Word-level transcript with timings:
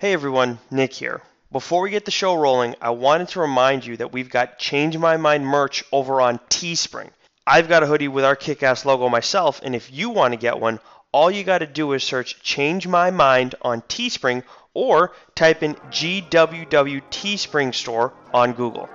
Hey 0.00 0.12
everyone, 0.12 0.60
Nick 0.70 0.92
here. 0.92 1.22
Before 1.50 1.82
we 1.82 1.90
get 1.90 2.04
the 2.04 2.12
show 2.12 2.36
rolling, 2.36 2.76
I 2.80 2.90
wanted 2.90 3.30
to 3.30 3.40
remind 3.40 3.84
you 3.84 3.96
that 3.96 4.12
we've 4.12 4.30
got 4.30 4.56
Change 4.56 4.96
My 4.96 5.16
Mind 5.16 5.44
merch 5.44 5.82
over 5.90 6.20
on 6.20 6.38
Teespring. 6.48 7.10
I've 7.44 7.68
got 7.68 7.82
a 7.82 7.86
hoodie 7.86 8.06
with 8.06 8.24
our 8.24 8.36
kick 8.36 8.62
ass 8.62 8.84
logo 8.84 9.08
myself, 9.08 9.60
and 9.60 9.74
if 9.74 9.92
you 9.92 10.10
want 10.10 10.34
to 10.34 10.38
get 10.38 10.60
one, 10.60 10.78
all 11.10 11.32
you 11.32 11.42
got 11.42 11.58
to 11.58 11.66
do 11.66 11.94
is 11.94 12.04
search 12.04 12.40
Change 12.44 12.86
My 12.86 13.10
Mind 13.10 13.56
on 13.60 13.82
Teespring 13.82 14.44
or 14.72 15.14
type 15.34 15.64
in 15.64 15.74
GWW 15.74 17.02
Teespring 17.10 17.74
Store 17.74 18.12
on 18.32 18.52
Google. 18.52 18.88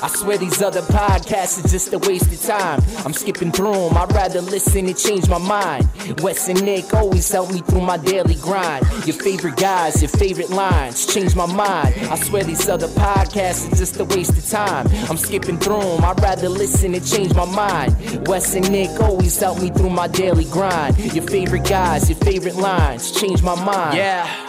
I 0.00 0.08
swear 0.08 0.38
these 0.38 0.62
other 0.62 0.82
podcasts 0.82 1.64
are 1.64 1.68
just 1.68 1.92
a 1.92 1.98
waste 1.98 2.32
of 2.32 2.40
time. 2.42 2.80
I'm 3.04 3.12
skipping 3.12 3.50
through 3.50 3.72
them, 3.72 3.96
I'd 3.96 4.12
rather 4.12 4.40
listen 4.40 4.86
and 4.86 4.96
change 4.96 5.28
my 5.28 5.38
mind. 5.38 5.88
Wes 6.20 6.48
and 6.48 6.62
Nick 6.64 6.94
always 6.94 7.30
help 7.30 7.50
me 7.52 7.60
through 7.60 7.80
my 7.80 7.96
daily 7.96 8.36
grind. 8.36 8.86
Your 9.06 9.16
favorite 9.16 9.56
guys, 9.56 10.00
your 10.00 10.10
favorite 10.10 10.50
lines, 10.50 11.06
change 11.12 11.34
my 11.34 11.46
mind. 11.46 11.94
I 12.10 12.16
swear 12.16 12.44
these 12.44 12.68
other 12.68 12.86
podcasts 12.88 13.72
are 13.72 13.76
just 13.76 13.98
a 13.98 14.04
waste 14.04 14.38
of 14.38 14.48
time. 14.48 14.86
I'm 15.10 15.16
skipping 15.16 15.58
through 15.58 15.80
them, 15.80 16.04
I'd 16.04 16.20
rather 16.22 16.48
listen 16.48 16.94
and 16.94 17.04
change 17.04 17.34
my 17.34 17.46
mind. 17.46 18.28
Wes 18.28 18.54
and 18.54 18.70
Nick 18.70 19.00
always 19.00 19.38
help 19.38 19.60
me 19.60 19.70
through 19.70 19.90
my 19.90 20.06
daily 20.06 20.44
grind. 20.44 20.96
Your 21.12 21.26
favorite 21.26 21.64
guys, 21.68 22.08
your 22.08 22.18
favorite 22.18 22.56
lines, 22.56 23.10
change 23.10 23.42
my 23.42 23.56
mind. 23.64 23.96
Yeah. 23.96 24.44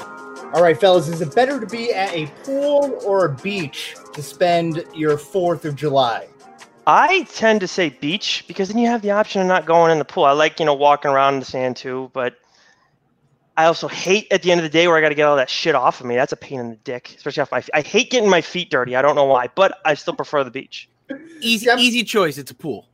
All 0.53 0.63
right, 0.63 0.79
fellas, 0.79 1.07
is 1.07 1.21
it 1.21 1.33
better 1.35 1.59
to 1.59 1.65
be 1.67 1.93
at 1.93 2.13
a 2.13 2.25
pool 2.43 2.99
or 3.05 3.25
a 3.25 3.35
beach 3.35 3.95
to 4.13 4.21
spend 4.21 4.83
your 4.93 5.17
4th 5.17 5.65
of 5.65 5.75
July? 5.75 6.27
I 6.87 7.23
tend 7.23 7.61
to 7.61 7.67
say 7.67 7.89
beach 7.89 8.43
because 8.47 8.69
then 8.69 8.77
you 8.79 8.87
have 8.87 9.01
the 9.03 9.11
option 9.11 9.41
of 9.41 9.47
not 9.47 9.65
going 9.65 9.91
in 9.91 9.99
the 9.99 10.05
pool. 10.05 10.23
I 10.25 10.31
like, 10.31 10.59
you 10.59 10.65
know, 10.65 10.73
walking 10.73 11.11
around 11.11 11.35
in 11.35 11.39
the 11.39 11.45
sand 11.45 11.75
too, 11.75 12.09
but 12.13 12.35
I 13.57 13.65
also 13.65 13.87
hate 13.87 14.27
at 14.31 14.41
the 14.41 14.51
end 14.51 14.59
of 14.59 14.63
the 14.63 14.69
day 14.69 14.87
where 14.87 14.97
I 14.97 15.01
got 15.01 15.09
to 15.09 15.15
get 15.15 15.27
all 15.27 15.35
that 15.35 15.49
shit 15.49 15.75
off 15.75 15.99
of 15.99 16.07
me. 16.07 16.15
That's 16.15 16.31
a 16.31 16.37
pain 16.37 16.59
in 16.59 16.69
the 16.71 16.77
dick, 16.77 17.13
especially 17.15 17.41
off 17.41 17.51
my. 17.51 17.61
feet. 17.61 17.71
I 17.75 17.81
hate 17.81 18.09
getting 18.09 18.29
my 18.29 18.41
feet 18.41 18.71
dirty. 18.71 18.95
I 18.95 19.01
don't 19.01 19.15
know 19.15 19.25
why, 19.25 19.49
but 19.53 19.77
I 19.85 19.93
still 19.93 20.15
prefer 20.15 20.43
the 20.43 20.49
beach. 20.51 20.89
Easy, 21.41 21.65
Yeah. 21.67 21.77
easy 21.77 22.03
choice. 22.03 22.37
It's 22.37 22.51
a 22.51 22.55
pool. 22.55 22.88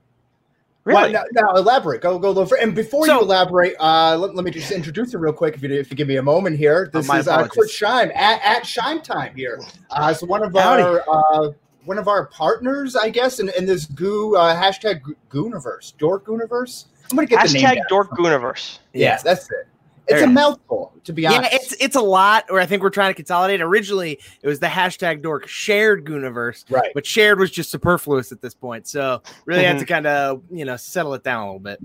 Really? 0.85 1.11
Well, 1.13 1.25
now, 1.33 1.41
now 1.49 1.55
elaborate. 1.55 2.01
Go 2.01 2.19
go 2.19 2.31
go. 2.33 2.45
For, 2.45 2.57
and 2.59 2.75
before 2.75 3.07
So- 3.07 3.15
you 3.15 3.21
elaborate, 3.21 3.75
uh, 3.79 4.15
let, 4.17 4.35
let 4.35 4.45
me 4.45 4.51
just 4.51 4.71
introduce 4.71 5.13
you 5.13 5.19
real 5.19 5.33
quick. 5.33 5.55
If 5.55 5.63
you 5.63 5.71
if 5.73 5.89
you 5.89 5.97
give 5.97 6.07
me 6.07 6.17
a 6.17 6.21
moment 6.23 6.57
here, 6.57 6.91
this 6.93 7.05
Oh, 7.05 7.13
my 7.13 7.19
is 7.19 7.27
uh, 7.27 7.37
Chris 7.47 7.51
apologies. 7.53 7.75
Shime 7.75 8.11
at, 8.13 8.41
at 8.43 8.65
Shime 8.67 9.01
Time 9.01 9.35
here. 9.35 9.59
Uh, 9.89 10.13
so 10.13 10.27
one 10.27 10.43
of 10.43 10.53
Howdy. 10.53 10.83
our 10.83 11.03
uh, 11.11 11.51
one 11.85 11.97
of 11.97 12.07
our 12.07 12.27
partners, 12.27 12.95
I 12.95 13.09
guess, 13.09 13.39
in, 13.39 13.49
in 13.57 13.65
this 13.65 13.85
goo 13.85 14.35
uh, 14.35 14.55
hashtag 14.55 15.01
Gooniverse, 15.31 15.97
Dork 15.97 16.25
Gooniverse. 16.27 16.85
I'm 17.09 17.15
gonna 17.17 17.27
get 17.27 17.47
the 17.47 17.53
name. 17.53 17.63
Down. 17.63 17.75
Dork 17.89 18.11
Gooniverse. 18.11 18.77
Yeah, 18.93 19.17
that's 19.23 19.49
it. 19.51 19.67
It's 20.07 20.21
a 20.21 20.27
mouthful, 20.27 20.93
to 21.05 21.13
be 21.13 21.25
honest. 21.25 21.51
Yeah, 21.51 21.57
it's 21.59 21.71
it's 21.79 21.95
a 21.95 22.01
lot. 22.01 22.45
Or 22.49 22.59
I 22.59 22.65
think 22.65 22.83
we're 22.83 22.89
trying 22.89 23.09
to 23.11 23.15
consolidate. 23.15 23.61
Originally, 23.61 24.19
it 24.41 24.47
was 24.47 24.59
the 24.59 24.67
hashtag 24.67 25.21
dork 25.21 25.47
shared 25.47 26.05
Gooniverse, 26.05 26.65
right. 26.69 26.91
but 26.93 27.05
shared 27.05 27.39
was 27.39 27.49
just 27.51 27.71
superfluous 27.71 28.31
at 28.31 28.41
this 28.41 28.53
point. 28.53 28.87
So 28.87 29.21
really 29.45 29.63
had 29.63 29.77
Mhm. 29.77 29.79
to 29.79 29.85
kind 29.85 30.07
of 30.07 30.41
you 30.51 30.65
know 30.65 30.77
settle 30.77 31.13
it 31.15 31.23
down 31.23 31.41
a 31.43 31.45
little 31.45 31.59
bit. 31.59 31.79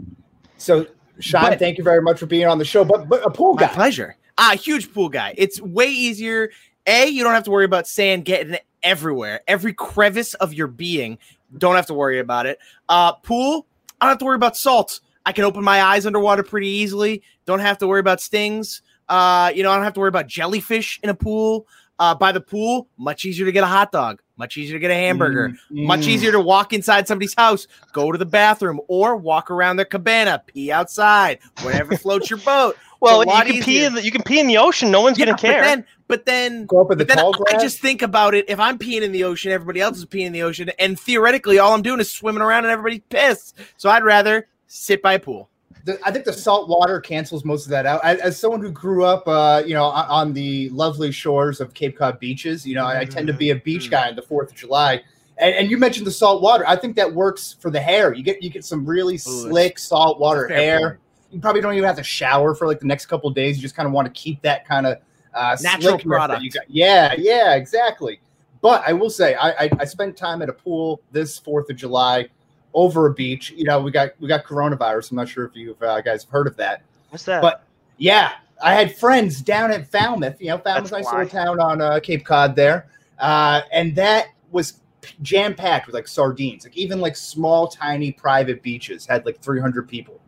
So, 0.59 0.87
Shime, 1.19 1.51
But- 1.51 1.59
thank 1.59 1.79
you 1.79 1.85
very 1.85 2.01
much 2.03 2.19
for 2.19 2.27
being 2.27 2.47
on 2.47 2.59
the 2.59 2.65
show. 2.65 2.85
But 2.85 3.09
but 3.09 3.25
a 3.27 3.31
pool 3.31 3.55
My 3.55 3.63
guy. 3.63 3.69
pleasure. 3.69 4.17
Ah, 4.39 4.57
huge 4.57 4.93
pool 4.93 5.09
guy. 5.09 5.35
It's 5.37 5.61
way 5.61 5.87
easier. 5.89 6.51
A, 6.87 7.07
you 7.07 7.23
don't 7.23 7.35
have 7.35 7.45
to 7.45 7.51
worry 7.51 7.67
about 7.67 7.87
sand 7.87 8.25
getting 8.25 8.57
everywhere. 8.83 9.41
Every 9.47 9.75
crevice 9.75 10.33
of 10.35 10.55
your 10.55 10.67
being, 10.67 11.19
don't 11.59 11.77
have 11.77 11.87
to 11.87 11.95
worry 11.95 12.19
about 12.19 12.47
it. 12.47 12.59
Uh, 12.89 13.13
pool, 13.13 13.67
I 14.01 14.07
don't 14.07 14.13
have 14.13 14.19
to 14.21 14.25
worry 14.25 14.37
about 14.37 14.57
salt. 14.57 15.01
I 15.27 15.33
can 15.33 15.45
open 15.45 15.63
my 15.65 15.83
eyes 15.83 16.07
underwater 16.07 16.43
pretty 16.43 16.69
easily. 16.69 17.23
Don't 17.47 17.61
have 17.61 17.79
to 17.79 17.87
worry 17.87 18.01
about 18.01 18.21
stings. 18.21 18.83
Uh, 19.09 19.51
you 19.55 19.63
know, 19.63 19.71
I 19.71 19.75
don't 19.77 19.85
have 19.85 19.95
to 19.95 20.01
worry 20.01 20.09
about 20.09 20.27
jellyfish 20.29 20.99
in 21.03 21.11
a 21.11 21.15
pool. 21.15 21.67
Uh, 21.99 22.15
by 22.15 22.33
the 22.33 22.41
pool, 22.41 22.89
much 22.97 23.27
easier 23.27 23.45
to 23.45 23.53
get 23.53 23.63
a 23.63 23.67
hot 23.67 23.93
dog, 23.93 24.23
much 24.39 24.57
easier 24.57 24.77
to 24.77 24.79
get 24.79 24.91
a 24.91 24.95
hamburger, 24.95 25.51
Mm, 25.71 25.85
much 25.87 26.01
mm. 26.01 26.09
easier 26.09 26.33
to 26.33 26.41
walk 26.41 26.73
inside 26.73 27.07
somebody's 27.07 27.35
house, 27.35 27.67
go 27.93 28.11
to 28.11 28.17
the 28.17 28.25
bathroom, 28.25 28.81
or 28.89 29.17
walk 29.17 29.51
around 29.51 29.77
their 29.77 29.85
cabana, 29.85 30.43
pee 30.47 30.73
outside, 30.73 31.41
whatever 31.61 31.95
floats 31.99 32.31
your 32.31 32.39
boat. 32.39 32.75
Well, 33.01 33.21
you 33.21 33.27
lot 33.27 33.45
can 33.47 33.63
pee. 33.63 33.85
In 33.85 33.93
the, 33.93 34.03
you 34.03 34.11
can 34.11 34.23
pee 34.23 34.41
in 34.41 34.47
the 34.47 34.57
ocean. 34.57 34.91
No 34.91 35.03
one's 35.03 35.19
Yeah, 35.19 35.27
gonna 35.27 35.37
care. 35.37 35.61
But 35.61 35.67
then, 35.67 35.85
but 36.09 36.25
then, 36.25 36.65
Go 36.67 36.81
up 36.81 36.89
with 36.89 36.97
the 36.99 37.05
but 37.05 37.09
then 37.09 37.23
tall 37.23 37.35
I 37.35 37.51
grass. 37.51 37.63
just 37.65 37.81
think 37.81 38.01
about 38.01 38.35
it. 38.35 38.47
If 38.49 38.59
I'm 38.59 38.79
peeing 38.79 39.03
in 39.03 39.13
the 39.13 39.25
ocean, 39.25 39.53
everybody 39.53 39.83
else 39.83 39.99
is 39.99 40.07
peeing 40.07 40.25
in 40.25 40.33
the 40.33 40.43
ocean, 40.43 40.71
and 40.79 40.99
theoretically, 40.99 41.59
all 41.59 41.75
I'm 41.75 41.83
doing 41.83 42.01
is 42.01 42.11
swimming 42.11 42.41
around 42.41 42.65
and 42.65 42.73
everybody's 42.73 43.03
pissed. 43.11 43.59
So 43.77 43.91
I'd 43.91 44.05
rather 44.05 44.47
sit 44.73 45.03
by 45.03 45.15
a 45.15 45.19
pool. 45.19 45.51
the, 45.85 45.99
I 46.05 46.13
think 46.13 46.25
the 46.25 46.33
salt 46.33 46.69
water 46.69 47.01
cancels 47.01 47.45
most 47.45 47.65
of 47.65 47.71
that 47.71 47.87
out. 47.87 48.05
As, 48.05 48.21
as 48.21 48.39
someone 48.39 48.61
who 48.61 48.71
grew 48.71 49.05
up, 49.05 49.27
uh, 49.27 49.63
you 49.67 49.75
know, 49.75 49.85
on, 49.85 50.33
the 50.33 50.69
lovely 50.71 51.11
shores 51.11 51.61
of 51.61 51.75
Cape 51.75 51.99
Cod 51.99 52.21
beaches, 52.21 52.65
you 52.65 52.77
know, 52.77 52.85
I, 52.85 53.01
I 53.01 53.05
tend 53.05 53.27
to 53.27 53.33
be 53.33 53.51
a 53.51 53.57
beach 53.57 53.89
Mhm. 53.89 53.91
guy 53.91 54.09
on 54.11 54.17
the 54.17 54.23
Fourth 54.23 54.51
of 54.51 54.57
July. 54.57 55.03
And, 55.39 55.55
and 55.57 55.71
you 55.71 55.77
mentioned 55.77 56.07
the 56.07 56.13
salt 56.13 56.41
water. 56.41 56.65
I 56.69 56.77
think 56.77 56.95
that 56.97 57.13
works 57.13 57.57
for 57.59 57.71
the 57.71 57.81
hair. 57.81 58.15
You 58.15 58.23
get 58.23 58.43
you 58.43 58.51
get 58.51 58.65
some 58.65 58.87
really 58.87 59.19
slick 59.19 59.79
salt 59.79 60.21
water 60.21 60.47
hair. 60.47 60.81
point. 60.81 61.01
You 61.33 61.41
probably 61.41 61.63
don't 61.63 61.75
even 61.75 61.85
have 61.85 61.97
to 61.97 62.05
shower 62.05 62.55
for 62.55 62.67
like 62.69 62.79
the 62.79 62.87
next 62.87 63.07
couple 63.07 63.29
of 63.29 63.35
days. 63.35 63.57
You 63.57 63.63
just 63.63 63.75
kind 63.75 63.87
of 63.87 63.93
want 63.93 64.07
to 64.07 64.13
keep 64.21 64.41
that 64.43 64.67
kind 64.69 64.87
of 64.87 64.99
uh, 65.35 65.57
Natural 65.63 65.99
product. 65.99 66.57
Yeah, 66.69 67.15
yeah, 67.17 67.55
exactly. 67.55 68.21
But 68.61 68.83
I 68.87 68.93
will 68.93 69.11
say, 69.11 69.35
I, 69.35 69.51
I, 69.51 69.71
I 69.81 69.85
spent 69.85 70.17
time 70.17 70.43
at 70.43 70.49
a 70.49 70.53
pool 70.53 71.01
this 71.11 71.39
Fourth 71.39 71.71
of 71.71 71.77
July 71.77 72.29
over 72.75 73.07
a 73.07 73.15
beach. 73.15 73.53
You 73.57 73.65
know, 73.65 73.81
we 73.81 73.91
got 73.91 74.11
we 74.21 74.29
got 74.29 74.45
coronavirus. 74.45 75.11
I'm 75.11 75.17
not 75.17 75.29
sure 75.29 75.45
if 75.45 75.55
you 75.55 75.77
uh, 75.81 76.01
guys 76.01 76.25
have 76.25 76.31
heard 76.31 76.47
of 76.47 76.57
that. 76.57 76.83
What's 77.11 77.25
that? 77.25 77.43
But 77.43 77.65
yeah, 77.99 78.33
I 78.63 78.75
had 78.75 78.97
friends 78.97 79.41
down 79.41 79.71
at 79.71 79.91
Falmouth. 79.91 80.41
You 80.41 80.49
know, 80.49 80.59
Falmouth's 80.59 80.91
That's 80.91 81.05
nice 81.05 81.13
little 81.13 81.29
town 81.29 81.61
on 81.61 81.81
uh, 81.81 82.01
Cape 82.01 82.25
Cod 82.25 82.55
there, 82.55 82.87
uh, 83.19 83.63
and 83.73 83.95
that 83.97 84.29
was 84.51 84.81
jam 85.23 85.55
packed 85.55 85.87
with 85.87 85.95
like 85.95 86.09
sardines. 86.09 86.65
Like 86.65 86.77
even 86.77 87.01
like 87.01 87.17
small, 87.17 87.69
tiny 87.69 88.13
private 88.13 88.63
beaches 88.63 89.07
had 89.07 89.25
like 89.27 89.41
300 89.41 89.89
people. 89.89 90.21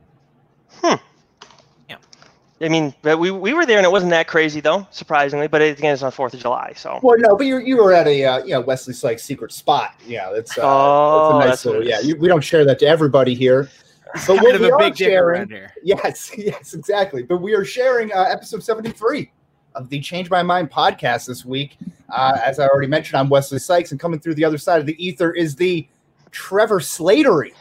I 2.63 2.69
mean, 2.69 2.95
we, 3.03 3.31
we 3.33 3.55
were 3.55 3.67
there 3.67 3.79
and 3.79 3.85
it 3.85 3.91
wasn't 3.91 4.11
that 4.11 4.29
crazy 4.29 4.61
though, 4.61 4.87
surprisingly. 4.91 5.49
But 5.49 5.63
it, 5.63 5.79
again, 5.79 5.93
it's 5.93 6.03
on 6.03 6.13
Fourth 6.13 6.33
of 6.33 6.41
July, 6.41 6.73
so 6.77 7.01
Well, 7.03 7.17
no, 7.19 7.37
but 7.37 7.47
you 7.47 7.59
you 7.59 7.77
were 7.77 7.93
at 7.93 8.07
a 8.07 8.25
uh, 8.25 8.45
you 8.45 8.51
know 8.51 8.61
Wesley 8.61 8.95
Sykes 8.95 9.23
secret 9.25 9.53
spot. 9.53 9.95
Yeah, 10.07 10.31
that's 10.33 10.57
uh, 10.57 10.63
Oh, 10.65 11.21
that's 11.21 11.33
a 11.35 11.39
nice 11.39 11.49
that's 11.49 11.65
little. 11.67 11.83
it 11.83 11.89
Yeah, 11.89 12.01
you, 12.01 12.17
we 12.17 12.29
don't 12.29 12.43
share 12.45 12.65
that 12.65 12.79
to 12.81 12.87
everybody 12.87 13.35
here. 13.35 13.69
But 14.15 14.27
Kind 14.27 14.43
what 14.43 14.55
of 14.55 14.61
we 14.61 14.69
a 14.69 14.75
are 14.75 14.79
big 14.79 14.95
sharing, 14.95 15.49
here. 15.49 15.73
Yes, 15.83 16.33
yes, 16.37 16.75
exactly. 16.75 17.23
But 17.23 17.39
we 17.39 17.55
are 17.55 17.65
sharing 17.65 18.13
uh, 18.13 18.27
episode 18.31 18.63
73 18.63 19.33
of 19.75 19.89
the 19.89 20.01
Change 20.01 20.29
My 20.29 20.43
Mind 20.43 20.71
podcast 20.71 21.27
this 21.27 21.47
week. 21.47 21.79
Uh, 22.11 22.39
as 22.45 22.59
I 22.59 22.67
already 22.67 22.89
mentioned, 22.89 23.19
I'm 23.19 23.31
Wesley 23.31 23.59
Sykes, 23.59 23.91
and 23.91 23.99
coming 23.99 24.21
through 24.21 24.35
the 24.35 24.45
other 24.45 24.59
side 24.59 24.81
of 24.81 24.87
the 24.87 25.03
ether 25.03 25.33
is 25.33 25.57
the 25.57 25.89
Trevor 26.31 26.79
Slattery 26.79 27.53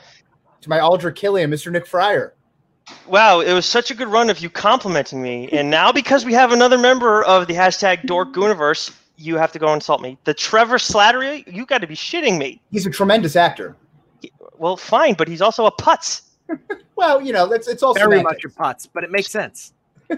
to 0.59 0.69
my 0.69 0.81
Aldrich 0.81 1.16
Killian, 1.16 1.50
Mr. 1.50 1.72
Nick 1.72 1.88
Fryer. 1.88 2.34
Wow, 3.07 3.39
it 3.39 3.53
was 3.53 3.65
such 3.65 3.91
a 3.91 3.95
good 3.95 4.07
run 4.07 4.29
of 4.29 4.39
you 4.39 4.49
complimenting 4.49 5.21
me. 5.21 5.49
And 5.51 5.69
now 5.69 5.91
because 5.91 6.25
we 6.25 6.33
have 6.33 6.51
another 6.51 6.77
member 6.77 7.23
of 7.23 7.47
the 7.47 7.53
hashtag 7.53 8.03
Dork 8.03 8.33
Gooniverse, 8.33 8.93
you 9.17 9.37
have 9.37 9.51
to 9.51 9.59
go 9.59 9.73
insult 9.73 10.01
me. 10.01 10.17
The 10.23 10.33
Trevor 10.33 10.77
Slattery, 10.77 11.51
you 11.51 11.65
got 11.65 11.79
to 11.79 11.87
be 11.87 11.95
shitting 11.95 12.37
me. 12.37 12.61
He's 12.71 12.85
a 12.85 12.89
tremendous 12.89 13.35
actor. 13.35 13.75
Well, 14.57 14.77
fine, 14.77 15.15
but 15.15 15.27
he's 15.27 15.41
also 15.41 15.65
a 15.65 15.71
putz. 15.71 16.23
Well, 16.97 17.19
you 17.19 17.33
know, 17.33 17.47
that's 17.47 17.67
it's 17.67 17.81
also 17.81 17.99
Very 17.99 18.21
much 18.21 18.45
a 18.45 18.49
putz, 18.49 18.87
but 18.93 19.03
it 19.03 19.09
makes 19.09 19.31
sense. 19.31 19.73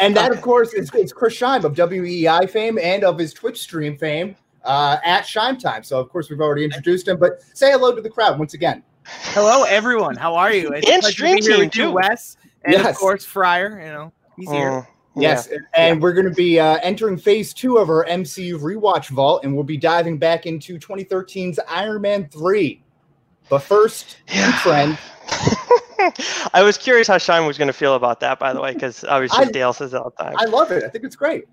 And 0.00 0.16
that, 0.16 0.32
of 0.32 0.40
course, 0.40 0.72
is, 0.74 0.92
is 0.94 1.12
Chris 1.12 1.38
Scheim 1.38 1.64
of 1.64 1.76
WEI 1.76 2.46
fame 2.46 2.78
and 2.78 3.04
of 3.04 3.18
his 3.18 3.32
Twitch 3.32 3.60
stream 3.60 3.96
fame 3.96 4.36
uh, 4.64 4.98
at 5.04 5.24
Scheim 5.24 5.58
Time. 5.58 5.82
So, 5.82 5.98
of 6.00 6.08
course, 6.08 6.28
we've 6.28 6.40
already 6.40 6.64
introduced 6.64 7.06
him, 7.08 7.18
but 7.18 7.40
say 7.54 7.70
hello 7.70 7.94
to 7.94 8.00
the 8.00 8.10
crowd 8.10 8.38
once 8.38 8.54
again. 8.54 8.82
Hello, 9.08 9.62
everyone. 9.64 10.16
How 10.16 10.34
are 10.34 10.52
you? 10.52 10.72
It's 10.72 10.86
a 10.88 10.92
And 10.92 11.00
pleasure 11.02 11.06
to 11.06 11.12
stream 11.12 11.36
be 11.36 11.42
here 11.42 11.50
team, 11.52 11.64
with 11.64 11.72
too. 11.72 11.90
Wes, 11.92 12.36
and 12.64 12.72
Yes. 12.74 12.86
of 12.90 12.96
course 12.96 13.24
Fryer. 13.24 13.80
You 13.80 13.92
know, 13.92 14.12
he's 14.36 14.50
here. 14.50 14.70
Mm, 14.70 14.86
Yes, 15.18 15.48
and 15.74 16.02
we're 16.02 16.12
going 16.12 16.26
to 16.28 16.34
be 16.34 16.60
uh, 16.60 16.78
entering 16.82 17.16
phase 17.16 17.54
two 17.54 17.78
of 17.78 17.88
our 17.88 18.04
MCU 18.04 18.58
rewatch 18.58 19.08
vault, 19.08 19.44
and 19.44 19.54
we'll 19.54 19.64
be 19.64 19.78
diving 19.78 20.18
back 20.18 20.44
into 20.44 20.78
2013's 20.78 21.58
Iron 21.68 22.02
Man 22.02 22.28
3. 22.28 22.82
But 23.48 23.60
first, 23.60 24.18
Yeah. 24.28 24.52
trend. 24.60 24.98
I 26.54 26.62
was 26.62 26.78
curious 26.78 27.08
how 27.08 27.18
Shine 27.18 27.46
was 27.46 27.58
going 27.58 27.68
to 27.68 27.74
feel 27.74 27.94
about 27.94 28.20
that, 28.20 28.38
by 28.38 28.52
the 28.52 28.60
way, 28.60 28.72
because 28.72 29.04
obviously 29.04 29.46
I- 29.46 29.50
Dale 29.50 29.72
says 29.72 29.94
it 29.94 29.96
all 29.96 30.12
the 30.16 30.22
time. 30.22 30.34
I 30.38 30.44
love 30.44 30.70
it. 30.70 30.84
I 30.84 30.88
think 30.88 31.04
it's 31.04 31.16
great. 31.16 31.46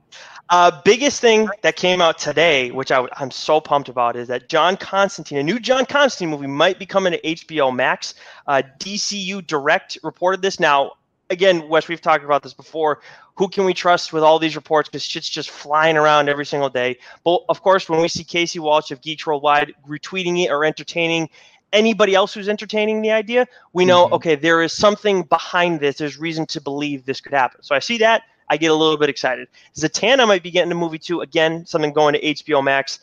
Uh, 0.50 0.82
biggest 0.84 1.22
thing 1.22 1.48
that 1.62 1.76
came 1.76 2.02
out 2.02 2.18
today, 2.18 2.70
which 2.72 2.92
I, 2.92 3.08
am 3.20 3.32
so 3.32 3.62
pumped 3.62 3.90
about, 3.90 4.16
is 4.16 4.28
that 4.28 4.50
John 4.50 4.76
Constantine, 4.76 5.38
a 5.38 5.44
new 5.44 5.60
John 5.60 5.86
Constantine 5.86 6.30
movie, 6.30 6.48
might 6.48 6.78
be 6.78 6.86
coming 6.86 7.14
to 7.14 7.22
HBO 7.22 7.74
Max. 7.74 8.16
Uh, 8.46 8.62
DCU 8.80 9.46
Direct 9.48 9.98
reported 10.04 10.42
this. 10.42 10.60
Now, 10.60 10.94
again, 11.30 11.68
Wes, 11.70 11.88
we've 11.88 12.02
talked 12.02 12.24
about 12.24 12.44
this 12.44 12.54
before. 12.54 13.02
Who 13.36 13.50
can 13.50 13.66
we 13.66 13.74
trust 13.74 14.14
with 14.14 14.22
all 14.24 14.38
these 14.38 14.56
reports? 14.56 14.90
Because 14.90 15.04
shit's 15.04 15.30
just 15.30 15.50
flying 15.50 15.98
around 15.98 16.30
every 16.30 16.46
single 16.46 16.70
day. 16.70 16.98
But 17.24 17.42
of 17.50 17.62
course, 17.62 17.90
when 17.90 18.02
we 18.02 18.08
see 18.08 18.24
Casey 18.24 18.60
Walsh 18.60 18.92
of 18.92 19.02
Geeks 19.02 19.26
Worldwide 19.26 19.74
retweeting 19.88 20.44
it 20.44 20.52
or 20.52 20.64
entertaining 20.64 21.30
anybody 21.74 22.16
else 22.16 22.34
who's 22.34 22.48
entertaining 22.48 23.02
the 23.02 23.12
idea, 23.12 23.48
we 23.74 23.84
know, 23.84 24.08
Mhm. 24.08 24.12
okay, 24.14 24.36
there 24.36 24.62
is 24.62 24.72
something 24.72 25.24
behind 25.24 25.80
this. 25.80 25.98
There's 25.98 26.18
reason 26.18 26.46
to 26.48 26.62
believe 26.62 27.06
this 27.06 27.20
could 27.20 27.34
happen. 27.34 27.62
So 27.64 27.76
I 27.76 27.80
see 27.80 27.98
that. 27.98 28.24
I 28.50 28.58
get 28.58 28.72
a 28.72 28.76
little 28.76 28.98
bit 28.98 29.10
excited. 29.10 29.48
Zatanna 29.76 30.28
might 30.28 30.44
be 30.44 30.52
getting 30.52 30.72
a 30.72 30.76
movie 30.76 31.00
too. 31.00 31.22
Again, 31.22 31.66
something 31.66 31.92
going 31.92 32.14
to 32.14 32.24
HBO 32.26 32.62
Max. 32.62 33.00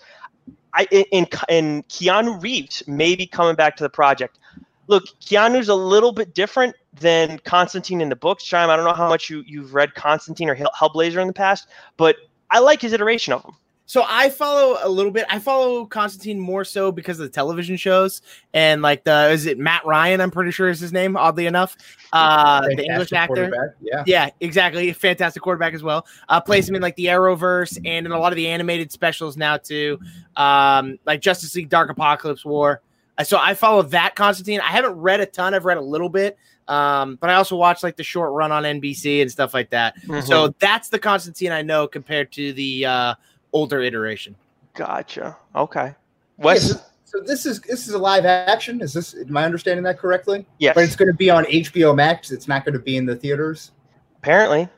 I 0.73 0.87
in 0.91 1.27
in 1.49 1.83
Keanu 1.85 2.41
Reeves 2.41 2.83
may 2.87 3.17
be 3.17 3.27
coming 3.27 3.57
back 3.57 3.77
to 3.77 3.83
the 3.83 3.91
project. 3.91 4.39
Look, 4.87 5.05
Keanu's 5.21 5.69
a 5.69 5.75
little 5.75 6.13
bit 6.13 6.35
different 6.35 6.77
than 6.95 7.39
Constantine 7.41 8.01
in 8.01 8.09
the 8.09 8.17
books. 8.17 8.45
Chime, 8.45 8.71
I 8.71 8.77
don't 8.77 8.85
know 8.85 8.93
how 8.93 9.09
much 9.09 9.31
you 9.31 9.43
you've 9.47 9.75
read 9.75 9.95
Constantine 9.95 10.49
or 10.49 10.57
Hellblazer 10.57 11.21
in 11.21 11.27
the 11.27 11.33
past, 11.33 11.69
but 11.97 12.17
I 12.51 12.59
like 12.61 12.81
his 12.81 12.93
iteration 12.93 13.33
of 13.33 13.45
him. 13.45 13.53
So 13.91 14.05
I 14.09 14.29
follow 14.29 14.79
a 14.81 14.89
little 14.89 15.11
bit. 15.11 15.27
I 15.29 15.41
follow 15.41 15.85
Constantine 15.85 16.39
more 16.39 16.65
so 16.65 16.93
because 16.93 17.19
of 17.19 17.27
the 17.27 17.33
television 17.33 17.77
shows 17.77 18.23
and 18.55 18.83
like 18.83 19.03
the 19.03 19.31
is 19.31 19.47
it 19.47 19.59
Matt 19.59 19.85
Ryan? 19.85 20.21
I'm 20.21 20.31
pretty 20.31 20.53
sure 20.53 20.69
is 20.69 20.79
his 20.79 20.93
name. 20.93 21.17
Oddly 21.17 21.47
enough, 21.47 21.77
uh, 22.13 22.61
the 22.69 22.85
English 22.85 23.13
actor. 23.13 23.75
Yeah, 23.81 24.05
yeah, 24.07 24.31
exactly. 24.39 24.93
Fantastic 24.93 25.43
quarterback 25.43 25.75
as 25.75 25.83
well. 25.83 26.07
Uh, 26.29 26.41
plays 26.41 26.69
him 26.69 26.77
in 26.77 26.83
like 26.83 26.95
the 26.95 27.07
Arrowverse 27.07 27.79
and 27.85 28.07
in 28.07 28.13
a 28.13 28.19
lot 28.21 28.31
of 28.31 28.37
the 28.37 28.47
animated 28.47 28.93
specials 28.93 29.37
now 29.37 29.57
too, 29.57 29.99
um, 30.37 30.97
like 31.05 31.21
Justice 31.21 31.57
League 31.57 31.69
Dark 31.69 31.91
Apocalypse, 31.91 32.45
War. 32.45 32.83
Uh, 33.19 33.25
so 33.25 33.39
I 33.41 33.55
follow 33.55 33.83
that 33.83 34.15
Constantine. 34.15 34.61
I 34.61 34.69
haven't 34.69 34.95
read 35.01 35.19
a 35.19 35.27
ton. 35.27 35.53
I've 35.53 35.65
read 35.65 35.79
a 35.79 35.83
little 35.83 36.09
bit. 36.09 36.39
Um, 36.69 37.19
but 37.21 37.29
I 37.29 37.35
also 37.35 37.57
watch 37.57 37.83
like 37.83 37.97
the 37.97 38.05
short 38.05 38.31
run 38.31 38.53
on 38.53 38.63
NBC 38.63 39.21
and 39.21 39.29
stuff 39.29 39.53
like 39.53 39.71
that. 39.71 40.01
Mm-hmm. 40.03 40.21
So 40.21 40.55
that's 40.61 40.91
the 40.91 41.01
Constantine 41.01 41.51
I 41.51 41.63
know 41.63 41.89
compared 41.89 42.31
to 42.33 42.53
the 42.53 42.87
uh, 42.87 43.15
older 43.53 43.81
iteration. 43.81 44.37
Gotcha. 44.75 45.37
Okay. 45.55 45.95
Wes. 46.39 46.71
Yeah, 46.71 46.81
so 47.05 47.21
this 47.21 47.45
is 47.45 47.61
this 47.61 47.89
is 47.89 47.95
a 47.95 47.99
live 47.99 48.25
action. 48.25 48.81
Is 48.81 48.93
this? 48.93 49.15
Am 49.15 49.37
I 49.37 49.45
understanding 49.45 49.83
that 49.85 49.99
correctly? 49.99 50.47
Yes. 50.59 50.75
But 50.75 50.85
it's 50.85 50.97
going 50.97 51.11
to 51.11 51.17
be 51.17 51.31
on 51.31 51.45
HBO 51.45 51.95
Max. 51.95 52.31
It's 52.31 52.49
not 52.49 52.65
going 52.65 52.75
to 52.75 52.81
be 52.81 52.97
in 52.97 53.07
the 53.07 53.17
theaters. 53.17 53.73
Apparently. 54.19 54.69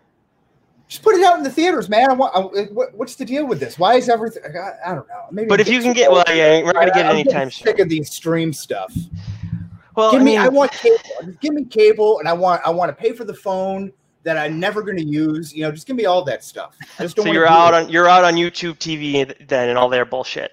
Just 0.89 1.03
put 1.03 1.15
it 1.15 1.25
out 1.25 1.39
in 1.39 1.43
the 1.43 1.51
theaters, 1.51 1.89
man. 1.89 2.11
I 2.11 2.15
want. 2.15 2.37
I, 2.37 2.65
what, 2.73 2.95
what's 2.95 3.17
the 3.17 3.25
deal 3.25 3.47
with 3.47 3.61
this? 3.61 3.79
Why 3.79 3.95
is 3.95 4.09
everything? 4.09 4.43
I, 4.45 4.91
I 4.91 4.95
don't 4.95 5.09
know. 5.09 5.25
Maybe. 5.31 5.49
But 5.49 5.61
if 5.61 5.69
you 5.69 5.81
can 5.81 5.93
get, 5.93 6.11
well, 6.11 6.25
yeah, 6.29 6.63
we're 6.63 6.73
not 6.73 6.75
going 6.75 6.89
to 6.89 6.95
get 6.95 7.07
any 7.07 7.25
time 7.25 7.51
Sick 7.51 7.79
of 7.79 7.89
these 7.89 8.11
stream 8.11 8.53
stuff. 8.53 8.95
Well, 9.95 10.13
give 10.13 10.21
I 10.21 10.25
me. 10.25 10.33
mean, 10.33 10.41
I 10.41 10.49
want 10.49 10.73
cable. 10.73 10.99
Just 11.25 11.41
give 11.41 11.55
me 11.55 11.65
cable, 11.65 12.19
and 12.19 12.29
I 12.29 12.33
want. 12.33 12.63
I 12.65 12.71
want 12.71 12.89
to 12.91 12.95
pay 12.95 13.13
for 13.13 13.25
the 13.25 13.35
phone 13.35 13.93
that 14.25 14.39
I'm 14.39 14.61
never 14.61 14.83
going 14.83 14.97
to 14.97 15.05
use. 15.05 15.55
You 15.55 15.65
know, 15.65 15.73
just 15.73 15.87
give 15.87 15.97
me 15.97 16.05
all 16.05 16.25
that 16.25 16.45
stuff. 16.45 16.77
I 16.99 17.05
just 17.05 17.17
don't. 17.17 17.27
So 17.27 17.33
you're 17.33 17.47
out 17.47 17.75
on 17.75 17.89
you're 17.89 18.09
out 18.09 18.25
on 18.25 18.35
YouTube 18.35 18.79
TV 18.79 19.47
then 19.49 19.69
and 19.69 19.79
all 19.79 19.89
their 19.89 20.05
bullshit. 20.05 20.53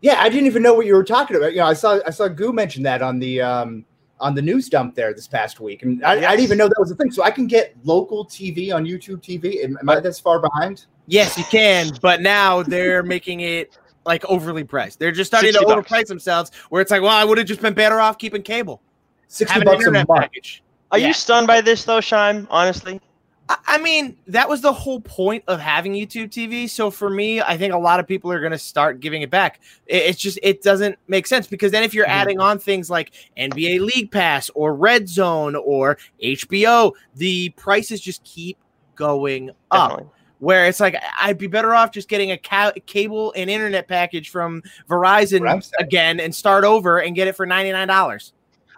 Yeah, 0.00 0.20
I 0.20 0.28
didn't 0.28 0.46
even 0.46 0.62
know 0.62 0.74
what 0.74 0.86
you 0.86 0.94
were 0.94 1.04
talking 1.04 1.36
about. 1.36 1.52
You 1.52 1.60
know, 1.60 1.66
I 1.66 1.72
saw 1.72 2.00
I 2.06 2.10
saw 2.10 2.28
Goo 2.28 2.52
mention 2.52 2.82
that 2.82 3.02
on 3.02 3.18
the 3.18 3.40
um 3.40 3.84
on 4.20 4.34
the 4.34 4.42
news 4.42 4.68
dump 4.68 4.94
there 4.94 5.12
this 5.12 5.26
past 5.26 5.60
week, 5.60 5.82
and 5.82 6.04
I, 6.04 6.14
yes. 6.14 6.24
I 6.24 6.30
didn't 6.30 6.44
even 6.44 6.58
know 6.58 6.68
that 6.68 6.76
was 6.78 6.90
a 6.90 6.94
thing. 6.94 7.10
So 7.10 7.22
I 7.22 7.30
can 7.30 7.46
get 7.46 7.76
local 7.84 8.24
TV 8.24 8.74
on 8.74 8.84
YouTube 8.84 9.22
TV. 9.22 9.64
Am, 9.64 9.78
am 9.78 9.88
I 9.88 10.00
this 10.00 10.20
far 10.20 10.40
behind? 10.40 10.86
Yes, 11.06 11.36
you 11.36 11.44
can. 11.44 11.90
But 12.00 12.20
now 12.20 12.62
they're 12.62 13.02
making 13.02 13.40
it 13.40 13.78
like 14.06 14.24
overly 14.26 14.64
priced. 14.64 14.98
They're 14.98 15.12
just 15.12 15.30
starting 15.30 15.52
to 15.52 15.60
bucks. 15.60 15.88
overprice 15.88 16.06
themselves. 16.06 16.50
Where 16.68 16.82
it's 16.82 16.90
like, 16.90 17.02
well, 17.02 17.10
I 17.10 17.24
would 17.24 17.38
have 17.38 17.46
just 17.46 17.60
been 17.60 17.74
better 17.74 18.00
off 18.00 18.18
keeping 18.18 18.42
cable. 18.42 18.82
Sixty 19.28 19.60
bucks 19.62 19.86
a 19.86 19.90
month. 19.90 20.08
Package. 20.08 20.63
Are 20.94 20.98
yeah. 20.98 21.08
you 21.08 21.12
stunned 21.12 21.48
by 21.48 21.60
this 21.60 21.82
though, 21.82 22.00
Shime? 22.00 22.46
Honestly. 22.50 23.00
I 23.48 23.78
mean, 23.78 24.16
that 24.28 24.48
was 24.48 24.60
the 24.60 24.72
whole 24.72 25.00
point 25.00 25.42
of 25.48 25.58
having 25.58 25.92
YouTube 25.92 26.30
TV. 26.30 26.70
So 26.70 26.88
for 26.88 27.10
me, 27.10 27.40
I 27.42 27.56
think 27.56 27.74
a 27.74 27.78
lot 27.78 27.98
of 27.98 28.06
people 28.06 28.30
are 28.30 28.38
going 28.38 28.52
to 28.52 28.58
start 28.58 29.00
giving 29.00 29.22
it 29.22 29.28
back. 29.28 29.60
It's 29.88 30.20
just 30.20 30.38
it 30.40 30.62
doesn't 30.62 30.96
make 31.08 31.26
sense 31.26 31.48
because 31.48 31.72
then 31.72 31.82
if 31.82 31.94
you're 31.94 32.04
mm-hmm. 32.04 32.12
adding 32.12 32.38
on 32.38 32.60
things 32.60 32.90
like 32.90 33.12
NBA 33.36 33.80
League 33.80 34.12
Pass 34.12 34.50
or 34.54 34.76
Red 34.76 35.08
Zone 35.08 35.56
or 35.56 35.98
HBO, 36.22 36.92
the 37.16 37.48
prices 37.50 38.00
just 38.00 38.22
keep 38.22 38.56
going 38.94 39.50
up. 39.72 39.90
Definitely. 39.90 40.12
Where 40.38 40.66
it's 40.66 40.78
like 40.78 40.96
I'd 41.18 41.38
be 41.38 41.48
better 41.48 41.74
off 41.74 41.90
just 41.90 42.08
getting 42.08 42.30
a 42.30 42.38
ca- 42.38 42.72
cable 42.86 43.32
and 43.34 43.50
internet 43.50 43.88
package 43.88 44.30
from 44.30 44.62
Verizon 44.88 45.72
again 45.80 46.20
and 46.20 46.32
start 46.32 46.62
over 46.62 47.00
and 47.00 47.16
get 47.16 47.26
it 47.26 47.34
for 47.34 47.46
ninety 47.46 47.72
nine 47.72 47.88
dollars. 47.88 48.32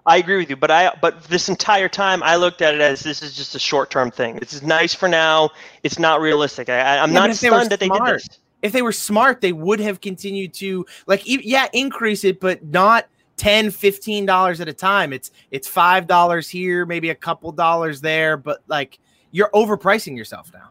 I 0.07 0.19
agree 0.19 0.37
with 0.37 0.49
you, 0.49 0.57
but 0.57 0.71
I 0.71 0.97
but 1.01 1.25
this 1.25 1.49
entire 1.49 1.89
time 1.89 2.23
I 2.23 2.37
looked 2.37 2.63
at 2.63 2.75
it 2.75 2.81
as 2.81 3.03
this 3.03 3.23
is 3.23 3.35
just 3.35 3.57
a 3.57 3.59
short 3.59 3.91
term 3.91 4.13
thing. 4.13 4.37
This 4.37 4.53
is 4.53 4.63
nice 4.63 4.95
for 4.95 5.09
now. 5.09 5.51
It's 5.83 5.99
not 5.99 6.21
realistic. 6.21 6.69
I, 6.69 6.97
am 6.97 7.11
yeah, 7.11 7.27
not 7.27 7.35
stunned 7.35 7.71
that 7.71 7.81
they 7.81 7.89
did 7.89 8.05
this. 8.05 8.29
If 8.63 8.73
they 8.73 8.83
were 8.83 8.93
smart, 8.93 9.41
they 9.41 9.53
would 9.53 9.81
have 9.81 10.01
continued 10.01 10.55
to 10.55 10.87
like 11.07 11.23
yeah 11.25 11.67
increase 11.73 12.25
it, 12.25 12.41
but 12.41 12.65
not 12.65 13.07
10 13.37 13.71
15 13.71 14.25
dollars 14.25 14.63
at 14.63 14.69
a 14.69 14.73
time 14.73 15.13
it's 15.13 15.31
it's 15.51 15.69
five 15.69 16.07
dollars 16.07 16.49
here 16.49 16.87
maybe 16.87 17.11
a 17.11 17.15
couple 17.15 17.53
dollars 17.53 18.01
there 18.01 18.39
but 18.39 18.63
like 18.67 18.99
you're 19.31 19.51
overpricing 19.51 20.17
yourself 20.17 20.51
now 20.55 20.71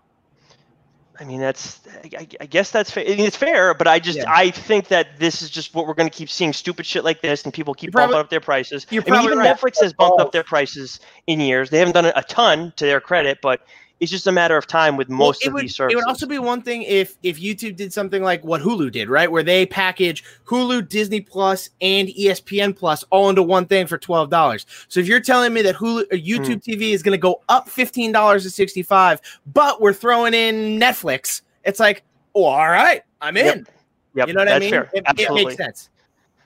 I 1.20 1.24
mean, 1.24 1.40
that's 1.40 1.80
I, 2.18 2.28
I 2.40 2.46
guess 2.46 2.72
that's 2.72 2.92
fair. 2.92 3.04
I 3.04 3.10
mean, 3.10 3.22
it's 3.22 3.38
fair, 3.38 3.74
but 3.74 3.88
I 3.88 4.00
just 4.00 4.20
yeah. 4.20 4.26
I 4.28 4.52
think 4.52 4.90
that 4.90 5.20
this 5.20 5.42
is 5.42 5.50
just 5.50 5.74
what 5.74 5.88
we're 5.88 5.94
going 5.94 6.10
to 6.10 6.16
keep 6.16 6.30
seeing 6.30 6.54
stupid 6.54 6.86
shit 6.86 7.04
like 7.04 7.22
this, 7.22 7.44
and 7.44 7.54
people 7.54 7.74
keep 7.74 7.92
probably, 7.92 8.14
bumping 8.14 8.26
up 8.26 8.30
their 8.30 8.42
prices. 8.42 8.86
I 8.92 8.96
mean, 8.96 9.24
even 9.24 9.38
right. 9.38 9.56
Netflix 9.56 9.82
has 9.82 9.94
bumped 9.94 10.20
up 10.20 10.32
their 10.32 10.44
prices 10.44 11.00
in 11.28 11.40
years. 11.40 11.70
They 11.70 11.80
haven't 11.80 11.94
done 11.94 12.06
a 12.06 12.24
ton 12.24 12.74
to 12.78 12.86
their 12.86 13.00
credit, 13.00 13.40
but 13.42 13.62
it's 14.00 14.12
just 14.12 14.28
a 14.28 14.32
matter 14.32 14.58
of 14.58 14.68
time 14.68 14.98
with 14.98 15.10
most 15.10 15.42
well, 15.44 15.50
of 15.50 15.54
would, 15.54 15.64
these 15.64 15.76
services. 15.76 15.94
It 15.94 15.96
would 15.96 16.08
also 16.08 16.28
be 16.28 16.38
one 16.38 16.62
thing 16.62 16.84
if 16.84 17.18
if 17.24 17.40
YouTube 17.40 17.76
did 17.76 17.94
something 17.94 18.24
like 18.24 18.44
what 18.44 18.62
Hulu 18.62 18.92
did, 18.92 19.10
right, 19.10 19.32
where 19.32 19.44
they 19.44 19.66
package 19.66 20.24
Hulu, 20.46 20.90
Disney 20.90 21.22
Plus, 21.22 21.70
and 21.82 22.10
ESPN 22.10 22.76
Plus 22.76 23.04
all 23.10 23.30
into 23.30 23.42
one 23.42 23.66
thing 23.66 23.88
for 23.88 23.98
twelve 23.98 24.30
dollars. 24.30 24.66
So 24.90 25.00
if 25.00 25.08
you're 25.08 25.22
telling 25.22 25.54
me 25.54 25.62
that 25.62 25.76
Hulu, 25.76 26.02
uh, 26.04 26.16
YouTube 26.16 26.64
hmm. 26.64 26.72
TV 26.72 26.92
is 26.92 27.04
going 27.04 27.14
to 27.14 27.22
go 27.22 27.42
up 27.48 27.70
fifteen 27.70 28.12
dollars 28.12 28.44
to 28.44 28.50
sixty 28.50 28.84
five, 28.84 29.22
but 29.54 29.82
we're 29.82 29.94
throwing 29.94 30.34
in 30.34 30.80
Netflix, 30.80 31.42
it's 31.64 31.80
like, 31.80 32.04
oh, 32.34 32.44
all 32.44 32.70
right, 32.70 33.02
I'm 33.22 33.38
in. 33.38 33.46
Yep. 33.46 33.68
yep. 34.16 34.28
You 34.28 34.34
know 34.34 34.42
what 34.42 34.46
That's 34.46 34.56
I 34.58 34.60
mean? 34.60 34.72
Fair. 34.72 34.90
It, 34.94 35.04
Absolutely. 35.06 35.42
it 35.42 35.46
makes 35.46 35.58
sense. 35.58 35.90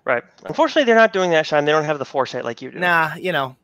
Right. 0.06 0.24
Unfortunately, 0.46 0.86
they're 0.86 0.96
not 0.96 1.14
doing 1.14 1.32
that, 1.32 1.46
Sean. 1.46 1.66
They 1.66 1.72
don't 1.72 1.84
have 1.84 2.00
the 2.00 2.06
foresight 2.06 2.46
like 2.46 2.62
you 2.62 2.72
do. 2.72 2.80
Nah, 2.80 3.16
you 3.16 3.32
know, 3.32 3.56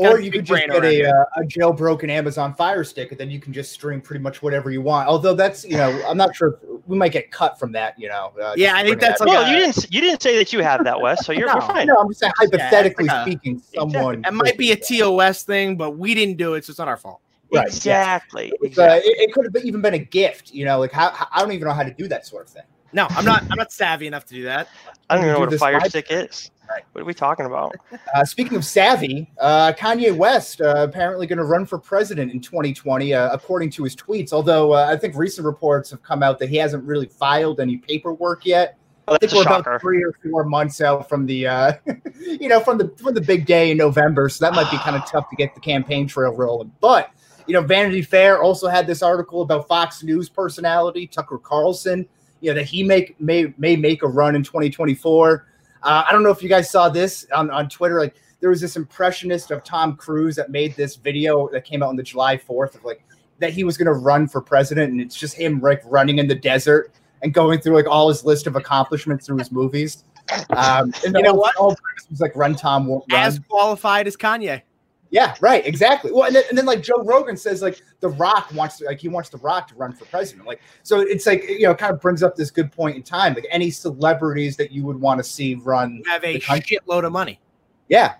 or 0.00 0.20
you 0.20 0.30
could 0.30 0.44
just 0.44 0.66
get 0.66 0.84
a, 0.84 1.04
uh, 1.04 1.24
a 1.36 1.42
jailbroken 1.42 2.08
Amazon 2.08 2.54
Fire 2.54 2.84
Stick, 2.84 3.10
and 3.10 3.20
then 3.20 3.30
you 3.30 3.40
can 3.40 3.52
just 3.52 3.72
stream 3.72 4.00
pretty 4.00 4.22
much 4.22 4.42
whatever 4.42 4.70
you 4.70 4.82
want. 4.82 5.08
Although 5.08 5.34
that's 5.34 5.64
you 5.64 5.76
know, 5.76 6.02
I'm 6.06 6.16
not 6.16 6.34
sure 6.34 6.58
we 6.86 6.96
might 6.96 7.12
get 7.12 7.30
cut 7.30 7.58
from 7.58 7.72
that. 7.72 7.98
You 7.98 8.08
know. 8.08 8.32
Uh, 8.40 8.54
yeah, 8.56 8.74
I 8.74 8.82
think 8.82 9.00
that's. 9.00 9.20
Like 9.20 9.28
well, 9.28 9.44
a, 9.44 9.50
you 9.50 9.58
didn't 9.58 9.86
you 9.92 10.00
didn't 10.00 10.22
say 10.22 10.36
that 10.38 10.52
you 10.52 10.60
have 10.60 10.84
that, 10.84 11.00
Wes. 11.00 11.24
So 11.24 11.32
you're, 11.32 11.46
no, 11.54 11.60
fine. 11.60 11.86
No, 11.86 11.96
I'm 11.96 12.08
just 12.08 12.20
saying 12.20 12.32
hypothetically 12.36 13.06
yeah, 13.06 13.18
like 13.18 13.26
a, 13.26 13.30
speaking, 13.30 13.62
someone. 13.74 14.24
It 14.24 14.32
might 14.32 14.58
be 14.58 14.72
a 14.72 14.76
TOS 14.76 15.42
thing, 15.44 15.76
but 15.76 15.92
we 15.92 16.14
didn't 16.14 16.36
do 16.36 16.54
it, 16.54 16.64
so 16.64 16.70
it's 16.70 16.78
not 16.78 16.88
our 16.88 16.96
fault. 16.96 17.20
Right, 17.52 17.66
exactly. 17.66 18.46
Yeah. 18.46 18.68
exactly. 18.68 19.10
Uh, 19.10 19.12
it, 19.12 19.28
it, 19.28 19.32
could 19.32 19.44
have 19.52 19.64
even 19.64 19.80
been 19.80 19.94
a 19.94 19.98
gift. 19.98 20.52
You 20.52 20.64
know, 20.64 20.78
like 20.78 20.92
how, 20.92 21.10
how, 21.10 21.26
I 21.32 21.40
don't 21.40 21.52
even 21.52 21.66
know 21.66 21.74
how 21.74 21.82
to 21.82 21.92
do 21.92 22.06
that 22.08 22.26
sort 22.26 22.46
of 22.46 22.52
thing. 22.52 22.62
No, 22.92 23.06
I'm 23.10 23.24
not. 23.24 23.42
I'm 23.50 23.56
not 23.56 23.72
savvy 23.72 24.06
enough 24.06 24.24
to 24.26 24.34
do 24.34 24.44
that. 24.44 24.68
I 25.08 25.14
don't 25.14 25.24
even 25.24 25.34
know 25.34 25.40
what 25.40 25.52
a 25.52 25.58
fire 25.58 25.80
stick 25.88 26.06
is. 26.10 26.50
What 26.92 27.02
are 27.02 27.04
we 27.04 27.14
talking 27.14 27.46
about? 27.46 27.74
Uh, 28.12 28.24
speaking 28.24 28.56
of 28.56 28.64
savvy, 28.64 29.30
uh, 29.38 29.72
Kanye 29.72 30.14
West 30.14 30.60
uh, 30.60 30.74
apparently 30.78 31.28
going 31.28 31.38
to 31.38 31.44
run 31.44 31.64
for 31.64 31.78
president 31.78 32.32
in 32.32 32.40
2020, 32.40 33.14
uh, 33.14 33.30
according 33.32 33.70
to 33.70 33.84
his 33.84 33.94
tweets. 33.94 34.32
Although 34.32 34.72
uh, 34.72 34.86
I 34.90 34.96
think 34.96 35.14
recent 35.14 35.44
reports 35.44 35.90
have 35.90 36.02
come 36.02 36.22
out 36.24 36.40
that 36.40 36.48
he 36.48 36.56
hasn't 36.56 36.82
really 36.82 37.06
filed 37.06 37.60
any 37.60 37.76
paperwork 37.76 38.44
yet. 38.44 38.78
Oh, 39.06 39.14
I 39.14 39.18
think 39.18 39.32
we're 39.32 39.44
shocker. 39.44 39.70
about 39.70 39.80
three 39.80 40.02
or 40.02 40.12
four 40.28 40.44
months 40.44 40.80
out 40.80 41.08
from 41.08 41.24
the, 41.24 41.46
uh, 41.46 41.72
you 42.20 42.48
know, 42.48 42.58
from 42.58 42.78
the 42.78 42.88
from 42.96 43.14
the 43.14 43.20
big 43.20 43.46
day 43.46 43.70
in 43.70 43.76
November. 43.76 44.28
So 44.28 44.44
that 44.44 44.54
might 44.54 44.70
be 44.72 44.78
kind 44.78 44.96
of 44.96 45.08
tough 45.08 45.30
to 45.30 45.36
get 45.36 45.54
the 45.54 45.60
campaign 45.60 46.08
trail 46.08 46.34
rolling. 46.34 46.72
But 46.80 47.10
you 47.46 47.54
know, 47.54 47.62
Vanity 47.62 48.02
Fair 48.02 48.42
also 48.42 48.68
had 48.68 48.86
this 48.86 49.02
article 49.02 49.42
about 49.42 49.68
Fox 49.68 50.02
News 50.02 50.28
personality 50.28 51.06
Tucker 51.06 51.38
Carlson. 51.38 52.08
You 52.40 52.50
know 52.50 52.54
that 52.54 52.66
he 52.66 52.82
make 52.82 53.20
may 53.20 53.52
may 53.58 53.76
make 53.76 54.02
a 54.02 54.08
run 54.08 54.34
in 54.34 54.42
2024. 54.42 55.46
Uh, 55.82 56.04
I 56.08 56.12
don't 56.12 56.22
know 56.22 56.30
if 56.30 56.42
you 56.42 56.48
guys 56.48 56.70
saw 56.70 56.88
this 56.88 57.26
on, 57.34 57.50
on 57.50 57.68
Twitter. 57.68 57.98
Like 57.98 58.14
there 58.40 58.50
was 58.50 58.60
this 58.60 58.76
impressionist 58.76 59.50
of 59.50 59.64
Tom 59.64 59.96
Cruise 59.96 60.36
that 60.36 60.50
made 60.50 60.76
this 60.76 60.96
video 60.96 61.48
that 61.50 61.64
came 61.64 61.82
out 61.82 61.88
on 61.90 61.96
the 61.96 62.02
July 62.02 62.36
4th 62.36 62.74
of 62.74 62.84
like 62.84 63.02
that 63.38 63.52
he 63.52 63.64
was 63.64 63.76
going 63.76 63.86
to 63.86 63.94
run 63.94 64.28
for 64.28 64.40
president, 64.40 64.92
and 64.92 65.00
it's 65.00 65.16
just 65.16 65.34
him 65.34 65.60
like 65.60 65.82
running 65.86 66.18
in 66.18 66.28
the 66.28 66.34
desert 66.34 66.92
and 67.22 67.32
going 67.34 67.60
through 67.60 67.74
like 67.74 67.86
all 67.86 68.08
his 68.08 68.24
list 68.24 68.46
of 68.46 68.56
accomplishments 68.56 69.26
through 69.26 69.38
his 69.38 69.50
movies. 69.50 70.04
Um, 70.50 70.92
and 71.04 71.14
you 71.14 71.22
know 71.22 71.34
what? 71.34 71.56
All 71.56 71.76
was 72.10 72.20
like 72.20 72.36
run 72.36 72.54
Tom 72.54 72.88
run. 72.88 73.02
as 73.10 73.38
qualified 73.48 74.06
as 74.06 74.16
Kanye. 74.16 74.62
Yeah, 75.10 75.34
right, 75.40 75.66
exactly. 75.66 76.12
Well, 76.12 76.24
and 76.24 76.36
then, 76.36 76.44
and 76.48 76.56
then 76.56 76.66
like 76.66 76.82
Joe 76.82 77.02
Rogan 77.02 77.36
says, 77.36 77.62
like 77.62 77.82
The 77.98 78.10
Rock 78.10 78.52
wants 78.54 78.78
to, 78.78 78.84
like 78.84 79.00
he 79.00 79.08
wants 79.08 79.28
The 79.28 79.38
Rock 79.38 79.66
to 79.68 79.74
run 79.74 79.92
for 79.92 80.04
president. 80.04 80.46
Like, 80.46 80.60
so 80.84 81.00
it's 81.00 81.26
like 81.26 81.48
you 81.48 81.62
know, 81.62 81.74
kind 81.74 81.92
of 81.92 82.00
brings 82.00 82.22
up 82.22 82.36
this 82.36 82.50
good 82.50 82.70
point 82.70 82.96
in 82.96 83.02
time. 83.02 83.34
Like 83.34 83.46
any 83.50 83.70
celebrities 83.70 84.56
that 84.56 84.70
you 84.70 84.84
would 84.84 85.00
want 85.00 85.18
to 85.18 85.24
see 85.24 85.56
run 85.56 86.02
have 86.06 86.22
a 86.22 86.38
shitload 86.38 87.04
of 87.04 87.12
money. 87.12 87.40
Yeah, 87.88 88.14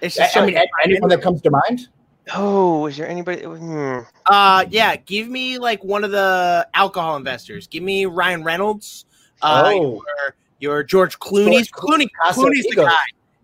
it's 0.00 0.16
just 0.16 0.36
I, 0.36 0.40
I 0.40 0.46
mean, 0.46 0.58
anyone 0.82 1.10
that 1.10 1.20
comes 1.20 1.42
to 1.42 1.50
mind. 1.50 1.88
Oh, 2.34 2.86
is 2.86 2.96
there 2.96 3.08
anybody? 3.08 3.42
Hmm. 3.42 3.98
Uh, 4.26 4.64
yeah. 4.70 4.96
Give 4.96 5.28
me 5.28 5.58
like 5.58 5.82
one 5.82 6.04
of 6.04 6.10
the 6.12 6.66
alcohol 6.74 7.16
investors. 7.16 7.66
Give 7.66 7.82
me 7.82 8.06
Ryan 8.06 8.44
Reynolds. 8.44 9.06
Uh, 9.40 9.64
oh. 9.66 9.80
your, 9.80 10.34
your 10.60 10.82
George 10.84 11.18
Clooney. 11.18 11.68
Clooney. 11.70 12.08
Clooney's 12.30 12.66
the 12.68 12.76
guy. 12.76 12.96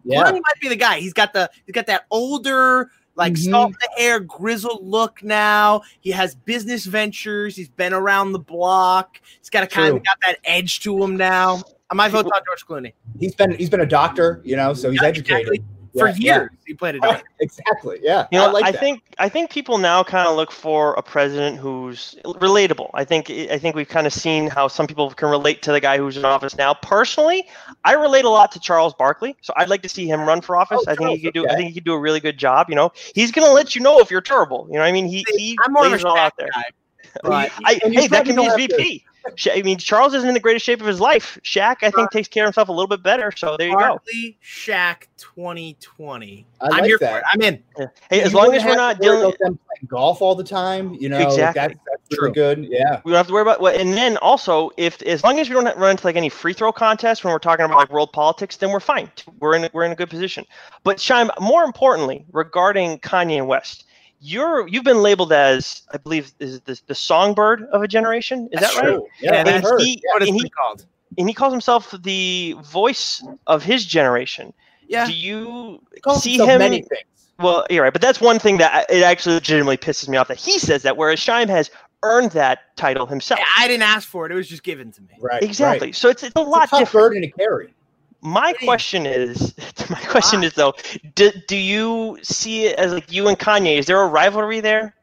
Yeah. 0.08 0.22
Clooney 0.24 0.32
might 0.34 0.60
be 0.60 0.68
the 0.68 0.76
guy. 0.76 1.00
He's 1.00 1.12
got 1.12 1.32
the 1.32 1.50
he's 1.66 1.74
got 1.74 1.86
that 1.86 2.06
older 2.10 2.90
like 3.14 3.32
Mhm. 3.34 3.50
salt 3.50 3.68
in 3.70 3.76
the 3.80 4.02
hair, 4.02 4.20
grizzled 4.20 4.86
look 4.86 5.22
now. 5.22 5.82
He 6.00 6.10
has 6.12 6.34
business 6.34 6.84
ventures. 6.86 7.56
He's 7.56 7.68
been 7.68 7.92
around 7.92 8.32
the 8.32 8.38
block. 8.38 9.20
He's 9.40 9.50
got 9.50 9.64
a 9.64 9.66
kind 9.66 9.96
of 9.96 10.04
got 10.04 10.18
that 10.26 10.38
edge 10.44 10.80
to 10.80 11.02
him 11.02 11.16
now. 11.16 11.62
I 11.90 11.94
might 11.94 12.10
vote 12.10 12.26
on 12.26 12.40
George 12.46 12.64
Clooney. 12.66 12.92
He's 13.18 13.34
been 13.34 13.52
he's 13.56 13.70
been 13.70 13.80
a 13.80 13.86
doctor, 13.86 14.40
you 14.44 14.56
know, 14.56 14.72
so 14.74 14.90
he's 14.90 15.00
Yeah, 15.02 15.08
educated 15.08 15.48
exactly. 15.52 15.64
For 15.98 16.08
Yeah, 16.08 16.14
years, 16.38 16.50
he 16.66 16.74
played 16.74 16.94
a 16.94 16.98
yeah. 16.98 17.06
doctor. 17.12 17.26
exactly. 17.40 17.98
Yeah, 18.02 18.26
You 18.30 18.38
know, 18.38 18.48
I 18.48 18.50
like 18.52 18.64
I 18.64 18.70
that. 18.72 18.80
think 18.80 19.02
I 19.18 19.28
think 19.28 19.50
people 19.50 19.78
now 19.78 20.02
kind 20.02 20.28
of 20.28 20.36
look 20.36 20.50
for 20.52 20.94
a 20.94 21.02
president 21.02 21.58
who's 21.58 22.14
relatable. 22.24 22.90
I 22.94 23.04
think 23.04 23.30
I 23.30 23.58
think 23.58 23.74
we've 23.76 23.88
kind 23.88 24.06
of 24.06 24.12
seen 24.12 24.48
how 24.48 24.68
some 24.68 24.86
people 24.86 25.10
can 25.10 25.28
relate 25.30 25.62
to 25.62 25.72
the 25.72 25.80
guy 25.80 25.98
who's 25.98 26.16
in 26.16 26.24
office 26.24 26.56
now. 26.56 26.74
Personally, 26.74 27.46
I 27.84 27.92
relate 27.94 28.24
a 28.24 28.28
lot 28.30 28.52
to 28.52 28.60
Charles 28.60 28.94
Barkley, 28.94 29.36
so 29.40 29.52
I'd 29.56 29.68
like 29.68 29.82
to 29.82 29.88
see 29.88 30.06
him 30.06 30.20
run 30.22 30.40
for 30.40 30.56
office. 30.56 30.80
Oh, 30.86 30.90
I 30.90 30.94
think 30.94 31.10
he 31.18 31.20
could 31.24 31.34
do. 31.34 31.46
I 31.48 31.54
think 31.56 31.68
he 31.68 31.74
could 31.74 31.84
do 31.84 31.92
a 31.94 31.98
really 31.98 32.20
good 32.20 32.38
job. 32.38 32.66
You 32.68 32.76
know, 32.76 32.92
he's 33.14 33.32
gonna 33.32 33.52
let 33.52 33.74
you 33.74 33.80
know 33.80 33.98
if 34.00 34.10
you're 34.10 34.20
terrible. 34.20 34.66
You 34.68 34.74
know, 34.74 34.80
what 34.80 34.86
I 34.88 34.92
mean, 34.92 35.06
he 35.06 35.24
he 35.36 35.58
I'm 35.64 35.72
more 35.72 35.84
of 35.86 35.90
a 35.92 35.94
lays 35.94 36.00
it 36.02 36.06
all 36.06 36.16
out 36.18 36.32
there. 36.38 36.50
guy. 36.54 36.64
But 37.22 37.50
I, 37.64 37.80
hey, 37.82 38.06
that 38.08 38.26
can 38.26 38.36
be 38.36 38.42
his 38.44 38.52
don't 38.54 38.58
to- 38.68 38.76
VP. 38.76 38.98
Sha- 38.98 39.04
I 39.52 39.62
mean, 39.62 39.78
Charles 39.78 40.14
isn't 40.14 40.28
in 40.28 40.34
the 40.34 40.40
greatest 40.40 40.64
shape 40.66 40.80
of 40.80 40.86
his 40.86 41.00
life. 41.00 41.38
Shaq, 41.42 41.76
I 41.82 41.90
think, 41.90 42.10
takes 42.10 42.28
care 42.28 42.44
of 42.44 42.48
himself 42.48 42.68
a 42.68 42.72
little 42.72 42.86
bit 42.88 43.02
better. 43.02 43.32
So 43.36 43.56
there 43.56 43.68
you 43.68 43.74
go. 43.74 43.80
Barkley, 43.80 44.38
Shaq, 44.44 45.06
2020. 45.16 46.46
I 46.60 46.64
I'm 46.66 46.70
like 46.70 46.84
here 46.84 46.98
that. 47.00 47.10
for 47.10 47.18
it. 47.18 47.24
I'm 47.32 47.40
in. 47.42 47.62
Hey, 48.10 48.20
as 48.22 48.32
You 48.32 48.38
long 48.38 48.54
as 48.54 48.64
we're 48.64 48.74
not 48.76 49.00
dealing, 49.00 49.20
about 49.20 49.38
them 49.38 49.58
playing 49.58 49.86
golf 49.88 50.22
all 50.22 50.34
the 50.34 50.44
time, 50.44 50.94
you 50.94 51.08
know, 51.08 51.18
like, 51.18 51.28
Exactly. 51.28 51.60
that's, 51.60 51.78
that's 51.86 52.08
True. 52.16 52.22
really 52.28 52.34
good. 52.34 52.68
Yeah, 52.70 53.00
we 53.04 53.12
don't 53.12 53.16
have 53.16 53.26
to 53.28 53.32
worry 53.32 53.42
about 53.42 53.60
what. 53.60 53.76
And 53.76 53.94
then 53.94 54.16
also, 54.18 54.70
if 54.76 55.00
as 55.02 55.22
long 55.24 55.38
as 55.38 55.48
we 55.48 55.54
don't 55.54 55.76
run 55.76 55.90
into 55.92 56.06
like 56.06 56.16
any 56.16 56.28
free 56.28 56.52
throw 56.52 56.72
contests 56.72 57.22
when 57.24 57.32
we're 57.32 57.38
talking 57.38 57.64
about 57.64 57.76
like 57.78 57.90
world 57.92 58.12
politics, 58.12 58.56
then 58.56 58.70
we're 58.70 58.80
fine. 58.80 59.10
We're 59.40 59.54
in 59.56 59.68
we're 59.72 59.84
in 59.84 59.92
a 59.92 59.96
good 59.96 60.10
position. 60.10 60.44
But 60.84 60.98
Shime, 61.00 61.30
more 61.40 61.64
importantly, 61.64 62.24
regarding 62.32 62.98
Kanye 62.98 63.38
and 63.38 63.46
West, 63.48 63.84
you're 64.20 64.66
you've 64.68 64.84
been 64.84 65.02
labeled 65.02 65.32
as 65.32 65.82
I 65.92 65.96
believe 65.98 66.32
is 66.40 66.60
the, 66.62 66.80
the 66.86 66.94
songbird 66.94 67.62
of 67.72 67.82
a 67.82 67.88
generation. 67.88 68.48
Is 68.52 68.60
That's 68.60 68.74
that 68.74 68.82
right? 68.82 68.88
true. 68.94 69.06
Yeah, 69.20 69.32
Yeah, 69.44 69.54
And 69.54 69.64
heard. 69.64 69.80
he, 69.80 70.02
What 70.12 70.22
is 70.22 70.28
and, 70.28 70.38
it 70.38 70.42
he, 70.44 70.50
called? 70.50 70.86
and 71.18 71.28
he 71.28 71.34
calls 71.34 71.52
himself 71.52 71.94
the 72.02 72.56
voice 72.64 73.22
of 73.46 73.62
his 73.62 73.84
generation. 73.84 74.52
Yeah. 74.88 75.06
Do 75.06 75.12
you 75.12 75.80
calls 76.02 76.22
see 76.22 76.32
himself 76.32 76.50
him? 76.50 76.58
many 76.60 76.82
things. 76.82 77.02
Well, 77.38 77.66
you're 77.70 77.84
right, 77.84 77.92
but 77.92 78.02
that's 78.02 78.20
one 78.20 78.38
thing 78.40 78.56
that 78.58 78.90
it 78.90 79.02
actually 79.04 79.34
legitimately 79.36 79.76
pisses 79.76 80.08
me 80.08 80.16
off 80.16 80.26
that 80.28 80.38
he 80.38 80.58
says 80.58 80.82
that, 80.82 80.96
whereas 80.96 81.20
Shime 81.20 81.48
has 81.48 81.70
earned 82.02 82.32
that 82.32 82.74
title 82.76 83.06
himself. 83.06 83.38
I 83.56 83.68
didn't 83.68 83.82
ask 83.82 84.08
for 84.08 84.26
it. 84.26 84.32
It 84.32 84.34
was 84.34 84.48
just 84.48 84.64
given 84.64 84.90
to 84.92 85.02
me. 85.02 85.10
Right, 85.20 85.40
Exactly. 85.42 85.88
Right. 85.88 85.94
So 85.94 86.08
it's, 86.08 86.22
it's 86.24 86.34
a 86.34 86.40
It's 86.40 86.48
lot 86.48 86.66
a 86.66 86.70
tough 86.70 86.78
different. 86.80 87.04
burden 87.10 87.22
to 87.22 87.30
carry. 87.30 87.74
My 88.20 88.54
Hey. 88.58 88.66
question 88.66 89.06
is, 89.06 89.54
my 89.90 90.00
question 90.00 90.42
is 90.42 90.52
though, 90.54 90.74
do, 91.14 91.30
do 91.46 91.56
you 91.56 92.18
see 92.22 92.66
it 92.66 92.78
as 92.78 92.92
like 92.92 93.10
you 93.12 93.28
and 93.28 93.38
Kanye? 93.38 93.78
Is 93.78 93.86
there 93.86 94.00
a 94.02 94.06
rivalry 94.08 94.60
there? 94.60 94.94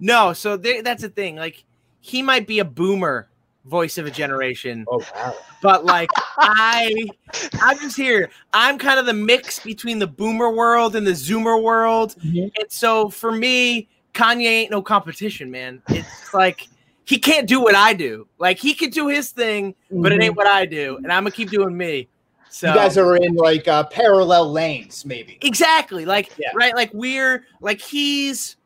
No, 0.00 0.32
so 0.32 0.56
they, 0.56 0.80
that's 0.80 1.02
the 1.02 1.08
thing. 1.08 1.36
Like, 1.36 1.64
he 2.00 2.22
might 2.22 2.46
be 2.46 2.58
a 2.58 2.64
boomer 2.64 3.28
voice 3.66 3.98
of 3.98 4.06
a 4.06 4.10
generation, 4.10 4.84
Oh 4.88 4.98
wow. 5.14 5.36
but 5.62 5.84
like, 5.84 6.10
I, 6.38 6.92
I'm 7.60 7.78
just 7.78 7.96
here. 7.96 8.30
I'm 8.52 8.76
kind 8.78 8.98
of 8.98 9.06
the 9.06 9.12
mix 9.12 9.60
between 9.60 10.00
the 10.00 10.06
boomer 10.08 10.50
world 10.50 10.96
and 10.96 11.06
the 11.06 11.12
zoomer 11.12 11.62
world. 11.62 12.16
Mhm. 12.24 12.50
And 12.58 12.72
so 12.72 13.08
for 13.08 13.30
me, 13.30 13.88
Kanye 14.14 14.46
ain't 14.46 14.70
no 14.72 14.82
competition, 14.82 15.48
man. 15.50 15.80
It's 15.88 16.34
like 16.34 16.66
he 17.04 17.18
can't 17.18 17.46
do 17.46 17.60
what 17.60 17.76
I 17.76 17.92
do. 17.94 18.26
Like 18.38 18.58
he 18.58 18.74
could 18.74 18.90
do 18.90 19.06
his 19.06 19.30
thing, 19.30 19.76
but 19.92 20.10
it 20.10 20.20
ain't 20.20 20.36
what 20.36 20.48
I 20.48 20.66
do, 20.66 20.96
and 20.96 21.12
I'm 21.12 21.22
gonna 21.22 21.30
keep 21.30 21.50
doing 21.50 21.76
me. 21.76 22.08
So. 22.52 22.68
You 22.68 22.74
guys 22.74 22.98
are 22.98 23.16
in 23.16 23.34
like 23.34 23.66
uh, 23.66 23.84
parallel 23.84 24.52
lanes, 24.52 25.06
maybe. 25.06 25.38
exactly 25.40 26.04
like 26.04 26.30
Yeah. 26.38 26.50
right, 26.54 26.74
like 26.76 26.90
we're 26.92 27.44
like 27.62 27.80
he's 27.80 28.56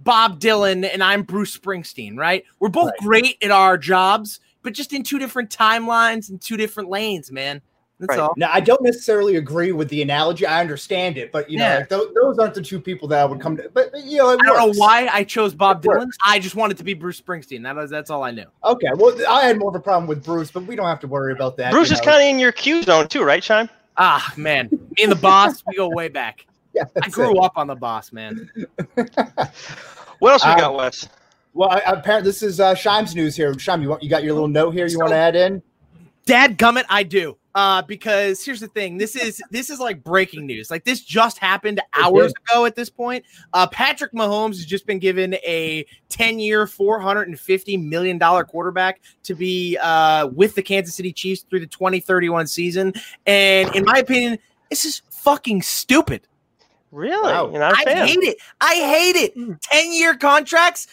Bob 0.00 0.38
Dylan 0.38 0.86
and 0.92 1.02
I'm 1.02 1.22
Bruce 1.22 1.56
Springsteen, 1.56 2.16
right? 2.16 2.44
We're 2.60 2.68
both 2.68 2.90
Right. 3.00 3.22
great 3.22 3.36
at 3.42 3.50
our 3.50 3.78
jobs, 3.78 4.40
but 4.62 4.74
just 4.74 4.92
in 4.92 5.02
two 5.02 5.18
different 5.18 5.48
timelines 5.48 6.28
and 6.28 6.40
two 6.42 6.56
different 6.58 6.90
lanes, 6.90 7.32
man. 7.32 7.62
That's 8.02 8.18
Right. 8.18 8.18
all. 8.20 8.34
Now, 8.36 8.50
I 8.52 8.58
don't 8.58 8.82
necessarily 8.82 9.36
agree 9.36 9.70
with 9.70 9.88
the 9.88 10.02
analogy. 10.02 10.44
I 10.44 10.60
understand 10.60 11.16
it, 11.16 11.30
but 11.30 11.48
you 11.48 11.58
know, 11.58 11.76
like, 11.76 11.88
those, 11.88 12.12
those 12.20 12.36
aren't 12.38 12.54
the 12.54 12.60
two 12.62 12.80
people 12.80 13.06
that 13.08 13.20
I 13.20 13.24
would 13.24 13.40
come 13.40 13.56
to. 13.58 13.70
But 13.72 13.90
you 14.04 14.18
know, 14.18 14.30
it 14.30 14.40
I 14.42 14.46
don't 14.46 14.56
know 14.74 14.78
why 14.80 15.08
I 15.12 15.22
chose 15.22 15.54
Bob 15.54 15.84
It 15.84 15.88
Dylan. 15.88 15.98
works. 16.00 16.16
I 16.26 16.40
just 16.40 16.56
wanted 16.56 16.78
to 16.78 16.84
be 16.84 16.94
Bruce 16.94 17.20
Springsteen. 17.20 17.62
That 17.62 17.76
was 17.76 17.90
that's 17.90 18.10
all 18.10 18.24
I 18.24 18.32
knew. 18.32 18.46
Okay, 18.64 18.88
well, 18.96 19.16
I 19.28 19.42
had 19.46 19.56
more 19.58 19.68
of 19.68 19.76
a 19.76 19.80
problem 19.80 20.08
with 20.08 20.24
Bruce, 20.24 20.50
but 20.50 20.64
we 20.66 20.74
don't 20.74 20.86
have 20.88 20.98
to 21.00 21.06
worry 21.06 21.32
about 21.32 21.56
that. 21.58 21.70
Bruce 21.70 21.90
you 21.90 21.94
is 21.94 22.00
know. 22.00 22.06
kind 22.12 22.22
of 22.24 22.28
in 22.28 22.40
your 22.40 22.50
Q 22.50 22.82
zone 22.82 23.06
too, 23.06 23.22
right, 23.22 23.42
Shime? 23.44 23.70
Ah, 23.96 24.32
man. 24.36 24.68
Me 24.72 25.02
and 25.04 25.12
the 25.12 25.16
boss, 25.16 25.62
we 25.68 25.76
go 25.76 25.88
way 25.88 26.08
back. 26.08 26.44
Yeah, 26.74 26.84
I 27.02 27.08
grew 27.10 27.32
it. 27.38 27.44
up 27.44 27.52
on 27.56 27.66
the 27.66 27.74
boss, 27.76 28.12
man. 28.12 28.50
What 30.18 30.32
else 30.32 30.44
we 30.44 30.52
Um, 30.52 30.58
got, 30.58 30.74
Wes? 30.76 31.08
Well, 31.54 31.68
I, 31.70 31.80
apparently, 31.86 32.30
this 32.30 32.42
is 32.42 32.60
uh, 32.60 32.74
Shime's 32.74 33.14
news 33.14 33.36
here. 33.36 33.52
Shime, 33.58 33.82
you 33.82 33.88
want 33.90 34.02
you 34.02 34.08
got 34.08 34.22
your 34.24 34.32
little 34.32 34.48
note 34.48 34.70
here? 34.72 34.86
You 34.86 34.98
want 34.98 35.10
to 35.10 35.16
add 35.16 35.36
in? 35.36 35.62
Dad 36.24 36.58
gummit, 36.58 36.84
I 36.88 37.02
do. 37.02 37.36
Uh, 37.54 37.82
because 37.82 38.42
here's 38.42 38.60
the 38.60 38.68
thing. 38.68 38.96
This 38.96 39.14
is 39.14 39.42
this 39.50 39.68
is 39.68 39.78
like 39.78 40.02
breaking 40.02 40.46
news. 40.46 40.70
Like 40.70 40.84
this 40.84 41.00
just 41.00 41.36
happened 41.36 41.82
hours 41.92 42.32
ago 42.48 42.64
at 42.64 42.74
this 42.74 42.88
point. 42.88 43.26
Uh 43.52 43.66
Patrick 43.66 44.12
Mahomes 44.12 44.56
has 44.56 44.64
just 44.64 44.86
been 44.86 44.98
given 44.98 45.34
a 45.34 45.84
10-year, 46.08 46.66
450 46.66 47.76
million 47.76 48.16
dollar 48.16 48.44
quarterback 48.44 49.02
to 49.24 49.34
be 49.34 49.76
uh 49.82 50.28
with 50.28 50.54
the 50.54 50.62
Kansas 50.62 50.94
City 50.94 51.12
Chiefs 51.12 51.44
through 51.50 51.60
the 51.60 51.66
2031 51.66 52.46
season. 52.46 52.94
And 53.26 53.74
in 53.76 53.84
my 53.84 53.98
opinion, 53.98 54.38
this 54.70 54.86
is 54.86 55.02
fucking 55.10 55.60
stupid. 55.60 56.26
Really? 56.90 57.22
wow. 57.22 57.50
You're 57.50 57.60
not 57.60 57.74
a 57.74 57.76
I 57.80 57.84
fan? 57.84 58.06
hate 58.06 58.22
it. 58.22 58.38
I 58.62 58.74
hate 58.76 59.16
it. 59.16 59.36
Mm. 59.36 59.58
10 59.60 59.92
year 59.92 60.14
contracts, 60.16 60.86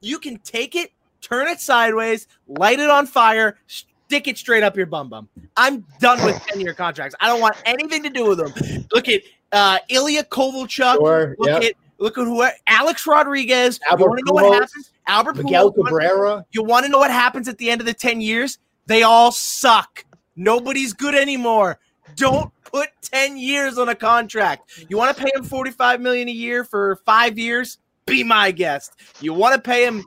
you 0.00 0.18
can 0.18 0.38
take 0.38 0.74
it, 0.74 0.92
turn 1.20 1.48
it 1.48 1.60
sideways, 1.60 2.26
light 2.46 2.78
it 2.78 2.88
on 2.88 3.06
fire, 3.06 3.58
stick 4.06 4.28
it 4.28 4.38
straight 4.38 4.62
up 4.62 4.76
your 4.76 4.86
bum 4.86 5.08
bum. 5.08 5.28
I'm 5.56 5.84
done 6.00 6.24
with 6.24 6.40
10 6.46 6.60
year 6.60 6.74
contracts. 6.74 7.14
I 7.20 7.26
don't 7.26 7.40
want 7.40 7.56
anything 7.64 8.02
to 8.02 8.10
do 8.10 8.28
with 8.28 8.38
them. 8.38 8.86
Look 8.92 9.08
at 9.08 9.22
uh, 9.52 9.78
Ilya 9.88 10.24
Kovalchuk. 10.24 10.94
Sure, 10.94 11.36
Look 11.38 11.48
yep. 11.48 11.62
at 11.62 11.72
look 11.98 12.18
at 12.18 12.24
who 12.24 12.46
Alex 12.66 13.06
Rodriguez. 13.06 13.80
Albert 13.88 14.04
you 14.04 14.08
want 14.08 14.18
to 14.18 14.24
know 14.24 14.32
what 14.32 14.54
happens? 14.54 14.92
Albert 15.06 15.36
Miguel 15.36 15.72
Pujols. 15.72 15.84
Cabrera. 15.84 16.46
You 16.52 16.62
want 16.62 16.84
to 16.84 16.90
know 16.90 16.98
what 16.98 17.10
happens 17.10 17.48
at 17.48 17.58
the 17.58 17.70
end 17.70 17.80
of 17.80 17.86
the 17.86 17.94
10 17.94 18.20
years? 18.20 18.58
They 18.86 19.02
all 19.02 19.32
suck. 19.32 20.04
Nobody's 20.36 20.92
good 20.92 21.14
anymore. 21.14 21.78
Don't 22.14 22.52
put 22.64 22.88
10 23.02 23.38
years 23.38 23.78
on 23.78 23.88
a 23.88 23.94
contract. 23.94 24.86
You 24.88 24.96
want 24.96 25.16
to 25.16 25.22
pay 25.22 25.30
him 25.34 25.42
45 25.42 26.00
million 26.00 26.28
a 26.28 26.32
year 26.32 26.64
for 26.64 26.96
5 27.04 27.38
years? 27.38 27.78
Be 28.04 28.22
my 28.22 28.50
guest. 28.52 28.92
You 29.20 29.32
want 29.32 29.54
to 29.54 29.60
pay 29.60 29.84
him 29.84 30.04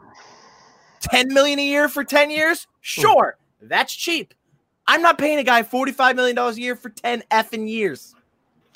10 1.02 1.34
million 1.34 1.60
a 1.60 1.66
year 1.66 1.90
for 1.90 2.04
10 2.04 2.30
years? 2.30 2.68
Sure. 2.82 3.39
That's 3.62 3.94
cheap. 3.94 4.34
I'm 4.88 5.02
not 5.02 5.18
paying 5.18 5.38
a 5.38 5.44
guy 5.44 5.64
45 5.64 6.16
million 6.16 6.36
dollars 6.36 6.58
a 6.58 6.62
year 6.62 6.76
for 6.76 6.90
10 6.90 7.24
effing 7.32 7.70
years. 7.70 8.16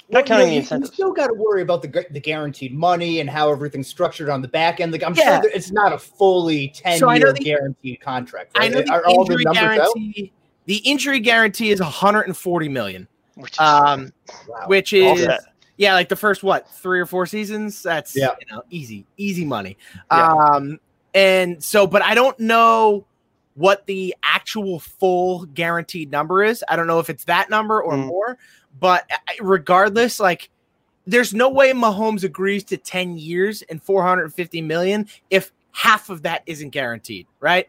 Not 0.10 0.28
Well, 0.30 0.40
counting 0.40 0.54
you, 0.54 0.62
know, 0.62 0.68
you, 0.76 0.80
you 0.82 0.86
still 0.86 1.12
got 1.12 1.28
to 1.28 1.34
worry 1.34 1.62
about 1.62 1.82
the 1.82 2.06
the 2.12 2.20
guaranteed 2.20 2.74
money 2.76 3.20
and 3.22 3.30
how 3.30 3.50
everything's 3.52 3.88
structured 3.88 4.30
on 4.30 4.42
the 4.42 4.48
back 4.48 4.80
end. 4.80 4.92
Like 4.92 5.02
I'm 5.04 5.16
Yeah. 5.16 5.42
sure 5.42 5.50
that 5.50 5.56
it's 5.58 5.72
not 5.72 5.94
a 5.94 5.98
fully 5.98 6.68
ten 6.70 7.00
so 7.00 7.10
year 7.12 7.32
the- 7.34 7.40
guaranteed 7.40 8.02
contract. 8.02 8.52
I 8.56 8.68
know 8.68 8.82
the 8.82 8.92
Are 8.92 9.06
all 9.08 9.26
the 9.26 9.34
injury 9.34 9.44
numbers 9.46 9.80
out? 9.80 9.94
guarantee. 9.96 10.32
The 10.66 10.76
injury 10.78 11.20
guarantee 11.20 11.72
is 11.72 11.80
140 11.82 12.70
million. 12.70 13.08
Which 13.36 13.54
is, 13.54 13.60
Um, 13.60 14.14
Wow. 14.48 14.66
which 14.68 14.94
is 14.94 15.28
yeah, 15.78 15.94
like 15.96 16.10
the 16.10 16.16
first 16.16 16.44
what 16.44 16.70
three 16.70 17.00
or 17.00 17.06
four 17.08 17.26
seasons. 17.26 17.82
That's 17.82 18.16
Yeah. 18.16 18.36
you 18.40 18.54
know 18.56 18.62
easy, 18.70 19.06
easy 19.18 19.46
money. 19.46 19.78
Yeah. 20.12 20.32
Um, 20.34 20.80
and 21.16 21.64
so, 21.64 21.88
but 21.88 22.02
I 22.04 22.14
don't 22.14 22.40
know 22.40 23.06
what 23.56 23.86
the 23.86 24.16
actual 24.24 24.80
full 24.80 25.46
guaranteed 25.48 26.12
number 26.12 26.44
is. 26.44 26.64
I 26.70 26.76
don't 26.76 26.88
know 26.88 27.00
if 27.00 27.10
it's 27.10 27.26
that 27.26 27.50
number 27.50 27.82
or 27.82 27.94
Mm. 27.94 28.06
more. 28.08 28.38
But 28.80 29.08
regardless, 29.40 30.20
like 30.20 30.50
there's 31.06 31.34
no 31.34 31.50
way 31.50 31.72
Mahomes 31.74 32.24
agrees 32.24 32.64
to 32.66 32.78
10 32.78 33.18
years 33.18 33.62
and 33.64 33.82
450 33.84 34.62
million 34.62 35.08
if 35.30 35.52
half 35.72 36.10
of 36.10 36.24
that 36.24 36.42
isn't 36.46 36.70
guaranteed, 36.70 37.28
right? 37.40 37.68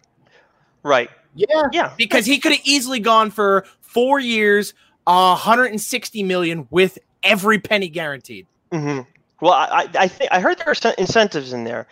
right. 0.83 1.11
yeah, 1.35 1.65
Yeah. 1.73 1.93
because 1.97 2.25
he 2.27 2.39
could 2.39 2.53
have 2.53 2.61
easily 2.65 3.01
gone 3.01 3.31
for 3.31 3.65
four 3.81 4.21
years, 4.21 4.73
uh, 5.07 5.31
160 5.37 6.23
million 6.23 6.67
with 6.71 6.99
every 7.23 7.59
penny 7.59 7.89
guaranteed. 7.89 8.47
hmm 8.73 9.01
Well, 9.41 9.53
I 9.53 9.67
I, 9.67 9.89
I 10.05 10.09
think 10.09 10.31
I 10.33 10.41
heard 10.41 10.59
there 10.59 10.69
are 10.69 10.75
some 10.75 10.95
incentives 10.99 11.53
in 11.53 11.65
there, 11.65 11.87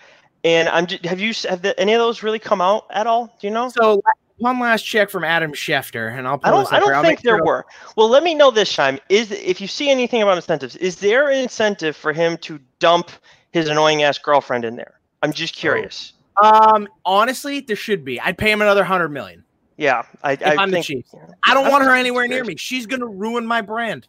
and 0.44 0.68
I'm 0.68 0.86
just, 0.86 1.04
have 1.04 1.20
you 1.20 1.32
have 1.48 1.62
the, 1.62 1.78
any 1.78 1.92
of 1.94 1.98
those 2.00 2.22
really 2.22 2.38
come 2.38 2.60
out 2.60 2.86
at 2.90 3.06
all? 3.06 3.26
Do 3.40 3.46
you 3.46 3.52
know? 3.52 3.68
So 3.68 4.02
one 4.38 4.58
last 4.58 4.82
check 4.82 5.08
from 5.10 5.24
Adam 5.24 5.52
Schefter, 5.52 6.16
and 6.18 6.26
I'll 6.26 6.40
I 6.42 6.50
don't. 6.50 6.60
this 6.64 6.72
I 6.72 6.80
here. 6.80 6.92
don't 6.92 7.04
think 7.04 7.20
there 7.22 7.36
sure- 7.38 7.46
were. 7.46 7.66
Well, 7.96 8.08
let 8.08 8.22
me 8.22 8.34
know 8.34 8.50
this 8.50 8.74
time. 8.74 8.98
Is 9.08 9.30
if 9.30 9.60
you 9.60 9.68
see 9.68 9.90
anything 9.90 10.22
about 10.22 10.36
incentives, 10.36 10.76
is 10.76 10.96
there 10.96 11.30
an 11.30 11.38
incentive 11.38 11.96
for 11.96 12.12
him 12.12 12.36
to 12.38 12.58
dump 12.78 13.10
his 13.52 13.68
annoying 13.68 14.02
ass 14.02 14.18
girlfriend 14.18 14.64
in 14.64 14.76
there? 14.76 14.94
I'm 15.22 15.32
just 15.32 15.54
curious. 15.54 16.14
Um, 16.42 16.88
honestly, 17.04 17.60
there 17.60 17.76
should 17.76 18.04
be. 18.04 18.18
I'd 18.20 18.36
pay 18.38 18.50
him 18.50 18.62
another 18.62 18.82
hundred 18.84 19.10
million. 19.10 19.44
Yeah, 19.76 20.02
I, 20.24 20.32
I 20.32 20.56
I'm 20.58 20.70
the 20.70 20.76
think. 20.76 20.86
Chiefs. 20.86 21.10
yeah. 21.14 21.26
I 21.44 21.54
don't 21.54 21.66
I'm 21.66 21.72
want 21.72 21.84
her 21.84 21.94
anywhere 21.94 22.26
near 22.26 22.44
me. 22.44 22.56
She's 22.56 22.86
gonna 22.86 23.06
ruin 23.06 23.46
my 23.46 23.60
brand. 23.60 24.08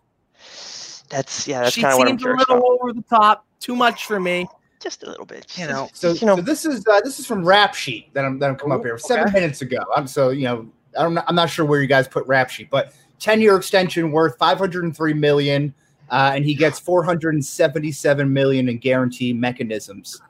That's 1.09 1.47
yeah. 1.47 1.61
That's 1.61 1.75
she 1.75 1.81
kind 1.81 1.97
what 1.97 2.07
I'm 2.07 2.17
seems 2.17 2.23
a 2.23 2.35
little 2.35 2.57
about. 2.57 2.79
over 2.81 2.93
the 2.93 3.03
top, 3.03 3.45
too 3.59 3.75
much 3.75 4.05
for 4.05 4.19
me. 4.19 4.47
Just 4.83 5.03
a 5.03 5.05
little 5.05 5.25
bit. 5.25 5.57
You 5.57 5.65
know, 5.65 5.89
So, 5.93 6.11
you 6.11 6.27
know, 6.27 6.35
so 6.35 6.41
this 6.41 6.65
is 6.65 6.85
uh, 6.85 6.99
this 7.01 7.17
is 7.17 7.25
from 7.25 7.45
Rap 7.45 7.73
Sheet 7.73 8.13
that 8.13 8.25
I'm 8.25 8.37
that 8.39 8.49
I'm 8.49 8.57
come 8.57 8.73
up 8.73 8.81
Ooh, 8.81 8.83
here 8.83 8.97
seven 8.97 9.29
okay. 9.29 9.39
minutes 9.39 9.61
ago. 9.61 9.77
I'm 9.95 10.07
so 10.07 10.29
you 10.29 10.43
know 10.43 10.69
I'm 10.97 11.13
not, 11.13 11.23
I'm 11.29 11.35
not 11.35 11.49
sure 11.49 11.65
where 11.65 11.81
you 11.81 11.87
guys 11.87 12.05
put 12.05 12.27
Rap 12.27 12.49
Sheet, 12.49 12.69
but 12.69 12.93
ten 13.17 13.39
year 13.39 13.55
extension 13.55 14.11
worth 14.11 14.37
503 14.37 15.13
million, 15.13 15.73
uh, 16.09 16.33
and 16.35 16.43
he 16.43 16.53
gets 16.53 16.79
477 16.79 18.33
million 18.33 18.67
in 18.67 18.77
guarantee 18.77 19.31
mechanisms, 19.31 20.21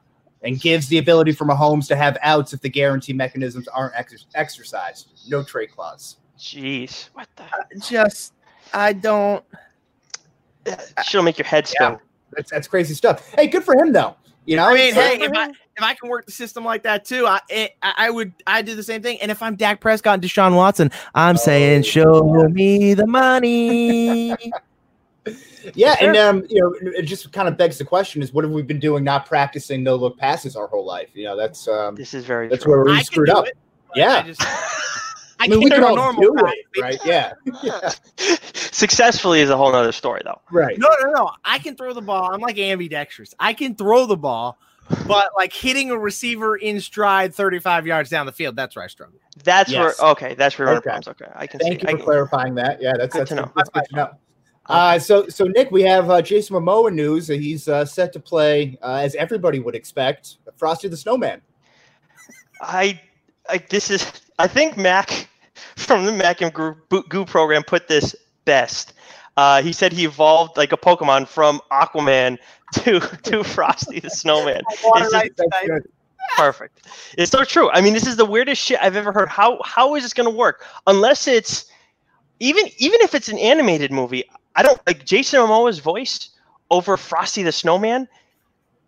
and 0.44 0.62
gives 0.62 0.88
the 0.88 1.00
ability 1.00 1.32
for 1.32 1.46
Mahomes 1.46 1.88
to 1.88 1.96
have 1.96 2.16
outs 2.22 2.54
if 2.54 2.62
the 2.62 2.70
guarantee 2.70 3.14
mechanisms 3.14 3.68
aren't 3.70 3.96
ex- 3.96 4.28
exercised. 4.36 5.10
No 5.28 5.42
trade 5.44 5.72
clause. 5.72 6.18
jeez, 6.38 7.10
what 7.14 7.28
the? 7.38 7.46
Just, 7.80 8.34
I 8.72 8.94
don't. 8.94 9.44
Shit'll 11.04 11.24
make 11.24 11.40
your 11.40 11.48
head 11.48 11.66
spin. 11.66 11.98
That's 12.34 12.52
that's 12.52 12.68
crazy 12.68 12.94
stuff. 12.94 13.34
Hey, 13.34 13.48
good 13.48 13.64
for 13.64 13.76
him 13.76 13.92
though. 13.92 14.16
You 14.46 14.58
know, 14.58 14.66
I 14.66 14.74
mean, 14.74 14.94
hey, 14.94 15.20
if 15.22 15.32
I 15.34 15.50
if 15.50 15.82
I 15.82 15.94
can 15.94 16.10
work 16.10 16.26
the 16.26 16.32
system 16.32 16.66
like 16.66 16.84
that 16.84 17.06
too, 17.06 17.26
I 17.26 17.40
it, 17.50 17.72
I 17.82 17.94
I 17.98 18.10
would 18.10 18.34
I 18.46 18.62
do 18.62 18.76
the 18.76 18.84
same 18.84 19.02
thing. 19.02 19.20
And 19.22 19.32
if 19.32 19.42
I'm 19.42 19.56
Dak 19.56 19.80
Prescott 19.80 20.16
and 20.16 20.24
Deshaun 20.24 20.56
Watson, 20.56 20.92
I'm 21.16 21.38
saying, 21.38 21.80
Oh, 21.80 21.84
show 21.84 22.48
me 22.50 22.94
the 22.94 23.08
money. 23.08 24.36
Yeah, 25.76 25.96
and 26.02 26.18
um, 26.18 26.46
you 26.50 26.60
know, 26.60 26.76
it 26.92 27.04
just 27.04 27.32
kind 27.32 27.48
of 27.48 27.56
begs 27.56 27.78
the 27.78 27.86
question: 27.86 28.22
Is 28.22 28.34
what 28.34 28.44
have 28.44 28.52
we 28.52 28.62
been 28.62 28.80
doing? 28.82 29.06
Not 29.06 29.26
practicing 29.26 29.82
no 29.82 29.96
look 29.96 30.18
passes 30.18 30.58
our 30.58 30.68
whole 30.68 30.86
life. 30.86 31.12
You 31.14 31.24
know, 31.24 31.38
that's 31.38 31.66
um, 31.70 31.96
This 31.96 32.14
is 32.14 32.26
very 32.26 32.50
that's 32.50 32.64
true. 32.64 32.74
where 32.74 32.84
we 32.84 32.92
I 32.92 33.02
screwed 33.04 33.30
up. 33.30 33.48
it, 33.48 33.58
but 33.88 33.98
Yeah. 33.98 34.34
I, 35.44 35.48
just, 35.48 35.52
I, 35.52 35.56
I 35.56 35.58
mean, 35.58 35.64
we 35.64 35.70
can't 35.70 35.82
can 35.82 35.84
a 35.84 35.88
all 35.88 35.96
normal 35.96 36.22
do 36.22 36.48
it, 36.48 36.82
right? 36.82 37.00
Yeah, 37.06 37.34
yeah. 37.64 37.90
Successfully 38.54 39.42
is 39.42 39.50
a 39.50 39.58
whole 39.58 39.74
other 39.74 39.92
story, 39.92 40.22
though. 40.26 40.42
right. 40.52 40.78
No, 40.78 40.88
no, 41.02 41.12
no. 41.12 41.32
I 41.46 41.60
can 41.60 41.76
throw 41.76 41.94
the 41.94 42.02
ball. 42.02 42.34
I'm 42.34 42.42
like 42.42 42.58
ambidextrous. 42.58 43.34
I 43.40 43.54
can 43.54 43.76
throw 43.76 44.06
the 44.06 44.18
ball, 44.18 44.58
but 45.08 45.30
like 45.38 45.54
hitting 45.54 45.92
a 45.92 45.98
receiver 45.98 46.56
in 46.58 46.80
stride 46.82 47.34
35 47.36 47.86
yards 47.88 48.10
down 48.10 48.26
the 48.26 48.32
field, 48.32 48.56
that's 48.56 48.76
where 48.76 48.84
I 48.86 48.88
struggle. 48.88 49.20
That's 49.44 49.72
Yes. 49.72 50.00
where 50.00 50.12
okay. 50.12 50.34
That's 50.36 50.58
where 50.58 50.70
Okay. 50.70 50.78
okay. 50.78 50.84
problems. 50.84 51.08
Okay, 51.10 51.32
I 51.36 51.48
can 51.48 51.60
Thank 51.60 51.82
see. 51.82 51.88
you 51.88 51.88
I 51.88 51.92
for 51.92 51.98
can- 51.98 52.06
clarifying 52.06 52.56
that. 52.56 52.82
Yeah, 52.82 52.94
that's 52.98 53.14
Good 53.14 53.20
that's 53.22 53.30
to 53.30 53.36
know. 53.36 53.52
That's 53.56 53.70
good 53.70 53.84
to 53.90 53.96
know. 53.96 54.10
Uh, 54.68 54.98
so, 54.98 55.28
so 55.28 55.44
Nick, 55.44 55.72
we 55.72 55.82
have 55.84 56.10
uh, 56.10 56.22
Jason 56.22 56.56
Momoa 56.56 56.92
news. 56.94 57.28
He's 57.28 57.68
uh, 57.68 57.84
set 57.84 58.14
to 58.14 58.20
play, 58.22 58.78
uh, 58.82 58.94
as 59.04 59.14
everybody 59.16 59.60
would 59.60 59.76
expect, 59.76 60.38
Frosty 60.56 60.88
the 60.88 60.96
Snowman. 60.96 61.42
I, 62.62 63.02
I 63.50 63.58
this 63.70 63.90
is 63.92 64.10
I 64.40 64.48
think 64.48 64.78
Mac 64.78 65.28
from 65.76 66.06
the 66.06 66.12
Mac 66.12 66.42
and 66.42 66.54
Goo, 66.54 66.76
Goo 67.10 67.26
program 67.26 67.64
put 67.64 67.88
this 67.88 68.16
best. 68.46 68.94
Uh, 69.36 69.62
he 69.64 69.74
said 69.74 69.92
he 69.92 70.06
evolved 70.06 70.58
like 70.58 70.72
a 70.72 70.78
Pokemon 70.78 71.28
from 71.28 71.60
Aquaman 71.72 72.38
to 72.74 73.00
to 73.00 73.44
Frosty 73.56 74.00
the 74.00 74.10
Snowman. 74.10 74.62
It's 74.70 74.82
just 75.12 75.12
That's 75.38 75.66
good. 75.68 75.90
perfect. 76.38 76.88
It's 77.18 77.32
so 77.32 77.44
true. 77.44 77.70
I 77.72 77.82
mean, 77.82 77.94
this 77.94 78.06
is 78.06 78.16
the 78.16 78.26
weirdest 78.26 78.62
shit 78.62 78.80
I've 78.82 78.96
ever 78.96 79.12
heard. 79.12 79.30
How 79.30 79.60
how 79.64 79.96
is 79.96 80.04
this 80.04 80.14
going 80.14 80.30
to 80.30 80.36
work? 80.36 80.66
Unless 80.88 81.28
it's 81.28 81.66
even 82.40 82.66
even 82.78 83.00
if 83.02 83.16
it's 83.16 83.28
an 83.30 83.40
animated 83.40 83.92
movie, 83.92 84.24
I 84.56 84.62
don't 84.64 84.80
like 84.86 85.06
Jason 85.06 85.40
Momoa's 85.40 85.80
voice 85.80 86.30
over 86.70 86.96
Frosty 86.98 87.42
the 87.44 87.52
Snowman. 87.52 88.08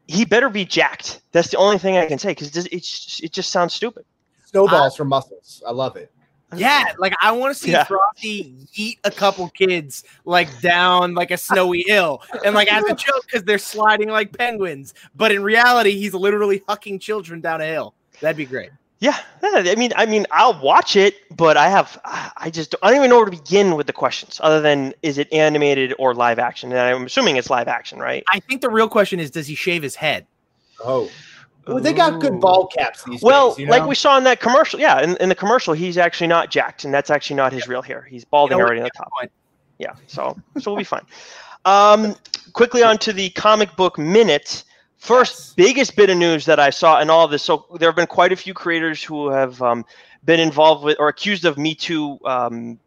He 0.08 0.26
better 0.26 0.50
be 0.50 0.66
jacked. 0.66 1.22
That's 1.32 1.50
the 1.50 1.58
only 1.58 1.80
thing 1.80 1.98
I 1.98 2.06
can 2.06 2.20
say 2.20 2.30
because 2.30 2.50
it, 2.50 2.54
just- 2.54 2.68
it's 2.72 3.20
it 3.24 3.32
just 3.34 3.52
sounds 3.52 3.74
stupid. 3.74 4.06
Snowballs 4.46 4.96
from 4.96 5.08
muscles. 5.10 5.64
I 5.68 5.72
love 5.72 5.96
it. 5.96 6.12
Yeah, 6.58 6.86
like 7.00 7.14
I 7.22 7.32
want 7.32 7.56
to 7.56 7.60
see 7.60 7.72
Yeah. 7.72 7.84
Frosty 7.84 8.56
eat 8.76 9.00
a 9.04 9.12
couple 9.12 9.50
kids 9.50 10.04
like 10.26 10.62
down 10.62 11.14
like 11.14 11.32
a 11.32 11.38
snowy 11.38 11.84
hill, 11.88 12.22
and 12.44 12.56
like 12.56 12.72
as 12.72 12.84
a 12.86 12.94
joke 12.96 13.26
because 13.26 13.44
they're 13.44 13.58
sliding 13.58 14.10
like 14.10 14.36
penguins, 14.38 14.94
but 15.16 15.32
in 15.32 15.44
reality 15.44 15.92
he's 15.92 16.14
literally 16.14 16.62
hucking 16.62 17.02
children 17.02 17.42
down 17.42 17.62
a 17.62 17.66
hill. 17.66 17.94
That'd 18.22 18.38
be 18.38 18.46
great. 18.46 18.70
Yeah, 19.00 19.20
yeah, 19.44 19.72
I 19.72 19.76
mean, 19.76 19.92
I 19.98 20.06
mean, 20.06 20.26
I'll 20.32 20.60
watch 20.62 20.96
it, 20.96 21.16
but 21.36 21.58
I 21.58 21.70
have, 21.70 22.00
I 22.06 22.50
just, 22.50 22.76
I 22.82 22.88
don't 22.88 22.98
even 22.98 23.10
know 23.10 23.18
where 23.18 23.26
to 23.26 23.32
begin 23.32 23.76
with 23.76 23.88
the 23.88 23.94
questions, 23.94 24.40
other 24.42 24.62
than 24.62 24.94
is 25.04 25.18
it 25.18 25.32
animated 25.34 25.94
or 26.00 26.14
live 26.14 26.40
action? 26.40 26.72
And 26.72 26.80
I'm 26.80 27.06
assuming 27.06 27.36
it's 27.36 27.50
live 27.50 27.68
action, 27.68 28.00
right? 28.00 28.24
I 28.32 28.40
think 28.40 28.62
the 28.62 28.70
real 28.70 28.88
question 28.88 29.20
is, 29.20 29.30
does 29.30 29.48
he 29.48 29.54
shave 29.54 29.84
his 29.84 29.96
head? 29.96 30.26
Oh, 30.84 31.12
well, 31.68 31.80
they 31.80 31.94
got 31.94 32.20
good 32.22 32.34
Ooh. 32.34 32.40
ball 32.40 32.68
caps 32.68 33.04
these 33.04 33.22
Well, 33.22 33.50
days. 33.52 33.60
You 33.60 33.66
know? 33.68 33.72
like 33.72 33.86
we 33.88 33.96
saw 33.96 34.18
in 34.18 34.24
that 34.26 34.40
commercial, 34.40 34.80
yeah, 34.80 35.02
in, 35.02 35.18
in 35.18 35.30
the 35.30 35.36
commercial, 35.36 35.74
he's 35.74 35.98
actually 35.98 36.28
not 36.28 36.52
jacked, 36.52 36.86
and 36.86 36.94
that's 36.94 37.10
actually 37.10 37.38
not 37.38 37.52
his 37.54 37.68
real 37.68 37.82
hair. 37.82 38.02
He's 38.10 38.24
balding 38.26 38.58
You 38.58 38.62
know 38.64 38.68
already 38.68 38.82
on 38.82 38.86
the 38.86 38.90
top. 38.96 39.12
Point. 39.18 39.32
Yeah, 39.80 39.94
so 40.08 40.38
so 40.60 40.72
we'll 40.72 40.78
be 40.78 40.84
fine. 40.84 41.06
Um, 41.66 42.16
quickly 42.54 42.84
on 42.84 42.98
to 43.00 43.12
the 43.14 43.30
comic 43.32 43.76
book 43.76 43.98
minute. 43.98 44.64
First, 44.98 45.34
Yes. 45.36 45.54
biggest 45.68 45.96
bit 45.96 46.10
of 46.10 46.18
news 46.18 46.46
that 46.46 46.60
I 46.60 46.70
saw 46.70 47.00
in 47.02 47.10
all 47.10 47.26
of 47.26 47.32
this. 47.32 47.44
So 47.44 47.66
there 47.80 47.90
have 47.90 47.96
been 47.96 48.08
quite 48.08 48.32
a 48.32 48.36
few 48.36 48.54
creators 48.54 49.04
who 49.04 49.30
have 49.30 49.62
um, 49.62 49.86
been 50.24 50.40
involved 50.40 50.84
with 50.84 50.98
or 51.00 51.10
accused 51.10 51.46
of 51.46 51.58
Me 51.58 51.76
Too. 51.76 52.18
Um, 52.26 52.80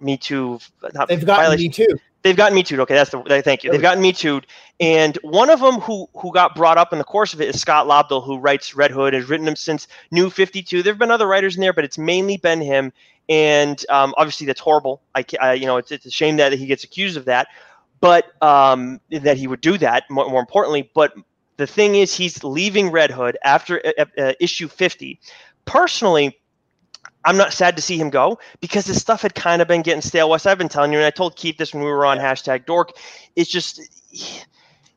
Me 0.00 0.16
Too. 0.16 0.60
Not 0.94 1.08
they've 1.08 1.24
gotten 1.24 1.44
violation- 1.44 1.62
me 1.64 1.68
too. 1.70 1.98
They've 2.22 2.36
gotten 2.36 2.54
me 2.54 2.64
too. 2.64 2.80
Okay, 2.82 2.94
that's 2.94 3.10
the 3.10 3.42
thank 3.44 3.62
you. 3.62 3.70
They've 3.70 3.80
gotten 3.80 4.02
me 4.02 4.12
too, 4.12 4.40
and 4.80 5.16
one 5.22 5.50
of 5.50 5.60
them 5.60 5.74
who 5.74 6.08
who 6.14 6.32
got 6.32 6.56
brought 6.56 6.76
up 6.76 6.92
in 6.92 6.98
the 6.98 7.04
course 7.04 7.32
of 7.32 7.40
it 7.40 7.48
is 7.48 7.60
Scott 7.60 7.86
Lobdell, 7.86 8.24
who 8.24 8.38
writes 8.38 8.74
Red 8.74 8.90
Hood, 8.90 9.14
has 9.14 9.28
written 9.28 9.46
him 9.46 9.54
since 9.54 9.86
New 10.10 10.28
Fifty 10.28 10.60
Two. 10.60 10.82
There've 10.82 10.98
been 10.98 11.12
other 11.12 11.28
writers 11.28 11.54
in 11.54 11.60
there, 11.60 11.72
but 11.72 11.84
it's 11.84 11.96
mainly 11.96 12.36
been 12.36 12.60
him, 12.60 12.92
and 13.28 13.82
um, 13.88 14.14
obviously 14.16 14.48
that's 14.48 14.60
horrible. 14.60 15.00
I, 15.14 15.24
I 15.40 15.52
you 15.54 15.66
know 15.66 15.76
it's 15.76 15.92
it's 15.92 16.06
a 16.06 16.10
shame 16.10 16.36
that 16.38 16.52
he 16.52 16.66
gets 16.66 16.82
accused 16.82 17.16
of 17.16 17.26
that, 17.26 17.46
but 18.00 18.24
um, 18.42 19.00
that 19.10 19.36
he 19.36 19.46
would 19.46 19.60
do 19.60 19.78
that. 19.78 20.04
More, 20.10 20.28
more 20.28 20.40
importantly, 20.40 20.90
but 20.94 21.14
the 21.56 21.68
thing 21.68 21.94
is, 21.94 22.14
he's 22.14 22.42
leaving 22.42 22.90
Red 22.90 23.12
Hood 23.12 23.38
after 23.44 23.80
uh, 23.96 24.04
uh, 24.18 24.32
issue 24.40 24.66
fifty. 24.68 25.20
Personally. 25.64 26.37
I'm 27.28 27.36
not 27.36 27.52
sad 27.52 27.76
to 27.76 27.82
see 27.82 27.98
him 27.98 28.08
go 28.10 28.38
because 28.60 28.86
his 28.86 29.00
stuff 29.00 29.20
had 29.22 29.34
kind 29.34 29.60
of 29.60 29.68
been 29.68 29.82
getting 29.82 30.00
stale. 30.00 30.30
Wes, 30.30 30.46
I've 30.46 30.56
been 30.58 30.68
telling 30.70 30.92
you, 30.92 30.98
and 30.98 31.06
I 31.06 31.10
told 31.10 31.36
Keith 31.36 31.58
this 31.58 31.74
when 31.74 31.82
we 31.84 31.90
were 31.90 32.06
on 32.06 32.18
hashtag 32.18 32.64
Dork. 32.64 32.92
It's 33.36 33.50
just 33.50 33.80
he- 34.10 34.40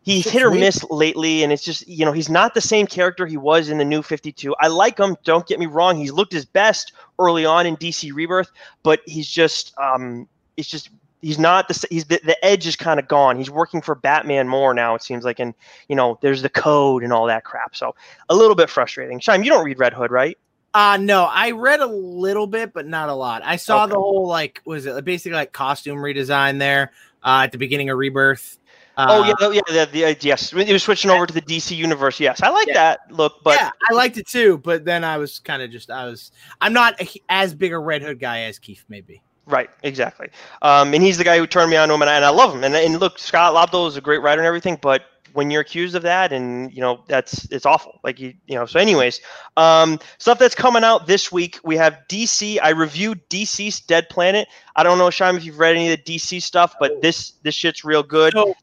he's 0.03 0.25
It's 0.25 0.29
hit 0.33 0.41
or 0.43 0.49
weird. 0.49 0.61
miss 0.61 0.83
lately, 0.89 1.43
and 1.43 1.51
it's 1.51 1.63
just 1.63 1.85
you 1.87 2.05
know 2.05 2.13
he's 2.13 2.29
not 2.29 2.53
the 2.53 2.61
same 2.61 2.87
character 2.87 3.25
he 3.25 3.35
was 3.37 3.69
in 3.69 3.77
the 3.77 3.85
New 3.85 4.01
Fifty 4.01 4.31
Two. 4.31 4.55
I 4.61 4.67
like 4.67 4.97
him. 4.97 5.17
Don't 5.25 5.45
get 5.45 5.59
me 5.59 5.65
wrong. 5.65 5.97
He's 5.97 6.13
looked 6.13 6.31
his 6.33 6.45
best 6.45 6.93
early 7.19 7.45
on 7.45 7.65
in 7.65 7.75
DC 7.75 8.13
Rebirth, 8.13 8.49
but 8.81 9.01
he's 9.05 9.29
just 9.29 9.73
um, 9.77 10.27
it's 10.55 10.69
just 10.69 10.89
he's 11.21 11.37
not 11.37 11.67
the 11.67 11.73
s- 11.73 11.85
he's 11.91 12.05
the, 12.05 12.19
the 12.23 12.45
edge 12.45 12.65
is 12.65 12.75
kind 12.77 12.99
of 12.99 13.07
gone. 13.07 13.37
He's 13.37 13.51
working 13.51 13.81
for 13.81 13.93
Batman 13.93 14.47
more 14.47 14.73
now. 14.73 14.95
It 14.95 15.03
seems 15.03 15.23
like, 15.25 15.39
and 15.39 15.53
you 15.89 15.95
know 15.97 16.17
there's 16.21 16.41
the 16.41 16.49
code 16.49 17.03
and 17.03 17.11
all 17.11 17.25
that 17.27 17.43
crap. 17.43 17.75
So 17.75 17.93
a 18.29 18.35
little 18.35 18.55
bit 18.55 18.69
frustrating. 18.69 19.19
Shime, 19.19 19.43
you 19.43 19.49
don't 19.51 19.65
read 19.65 19.79
Red 19.79 19.93
Hood, 19.93 20.11
right? 20.11 20.37
Uh 20.73 20.97
no, 21.01 21.25
I 21.25 21.51
read 21.51 21.81
a 21.81 21.85
little 21.85 22.47
bit, 22.47 22.73
but 22.73 22.87
not 22.87 23.09
a 23.09 23.13
lot. 23.13 23.41
I 23.43 23.57
saw 23.57 23.83
Okay. 23.83 23.91
the 23.91 23.99
whole 23.99 24.27
like 24.27 24.61
was 24.65 24.85
it 24.85 25.03
basically 25.03 25.35
like 25.35 25.51
costume 25.51 25.97
redesign 25.97 26.59
there 26.59 26.91
uh, 27.23 27.41
at 27.43 27.51
the 27.51 27.57
beginning 27.57 27.89
of 27.89 27.97
Rebirth. 27.97 28.57
Uh, 28.97 29.07
oh 29.09 29.23
yeah, 29.25 29.33
oh, 29.39 29.51
yeah, 29.51 29.61
the, 29.85 29.89
the, 29.91 30.05
uh, 30.05 30.15
yes. 30.19 30.51
He 30.51 30.71
was 30.73 30.83
switching 30.83 31.09
over 31.11 31.25
to 31.25 31.33
the 31.33 31.41
DC 31.41 31.75
universe. 31.75 32.19
Yes, 32.19 32.41
I 32.43 32.49
like 32.49 32.67
Yeah. 32.67 32.73
that 32.75 32.99
look, 33.09 33.41
but 33.43 33.57
yeah, 33.59 33.71
I 33.89 33.93
liked 33.93 34.17
it 34.17 34.27
too. 34.27 34.57
But 34.59 34.85
then 34.85 35.03
I 35.03 35.17
was 35.17 35.39
kind 35.39 35.61
of 35.61 35.71
just 35.71 35.89
I 35.89 36.05
was 36.05 36.31
I'm 36.61 36.73
not 36.73 36.99
a, 37.01 37.07
as 37.29 37.53
big 37.53 37.73
a 37.73 37.79
Red 37.79 38.01
Hood 38.01 38.19
guy 38.19 38.41
as 38.41 38.59
Keith 38.59 38.83
maybe. 38.89 39.21
right, 39.45 39.69
exactly. 39.83 40.29
Um, 40.61 40.93
and 40.93 41.01
he's 41.03 41.17
the 41.17 41.23
guy 41.23 41.37
who 41.37 41.47
turned 41.47 41.71
me 41.71 41.77
on 41.77 41.87
to 41.89 41.93
him, 41.93 42.01
and 42.01 42.09
I, 42.09 42.15
and 42.15 42.23
I 42.25 42.29
love 42.29 42.53
him. 42.53 42.63
And, 42.63 42.75
and 42.75 42.99
look, 42.99 43.17
Scott 43.17 43.53
Lobdell 43.53 43.87
is 43.87 43.97
a 43.97 44.01
great 44.01 44.21
writer 44.21 44.39
and 44.41 44.47
everything, 44.47 44.77
but 44.81 45.03
when 45.33 45.51
you're 45.51 45.61
accused 45.61 45.95
of 45.95 46.03
that, 46.03 46.31
and 46.31 46.73
you 46.73 46.81
know 46.81 47.03
that's 47.07 47.49
it's 47.51 47.65
awful. 47.65 47.99
Like 48.03 48.19
you, 48.19 48.33
you 48.47 48.55
know. 48.55 48.65
So, 48.65 48.79
anyways, 48.79 49.21
um, 49.57 49.99
stuff 50.17 50.39
that's 50.39 50.55
coming 50.55 50.83
out 50.83 51.07
this 51.07 51.31
week. 51.31 51.59
We 51.63 51.77
have 51.77 51.97
DC. 52.09 52.59
I 52.61 52.69
reviewed 52.69 53.27
DC's 53.29 53.79
Dead 53.79 54.09
Planet. 54.09 54.47
I 54.75 54.83
don't 54.83 54.97
know, 54.97 55.09
Shime, 55.09 55.37
if 55.37 55.43
you've 55.43 55.59
read 55.59 55.75
any 55.75 55.91
of 55.91 55.99
the 56.03 56.17
DC 56.17 56.41
stuff, 56.41 56.75
but 56.79 57.01
this 57.01 57.31
this 57.43 57.55
shit's 57.55 57.83
real 57.83 58.03
good. 58.03 58.33
So 58.33 58.55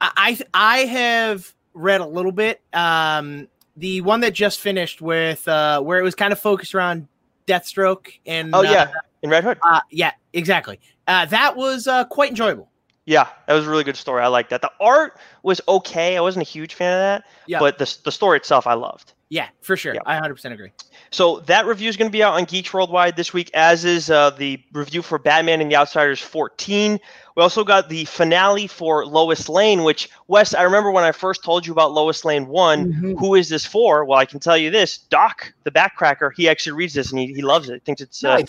I 0.00 0.38
I 0.52 0.78
have 0.78 1.52
read 1.74 2.00
a 2.00 2.06
little 2.06 2.32
bit. 2.32 2.60
Um, 2.72 3.48
the 3.76 4.00
one 4.02 4.20
that 4.20 4.32
just 4.32 4.60
finished 4.60 5.00
with 5.00 5.46
uh, 5.48 5.80
where 5.80 5.98
it 5.98 6.02
was 6.02 6.14
kind 6.14 6.32
of 6.32 6.40
focused 6.40 6.74
around 6.74 7.08
Deathstroke 7.46 8.08
and 8.26 8.54
oh 8.54 8.60
uh, 8.60 8.62
yeah, 8.62 8.90
in 9.22 9.30
Red 9.30 9.44
Hood. 9.44 9.58
uh, 9.62 9.80
yeah, 9.90 10.12
exactly. 10.32 10.80
Uh, 11.06 11.26
that 11.26 11.56
was 11.56 11.86
uh, 11.86 12.04
quite 12.04 12.30
enjoyable. 12.30 12.68
Yeah, 13.04 13.26
that 13.46 13.54
was 13.54 13.66
a 13.66 13.70
really 13.70 13.82
good 13.84 13.96
story. 13.96 14.22
I 14.22 14.28
like 14.28 14.48
that. 14.50 14.62
The 14.62 14.70
art 14.80 15.18
was 15.42 15.60
okay. 15.66 16.16
I 16.16 16.20
wasn't 16.20 16.46
a 16.46 16.48
huge 16.50 16.74
fan 16.74 16.92
of 16.94 17.00
that, 17.00 17.24
Yeah. 17.46 17.58
but 17.58 17.78
the 17.78 17.96
the 18.04 18.12
story 18.12 18.36
itself 18.36 18.66
I 18.66 18.74
loved. 18.74 19.12
Yeah, 19.28 19.48
for 19.62 19.78
sure. 19.78 19.94
I 20.04 20.20
100% 20.20 20.52
agree. 20.52 20.72
So 21.10 21.40
that 21.46 21.64
review 21.64 21.88
is 21.88 21.96
going 21.96 22.10
to 22.10 22.12
be 22.12 22.22
out 22.22 22.34
on 22.34 22.44
Geeks 22.44 22.72
Worldwide 22.72 23.16
this 23.16 23.32
week, 23.32 23.50
as 23.54 23.82
is 23.82 24.10
uh, 24.10 24.28
the 24.30 24.62
review 24.74 25.00
for 25.00 25.18
Batman 25.18 25.62
and 25.62 25.70
the 25.70 25.76
Outsiders 25.76 26.20
14. 26.20 27.00
We 27.34 27.42
also 27.42 27.64
got 27.64 27.88
the 27.88 28.04
finale 28.04 28.66
for 28.66 29.06
Lois 29.06 29.48
Lane, 29.48 29.84
which 29.84 30.10
Wes, 30.28 30.52
I 30.54 30.62
remember 30.64 30.90
when 30.90 31.02
I 31.04 31.12
first 31.12 31.42
told 31.42 31.66
you 31.66 31.72
about 31.72 31.92
Lois 31.92 32.26
Lane 32.26 32.46
one. 32.46 32.92
Mhm. 32.92 33.18
Who 33.18 33.34
is 33.34 33.48
this 33.48 33.64
for? 33.64 34.04
Well, 34.04 34.18
I 34.18 34.26
can 34.26 34.38
tell 34.38 34.56
you 34.58 34.70
this: 34.70 34.98
Doc, 34.98 35.54
the 35.64 35.70
Backcracker, 35.70 36.32
he 36.36 36.46
actually 36.46 36.72
reads 36.74 36.92
this 36.92 37.10
and 37.10 37.18
he, 37.18 37.28
he 37.32 37.40
loves 37.40 37.70
it. 37.70 37.82
Thinks 37.86 38.02
it's 38.02 38.22
uh, 38.22 38.42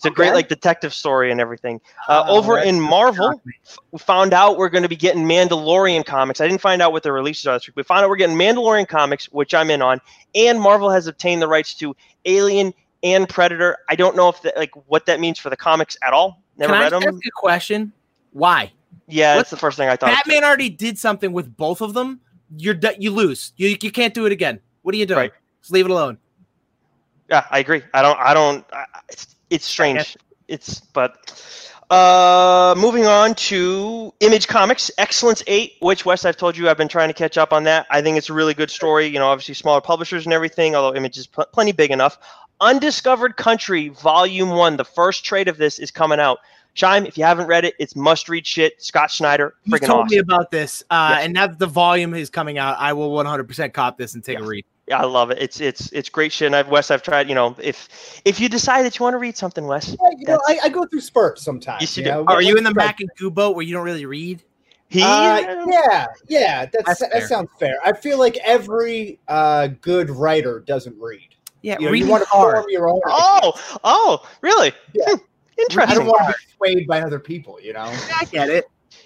Nice. 0.00 0.06
It's 0.06 0.12
a 0.12 0.16
great 0.16 0.32
like 0.34 0.48
detective 0.48 0.94
story 0.94 1.30
and 1.30 1.40
everything. 1.40 1.80
Uh, 2.08 2.24
Oh, 2.26 2.36
over 2.38 2.58
in 2.58 2.80
Marvel, 2.80 3.32
shock 3.32 3.46
me. 3.46 3.52
we 3.92 3.98
found 3.98 4.32
out 4.32 4.56
we're 4.56 4.68
going 4.70 4.82
to 4.82 4.88
be 4.88 4.96
getting 4.96 5.24
Mandalorian 5.24 6.04
comics. 6.06 6.40
I 6.40 6.46
didn't 6.48 6.60
find 6.62 6.80
out 6.80 6.92
what 6.92 7.02
the 7.02 7.12
releases 7.12 7.46
are 7.46 7.56
this 7.56 7.66
week. 7.66 7.76
We 7.76 7.82
found 7.82 8.02
out 8.04 8.08
we're 8.10 8.16
getting 8.16 8.36
Mandalorian 8.36 8.88
comics, 8.88 9.26
which 9.26 9.52
I'm 9.54 9.70
in 9.70 9.82
on, 9.82 10.00
and 10.34 10.60
Marvel 10.60 10.90
has 10.90 11.06
obtained 11.06 11.42
the 11.42 11.48
rights 11.48 11.74
to 11.74 11.94
Alien 12.24 12.72
and 13.02 13.28
Predator. 13.28 13.76
I 13.88 13.94
don't 13.96 14.16
know 14.16 14.28
if 14.28 14.40
that, 14.42 14.56
like 14.56 14.72
what 14.88 15.06
that 15.06 15.20
means 15.20 15.38
for 15.38 15.50
the 15.50 15.56
comics 15.56 15.96
at 16.02 16.12
all. 16.12 16.42
Never 16.56 16.72
Can 16.72 16.80
I 16.80 16.84
read 16.84 16.90
just 16.90 17.04
them. 17.04 17.14
ask 17.16 17.24
you 17.24 17.30
a 17.36 17.40
question? 17.40 17.92
Why? 18.32 18.72
Yeah, 19.06 19.32
What- 19.34 19.40
that's 19.40 19.50
the 19.50 19.56
first 19.56 19.76
thing 19.76 19.88
I 19.88 19.96
thought. 19.96 20.10
Batman 20.10 20.44
already 20.44 20.70
did 20.70 20.98
something 20.98 21.32
with 21.32 21.56
both 21.56 21.80
of 21.80 21.94
them. 21.94 22.20
You're 22.56 22.74
du- 22.74 22.96
you 22.98 23.10
lose. 23.10 23.52
You 23.56 23.76
you 23.80 23.90
can't 23.90 24.12
do 24.14 24.24
it 24.26 24.32
again. 24.32 24.60
What 24.82 24.94
are 24.94 24.98
you 24.98 25.06
doing? 25.06 25.18
Right. 25.18 25.32
Just 25.60 25.72
leave 25.72 25.84
it 25.84 25.90
alone. 25.90 26.18
Yeah, 27.28 27.44
I 27.50 27.60
agree. 27.60 27.82
I 27.94 28.02
don't. 28.02 28.18
I 28.18 28.34
don't. 28.34 28.64
I, 28.72 28.84
it's 29.50 29.66
strange. 29.66 30.16
It's 30.48 30.80
but. 30.80 31.36
Uh, 31.90 32.72
moving 32.78 33.04
on 33.04 33.34
to 33.34 34.14
Image 34.20 34.46
Comics, 34.46 34.92
Excellence 34.96 35.42
Eight, 35.48 35.72
which 35.80 36.04
Wes 36.06 36.24
I've 36.24 36.36
told 36.36 36.56
you 36.56 36.68
I've 36.68 36.76
been 36.76 36.86
trying 36.86 37.08
to 37.08 37.12
catch 37.14 37.36
up 37.36 37.52
on 37.52 37.64
that. 37.64 37.84
I 37.90 38.00
think 38.00 38.16
it's 38.16 38.30
a 38.30 38.32
really 38.32 38.54
good 38.54 38.70
story. 38.70 39.06
You 39.08 39.18
know, 39.18 39.26
obviously 39.26 39.54
smaller 39.54 39.80
publishers 39.80 40.24
and 40.24 40.32
everything, 40.32 40.76
although 40.76 40.96
Image 40.96 41.18
is 41.18 41.26
pl- 41.26 41.46
plenty 41.52 41.72
big 41.72 41.90
enough. 41.90 42.16
Undiscovered 42.60 43.36
Country, 43.36 43.88
Volume 43.88 44.50
One, 44.50 44.76
the 44.76 44.84
first 44.84 45.24
trade 45.24 45.48
of 45.48 45.56
this 45.56 45.80
is 45.80 45.90
coming 45.90 46.20
out. 46.20 46.38
Chime, 46.74 47.06
if 47.06 47.18
you 47.18 47.24
haven't 47.24 47.48
read 47.48 47.64
it, 47.64 47.74
it's 47.80 47.96
must-read 47.96 48.46
shit. 48.46 48.80
Scott 48.80 49.10
Snyder, 49.10 49.54
You 49.64 49.76
told 49.78 50.02
awesome. 50.04 50.08
me 50.14 50.18
about 50.18 50.52
this, 50.52 50.84
uh, 50.90 51.14
Yes. 51.16 51.24
and 51.24 51.34
now 51.34 51.48
that 51.48 51.58
the 51.58 51.66
volume 51.66 52.14
is 52.14 52.30
coming 52.30 52.58
out, 52.58 52.76
I 52.78 52.92
will 52.92 53.10
100% 53.10 53.72
cop 53.74 53.98
this 53.98 54.14
and 54.14 54.22
take 54.22 54.38
Yes. 54.38 54.44
a 54.44 54.48
read. 54.48 54.64
Yeah, 54.90 55.02
I 55.02 55.04
love 55.04 55.30
it. 55.30 55.38
It's 55.40 55.60
it's 55.60 55.92
it's 55.92 56.08
great 56.08 56.32
shit. 56.32 56.46
And 56.46 56.56
I've 56.56 56.66
Wes, 56.68 56.90
I've 56.90 57.00
tried. 57.02 57.28
You 57.28 57.36
know, 57.36 57.54
if 57.62 57.88
if 58.24 58.40
you 58.40 58.48
decide 58.48 58.82
that 58.82 58.98
you 58.98 59.04
want 59.04 59.14
to 59.14 59.18
read 59.18 59.36
something, 59.36 59.64
Wes, 59.68 59.90
Yeah, 59.90 60.08
you 60.18 60.26
know, 60.26 60.40
I, 60.48 60.58
I 60.64 60.68
go 60.68 60.84
through 60.84 61.02
spurts 61.02 61.44
sometimes. 61.44 61.80
Yes, 61.80 61.96
you 61.96 62.02
you 62.02 62.10
do. 62.10 62.14
know? 62.16 62.24
Are 62.26 62.42
you 62.42 62.56
in 62.56 62.64
the 62.64 62.70
Right. 62.70 62.86
Mac 62.86 63.00
and 63.00 63.08
Goo 63.16 63.30
boat 63.30 63.54
where 63.54 63.64
you 63.64 63.72
don't 63.72 63.84
really 63.84 64.04
read? 64.04 64.42
he 64.88 65.00
Uh, 65.04 65.64
yeah, 65.68 66.06
yeah, 66.28 66.66
that's, 66.66 66.98
That's 66.98 67.12
that 67.12 67.22
sounds 67.28 67.50
fair. 67.60 67.76
I 67.84 67.92
feel 67.92 68.18
like 68.18 68.36
every 68.38 69.20
uh, 69.28 69.68
good 69.80 70.10
writer 70.10 70.58
doesn't 70.58 70.98
read. 70.98 71.36
Yeah, 71.62 71.76
You, 71.78 71.86
know, 71.86 71.92
you 71.92 72.08
want 72.08 72.24
to 72.24 72.28
hard. 72.28 72.56
form 72.56 72.66
your 72.70 72.88
own. 72.88 73.00
Oh, 73.06 73.52
oh, 73.84 74.28
really? 74.40 74.72
Yeah. 74.92 75.14
Hmm, 75.70 75.80
I 75.82 75.94
don't 75.94 76.06
want 76.06 76.26
to 76.26 76.34
be 76.36 76.54
swayed 76.56 76.88
by 76.88 77.02
other 77.02 77.20
people. 77.20 77.60
You 77.62 77.74
know. 77.74 77.96
I 78.18 78.24
get 78.24 78.48
it. 78.50 78.64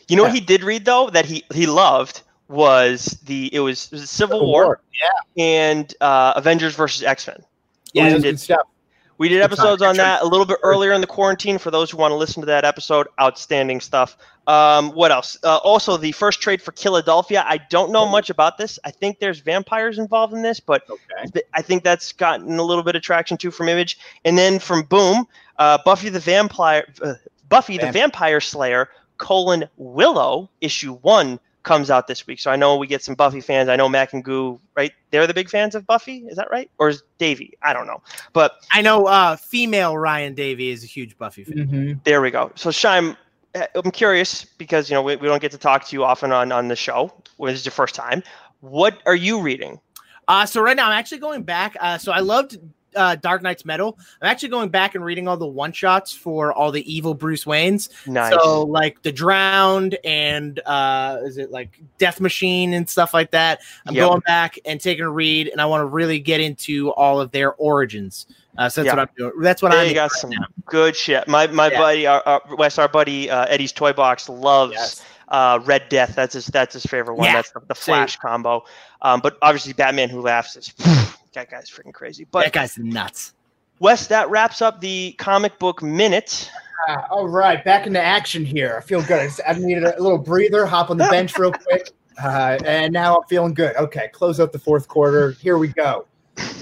You 0.08 0.16
know 0.16 0.22
what 0.22 0.32
he 0.32 0.40
did 0.40 0.62
read 0.62 0.86
though 0.86 1.10
that 1.10 1.26
he 1.26 1.44
he 1.52 1.66
loved 1.66 2.22
was 2.48 3.18
the 3.24 3.52
it 3.54 3.61
was, 3.61 3.87
it 3.92 3.96
was 3.96 4.11
Civil 4.11 4.46
War 4.46 4.80
yeah, 4.92 5.42
and 5.42 5.94
uh, 6.00 6.35
Avengers 6.37 6.74
versus 6.74 7.02
X 7.02 7.26
Men. 7.26 7.42
Yeah, 7.92 8.14
we 8.14 8.20
did 8.20 8.40
we 9.16 9.28
did 9.28 9.42
episodes 9.42 9.80
on 9.80 9.96
that 9.96 10.22
a 10.22 10.26
little 10.26 10.46
bit 10.46 10.59
earlier 10.62 10.92
in 10.92 11.00
the 11.00 11.07
quarantine 11.07 11.59
for 11.59 11.70
those 11.70 11.90
who 11.90 11.96
want 11.96 12.11
to 12.11 12.16
listen 12.16 12.40
to 12.42 12.46
that 12.46 12.64
episode. 12.64 13.07
Outstanding 13.20 13.80
stuff. 13.80 14.16
Um, 14.46 14.90
what 14.90 15.12
else? 15.12 15.38
Uh, 15.44 15.59
also, 15.59 15.96
the 15.96 16.12
first 16.12 16.40
trade 16.40 16.61
for 16.61 16.72
Philadelphia. 16.72 17.44
I 17.46 17.59
don't 17.70 17.92
know 17.92 18.07
much 18.07 18.28
about 18.28 18.59
this. 18.59 18.78
I 18.85 18.90
think 18.90 19.20
there's 19.20 19.38
vampires 19.38 19.98
involved 19.98 20.35
in 20.35 20.42
this, 20.42 20.59
but 20.59 20.83
Okay. 20.90 21.42
I 21.54 21.62
think 21.62 21.85
that's 21.85 22.12
gotten 22.12 22.59
a 22.59 22.62
little 22.62 22.83
bit 22.83 22.96
of 22.96 23.02
traction 23.02 23.37
too 23.37 23.50
from 23.50 23.68
Image. 23.68 23.98
And 24.24 24.37
then 24.37 24.59
from 24.59 24.83
Boom, 24.83 25.26
uh, 25.59 25.78
Buffy 25.85 26.09
the 26.09 26.20
Vampire, 26.20 26.85
uh, 27.02 27.14
Buffy 27.48 27.78
the 27.78 27.92
Vampire 27.92 28.40
Slayer 28.40 28.88
colon 29.18 29.64
Willow 29.76 30.50
issue 30.61 30.94
one 30.96 31.38
comes 31.64 31.90
out 31.90 32.07
this 32.07 32.27
week. 32.27 32.38
So 32.38 32.50
I 32.50 32.57
know 32.57 32.77
we 32.77 32.87
get 32.87 33.03
some 33.03 33.14
Buffy 33.16 33.40
fans. 33.40 33.68
I 33.68 33.77
know 33.77 33.88
Mac 33.88 34.12
and 34.12 34.22
Goo, 34.22 34.61
right? 34.77 34.92
They're 35.11 35.27
the 35.27 35.35
big 35.35 35.50
fans 35.50 35.74
of 35.74 35.87
Buffy. 35.87 36.18
Is 36.29 36.37
that 36.37 36.48
right? 36.50 36.70
Or 36.79 36.88
is 36.90 37.03
Davey? 37.18 37.55
I 37.62 37.72
don't 37.72 37.87
know. 37.87 38.00
But 38.33 38.53
I 38.72 38.81
know 38.83 39.07
uh, 39.07 39.35
female 39.37 39.98
Ryan 39.98 40.35
Davey 40.35 40.70
is 40.70 40.85
a 40.85 40.87
huge 40.87 41.18
Buffy 41.18 41.42
fan. 41.44 41.57
Mhm. 41.66 42.05
there 42.05 42.20
we 42.20 42.31
go. 42.31 42.53
So 42.55 42.70
Shime, 42.70 43.16
I'm 43.74 43.90
curious 43.90 44.44
because 44.44 44.88
you 44.88 44.94
know 44.94 45.03
we, 45.03 45.16
we 45.16 45.27
don't 45.27 45.40
get 45.42 45.50
to 45.53 45.59
talk 45.59 45.85
to 45.87 45.96
you 45.96 46.05
often 46.05 46.31
on 46.33 46.53
on 46.53 46.68
the 46.68 46.77
show. 46.77 47.12
When 47.37 47.53
this 47.53 47.61
is 47.61 47.66
your 47.66 47.72
first 47.72 47.94
time. 47.94 48.22
What 48.61 48.98
are 49.07 49.16
you 49.16 49.40
reading? 49.40 49.81
Uh, 50.29 50.46
so 50.46 50.62
right 50.62 50.77
now 50.77 50.87
I'm 50.87 50.98
actually 50.98 51.18
going 51.18 51.42
back. 51.42 51.77
Uh, 51.81 51.98
so 51.98 52.12
I 52.12 52.20
loved 52.20 52.59
uh, 52.96 53.16
Dark 53.16 53.42
Nights 53.42 53.64
Metal. 53.64 53.98
I'm 54.20 54.28
actually 54.28 54.48
going 54.50 54.68
back 54.68 54.94
and 54.94 55.04
reading 55.04 55.28
all 55.28 55.37
the 55.37 55.46
one 55.46 55.72
shots 55.72 56.12
for 56.12 56.52
all 56.52 56.70
the 56.72 56.92
evil 56.92 57.14
Bruce 57.14 57.44
Waynes. 57.44 57.88
Nice. 58.07 58.33
So 58.33 58.62
like 58.62 59.02
the 59.02 59.12
Drowned 59.12 59.98
and 60.04 60.61
uh, 60.66 61.18
is 61.24 61.38
it 61.38 61.50
like 61.50 61.80
Death 61.98 62.20
Machine 62.20 62.74
and 62.74 62.88
stuff 62.88 63.14
like 63.14 63.30
that. 63.33 63.61
I'm 63.87 63.94
Yep. 63.94 64.09
going 64.09 64.20
back 64.20 64.59
and 64.64 64.80
taking 64.80 65.04
a 65.04 65.11
read, 65.11 65.48
and 65.48 65.61
I 65.61 65.66
want 65.66 65.83
to 65.83 65.87
really 65.87 66.18
get 66.20 66.40
into 66.40 66.90
all 66.92 67.20
of 67.20 67.30
their 67.30 67.54
origins. 67.54 68.26
Uh, 68.57 68.68
so 68.68 68.83
that's 68.83 68.92
Yeah. 68.94 69.00
what 69.00 69.09
I'm 69.09 69.14
doing. 69.16 69.33
That's 69.42 69.62
what 69.62 69.72
I'm. 69.74 69.88
you 69.88 69.94
got 69.94 70.12
right 70.12 70.20
some 70.20 70.30
now. 70.30 70.46
good 70.66 70.94
shit. 70.94 71.26
My 71.26 71.46
my 71.48 71.70
Yeah. 71.70 71.78
buddy, 71.78 72.07
our, 72.07 72.22
our 72.26 72.42
Wes, 72.57 72.78
our 72.78 72.88
buddy 72.88 73.28
uh, 73.30 73.46
Eddie's 73.46 73.72
Toy 73.72 73.92
Box 73.92 74.28
loves 74.28 74.74
Yes. 74.74 75.02
uh, 75.28 75.59
Red 75.64 75.88
Death. 75.88 76.14
That's 76.14 76.35
his 76.35 76.46
that's 76.46 76.74
his 76.74 76.85
favorite 76.87 77.16
one. 77.16 77.26
Yeah. 77.26 77.33
That's 77.35 77.50
the, 77.50 77.61
the 77.66 77.74
Flash 77.74 78.16
combo. 78.16 78.64
Um, 79.02 79.20
but 79.20 79.37
obviously, 79.42 79.72
Batman 79.72 80.09
Who 80.09 80.20
Laughs 80.20 80.54
is 80.57 80.72
that 81.34 81.50
guy's 81.50 81.70
freaking 81.70 81.92
crazy. 81.92 82.26
But 82.30 82.44
that 82.44 82.52
guy's 82.52 82.78
nuts. 82.78 83.34
Wes, 83.80 84.06
that 84.06 84.30
wraps 84.30 84.62
up 84.62 84.80
the 84.80 85.14
comic 85.18 85.58
book 85.58 85.82
minute. 85.82 86.50
Ah, 86.88 87.06
all 87.10 87.28
right, 87.28 87.64
back 87.64 87.86
into 87.86 88.00
action 88.00 88.44
here. 88.44 88.76
I 88.78 88.80
feel 88.80 89.02
good. 89.02 89.20
I, 89.20 89.26
just, 89.26 89.60
needed 89.60 89.84
a 89.84 90.00
little 90.00 90.18
breather, 90.18 90.66
hop 90.66 90.90
on 90.90 90.96
the 90.96 91.06
bench 91.08 91.36
real 91.38 91.52
quick, 91.68 91.90
uh, 92.22 92.58
and 92.64 92.92
now 92.92 93.16
I'm 93.16 93.28
feeling 93.28 93.54
good. 93.54 93.74
Okay, 93.76 94.08
close 94.08 94.40
out 94.40 94.52
the 94.52 94.58
fourth 94.58 94.86
quarter. 94.88 95.32
Here 95.32 95.58
we 95.58 95.68
go. 95.68 96.06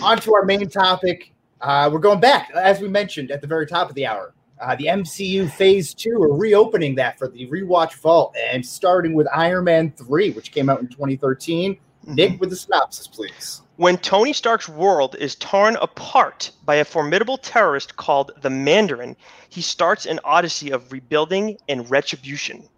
On 0.03 0.19
to 0.19 0.35
our 0.35 0.45
main 0.45 0.69
topic. 0.69 1.33
Uh, 1.61 1.89
we're 1.93 1.99
going 1.99 2.21
back, 2.21 2.51
as 2.55 2.81
we 2.81 2.89
mentioned 2.89 3.31
at 3.31 3.41
the 3.41 3.47
very 3.47 3.67
top 3.67 3.89
of 3.89 3.95
the 3.95 4.07
hour. 4.07 4.35
Uh, 4.61 4.77
the 4.77 4.87
MCU 4.87 5.51
Phase 5.51 5.93
2, 5.93 6.19
we're 6.19 6.35
reopening 6.35 6.95
that 6.95 7.19
for 7.19 7.27
the 7.27 7.49
rewatch 7.49 7.95
vault 7.95 8.35
and 8.39 8.65
starting 8.65 9.13
with 9.13 9.27
Iron 9.35 9.65
Man 9.65 9.93
3, 9.93 10.31
which 10.33 10.53
came 10.53 10.69
out 10.69 10.81
in 10.81 10.89
2013. 10.89 11.77
Nick, 12.07 12.41
with 12.41 12.51
the 12.51 12.57
synopsis, 12.57 13.09
please. 13.09 13.62
When 13.77 13.97
Tony 13.99 14.33
Stark's 14.35 14.69
world 14.69 15.17
is 15.19 15.35
torn 15.35 15.77
apart 15.77 16.51
by 16.67 16.75
a 16.77 16.85
formidable 16.85 17.39
terrorist 17.39 17.97
called 17.97 18.33
the 18.43 18.51
Mandarin, 18.51 19.17
he 19.49 19.63
starts 19.63 20.05
an 20.05 20.21
odyssey 20.25 20.71
of 20.71 20.93
rebuilding 20.93 21.57
and 21.69 21.91
retribution. 21.91 22.69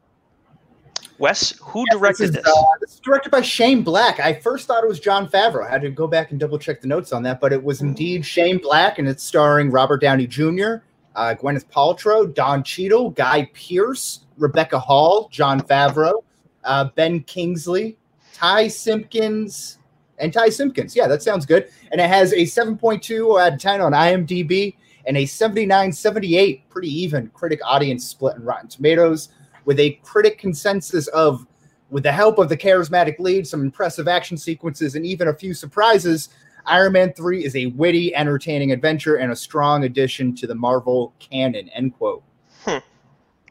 Wes, 1.18 1.52
who 1.60 1.84
directed 1.90 2.24
is, 2.24 2.30
this? 2.32 2.46
uh, 2.46 2.62
this 2.80 2.94
is 2.94 3.00
directed 3.00 3.30
by 3.30 3.40
Shane 3.40 3.82
Black. 3.82 4.18
I 4.20 4.34
first 4.34 4.66
thought 4.66 4.82
it 4.82 4.88
was 4.88 5.00
Jon 5.00 5.28
Favreau. 5.28 5.66
I 5.66 5.70
had 5.70 5.82
to 5.82 5.90
go 5.90 6.06
back 6.06 6.30
and 6.30 6.40
double 6.40 6.58
check 6.58 6.80
the 6.80 6.88
notes 6.88 7.12
on 7.12 7.22
that, 7.24 7.40
but 7.40 7.52
it 7.52 7.62
was 7.62 7.82
indeed 7.82 8.24
Shane 8.24 8.58
Black, 8.58 8.98
and 8.98 9.08
it's 9.08 9.22
starring 9.22 9.70
Robert 9.70 10.00
Downey 10.00 10.26
Jr., 10.26 10.76
uh, 11.16 11.34
Gwyneth 11.40 11.66
Paltrow, 11.66 12.32
Don 12.32 12.64
Cheadle, 12.64 13.10
Guy 13.10 13.48
Pearce, 13.52 14.20
Rebecca 14.36 14.78
Hall, 14.78 15.28
Jon 15.30 15.60
Favreau, 15.60 16.24
uh, 16.64 16.86
Ben 16.96 17.20
Kingsley, 17.22 17.96
Ty 18.32 18.66
Simpkins, 18.68 19.78
and 20.18 20.32
Ty 20.32 20.50
Simpkins. 20.50 20.94
Yeah, 20.94 21.06
that 21.08 21.22
sounds 21.22 21.46
good. 21.46 21.68
And 21.92 22.00
it 22.00 22.08
has 22.08 22.32
a 22.32 22.42
7.2 22.42 23.40
out 23.40 23.54
of 23.54 23.58
10 23.58 23.80
on 23.80 23.92
IMDb 23.92 24.76
and 25.06 25.16
a 25.16 25.26
79 25.26 25.92
78, 25.92 26.68
pretty 26.70 26.88
even 26.88 27.28
critic 27.34 27.60
audience 27.64 28.06
split 28.06 28.36
in 28.36 28.44
Rotten 28.44 28.68
Tomatoes, 28.68 29.30
with 29.64 29.78
a 29.80 29.98
critic 30.02 30.38
consensus 30.38 31.08
of, 31.08 31.46
with 31.90 32.02
the 32.02 32.12
help 32.12 32.38
of 32.38 32.48
the 32.48 32.56
charismatic 32.56 33.18
lead, 33.18 33.46
some 33.46 33.62
impressive 33.62 34.08
action 34.08 34.36
sequences, 34.36 34.94
and 34.94 35.04
even 35.06 35.28
a 35.28 35.34
few 35.34 35.54
surprises. 35.54 36.30
Iron 36.66 36.92
Man 36.92 37.12
3 37.12 37.44
is 37.44 37.54
a 37.56 37.66
witty, 37.66 38.14
entertaining 38.14 38.72
adventure 38.72 39.16
and 39.16 39.30
a 39.30 39.36
strong 39.36 39.84
addition 39.84 40.34
to 40.36 40.46
the 40.46 40.54
Marvel 40.54 41.12
canon. 41.18 41.68
End 41.70 41.94
quote. 41.94 42.22
Hmm. 42.64 42.78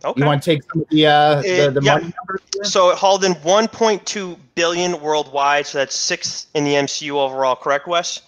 Okay. 0.05 0.19
You 0.19 0.25
want 0.25 0.43
to 0.43 0.49
take 0.55 0.63
some 0.71 0.81
of 0.81 0.89
the 0.89 1.05
uh, 1.07 1.41
the, 1.41 1.67
Uh, 1.67 1.69
the 1.71 1.81
yeah. 1.81 1.93
money 1.95 2.13
numbers 2.17 2.41
here? 2.53 2.63
So 2.65 2.89
it 2.89 2.97
hauled 2.97 3.23
in 3.23 3.33
1.2 3.35 4.37
billion 4.55 4.99
worldwide. 5.01 5.65
So 5.67 5.77
that's 5.79 5.95
six 5.95 6.47
in 6.53 6.63
the 6.65 6.73
MCU 6.73 7.11
overall. 7.11 7.55
Correct, 7.55 7.87
Wes? 7.87 8.21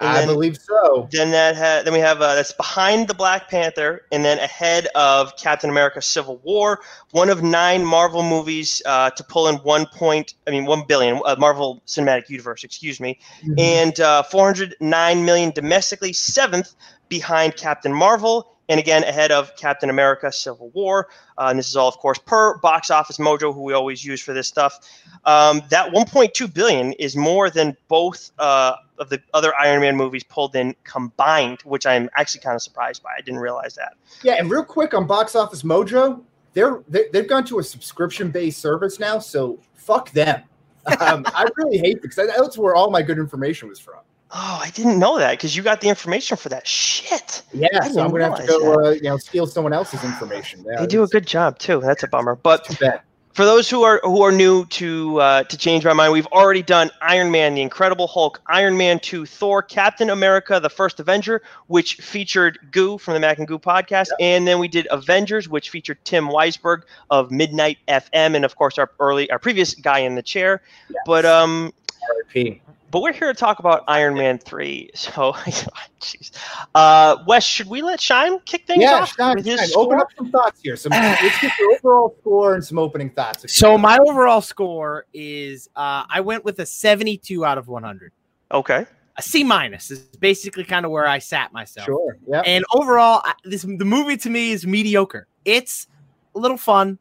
And 0.00 0.08
I 0.08 0.18
then, 0.18 0.28
believe 0.28 0.56
so. 0.56 1.08
then 1.12 1.30
that 1.30 1.54
ha- 1.56 1.82
then 1.84 1.92
we 1.92 2.00
have 2.00 2.20
uh, 2.20 2.34
that's 2.34 2.52
behind 2.52 3.06
the 3.06 3.14
Black 3.14 3.48
Panther, 3.48 4.02
and 4.10 4.24
then 4.24 4.40
ahead 4.40 4.88
of 4.96 5.36
Captain 5.36 5.70
America: 5.70 6.02
Civil 6.02 6.38
War. 6.42 6.80
One 7.12 7.30
of 7.30 7.44
nine 7.44 7.84
Marvel 7.84 8.24
movies 8.24 8.82
uh, 8.86 9.10
to 9.10 9.22
pull 9.22 9.46
in 9.46 9.54
one 9.58 9.86
point. 9.86 10.34
I 10.48 10.50
mean, 10.50 10.64
one 10.66 10.82
billion. 10.88 11.20
Uh, 11.24 11.36
Marvel 11.38 11.80
Cinematic 11.86 12.28
Universe. 12.28 12.64
Excuse 12.64 12.98
me. 12.98 13.20
Mm-hmm. 13.44 13.54
and 13.56 14.00
uh, 14.00 14.24
409 14.24 15.24
million 15.24 15.50
domestically, 15.52 16.12
seventh 16.12 16.74
behind 17.08 17.56
Captain 17.56 17.92
Marvel, 17.92 18.53
and 18.68 18.80
again 18.80 19.04
ahead 19.04 19.32
of 19.32 19.54
Captain 19.56 19.90
America: 19.90 20.30
Civil 20.32 20.70
War. 20.70 21.08
Uh, 21.38 21.46
and 21.50 21.58
this 21.58 21.68
is 21.68 21.76
all, 21.76 21.88
of 21.88 21.96
course, 21.98 22.18
per 22.18 22.58
Box 22.58 22.90
Office 22.90 23.18
Mojo, 23.18 23.52
who 23.52 23.62
we 23.62 23.72
always 23.72 24.04
use 24.04 24.22
for 24.22 24.32
this 24.32 24.46
stuff. 24.46 24.78
Um, 25.24 25.62
that 25.70 25.92
1.2 25.92 26.52
billion 26.52 26.92
is 26.94 27.16
more 27.16 27.50
than 27.50 27.76
both 27.88 28.30
uh, 28.38 28.74
of 28.98 29.08
the 29.08 29.20
other 29.32 29.52
Iron 29.58 29.80
Man 29.80 29.96
movies 29.96 30.24
pulled 30.24 30.54
in 30.54 30.74
combined, 30.84 31.60
which 31.62 31.86
I'm 31.86 32.08
actually 32.16 32.40
kind 32.40 32.54
of 32.54 32.62
surprised 32.62 33.02
by. 33.02 33.10
I 33.16 33.20
didn't 33.20 33.40
realize 33.40 33.74
that. 33.74 33.94
Yeah, 34.22 34.34
and 34.34 34.50
real 34.50 34.64
quick 34.64 34.94
on 34.94 35.06
Box 35.06 35.34
Office 35.34 35.62
Mojo, 35.62 36.22
they're 36.52 36.82
they, 36.88 37.06
they've 37.12 37.28
gone 37.28 37.44
to 37.46 37.58
a 37.58 37.62
subscription 37.62 38.30
based 38.30 38.60
service 38.60 38.98
now, 38.98 39.18
so 39.18 39.58
fuck 39.74 40.10
them. 40.12 40.42
Um, 41.00 41.24
I 41.28 41.46
really 41.56 41.78
hate 41.78 42.02
because 42.02 42.16
that's 42.16 42.58
where 42.58 42.74
all 42.74 42.90
my 42.90 43.00
good 43.00 43.16
information 43.16 43.70
was 43.70 43.80
from. 43.80 44.00
Oh, 44.36 44.60
I 44.60 44.70
didn't 44.70 44.98
know 44.98 45.18
that 45.18 45.32
because 45.32 45.56
you 45.56 45.62
got 45.62 45.80
the 45.80 45.88
information 45.88 46.36
for 46.36 46.48
that. 46.48 46.66
Shit. 46.66 47.42
Yeah, 47.52 47.68
so 47.82 48.02
I'm 48.04 48.10
gonna 48.10 48.24
have 48.30 48.40
to 48.40 48.46
go, 48.46 48.84
uh, 48.86 48.90
you 48.90 49.02
know, 49.02 49.16
steal 49.16 49.46
someone 49.46 49.72
else's 49.72 50.02
information. 50.02 50.64
Yeah, 50.66 50.80
They 50.80 50.86
do 50.88 51.04
a 51.04 51.06
good 51.06 51.24
job 51.26 51.58
too. 51.60 51.80
That's 51.80 52.02
a 52.02 52.08
bummer. 52.08 52.34
But 52.34 52.66
it's 52.66 52.76
too 52.76 52.84
bad. 52.84 53.02
for 53.32 53.44
those 53.44 53.70
who 53.70 53.84
are 53.84 54.00
who 54.02 54.22
are 54.22 54.32
new 54.32 54.64
to 54.66 55.20
uh, 55.20 55.42
to 55.44 55.56
change 55.56 55.84
my 55.84 55.92
mind, 55.92 56.12
we've 56.12 56.26
already 56.28 56.62
done 56.64 56.90
Iron 57.00 57.30
Man, 57.30 57.54
the 57.54 57.62
Incredible 57.62 58.08
Hulk, 58.08 58.40
Iron 58.48 58.76
Man 58.76 58.98
Two, 58.98 59.24
Thor, 59.24 59.62
Captain 59.62 60.10
America, 60.10 60.58
the 60.58 60.70
First 60.70 60.98
Avenger, 60.98 61.40
which 61.68 61.94
featured 61.96 62.58
Goo 62.72 62.98
from 62.98 63.14
the 63.14 63.20
Mac 63.20 63.38
and 63.38 63.46
Goo 63.46 63.60
podcast, 63.60 64.08
and 64.18 64.48
then 64.48 64.58
we 64.58 64.66
did 64.66 64.88
Avengers, 64.90 65.48
which 65.48 65.70
featured 65.70 65.98
Tim 66.04 66.26
Weisberg 66.26 66.82
of 67.08 67.30
Midnight 67.30 67.78
FM, 67.86 68.34
and 68.34 68.44
of 68.44 68.56
course 68.56 68.78
our 68.78 68.90
early 68.98 69.30
our 69.30 69.38
previous 69.38 69.74
guy 69.76 70.00
in 70.00 70.16
the 70.16 70.22
chair. 70.22 70.60
But 71.06 71.24
um, 71.24 71.72
R.I.P. 72.08 72.60
but 72.90 73.00
we're 73.02 73.12
here 73.12 73.32
to 73.32 73.38
talk 73.38 73.58
about 73.58 73.84
Iron 73.88 74.14
Man 74.14 74.38
Three. 74.38 74.90
So, 74.94 75.32
jeez, 76.00 76.30
uh, 76.74 77.16
Wes, 77.26 77.44
should 77.44 77.68
we 77.68 77.82
let 77.82 78.00
Shine 78.00 78.38
kick 78.40 78.66
things 78.66 78.82
Yeah, 78.82 79.00
off 79.00 79.14
Shine, 79.14 79.36
with 79.36 79.44
his 79.46 79.58
Shine, 79.60 79.68
score? 79.68 79.84
open 79.84 80.00
up 80.00 80.08
some 80.16 80.30
thoughts 80.30 80.60
here. 80.62 80.76
Some 80.76 80.90
let's 80.92 81.38
get 81.40 81.52
your 81.58 81.72
overall 81.74 82.16
score 82.20 82.54
and 82.54 82.64
some 82.64 82.78
opening 82.78 83.10
thoughts. 83.10 83.44
So 83.56 83.72
will. 83.72 83.78
my 83.78 83.98
overall 84.06 84.40
score 84.40 85.06
is 85.12 85.68
uh, 85.76 86.04
I 86.08 86.20
went 86.20 86.44
with 86.44 86.58
a 86.60 86.66
72 86.66 87.44
out 87.44 87.58
of 87.58 87.68
100. 87.68 88.12
Okay. 88.52 88.86
A 89.16 89.22
C 89.22 89.44
minus 89.44 89.90
is 89.92 90.00
basically 90.00 90.64
kind 90.64 90.84
of 90.84 90.90
where 90.90 91.06
I 91.06 91.20
sat 91.20 91.52
myself. 91.52 91.86
sure, 91.86 92.16
yeah, 92.28 92.40
And 92.44 92.64
overall, 92.74 93.20
I- 93.24 93.34
this 93.44 93.62
the 93.62 93.84
movie 93.84 94.16
to 94.16 94.28
me 94.30 94.50
is 94.50 94.66
mediocre. 94.66 95.28
It's 95.44 95.86
a 96.34 96.38
little 96.40 96.56
fun, 96.56 96.98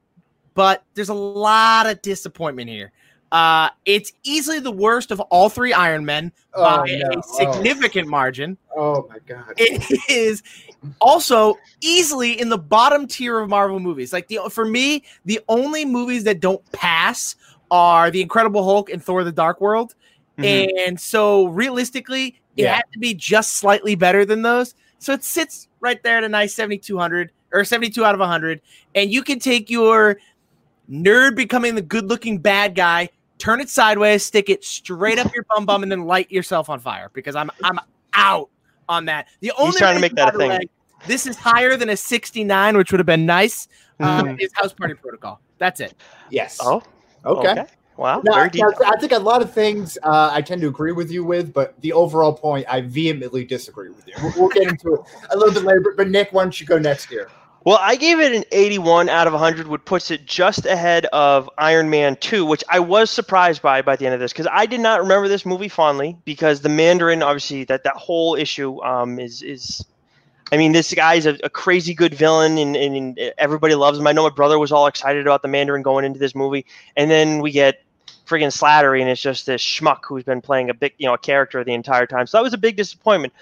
but 0.53 0.83
there's 0.93 1.09
a 1.09 1.13
lot 1.15 1.87
of 1.87 1.99
disappointment 2.03 2.69
here. 2.69 2.91
Uh, 3.33 3.67
it's 3.85 4.13
easily 4.23 4.59
the 4.59 4.71
worst 4.71 5.09
of 5.09 5.19
all 5.19 5.49
three 5.49 5.73
Iron 5.73 6.05
Men 6.05 6.31
Oh, 6.53 6.63
by 6.63 6.85
no. 7.03 7.19
a 7.19 7.23
significant 7.23 8.07
margin. 8.07 8.57
Oh 8.77 9.07
my 9.09 9.17
god. 9.27 9.53
It 9.57 9.83
is 10.07 10.43
also 11.01 11.57
easily 11.81 12.39
in 12.39 12.49
the 12.49 12.59
bottom 12.59 13.07
tier 13.07 13.39
of 13.39 13.49
Marvel 13.49 13.79
movies. 13.79 14.13
Like 14.13 14.27
the 14.27 14.39
for 14.51 14.65
me, 14.65 15.03
the 15.25 15.39
only 15.49 15.83
movies 15.83 16.23
that 16.25 16.39
don't 16.41 16.63
pass 16.73 17.35
are 17.71 18.11
The 18.11 18.21
Incredible 18.21 18.63
Hulk 18.63 18.91
and 18.91 19.03
Thor: 19.03 19.23
The 19.23 19.31
Dark 19.31 19.59
World. 19.59 19.95
Mhm. 20.37 20.69
And 20.87 20.99
so 20.99 21.47
realistically, 21.47 22.25
it 22.27 22.33
Mm-hmm. 22.33 22.59
Yeah. 22.65 22.75
had 22.75 22.85
to 22.93 22.99
be 22.99 23.15
just 23.15 23.53
slightly 23.53 23.95
better 23.95 24.25
than 24.25 24.43
those. 24.43 24.75
So 24.99 25.11
it 25.11 25.23
sits 25.23 25.67
right 25.79 26.01
there 26.03 26.17
at 26.17 26.23
a 26.23 26.29
nice 26.29 26.53
7200 26.53 27.31
or 27.51 27.65
72 27.65 28.05
out 28.05 28.13
of 28.13 28.19
100. 28.19 28.61
And 28.93 29.11
you 29.11 29.23
can 29.23 29.39
take 29.39 29.71
your 29.71 30.17
nerd 30.87 31.35
becoming 31.35 31.73
the 31.73 31.81
good 31.81 32.05
looking 32.09 32.37
bad 32.37 32.75
guy, 32.75 33.09
turn 33.43 33.59
it 33.59 33.69
sideways, 33.69 34.23
stick 34.23 34.49
it 34.49 34.63
straight 34.63 35.19
up 35.19 35.33
your 35.35 35.45
bum 35.49 35.65
bum, 35.65 35.83
and 35.83 35.91
then 35.91 36.05
light 36.05 36.31
yourself 36.31 36.69
on 36.69 36.79
fire 36.79 37.09
because 37.13 37.35
I'm 37.35 37.51
I'm 37.63 37.77
out 38.13 38.49
on 38.87 39.05
that. 39.05 39.27
The 39.41 39.51
only 39.57 39.77
trying 39.77 39.95
to 39.95 40.01
make 40.01 40.15
that 40.15 40.29
a 40.33 40.37
by 40.37 40.37
thing. 40.37 40.49
way, 40.49 40.59
this 41.07 41.27
is 41.27 41.35
higher 41.35 41.75
than 41.75 41.89
a 41.89 41.97
69, 41.97 42.77
which 42.77 42.91
would 42.91 42.99
have 42.99 43.05
been 43.05 43.25
nice. 43.25 43.67
Um, 43.99 44.25
Mhm. 44.25 44.41
is 44.41 44.49
House 44.53 44.73
Party 44.73 44.93
Protocol. 44.93 45.41
That's 45.57 45.81
it. 45.81 45.93
Yes. 46.29 46.57
Oh, 46.61 46.81
okay. 47.25 47.65
Wow. 47.97 48.21
No, 48.23 48.33
very 48.33 48.49
I. 48.61 48.93
I 48.95 48.99
think 48.99 49.11
a 49.11 49.19
lot 49.19 49.41
of 49.41 49.53
things 49.53 49.97
uh, 50.03 50.29
I 50.31 50.41
tend 50.41 50.61
to 50.61 50.67
agree 50.67 50.93
with 50.93 51.11
you 51.11 51.23
with, 51.23 51.53
but 51.53 51.79
the 51.81 51.93
overall 51.93 52.33
point 52.33 52.65
I 52.69 52.81
vehemently 52.81 53.43
disagree 53.43 53.89
with 53.89 54.07
you. 54.07 54.13
We'll, 54.23 54.33
we'll 54.37 54.49
get 54.49 54.67
into 54.67 54.95
it 54.95 55.01
a 55.29 55.37
little 55.37 55.53
bit 55.53 55.63
later. 55.63 55.81
But, 55.81 55.97
but 55.97 56.09
Nick, 56.09 56.29
why 56.31 56.43
don't 56.43 56.59
you 56.59 56.65
go 56.65 56.79
next 56.79 57.05
here? 57.05 57.29
Well, 57.65 57.79
I 57.81 57.95
gave 57.95 58.19
it 58.19 58.33
an 58.33 58.43
81 58.51 59.07
out 59.07 59.25
of 59.25 59.33
100, 59.33 59.67
which 59.67 59.85
puts 59.85 60.11
it 60.11 60.25
just 60.25 60.65
ahead 60.65 61.05
of 61.07 61.49
Iron 61.57 61.89
Man 61.89 62.17
2, 62.17 62.45
which 62.45 62.63
I 62.69 62.79
was 62.79 63.09
surprised 63.09 63.61
by 63.61 63.81
by 63.81 63.95
the 63.95 64.05
end 64.05 64.13
of 64.13 64.19
this 64.19 64.33
because 64.33 64.47
I 64.51 64.65
did 64.65 64.81
not 64.81 64.99
remember 64.99 65.29
this 65.29 65.45
movie 65.45 65.69
fondly 65.69 66.17
because 66.25 66.59
the 66.59 66.69
Mandarin, 66.69 67.23
obviously, 67.23 67.63
that 67.65 67.85
that 67.85 67.95
whole 67.95 68.35
issue 68.35 68.81
um, 68.83 69.19
is 69.19 69.41
is. 69.41 69.85
I 70.51 70.57
mean, 70.57 70.71
this 70.71 70.93
guy's 70.93 71.25
a, 71.25 71.35
a 71.43 71.49
crazy 71.49 71.95
good 71.95 72.13
villain, 72.13 72.59
and, 72.59 72.75
and, 72.75 72.95
and 72.95 73.33
everybody 73.39 73.73
loves 73.73 73.97
him. 73.97 74.05
I 74.05 74.11
know 74.11 74.23
my 74.23 74.35
brother 74.35 74.59
was 74.59 74.71
all 74.71 74.85
excited 74.85 75.25
about 75.25 75.41
the 75.41 75.47
Mandarin 75.47 75.81
going 75.81 76.05
into 76.05 76.19
this 76.19 76.35
movie, 76.35 76.65
and 76.95 77.09
then 77.09 77.39
we 77.39 77.49
get 77.49 77.81
friggin' 78.27 78.55
Slattery, 78.55 79.01
and 79.01 79.09
it's 79.09 79.21
just 79.21 79.47
this 79.47 79.63
schmuck 79.63 80.01
who's 80.03 80.23
been 80.23 80.41
playing 80.41 80.69
a 80.69 80.73
big, 80.75 80.93
you 80.99 81.07
know, 81.07 81.15
a 81.15 81.17
character 81.17 81.63
the 81.63 81.73
entire 81.73 82.05
time. 82.05 82.27
So 82.27 82.37
that 82.37 82.43
was 82.43 82.53
a 82.53 82.59
big 82.59 82.75
disappointment. 82.75 83.33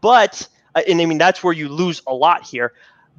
But, 0.00 0.48
uh, 0.74 0.82
and 0.88 1.00
I 1.00 1.06
mean, 1.06 1.18
that's 1.18 1.44
where 1.44 1.52
you 1.52 1.68
lose 1.68 2.02
a 2.06 2.14
lot 2.14 2.42
here. 2.42 2.72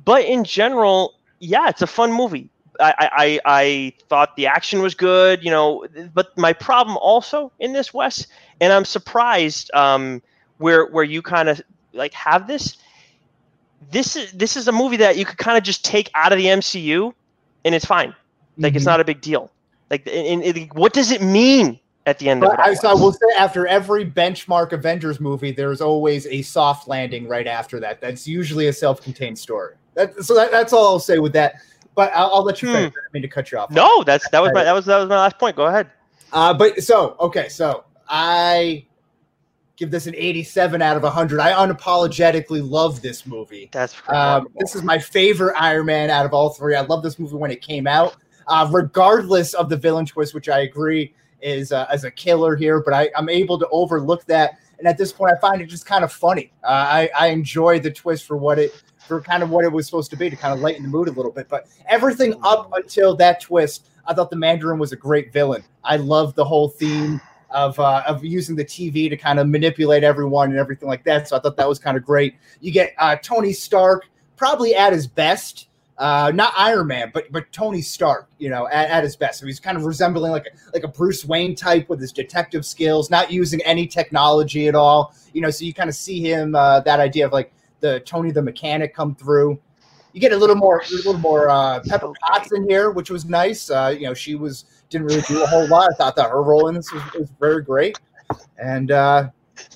But 0.05 0.25
in 0.25 0.43
general, 0.43 1.15
yeah, 1.39 1.69
it's 1.69 1.81
a 1.81 1.88
fun 1.88 2.12
movie. 2.13 2.49
I, 2.79 3.10
I, 3.12 3.39
I 3.45 3.93
thought 4.07 4.36
the 4.36 4.45
action 4.45 4.81
was 4.81 4.93
good, 4.93 5.43
you 5.43 5.49
know, 5.49 5.86
but 6.13 6.38
my 6.38 6.53
problem 6.53 6.95
also 6.97 7.51
in 7.60 7.73
this, 7.73 7.91
Wes, 7.93 8.27
and 8.62 8.71
I'm 8.71 8.86
surprised 8.86 9.71
um, 9.73 10.21
where 10.60 10.86
where 10.88 11.03
you 11.03 11.21
kind 11.21 11.49
of 11.49 11.60
like 11.93 12.13
have 12.13 12.47
this. 12.47 12.77
This 13.91 14.15
is 14.15 14.31
this 14.33 14.55
is 14.55 14.67
a 14.67 14.71
movie 14.71 14.97
that 14.97 15.17
you 15.17 15.25
could 15.25 15.38
kind 15.38 15.57
of 15.57 15.63
just 15.63 15.83
take 15.86 16.12
out 16.13 16.31
of 16.31 16.38
the 16.38 16.45
MCU, 16.45 17.13
and 17.65 17.73
it's 17.73 17.86
fine. 17.86 18.13
Like 18.57 18.75
it's 18.75 18.83
Mhm. 18.83 18.88
not 18.88 18.99
a 18.99 19.05
big 19.05 19.21
deal. 19.21 19.51
Like, 19.89 20.07
and, 20.07 20.43
and- 20.43 20.71
what 20.73 20.93
does 20.93 21.12
it 21.12 21.21
mean 21.21 21.79
at 22.05 22.19
the 22.19 22.29
end 22.29 22.43
of 22.43 22.53
it? 22.53 22.60
I, 22.60 22.73
so 22.73 22.89
I 22.89 22.93
will 22.93 23.13
say, 23.13 23.25
after 23.38 23.65
every 23.67 24.05
benchmark 24.05 24.71
Avengers 24.71 25.19
movie, 25.19 25.51
there's 25.51 25.79
always 25.81 26.25
a 26.27 26.41
soft 26.41 26.88
landing 26.88 27.27
right 27.27 27.47
after 27.47 27.79
that. 27.79 28.01
That's 28.01 28.27
usually 28.27 28.67
a 28.67 28.73
self-contained 28.73 29.39
story. 29.39 29.75
That, 29.97 30.23
so 30.23 30.36
that, 30.36 30.51
that's 30.51 30.73
all 30.73 30.93
I'll 30.93 30.99
say 30.99 31.17
with 31.17 31.33
that. 31.33 31.55
But 31.95 32.12
I'll, 32.15 32.36
I'll 32.36 32.43
let 32.43 32.62
you 32.62 32.69
Hmm. 32.69 32.75
I 32.75 32.91
mean 33.12 33.23
to 33.23 33.27
cut 33.27 33.51
you 33.51 33.57
off. 33.57 33.71
No, 33.71 34.03
that's 34.03 34.29
that 34.29 34.41
was 34.41 34.51
my 34.53 34.63
that 34.63 34.73
was 34.73 34.86
that 34.86 34.99
was 34.99 35.10
my 35.10 35.17
last 35.17 35.39
point. 35.39 35.55
Go 35.55 35.65
ahead. 35.65 35.89
Uh, 36.31 36.53
but 36.53 36.83
so 36.83 37.15
okay, 37.19 37.49
so 37.49 37.83
I 38.07 38.86
give 39.75 39.89
this 39.89 40.07
an 40.07 40.13
87 40.15 40.81
out 40.81 40.97
of 40.97 41.03
100. 41.03 41.39
I 41.39 41.51
unapologetically 41.53 42.67
love 42.67 43.01
this 43.01 43.25
movie. 43.25 43.69
That's 43.71 43.95
Um, 44.07 44.47
this 44.57 44.75
is 44.75 44.83
my 44.83 44.99
favorite 44.99 45.55
Iron 45.60 45.88
Man 45.88 46.10
out 46.10 46.25
of 46.25 46.33
all 46.33 46.49
three. 46.49 46.75
I 46.75 46.81
love 46.81 47.03
this 47.03 47.17
movie 47.17 47.36
when 47.36 47.51
it 47.51 47.62
came 47.62 47.88
out, 47.88 48.15
uh, 48.47 48.67
regardless 48.71 49.53
of 49.55 49.69
the 49.69 49.77
villain 49.77 50.05
twist, 50.05 50.33
which 50.33 50.49
I 50.49 50.60
agree 50.62 51.13
is 51.41 51.71
uh, 51.71 51.88
as 51.91 52.03
a 52.03 52.12
killer 52.12 52.55
here. 52.55 52.81
But 52.81 52.93
I, 52.93 53.10
I'm 53.15 53.29
able 53.29 53.57
to 53.60 53.67
overlook 53.71 54.25
that, 54.25 54.60
and 54.77 54.88
at 54.88 54.97
this 54.97 55.12
point, 55.12 55.33
I 55.36 55.39
find 55.39 55.62
it 55.62 55.67
just 55.67 55.86
kind 55.88 56.03
of 56.03 56.12
funny. 56.12 56.51
Uh, 56.63 56.67
I, 56.67 57.10
I 57.17 57.27
enjoy 57.27 57.79
the 57.79 57.91
twist 57.91 58.25
for 58.25 58.38
what 58.38 58.60
it 58.60 58.83
for 59.08 59.22
kind 59.22 59.41
of 59.43 59.50
what 59.50 59.65
it 59.65 59.72
was 59.72 59.86
supposed 59.86 60.12
to 60.12 60.17
be 60.17 60.30
to 60.30 60.36
kind 60.36 60.54
of 60.54 60.60
lighten 60.60 60.84
the 60.84 60.89
mood 60.89 61.08
a 61.08 61.12
little 61.12 61.32
bit. 61.32 61.48
But 61.50 61.67
everything 61.88 62.36
up 62.43 62.72
until 62.74 63.15
that 63.15 63.41
twist, 63.41 63.88
I 64.06 64.13
thought 64.13 64.30
the 64.30 64.36
Mandarin 64.36 64.80
was 64.80 64.91
a 64.91 64.96
great 64.96 65.32
villain. 65.34 65.63
I 65.84 65.98
loved 65.98 66.36
the 66.36 66.46
whole 66.46 66.70
theme 66.70 67.22
of 67.50 67.80
uh, 67.80 68.04
of 68.06 68.24
using 68.24 68.56
the 68.56 68.65
TV 68.65 69.10
to 69.10 69.17
kind 69.17 69.39
of 69.39 69.48
manipulate 69.48 70.04
everyone 70.04 70.50
and 70.50 70.60
everything 70.60 70.88
like 70.88 71.04
that. 71.06 71.28
So 71.28 71.38
I 71.38 71.39
thought 71.39 71.58
that 71.58 71.67
was 71.67 71.80
kind 71.80 71.98
of 71.98 72.06
great. 72.06 72.36
You 72.60 72.72
get 72.72 72.93
uh, 72.98 73.15
Tony 73.22 73.54
Stark 73.54 74.08
probably 74.36 74.76
at 74.76 74.93
his 74.93 75.08
best. 75.08 75.67
Uh, 75.98 76.32
not 76.36 76.54
Iron 76.56 76.86
Man, 76.86 77.10
but 77.12 77.32
but 77.32 77.52
Tony 77.52 77.82
Stark, 77.82 78.30
you 78.38 78.50
know, 78.50 78.67
at, 78.67 78.89
at 78.89 79.04
his 79.04 79.15
best. 79.15 79.39
So 79.39 79.48
he's 79.48 79.60
kind 79.60 79.78
of 79.78 79.86
resembling 79.86 80.32
like 80.32 80.46
a 80.46 80.72
like 80.74 80.84
a 80.84 80.88
Bruce 80.88 81.26
Wayne 81.26 81.56
type 81.56 81.89
with 81.89 82.00
his 82.00 82.12
detective 82.12 82.65
skills, 82.65 83.10
not 83.10 83.32
using 83.32 83.62
any 83.62 83.88
technology 83.88 84.67
at 84.67 84.76
all. 84.76 85.15
You 85.34 85.41
know, 85.41 85.50
so 85.50 85.65
you 85.65 85.74
kind 85.74 85.89
of 85.89 85.96
see 85.96 86.22
him 86.22 86.54
uh, 86.54 86.82
that 86.82 87.00
idea 87.00 87.26
of 87.26 87.34
like 87.34 87.52
the 87.80 88.00
Tony 88.02 88.32
the 88.32 88.42
mechanic 88.42 88.94
come 88.96 89.16
through. 89.16 89.60
You 90.13 90.22
get 90.22 90.32
a 90.32 90.38
little 90.38 90.56
more 90.56 90.80
a 90.82 90.92
little 90.96 91.18
more 91.18 91.50
uh, 91.50 91.82
Pepper 91.88 92.12
Potts 92.22 92.52
in 92.52 92.68
here, 92.68 92.90
which 92.92 93.10
was 93.10 93.26
nice. 93.26 93.70
Uh, 93.70 93.94
you 93.98 94.08
know, 94.08 94.13
she 94.13 94.36
was 94.36 94.66
didn't 94.90 95.08
really 95.08 95.22
do 95.22 95.44
a 95.44 95.48
whole 95.48 95.68
lot. 95.68 95.90
I 95.92 95.96
thought 95.96 96.16
that 96.16 96.30
her 96.30 96.42
role 96.42 96.70
in 96.70 96.76
this 96.76 96.92
was, 96.92 97.04
was 97.13 97.30
very 97.40 97.62
great, 97.62 98.00
and 98.58 98.90
uh, 98.92 99.30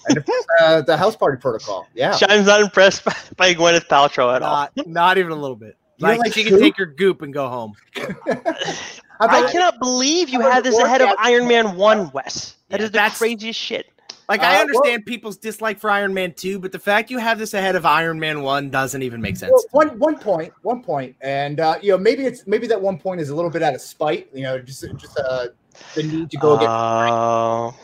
and 0.08 0.24
uh, 0.62 0.82
the 0.82 0.98
House 0.98 1.16
Party 1.16 1.38
Protocol. 1.40 1.88
Yeah, 1.94 2.16
Shine's 2.16 2.48
not 2.48 2.62
impressed 2.62 3.06
by, 3.06 3.16
by 3.38 3.54
Gwyneth 3.54 3.88
Paltrow 3.88 4.36
at 4.36 4.42
all. 4.42 4.68
Not, 4.76 4.88
not 4.88 5.18
even 5.18 5.32
a 5.32 5.36
little 5.36 5.56
bit. 5.56 5.78
You 5.98 6.08
Like, 6.08 6.20
like 6.20 6.34
she 6.34 6.44
can 6.44 6.58
take 6.58 6.78
her 6.78 6.88
goop 6.88 7.22
and 7.22 7.32
go 7.32 7.48
home. 7.48 7.74
How 7.96 8.06
I 9.20 9.52
cannot 9.52 9.78
believe 9.80 10.30
you 10.30 10.42
How 10.42 10.50
had 10.50 10.64
this 10.64 10.76
ahead 10.80 11.02
of? 11.02 11.10
Iron 11.20 11.48
Man 11.48 11.76
1, 11.76 12.12
Wes. 12.12 12.56
That 12.70 12.80
is 12.80 12.80
that 12.80 12.80
Yeah, 12.80 12.86
is 12.86 12.90
the 12.90 12.90
that's- 12.94 13.18
craziest 13.20 13.60
shit. 13.60 13.91
Like 14.32 14.40
Uh, 14.40 14.46
I 14.46 14.52
well- 14.54 14.62
understand 14.62 15.06
people's 15.06 15.36
dislike 15.36 15.78
for 15.78 15.90
Iron 15.90 16.14
Man 16.14 16.32
2, 16.32 16.58
but 16.58 16.72
the 16.72 16.80
fact 16.80 17.12
you 17.12 17.18
have 17.18 17.38
this 17.38 17.54
ahead 17.54 17.76
of 17.76 17.86
Iron 17.86 18.18
Man 18.18 18.44
1 18.44 18.70
doesn't 18.70 19.02
even 19.04 19.20
make 19.20 19.36
sense. 19.36 19.52
Well, 19.52 19.66
one 19.90 20.00
one 20.00 20.18
point, 20.18 20.54
one 20.62 20.82
point, 20.82 21.18
and 21.20 21.60
uh, 21.60 21.76
you 21.82 21.92
know 21.92 21.98
maybe 21.98 22.24
it's 22.26 22.48
maybe 22.48 22.66
that 22.68 22.82
one 22.82 22.98
point 22.98 23.20
is 23.20 23.28
a 23.30 23.36
little 23.36 23.52
bit 23.52 23.62
out 23.62 23.76
of 23.76 23.82
spite, 23.82 24.30
you 24.34 24.44
know, 24.44 24.58
just 24.58 24.86
just 24.98 25.20
uh, 25.20 25.48
the 25.96 26.04
need 26.04 26.32
to 26.32 26.38
go 26.38 26.54
against. 26.56 26.70
Oh, 26.72 27.76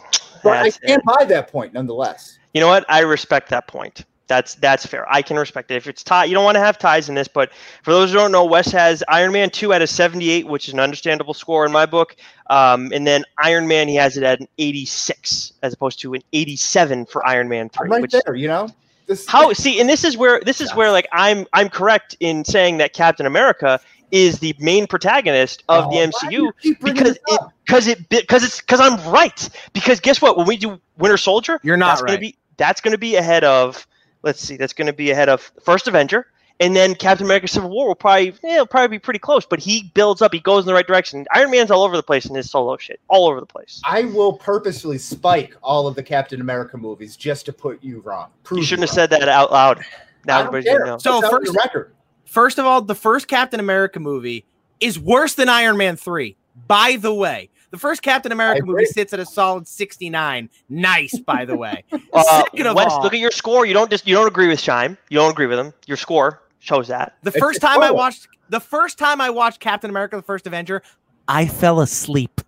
But 0.42 0.50
I 0.58 0.64
that's 0.64 0.78
stand 0.78 1.02
it. 1.02 1.06
by 1.20 1.26
that 1.26 1.52
point 1.52 1.74
nonetheless. 1.74 2.40
You 2.54 2.62
know 2.62 2.68
what? 2.70 2.86
I 2.88 3.02
respect 3.02 3.50
that 3.50 3.68
point. 3.68 4.06
That's 4.28 4.56
that's 4.56 4.86
fair. 4.86 5.10
I 5.12 5.22
can 5.22 5.38
respect 5.38 5.72
it. 5.72 5.76
If 5.76 5.88
it's 5.88 6.04
tie, 6.04 6.26
you 6.26 6.34
don't 6.34 6.44
want 6.44 6.56
to 6.56 6.60
have 6.62 6.78
ties 6.78 7.08
in 7.08 7.16
this. 7.16 7.28
But 7.28 7.52
for 7.84 7.92
those 7.92 8.12
who 8.12 8.18
don't 8.18 8.32
know, 8.32 8.44
Wes 8.44 8.72
has 8.72 9.04
Iron 9.08 9.32
Man 9.32 9.50
two 9.50 9.72
at 9.74 9.82
a 9.82 9.88
seventy 9.88 10.30
eight, 10.30 10.48
which 10.48 10.68
is 10.68 10.74
an 10.74 10.80
understandable 10.82 11.34
score 11.34 11.66
in 11.66 11.72
my 11.72 11.86
book. 11.86 12.16
Um, 12.50 12.92
and 12.94 13.08
then 13.08 13.24
Iron 13.42 13.68
Man, 13.68 13.88
he 13.88 13.96
has 13.96 14.18
it 14.18 14.24
at 14.24 14.40
an 14.42 14.48
eighty 14.58 14.86
six, 14.86 15.54
as 15.64 15.74
opposed 15.74 16.00
to 16.02 16.14
an 16.14 16.22
eighty 16.34 16.58
seven 16.58 17.06
for 17.06 17.26
Iron 17.26 17.48
Man 17.48 17.66
I'm 17.66 17.70
three. 17.70 17.90
right 17.90 18.02
which 18.02 18.12
there, 18.12 18.36
you 18.36 18.48
know. 18.48 18.70
This 19.08 19.26
How 19.28 19.54
see, 19.54 19.80
and 19.80 19.88
this 19.88 20.04
is 20.04 20.18
where 20.18 20.42
this 20.42 20.60
is 20.60 20.72
Yeah. 20.72 20.76
where 20.76 20.92
like 20.92 21.08
I'm 21.14 21.46
I'm 21.54 21.70
correct 21.70 22.18
in 22.20 22.44
saying 22.44 22.80
that 22.80 22.92
Captain 22.94 23.26
America 23.26 23.80
is 24.12 24.40
the 24.40 24.54
main 24.60 24.88
protagonist 24.88 25.64
of 25.70 25.86
Oh, 25.86 25.90
the 25.92 25.98
MCU 25.98 26.32
you 26.32 26.54
keep 26.62 26.80
bringing 26.82 27.04
because 27.04 27.18
it 27.28 27.40
because 27.66 27.88
it 27.88 28.10
because 28.10 28.44
it's 28.44 28.60
because 28.60 28.82
I'm 28.82 28.98
right. 29.10 29.50
Because 29.72 30.02
guess 30.02 30.22
what? 30.22 30.38
When 30.38 30.48
we 30.48 30.58
do 30.58 30.82
Winter 30.98 31.18
Soldier, 31.18 31.60
You're 31.64 31.78
not 31.78 31.92
that's 31.92 32.02
gonna 32.02 32.14
right. 32.14 32.20
be 32.22 32.38
that's 32.58 32.82
going 32.82 32.92
to 32.92 32.98
be 32.98 33.16
ahead 33.16 33.44
of. 33.44 33.88
Let's 34.24 34.42
see, 34.42 34.58
that's 34.58 34.74
going 34.74 34.88
to 34.88 34.94
be 34.94 35.12
ahead 35.12 35.30
of 35.30 35.52
First 35.64 35.88
Avenger, 35.88 36.28
and 36.60 36.76
then 36.76 36.96
Captain 36.96 37.26
America: 37.26 37.48
Civil 37.48 37.70
War 37.70 37.88
will 37.88 37.96
probably 37.96 38.34
yeah, 38.44 38.56
it'll 38.56 38.66
probably 38.66 38.98
be 38.98 39.00
pretty 39.00 39.20
close. 39.20 39.46
But 39.46 39.60
he 39.60 39.92
builds 39.94 40.22
up, 40.22 40.34
he 40.34 40.40
goes 40.40 40.64
in 40.64 40.68
the 40.68 40.74
right 40.74 40.86
direction. 40.88 41.26
Iron 41.34 41.52
Man's 41.52 41.70
all 41.72 41.84
over 41.84 41.96
the 41.96 42.04
place 42.04 42.26
in 42.26 42.36
his 42.36 42.50
solo 42.50 42.78
shit, 42.78 43.00
all 43.10 43.28
over 43.30 43.40
the 43.40 43.46
place. 43.46 43.82
I 43.86 44.04
will 44.06 44.34
purposely 44.34 44.98
spike 44.98 45.56
all 45.62 45.88
of 45.88 45.96
the 45.96 46.04
Captain 46.04 46.42
America 46.42 46.78
movies 46.78 47.16
just 47.16 47.46
to 47.46 47.54
put 47.54 47.84
you 47.84 48.00
wrong. 48.02 48.30
Prove 48.44 48.60
You 48.60 48.66
shouldn't 48.66 48.90
have 48.90 48.98
wrong. 48.98 49.04
said 49.10 49.10
that 49.12 49.30
out 49.30 49.52
loud. 49.52 49.84
Now 50.26 50.40
everybody's 50.40 50.66
gonna 50.66 50.86
know. 50.86 50.98
So 50.98 51.20
It's 51.20 51.30
first- 51.30 51.56
record. 51.56 51.94
First 52.26 52.58
of 52.60 52.66
all, 52.66 52.82
the 52.82 52.96
first 52.96 53.28
Captain 53.30 53.60
America 53.60 54.00
movie 54.00 54.46
is 54.82 55.00
worse 55.00 55.34
than 55.36 55.48
Iron 55.48 55.78
Man 55.78 55.96
3. 55.96 56.36
By 56.68 56.98
the 57.00 57.14
way, 57.14 57.50
the 57.72 57.78
first 57.78 58.02
Captain 58.02 58.32
America 58.32 58.66
movie 58.66 58.86
sits 58.86 59.14
at 59.14 59.20
a 59.20 59.26
solid 59.26 59.68
69. 59.68 60.50
Nice, 60.70 61.20
by 61.20 61.46
the 61.46 61.56
way. 61.56 61.84
Uh, 62.14 62.24
Second 62.44 62.68
of 62.68 62.76
Wes, 62.76 62.92
all, 62.92 63.04
look 63.04 63.14
at 63.14 63.20
your 63.20 63.30
score. 63.32 63.66
You 63.66 63.74
don't 63.76 63.92
just 63.92 64.08
you 64.08 64.16
don't 64.16 64.28
agree 64.28 64.48
with 64.48 64.60
Shime. 64.60 64.98
You 65.10 65.18
don't 65.20 65.30
agree 65.32 65.46
with 65.46 65.60
him. 65.60 65.72
Your 65.86 65.98
score 65.98 66.42
shows 66.60 66.88
that. 66.88 67.16
the 67.22 67.30
It's- 67.30 67.40
first 67.40 67.58
it's 67.58 67.66
time 67.66 67.82
I 67.84 67.92
watched 67.92 68.28
the 68.50 68.60
first 68.60 68.98
time 68.98 69.22
I 69.22 69.30
watched 69.30 69.60
Captain 69.60 69.90
America: 69.90 70.16
The 70.16 70.24
First 70.24 70.48
Avenger, 70.48 70.82
I 71.28 71.46
fell 71.46 71.80
asleep. 71.82 72.42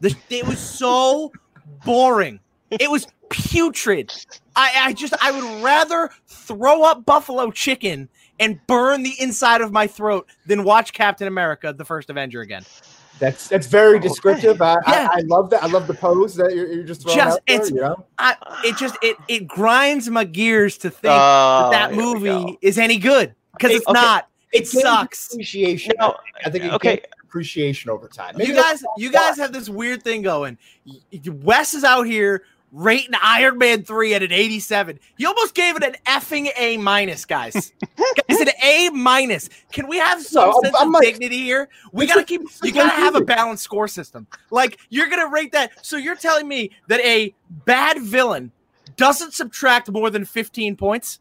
The, 0.00 0.14
it 0.30 0.46
was 0.46 0.58
so 0.60 1.32
boring. 1.84 2.38
It 2.70 2.90
was 2.90 3.08
putrid. 3.30 4.12
I, 4.54 4.72
I 4.76 4.92
just 4.92 5.14
I 5.20 5.30
would 5.32 5.64
rather 5.64 6.10
throw 6.28 6.84
up 6.84 7.04
buffalo 7.04 7.50
chicken 7.50 8.08
and 8.38 8.60
burn 8.68 9.02
the 9.02 9.14
inside 9.18 9.62
of 9.62 9.72
my 9.72 9.86
throat 9.88 10.28
than 10.46 10.62
watch 10.62 10.92
Captain 10.92 11.26
America: 11.26 11.72
The 11.76 11.84
First 11.84 12.08
Avenger 12.10 12.40
again. 12.40 12.64
That's 13.18 13.48
that's 13.48 13.66
very 13.66 13.98
descriptive. 13.98 14.60
I, 14.62 14.74
Yeah. 14.86 15.08
I, 15.12 15.18
I 15.18 15.20
love 15.22 15.50
that. 15.50 15.62
I 15.62 15.66
love 15.66 15.86
the 15.86 15.94
pose 15.94 16.34
that 16.36 16.54
you're, 16.54 16.66
you're 16.72 16.84
just 16.84 17.02
throwing 17.02 17.18
Just- 17.18 17.36
out 17.38 17.42
there, 17.46 17.56
it's- 17.56 17.70
you 17.70 17.80
know? 17.80 18.04
I, 18.18 18.36
it 18.64 18.76
just 18.76 18.96
it 19.02 19.16
it 19.28 19.46
grinds 19.48 20.08
my 20.08 20.24
gears 20.24 20.78
to 20.78 20.90
think 20.90 21.12
Oh, 21.14 21.68
that, 21.72 21.90
that 21.90 21.94
here 21.94 22.14
we 22.14 22.28
go. 22.28 22.40
movie 22.42 22.58
is 22.62 22.78
any 22.78 22.98
good 22.98 23.34
because 23.52 23.72
it's 23.72 23.86
Okay. 23.86 24.00
not. 24.00 24.28
It 24.52 24.60
gains 24.60 24.80
sucks. 24.82 25.32
Appreciation. 25.32 25.92
Now, 25.98 26.16
I 26.44 26.50
think 26.50 26.64
it 26.64 26.72
okay. 26.72 27.02
appreciation 27.22 27.90
over 27.90 28.08
time. 28.08 28.34
Maybe 28.36 28.50
you 28.50 28.56
guys, 28.56 28.82
you 28.96 29.12
guys 29.12 29.36
have 29.36 29.52
this 29.52 29.68
weird 29.68 30.02
thing 30.02 30.22
going. 30.22 30.56
Y- 30.86 30.94
y- 31.12 31.20
Wes 31.42 31.74
is 31.74 31.84
out 31.84 32.04
here 32.04 32.44
rating 32.72 33.12
Iron 33.22 33.58
Man 33.58 33.82
three 33.82 34.14
at 34.14 34.22
an 34.22 34.32
eighty-seven. 34.32 34.98
He 35.16 35.26
almost 35.26 35.54
gave 35.54 35.76
it 35.76 35.82
an 35.82 35.96
effing 36.06 36.48
A 36.58 36.76
minus, 36.76 37.24
guys. 37.24 37.72
guys, 38.28 38.40
an 38.40 38.48
A 38.62 38.90
minus. 38.90 39.48
Can 39.72 39.88
we 39.88 39.98
have 39.98 40.22
some 40.22 40.50
No, 40.50 40.60
sense 40.62 40.76
I'm 40.78 40.88
of 40.88 40.94
like- 40.94 41.04
dignity 41.04 41.38
here? 41.42 41.68
We 41.92 42.06
gotta 42.06 42.24
keep. 42.24 42.42
You 42.62 42.72
gotta 42.72 42.90
have 42.90 43.14
a 43.14 43.20
balanced 43.22 43.64
score 43.64 43.88
system. 43.88 44.26
Like 44.50 44.78
you're 44.90 45.08
gonna 45.08 45.28
rate 45.28 45.52
that. 45.52 45.84
So 45.84 45.96
you're 45.96 46.16
telling 46.16 46.46
me 46.48 46.70
that 46.88 47.00
a 47.00 47.34
bad 47.64 48.00
villain 48.02 48.52
doesn't 48.96 49.32
subtract 49.34 49.90
more 49.90 50.10
than 50.10 50.24
fifteen 50.24 50.76
points? 50.76 51.20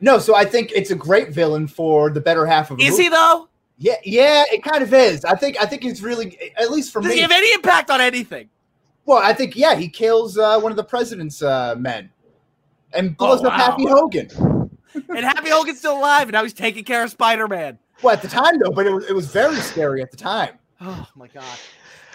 No, 0.00 0.18
so 0.18 0.34
I 0.34 0.44
think 0.44 0.72
it's 0.74 0.90
a 0.90 0.94
great 0.94 1.30
villain 1.30 1.66
for 1.66 2.10
the 2.10 2.20
better 2.20 2.44
half 2.46 2.70
of. 2.70 2.78
Is 2.80 2.90
movie. 2.90 3.02
he 3.04 3.08
though? 3.08 3.48
Yeah, 3.78 3.94
yeah, 4.04 4.44
it 4.50 4.62
kind 4.62 4.82
of 4.82 4.92
is. 4.94 5.24
I 5.24 5.34
think 5.34 5.56
I 5.60 5.66
think 5.66 5.84
it's 5.84 6.00
really, 6.00 6.38
at 6.56 6.70
least 6.70 6.92
for 6.92 7.00
Does 7.02 7.10
me. 7.10 7.16
he 7.16 7.20
have 7.22 7.30
any 7.30 7.52
impact 7.52 7.90
on 7.90 8.00
anything? 8.00 8.48
Well, 9.06 9.18
I 9.18 9.32
think 9.32 9.56
yeah, 9.56 9.74
he 9.74 9.88
kills 9.88 10.36
uh, 10.36 10.60
one 10.60 10.70
of 10.72 10.76
the 10.76 10.84
president's 10.84 11.40
uh, 11.42 11.74
men 11.78 12.10
and 12.92 13.16
blows 13.16 13.40
Oh, 13.42 13.46
up 13.48 13.52
Happy. 13.54 13.86
Hogan. 13.86 14.28
And 15.10 15.26
Happy 15.26 15.50
Hogan's 15.50 15.78
still 15.78 15.98
alive, 15.98 16.22
and 16.22 16.32
now 16.32 16.42
he's 16.42 16.54
taking 16.54 16.82
care 16.82 17.04
of 17.04 17.10
Spider 17.10 17.46
Man. 17.46 17.78
Well, 18.02 18.14
at 18.14 18.22
the 18.22 18.28
time 18.28 18.58
though, 18.58 18.70
but 18.70 18.86
it 18.86 18.92
was 18.92 19.04
it 19.10 19.12
was 19.14 19.26
very 19.30 19.56
scary 19.56 20.00
at 20.00 20.10
the 20.10 20.16
time. 20.16 20.54
Oh 20.80 21.06
my 21.14 21.26
god! 21.28 21.44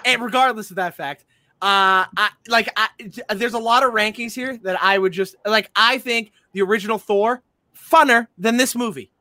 And 0.03 0.19
regardless 0.19 0.71
of 0.71 0.77
that 0.77 0.95
fact, 0.95 1.25
uh, 1.61 2.09
I 2.17 2.29
like 2.47 2.73
I, 2.75 2.89
there's 3.35 3.53
a 3.53 3.59
lot 3.59 3.83
of 3.83 3.93
rankings 3.93 4.33
here 4.33 4.57
that 4.63 4.81
I 4.81 4.97
would 4.97 5.11
just 5.11 5.35
like. 5.45 5.69
I 5.75 5.99
think 5.99 6.31
the 6.53 6.63
original 6.63 6.97
Thor 6.97 7.43
funner 7.77 8.25
than 8.39 8.57
this 8.57 8.75
movie. 8.75 9.11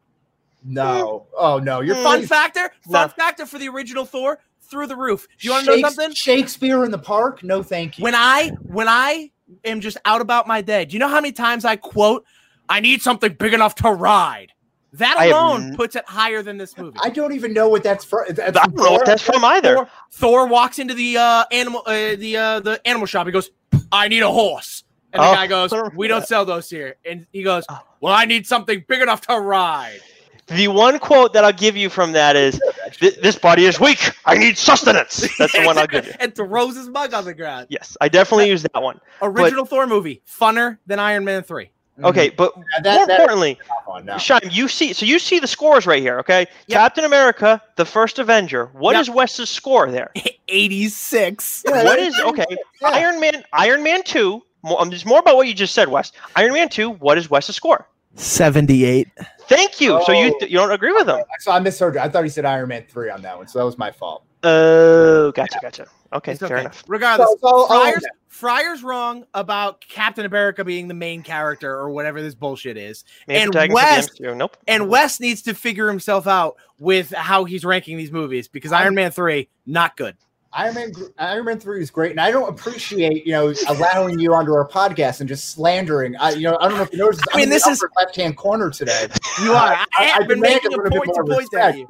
No, 0.64 1.26
oh 1.36 1.58
no, 1.58 1.80
you're 1.80 1.96
Mm. 1.96 2.02
Fun 2.02 2.26
factor, 2.26 2.70
fun 2.90 3.08
No. 3.08 3.08
factor 3.08 3.46
for 3.46 3.58
the 3.58 3.68
original 3.68 4.04
Thor 4.04 4.38
through 4.62 4.86
the 4.86 4.96
roof. 4.96 5.26
Do 5.38 5.48
you 5.48 5.52
want 5.52 5.64
to 5.66 5.76
know 5.76 5.88
something? 5.88 6.14
Shakespeare 6.14 6.84
in 6.84 6.90
the 6.90 6.98
Park? 6.98 7.42
No, 7.42 7.62
thank 7.62 7.98
you. 7.98 8.04
When 8.04 8.14
I 8.14 8.50
when 8.64 8.88
I 8.88 9.30
am 9.64 9.80
just 9.80 9.96
out 10.04 10.20
about 10.20 10.46
my 10.46 10.60
day, 10.60 10.84
do 10.84 10.92
you 10.94 10.98
know 10.98 11.08
how 11.08 11.16
many 11.20 11.32
times 11.32 11.64
I 11.64 11.76
quote, 11.76 12.24
"I 12.68 12.80
need 12.80 13.02
something 13.02 13.32
big 13.34 13.54
enough 13.54 13.74
to 13.76 13.90
ride." 13.90 14.52
That 14.94 15.16
I 15.18 15.26
have 15.26 15.36
alone 15.36 15.76
puts 15.76 15.94
it 15.94 16.04
higher 16.08 16.42
than 16.42 16.58
this 16.58 16.76
movie. 16.76 16.98
I 17.00 17.10
don't 17.10 17.32
even 17.32 17.52
know 17.54 17.68
what 17.68 17.84
that's 17.84 18.04
from. 18.04 18.24
That's 18.28 18.58
I 18.58 18.64
don't 18.66 18.74
know 18.76 18.90
what 18.92 19.06
that's 19.06 19.22
from 19.22 19.44
either. 19.44 19.74
Thor, 19.76 19.88
Thor 20.10 20.46
walks 20.48 20.80
into 20.80 20.94
the 20.94 21.16
uh, 21.16 21.44
animal 21.52 21.82
uh, 21.86 22.16
the 22.16 22.36
uh, 22.36 22.60
the 22.60 22.80
animal 22.86 23.06
shop. 23.06 23.26
He 23.26 23.32
goes, 23.32 23.50
"I 23.92 24.08
need 24.08 24.22
a 24.24 24.30
horse," 24.30 24.82
and 25.12 25.22
the 25.22 25.28
Oh. 25.28 25.34
guy 25.34 25.46
goes, 25.46 25.72
"We 25.94 26.08
don't 26.08 26.26
sell 26.26 26.44
those 26.44 26.68
here." 26.68 26.96
And 27.04 27.24
he 27.32 27.44
goes, 27.44 27.64
"Well, 28.00 28.12
I 28.12 28.24
need 28.24 28.48
something 28.48 28.84
big 28.88 29.00
enough 29.00 29.20
to 29.28 29.38
ride." 29.38 30.00
The 30.50 30.68
one 30.68 30.98
quote 30.98 31.32
that 31.34 31.44
I'll 31.44 31.52
give 31.52 31.76
you 31.76 31.88
from 31.88 32.12
that 32.12 32.36
is, 32.36 32.60
"This 33.00 33.36
body 33.36 33.66
is 33.66 33.78
weak. 33.78 34.12
I 34.24 34.36
need 34.36 34.58
sustenance." 34.58 35.26
That's 35.38 35.52
the 35.52 35.62
one 35.64 35.78
I'll 35.78 35.86
give 35.86 36.06
you. 36.06 36.12
and 36.20 36.34
throws 36.34 36.76
his 36.76 36.88
mug 36.88 37.14
on 37.14 37.24
the 37.24 37.34
ground. 37.34 37.66
Yes, 37.70 37.96
I 38.00 38.08
definitely 38.08 38.48
use 38.48 38.62
that 38.62 38.82
one. 38.82 39.00
Original 39.22 39.64
Thor 39.64 39.86
movie, 39.86 40.22
funner 40.28 40.78
than 40.86 40.98
Iron 40.98 41.24
Man 41.24 41.42
three. 41.42 41.70
Okay, 42.02 42.30
but 42.30 42.52
Yeah, 42.56 42.62
that- 42.82 42.96
more 42.96 43.06
that- 43.06 43.12
importantly, 43.20 43.58
Come 43.84 44.08
on. 44.08 44.18
Shine, 44.18 44.40
you 44.50 44.68
see, 44.68 44.94
so 44.94 45.04
you 45.04 45.18
see 45.18 45.38
the 45.38 45.46
scores 45.46 45.86
right 45.86 46.00
here, 46.00 46.18
okay? 46.20 46.46
Yep. 46.66 46.78
Captain 46.78 47.04
America, 47.04 47.60
the 47.76 47.84
first 47.84 48.18
Avenger. 48.18 48.70
What 48.72 48.92
Yep. 48.94 49.00
is 49.02 49.10
Wes's 49.10 49.50
score 49.50 49.90
there? 49.90 50.10
Eighty 50.48 50.88
six. 50.88 51.62
Yeah, 51.68 51.84
What 51.84 51.98
okay? 52.28 52.46
Yeah. 52.80 52.88
Iron 52.88 53.20
Man, 53.20 53.44
Iron 53.52 53.82
Man 53.82 54.02
two. 54.02 54.42
More, 54.62 54.80
um, 54.80 54.88
there's 54.90 55.04
more 55.06 55.18
about 55.20 55.36
what 55.36 55.46
you 55.46 55.54
just 55.54 55.74
said, 55.74 55.88
Wes. 55.88 56.12
Iron 56.36 56.54
Man 56.54 56.68
two. 56.70 56.90
What 56.90 57.18
is 57.18 57.28
Wes's 57.30 57.54
score? 57.56 57.86
Seventy 58.16 58.84
eight. 58.84 59.08
Thank 59.48 59.80
you. 59.80 60.00
So 60.04 60.12
you 60.12 60.36
Oh. 60.42 60.44
you 60.44 60.58
don't 60.58 60.70
agree 60.72 60.92
with 60.92 61.08
him? 61.08 61.20
So 61.40 61.52
I 61.52 61.58
misheard 61.60 61.94
you. 61.94 62.00
I 62.00 62.08
thought 62.08 62.24
he 62.24 62.30
said 62.30 62.44
Iron 62.44 62.68
Man 62.68 62.84
three 62.88 63.10
on 63.10 63.22
that 63.22 63.36
one, 63.36 63.46
so 63.48 63.58
that 63.58 63.64
was 63.64 63.78
my 63.78 63.90
fault. 63.90 64.24
Oh, 64.42 65.32
gotcha, 65.32 65.58
gotcha. 65.60 65.86
Okay, 66.12 66.32
It's 66.32 66.40
fair 66.40 66.48
okay. 66.56 66.60
enough. 66.62 66.82
Regardless, 66.88 67.28
So- 67.28 67.36
so 67.40 67.46
I'll- 67.48 67.54
I'll 67.54 67.76
own 67.78 67.82
Fryer's, 67.84 68.02
that. 68.02 68.10
Fryer's 68.26 68.82
wrong 68.82 69.24
about 69.34 69.80
Captain 69.86 70.24
America 70.24 70.64
being 70.64 70.88
the 70.88 70.94
main 70.94 71.22
character 71.22 71.72
or 71.72 71.90
whatever 71.90 72.20
this 72.22 72.34
bullshit 72.34 72.76
is. 72.76 73.04
Main 73.28 73.42
And 73.42 73.52
protagonist 73.52 74.10
of 74.12 74.16
the 74.16 74.22
Wes- 74.24 74.32
MCU. 74.32 74.36
Nope. 74.36 74.56
And 74.66 74.88
Wes 74.88 75.20
needs 75.20 75.42
to 75.42 75.54
figure 75.54 75.88
himself 75.88 76.26
out 76.26 76.56
with 76.78 77.12
how 77.12 77.44
he's 77.44 77.64
ranking 77.64 77.96
these 77.96 78.10
movies 78.10 78.48
because 78.48 78.72
Iron 78.72 78.94
Man 78.94 79.10
3, 79.12 79.48
not 79.66 79.96
good. 79.96 80.16
Iron 80.52 80.74
Man, 80.74 80.92
Iron 81.18 81.44
Man 81.44 81.60
three 81.60 81.80
is 81.80 81.90
great, 81.92 82.10
and 82.10 82.20
I 82.20 82.32
don't 82.32 82.48
appreciate 82.48 83.24
you 83.24 83.32
know 83.32 83.54
allowing 83.68 84.18
you 84.18 84.34
onto 84.34 84.52
our 84.52 84.66
podcast 84.66 85.20
and 85.20 85.28
just 85.28 85.50
slandering. 85.50 86.16
I 86.16 86.30
you 86.32 86.42
know 86.42 86.58
I 86.60 86.68
don't 86.68 86.76
know 86.76 86.82
if 86.82 86.92
you 86.92 86.98
noticed. 86.98 87.22
I 87.32 87.36
mean, 87.36 87.48
this 87.48 87.66
is- 87.66 87.84
left 87.96 88.16
hand 88.16 88.36
corner 88.36 88.68
today. 88.70 89.06
You 89.42 89.52
are. 89.52 89.74
I, 89.74 89.86
I- 89.98 90.04
have 90.06 90.26
been 90.26 90.40
making 90.40 90.72
a 90.74 90.76
a 90.76 90.90
point 90.90 91.14
to 91.14 91.22
point 91.24 91.54
at 91.54 91.78
you. 91.78 91.86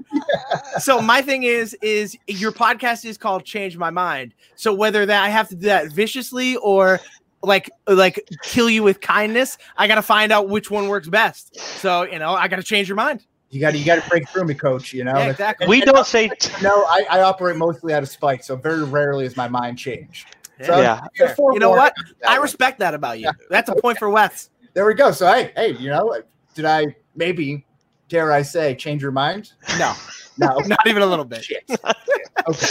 so 0.79 1.01
my 1.01 1.23
thing 1.23 1.44
is, 1.44 1.75
is 1.81 2.16
your 2.27 2.53
podcast 2.53 3.05
is 3.07 3.16
called 3.16 3.44
Change 3.44 3.79
My 3.79 3.90
Mind. 3.90 4.35
So 4.57 4.75
whether 4.75 5.07
that 5.07 5.25
I 5.25 5.31
have 5.31 5.49
to 5.49 5.55
do 5.55 5.66
that 5.66 5.90
viciously 5.92 6.57
or 6.57 7.01
like 7.42 7.70
like 7.87 8.29
kill 8.42 8.68
you 8.68 8.83
with 8.83 9.01
kindness, 9.01 9.57
I 9.79 9.87
got 9.87 9.94
to 9.94 10.03
find 10.03 10.33
out 10.33 10.51
which 10.51 10.70
one 10.70 10.88
works 10.88 11.09
best. 11.09 11.59
So 11.59 12.03
you 12.03 12.18
know, 12.18 12.35
I 12.35 12.46
got 12.49 12.57
to 12.57 12.62
change 12.62 12.88
your 12.88 12.96
mind. 12.96 13.25
You 13.51 13.61
got 13.61 13.73
to 13.73 13.79
you 13.79 13.85
got 13.85 14.03
to 14.03 14.09
break 14.09 14.29
through 14.29 14.45
me, 14.45 14.55
coach. 14.55 14.93
You 14.93 15.05
know. 15.05 15.17
Yeah, 15.17 15.31
exactly. 15.31 15.67
We 15.67 15.81
don't 15.81 16.07
say. 16.07 16.31
No, 16.63 16.85
I, 16.85 17.05
I 17.11 17.21
operate 17.23 17.57
mostly 17.57 17.93
out 17.93 18.03
of 18.03 18.09
spite, 18.09 18.45
so 18.45 18.55
very 18.57 18.85
rarely 18.85 19.25
is 19.27 19.37
my 19.37 19.49
mind 19.49 19.77
changed. 19.79 20.37
So 20.65 20.81
Yeah. 20.81 21.01
you're 21.17 21.29
Fair. 21.29 21.37
forewarned 21.37 21.55
You 21.57 21.61
know 21.61 21.71
what? 21.71 21.95
I 22.29 22.37
respect 22.37 22.79
that 22.81 22.95
about 22.95 23.19
you. 23.19 23.31
That's 23.49 23.69
a 23.71 23.75
point 23.75 23.99
for 23.99 24.09
Wes. 24.11 24.51
There 24.75 24.87
we 24.87 24.95
go. 24.95 25.11
So 25.11 25.27
hey, 25.33 25.53
hey, 25.57 25.73
you 25.73 25.91
know, 25.91 26.23
did 26.55 26.65
I 26.65 26.95
maybe 27.17 27.65
dare 28.09 28.31
I 28.31 28.43
say 28.43 28.75
change 28.77 29.03
your 29.03 29.11
mind? 29.13 29.53
No, 29.79 29.95
No, 30.39 30.59
not 30.67 30.87
even 30.87 31.03
a 31.03 31.07
little 31.07 31.25
bit. 31.25 31.43
shit. 31.45 31.65
okay. 32.49 32.67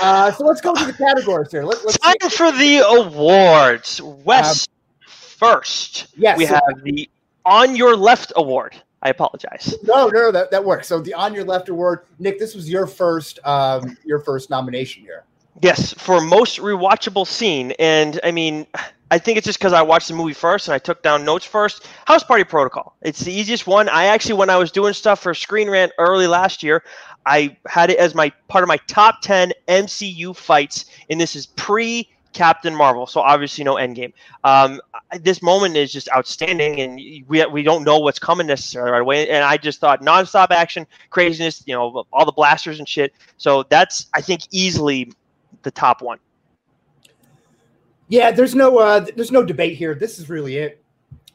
Uh, 0.00 0.30
so 0.32 0.44
let's 0.44 0.60
go 0.60 0.74
to 0.74 0.84
the 0.84 0.92
categories 0.92 1.50
here. 1.50 1.64
Let, 1.64 1.84
let's 1.84 1.94
see. 2.02 2.14
Time 2.18 2.30
for 2.30 2.52
the 2.52 2.78
awards. 2.86 4.00
Wes 4.02 4.66
first. 5.06 6.08
yes, 6.16 6.38
We 6.38 6.46
so- 6.46 6.54
have 6.54 6.82
the 6.84 7.08
On 7.46 7.74
Your 7.76 7.96
Left 7.96 8.32
award. 8.36 8.74
I 9.02 9.10
apologize. 9.10 9.76
No, 9.82 10.08
no, 10.08 10.32
that, 10.32 10.50
that 10.50 10.64
works. 10.64 10.88
So 10.88 11.00
the 11.00 11.14
on 11.14 11.34
your 11.34 11.44
left 11.44 11.68
award, 11.68 12.00
Nick. 12.18 12.38
This 12.38 12.54
was 12.54 12.68
your 12.68 12.86
first, 12.86 13.38
um, 13.44 13.96
your 14.04 14.18
first 14.18 14.50
nomination 14.50 15.02
here. 15.02 15.24
Yes, 15.60 15.92
for 15.94 16.20
most 16.20 16.58
rewatchable 16.58 17.26
scene. 17.26 17.72
And 17.78 18.20
I 18.22 18.30
mean, 18.30 18.66
I 19.10 19.18
think 19.18 19.38
it's 19.38 19.46
just 19.46 19.58
because 19.58 19.72
I 19.72 19.82
watched 19.82 20.08
the 20.08 20.14
movie 20.14 20.34
first 20.34 20.68
and 20.68 20.74
I 20.74 20.78
took 20.78 21.02
down 21.02 21.24
notes 21.24 21.44
first. 21.44 21.86
House 22.06 22.22
Party 22.22 22.44
Protocol. 22.44 22.94
It's 23.02 23.20
the 23.20 23.32
easiest 23.32 23.66
one. 23.66 23.88
I 23.88 24.04
actually, 24.04 24.34
when 24.34 24.50
I 24.50 24.56
was 24.56 24.70
doing 24.70 24.92
stuff 24.92 25.20
for 25.20 25.34
Screen 25.34 25.70
Rant 25.70 25.92
early 25.98 26.26
last 26.26 26.62
year, 26.62 26.82
I 27.24 27.56
had 27.66 27.90
it 27.90 27.98
as 27.98 28.14
my 28.14 28.30
part 28.48 28.62
of 28.62 28.68
my 28.68 28.78
top 28.86 29.20
10 29.22 29.52
MCU 29.68 30.36
fights. 30.36 30.86
And 31.08 31.20
this 31.20 31.34
is 31.34 31.46
pre 31.46 32.08
Captain 32.38 32.72
Marvel. 32.72 33.04
So 33.06 33.20
obviously, 33.20 33.64
no 33.64 33.74
Endgame. 33.74 34.12
Um, 34.44 34.80
this 35.20 35.42
moment 35.42 35.76
is 35.76 35.92
just 35.92 36.08
outstanding. 36.16 36.80
And 36.80 36.94
we, 37.26 37.44
we 37.46 37.62
don't 37.64 37.82
know 37.82 37.98
what's 37.98 38.20
coming 38.20 38.46
necessarily 38.46 38.92
right 38.92 39.02
away. 39.02 39.28
And 39.28 39.44
I 39.44 39.56
just 39.56 39.80
thought 39.80 40.02
nonstop 40.02 40.52
action, 40.52 40.86
craziness, 41.10 41.64
you 41.66 41.74
know, 41.74 42.04
all 42.12 42.24
the 42.24 42.32
blasters 42.32 42.78
and 42.78 42.88
shit. 42.88 43.12
So 43.38 43.64
that's, 43.68 44.06
I 44.14 44.20
think, 44.20 44.42
easily 44.52 45.12
the 45.64 45.72
top 45.72 46.00
one. 46.00 46.18
Yeah, 48.06 48.30
there's 48.30 48.54
no, 48.54 48.78
uh, 48.78 49.04
there's 49.16 49.32
no 49.32 49.44
debate 49.44 49.76
here. 49.76 49.96
This 49.96 50.20
is 50.20 50.30
really 50.30 50.58
it. 50.58 50.82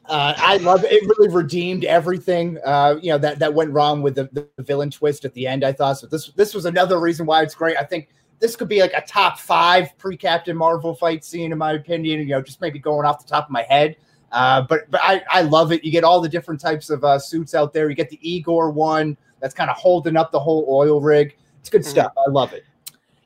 Uh, 0.06 0.34
I 0.36 0.56
love 0.58 0.84
it. 0.84 0.92
It 0.92 1.02
really 1.06 1.28
redeemed 1.28 1.84
everything. 1.84 2.58
Uh, 2.64 2.96
you 3.00 3.10
know 3.10 3.16
that 3.18 3.38
that 3.38 3.54
went 3.54 3.70
wrong 3.70 4.02
with 4.02 4.16
the, 4.16 4.28
the 4.56 4.62
villain 4.62 4.90
twist 4.90 5.24
at 5.24 5.32
the 5.32 5.46
end. 5.46 5.64
I 5.64 5.72
thought 5.72 5.98
so. 5.98 6.06
This 6.06 6.28
this 6.32 6.52
was 6.52 6.66
another 6.66 7.00
reason 7.00 7.24
why 7.24 7.42
it's 7.42 7.54
great. 7.54 7.78
I 7.78 7.84
think 7.84 8.08
this 8.38 8.56
could 8.56 8.68
be 8.68 8.80
like 8.80 8.92
a 8.94 9.02
top 9.02 9.38
five 9.38 9.96
pre 9.98 10.16
Captain 10.16 10.56
Marvel 10.56 10.94
fight 10.94 11.24
scene 11.24 11.52
in 11.52 11.58
my 11.58 11.72
opinion. 11.72 12.20
You 12.20 12.26
know, 12.26 12.42
just 12.42 12.60
maybe 12.60 12.78
going 12.78 13.06
off 13.06 13.24
the 13.24 13.28
top 13.28 13.46
of 13.46 13.50
my 13.50 13.62
head. 13.62 13.96
Uh, 14.32 14.62
but 14.62 14.90
but 14.90 15.00
I, 15.02 15.22
I 15.30 15.42
love 15.42 15.72
it. 15.72 15.84
You 15.84 15.92
get 15.92 16.04
all 16.04 16.20
the 16.20 16.28
different 16.28 16.60
types 16.60 16.90
of 16.90 17.04
uh, 17.04 17.18
suits 17.18 17.54
out 17.54 17.72
there. 17.72 17.88
You 17.88 17.94
get 17.94 18.10
the 18.10 18.18
Igor 18.20 18.70
one 18.70 19.16
that's 19.40 19.54
kind 19.54 19.70
of 19.70 19.76
holding 19.76 20.16
up 20.16 20.32
the 20.32 20.40
whole 20.40 20.66
oil 20.68 21.00
rig. 21.00 21.36
It's 21.60 21.70
good 21.70 21.82
mm-hmm. 21.82 21.90
stuff. 21.90 22.12
I 22.16 22.30
love 22.30 22.52
it. 22.52 22.64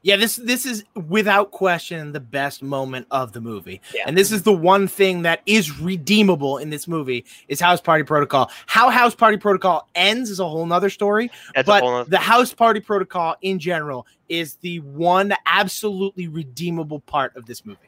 Yeah, 0.02 0.16
this 0.16 0.36
this 0.36 0.64
is 0.64 0.84
without 0.94 1.50
question 1.50 2.12
the 2.12 2.20
best 2.20 2.62
moment 2.62 3.06
of 3.10 3.32
the 3.32 3.40
movie. 3.40 3.80
Yeah. 3.94 4.04
And 4.06 4.16
this 4.16 4.32
is 4.32 4.42
the 4.42 4.52
one 4.52 4.88
thing 4.88 5.22
that 5.22 5.42
is 5.46 5.78
redeemable 5.80 6.58
in 6.58 6.70
this 6.70 6.86
movie 6.86 7.24
is 7.48 7.60
House 7.60 7.80
Party 7.80 8.04
Protocol. 8.04 8.50
How 8.66 8.90
House 8.90 9.14
Party 9.14 9.36
Protocol 9.36 9.88
ends 9.94 10.30
is 10.30 10.40
a 10.40 10.48
whole 10.48 10.66
nother 10.66 10.90
story. 10.90 11.30
That's 11.54 11.66
but 11.66 11.82
nother- 11.82 12.10
the 12.10 12.18
House 12.18 12.54
Party 12.54 12.80
Protocol 12.80 13.36
in 13.42 13.58
general 13.58 14.06
is 14.28 14.54
the 14.56 14.80
one 14.80 15.32
absolutely 15.46 16.28
redeemable 16.28 17.00
part 17.00 17.34
of 17.36 17.46
this 17.46 17.64
movie. 17.64 17.80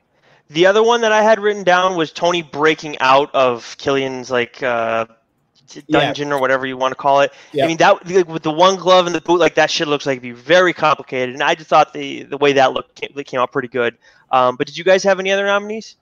The 0.48 0.66
other 0.66 0.82
one 0.82 1.00
that 1.02 1.12
I 1.12 1.22
had 1.22 1.38
written 1.38 1.62
down 1.62 1.96
was 1.96 2.10
Tony 2.10 2.42
breaking 2.42 2.98
out 2.98 3.32
of 3.34 3.76
Killian's 3.78 4.32
like 4.32 4.60
uh, 4.64 5.06
dungeon 5.88 6.28
yeah. 6.28 6.34
or 6.34 6.40
whatever 6.40 6.66
you 6.66 6.76
want 6.76 6.92
to 6.92 6.96
call 6.96 7.20
it. 7.20 7.32
Yeah. 7.52 7.64
I 7.64 7.66
mean 7.68 7.76
that 7.78 8.06
like, 8.08 8.28
with 8.28 8.42
the 8.42 8.50
one 8.50 8.76
glove 8.76 9.06
and 9.06 9.14
the 9.14 9.20
boot, 9.20 9.40
like 9.40 9.54
that 9.54 9.70
shit 9.70 9.88
looks 9.88 10.06
like 10.06 10.14
it'd 10.14 10.22
be 10.22 10.32
very 10.32 10.72
complicated. 10.72 11.34
And 11.34 11.42
I 11.42 11.54
just 11.54 11.68
thought 11.68 11.92
the 11.92 12.24
the 12.24 12.38
way 12.38 12.52
that 12.52 12.72
looked 12.72 12.94
came, 12.94 13.12
came 13.24 13.40
out 13.40 13.52
pretty 13.52 13.68
good. 13.68 13.96
Um, 14.30 14.56
but 14.56 14.66
did 14.66 14.76
you 14.76 14.84
guys 14.84 15.02
have 15.04 15.20
any 15.20 15.30
other 15.30 15.46
nominees? 15.46 15.96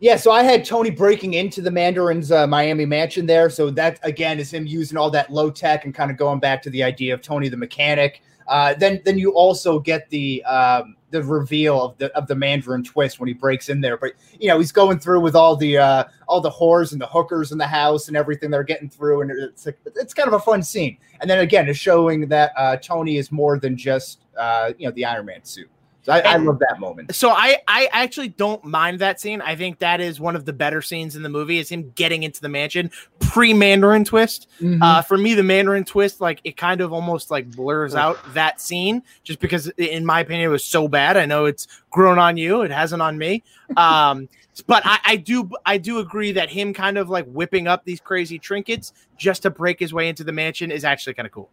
Yeah, 0.00 0.16
so 0.16 0.32
I 0.32 0.42
had 0.42 0.64
Tony 0.64 0.90
breaking 0.90 1.34
into 1.34 1.62
the 1.62 1.70
Mandarin's 1.70 2.30
uh, 2.30 2.46
Miami 2.46 2.84
mansion 2.84 3.26
there. 3.26 3.48
So 3.48 3.70
that 3.70 4.00
again 4.02 4.38
is 4.38 4.52
him 4.52 4.66
using 4.66 4.98
all 4.98 5.10
that 5.10 5.32
low 5.32 5.50
tech 5.50 5.84
and 5.84 5.94
kind 5.94 6.10
of 6.10 6.16
going 6.16 6.40
back 6.40 6.62
to 6.62 6.70
the 6.70 6.82
idea 6.82 7.14
of 7.14 7.22
Tony 7.22 7.48
the 7.48 7.56
mechanic. 7.56 8.20
Uh, 8.48 8.74
then 8.74 9.00
then 9.04 9.18
you 9.18 9.32
also 9.32 9.78
get 9.78 10.08
the 10.10 10.44
um, 10.44 10.96
the 11.10 11.22
reveal 11.22 11.80
of 11.80 11.98
the 11.98 12.12
of 12.16 12.26
the 12.26 12.34
Mandarin 12.34 12.82
twist 12.82 13.20
when 13.20 13.28
he 13.28 13.34
breaks 13.34 13.68
in 13.68 13.80
there. 13.80 13.96
But 13.96 14.12
you 14.38 14.48
know, 14.48 14.58
he's 14.58 14.72
going 14.72 14.98
through 14.98 15.20
with 15.20 15.36
all 15.36 15.56
the 15.56 15.78
uh, 15.78 16.04
all 16.28 16.40
the 16.40 16.50
whores 16.50 16.92
and 16.92 17.00
the 17.00 17.06
hookers 17.06 17.52
in 17.52 17.58
the 17.58 17.66
house 17.66 18.08
and 18.08 18.16
everything 18.16 18.50
they're 18.50 18.64
getting 18.64 18.88
through, 18.88 19.22
and 19.22 19.30
it's 19.30 19.66
like, 19.66 19.78
it's 19.96 20.12
kind 20.12 20.28
of 20.28 20.34
a 20.34 20.40
fun 20.40 20.62
scene. 20.62 20.98
And 21.20 21.30
then 21.30 21.38
again, 21.40 21.68
it's 21.68 21.78
showing 21.78 22.28
that 22.28 22.52
uh, 22.56 22.76
Tony 22.76 23.16
is 23.16 23.30
more 23.30 23.58
than 23.58 23.76
just 23.76 24.24
uh, 24.36 24.72
you 24.76 24.86
know 24.86 24.92
the 24.92 25.04
Iron 25.04 25.26
Man 25.26 25.44
suit. 25.44 25.70
So 26.04 26.12
I, 26.12 26.18
I, 26.20 26.36
love 26.36 26.58
that 26.58 26.78
moment. 26.78 27.14
So 27.14 27.30
I, 27.30 27.56
I 27.66 27.88
actually 27.90 28.28
don't 28.28 28.62
mind 28.62 28.98
that 28.98 29.20
scene. 29.20 29.40
I 29.40 29.56
think 29.56 29.78
that 29.78 30.02
is 30.02 30.20
one 30.20 30.36
of 30.36 30.44
the 30.44 30.52
better 30.52 30.82
scenes 30.82 31.16
in 31.16 31.22
the 31.22 31.30
movie. 31.30 31.58
Is 31.58 31.70
him 31.70 31.90
getting 31.94 32.24
into 32.24 32.42
the 32.42 32.48
mansion 32.50 32.90
pre 33.20 33.54
Mandarin 33.54 34.04
twist. 34.04 34.48
Mm-hmm. 34.60 34.82
Uh, 34.82 35.00
for 35.00 35.16
me, 35.16 35.32
the 35.32 35.42
Mandarin 35.42 35.84
twist, 35.84 36.20
like 36.20 36.42
it 36.44 36.58
kind 36.58 36.82
of 36.82 36.92
almost 36.92 37.30
like 37.30 37.50
blurs 37.50 37.94
out 37.94 38.18
that 38.34 38.60
scene, 38.60 39.02
just 39.22 39.40
because, 39.40 39.68
in 39.78 40.04
my 40.04 40.20
opinion, 40.20 40.46
it 40.46 40.52
was 40.52 40.64
so 40.64 40.88
bad. 40.88 41.16
I 41.16 41.24
know 41.24 41.46
it's 41.46 41.66
grown 41.90 42.18
on 42.18 42.36
you. 42.36 42.60
It 42.62 42.70
hasn't 42.70 43.02
on 43.02 43.18
me. 43.18 43.42
Um, 43.78 44.28
but 44.66 44.82
I, 44.84 44.98
I 45.04 45.16
do 45.16 45.50
I 45.64 45.78
do 45.78 45.98
agree 45.98 46.32
that 46.32 46.50
him 46.50 46.74
kind 46.74 46.98
of 46.98 47.08
like 47.08 47.24
whipping 47.26 47.66
up 47.66 47.84
these 47.84 47.98
crazy 47.98 48.38
trinkets 48.38 48.92
just 49.16 49.42
to 49.42 49.50
break 49.50 49.80
his 49.80 49.92
way 49.92 50.08
into 50.08 50.22
the 50.22 50.32
mansion 50.32 50.70
is 50.70 50.84
actually 50.84 51.14
kind 51.14 51.26
of 51.26 51.32
cool. 51.32 51.50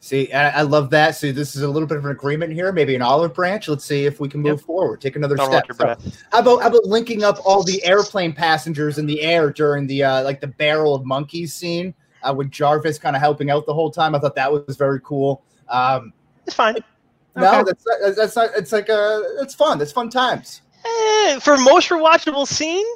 See, 0.00 0.32
I, 0.32 0.60
I, 0.60 0.62
love 0.62 0.90
that. 0.90 1.16
See, 1.16 1.32
this 1.32 1.56
is 1.56 1.62
a 1.62 1.68
little 1.68 1.88
bit 1.88 1.98
of 1.98 2.04
an 2.04 2.12
agreement 2.12 2.52
here, 2.52 2.70
maybe 2.70 2.94
an 2.94 3.02
olive 3.02 3.34
branch. 3.34 3.66
Let's 3.66 3.84
see 3.84 4.06
if 4.06 4.20
we 4.20 4.28
can 4.28 4.40
move 4.40 4.58
yep. 4.58 4.66
forward, 4.66 5.00
take 5.00 5.16
another 5.16 5.34
Don't 5.34 5.50
step. 5.50 5.66
So, 5.72 5.86
how 6.30 6.38
about 6.38 6.62
how 6.62 6.68
about 6.68 6.84
linking 6.84 7.24
up 7.24 7.38
all 7.44 7.64
the 7.64 7.84
airplane 7.84 8.32
passengers 8.32 8.98
in 8.98 9.06
the 9.06 9.20
air 9.22 9.50
during 9.50 9.88
the 9.88 10.04
uh, 10.04 10.22
like 10.22 10.40
the 10.40 10.46
barrel 10.46 10.94
of 10.94 11.04
monkeys 11.04 11.52
scene 11.52 11.94
uh, 12.22 12.32
with 12.32 12.50
Jarvis 12.50 12.96
kind 12.98 13.16
of 13.16 13.22
helping 13.22 13.50
out 13.50 13.66
the 13.66 13.74
whole 13.74 13.90
time? 13.90 14.14
I 14.14 14.20
thought 14.20 14.36
that 14.36 14.52
was 14.52 14.76
very 14.76 15.00
cool. 15.00 15.42
Um, 15.68 16.12
it's 16.46 16.54
fine. 16.54 16.76
No, 17.34 17.60
okay. 17.60 17.62
that's 17.66 17.84
not, 17.86 18.16
that's 18.16 18.36
not. 18.36 18.50
It's 18.56 18.72
like 18.72 18.88
uh, 18.88 19.20
it's 19.40 19.54
fun. 19.56 19.80
It's 19.80 19.92
fun 19.92 20.10
times. 20.10 20.62
Eh, 20.84 21.40
for 21.40 21.56
most 21.56 21.88
rewatchable 21.88 22.46
scene, 22.46 22.86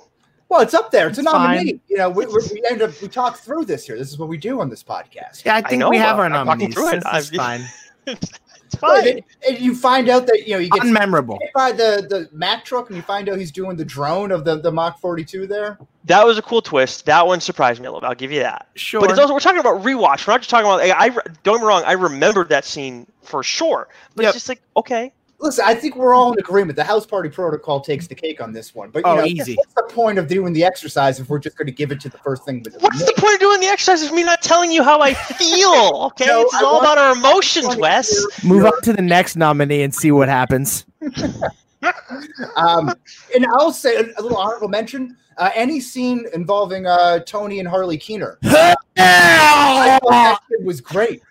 well, 0.52 0.60
it's 0.60 0.74
up 0.74 0.90
there. 0.90 1.08
It's, 1.08 1.18
it's 1.18 1.26
a 1.26 1.32
nominee. 1.32 1.72
Fine. 1.72 1.80
You 1.88 1.96
know, 1.96 2.10
we, 2.10 2.26
we 2.26 2.62
end 2.70 2.82
up 2.82 2.90
we 3.00 3.08
talk 3.08 3.38
through 3.38 3.64
this 3.64 3.86
here. 3.86 3.96
This 3.96 4.10
is 4.10 4.18
what 4.18 4.28
we 4.28 4.36
do 4.36 4.60
on 4.60 4.68
this 4.68 4.82
podcast. 4.82 5.46
Yeah, 5.46 5.56
I 5.56 5.62
think 5.62 5.72
I 5.72 5.76
know, 5.76 5.88
we 5.88 5.96
have 5.96 6.18
uh, 6.18 6.22
our 6.22 6.28
nominees. 6.28 6.74
Through 6.74 6.90
it. 6.90 7.02
It's 7.14 7.30
fine. 7.34 7.62
it's 8.06 8.76
fine. 8.78 9.08
And, 9.08 9.22
and, 9.48 9.58
you 9.58 9.74
find 9.74 10.10
out 10.10 10.26
that 10.26 10.46
you 10.46 10.52
know 10.52 10.58
you 10.58 10.68
get 10.68 10.82
unmemorable 10.82 11.38
by 11.54 11.72
the 11.72 12.06
the 12.06 12.28
Mack 12.32 12.66
truck, 12.66 12.90
and 12.90 12.96
you 12.98 13.02
find 13.02 13.30
out 13.30 13.38
he's 13.38 13.50
doing 13.50 13.78
the 13.78 13.84
drone 13.84 14.30
of 14.30 14.44
the 14.44 14.60
the 14.60 14.70
Mach 14.70 15.00
42 15.00 15.46
there. 15.46 15.78
That 16.04 16.26
was 16.26 16.36
a 16.36 16.42
cool 16.42 16.60
twist. 16.60 17.06
That 17.06 17.26
one 17.26 17.40
surprised 17.40 17.80
me 17.80 17.86
a 17.86 17.90
little 17.90 18.02
bit. 18.02 18.08
I'll 18.08 18.14
give 18.14 18.30
you 18.30 18.40
that. 18.40 18.68
Sure. 18.74 19.00
But 19.00 19.10
it's 19.10 19.18
also 19.18 19.32
we're 19.32 19.40
talking 19.40 19.60
about 19.60 19.82
rewatch. 19.82 20.26
We're 20.26 20.34
not 20.34 20.40
just 20.40 20.50
talking 20.50 20.66
about. 20.66 20.82
I, 20.82 21.06
I 21.06 21.08
don't 21.08 21.42
get 21.42 21.60
me 21.60 21.66
wrong. 21.66 21.82
I 21.86 21.92
remembered 21.92 22.50
that 22.50 22.66
scene 22.66 23.06
for 23.22 23.42
sure. 23.42 23.88
But 24.16 24.24
yep. 24.24 24.30
it's 24.30 24.36
just 24.36 24.50
like 24.50 24.60
okay, 24.76 25.14
listen, 25.42 25.64
I 25.66 25.74
think 25.74 25.96
we're 25.96 26.14
all 26.14 26.32
in 26.32 26.38
agreement. 26.38 26.76
The 26.76 26.84
house 26.84 27.04
party 27.04 27.28
protocol 27.28 27.80
takes 27.80 28.06
the 28.06 28.14
cake 28.14 28.40
on 28.40 28.52
this 28.52 28.74
one. 28.74 28.90
But 28.90 29.00
you 29.00 29.12
oh, 29.12 29.16
know, 29.16 29.24
easy. 29.24 29.54
what's 29.56 29.74
the 29.74 29.82
point 29.82 30.18
of 30.18 30.28
doing 30.28 30.52
the 30.52 30.64
exercise 30.64 31.20
if 31.20 31.28
we're 31.28 31.40
just 31.40 31.58
going 31.58 31.66
to 31.66 31.72
give 31.72 31.92
it 31.92 32.00
to 32.00 32.08
the 32.08 32.18
first 32.18 32.44
thing? 32.44 32.64
What's 32.78 33.04
the 33.04 33.12
point 33.18 33.34
of 33.34 33.40
doing 33.40 33.60
the 33.60 33.66
exercise 33.66 34.02
if 34.02 34.12
me 34.12 34.22
not 34.22 34.40
telling 34.40 34.70
you 34.70 34.82
how 34.82 35.00
I 35.00 35.14
feel? 35.14 35.82
Okay, 36.12 36.26
no, 36.26 36.42
it's 36.42 36.54
all 36.54 36.80
about 36.80 36.98
our 36.98 37.12
emotions, 37.12 37.76
Wes. 37.76 38.26
Move 38.44 38.64
on 38.64 38.80
to 38.82 38.92
the 38.92 39.02
next 39.02 39.36
nominee 39.36 39.82
and 39.82 39.94
see 39.94 40.10
what 40.10 40.28
happens. 40.28 40.84
um, 42.56 42.94
and 43.34 43.46
I'll 43.54 43.72
say 43.72 43.96
a, 43.96 44.22
little 44.22 44.36
honorable 44.36 44.68
mention. 44.68 45.16
Uh, 45.38 45.50
any 45.54 45.80
scene 45.80 46.26
involving 46.34 46.86
uh, 46.86 47.20
Tony 47.20 47.58
and 47.60 47.68
Harley 47.68 47.96
Keener 47.96 48.38
uh, 48.44 50.36
was 50.60 50.80
great. 50.80 51.22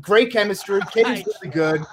Great 0.00 0.30
chemistry. 0.32 0.80
Kitty's 0.92 1.26
really 1.26 1.52
good. 1.52 1.84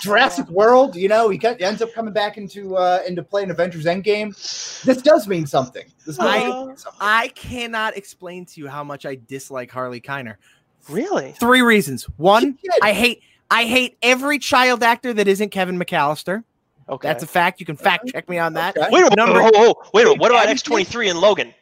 Jurassic 0.00 0.48
World, 0.48 0.96
you 0.96 1.08
know, 1.08 1.28
he 1.28 1.40
ends 1.44 1.82
up 1.82 1.92
coming 1.92 2.12
back 2.12 2.38
into 2.38 2.76
uh, 2.76 3.02
into 3.06 3.22
play 3.22 3.42
in 3.42 3.50
Avengers 3.50 3.84
Endgame. 3.84 4.34
This 4.82 5.02
does 5.02 5.26
mean 5.26 5.46
something. 5.46 5.84
This 6.06 6.18
I, 6.20 6.46
mean 6.46 6.76
something. 6.76 6.98
I 7.00 7.28
cannot 7.28 7.96
explain 7.96 8.46
to 8.46 8.60
you 8.60 8.68
how 8.68 8.84
much 8.84 9.06
I 9.06 9.18
dislike 9.26 9.70
Harley 9.70 10.00
Keiner. 10.00 10.36
Really? 10.88 11.32
Three 11.32 11.62
reasons. 11.62 12.04
One, 12.16 12.58
I 12.82 12.92
hate 12.92 13.22
I 13.50 13.64
hate 13.64 13.96
every 14.02 14.38
child 14.38 14.82
actor 14.82 15.12
that 15.14 15.28
isn't 15.28 15.50
Kevin 15.50 15.78
McAllister. 15.78 16.44
Okay. 16.88 17.08
That's 17.08 17.22
a 17.22 17.26
fact. 17.26 17.60
You 17.60 17.66
can 17.66 17.76
fact 17.76 18.08
check 18.08 18.28
me 18.28 18.38
on 18.38 18.54
that. 18.54 18.76
Okay. 18.76 18.88
Wait 18.90 19.00
a 19.00 19.10
minute. 19.10 19.16
Number, 19.16 19.40
oh, 19.42 19.50
oh, 19.54 19.74
oh, 19.76 19.90
wait 19.92 20.02
a 20.02 20.04
minute. 20.06 20.20
What 20.20 20.30
about 20.30 20.48
X23 20.48 21.10
and 21.10 21.20
Logan? 21.20 21.54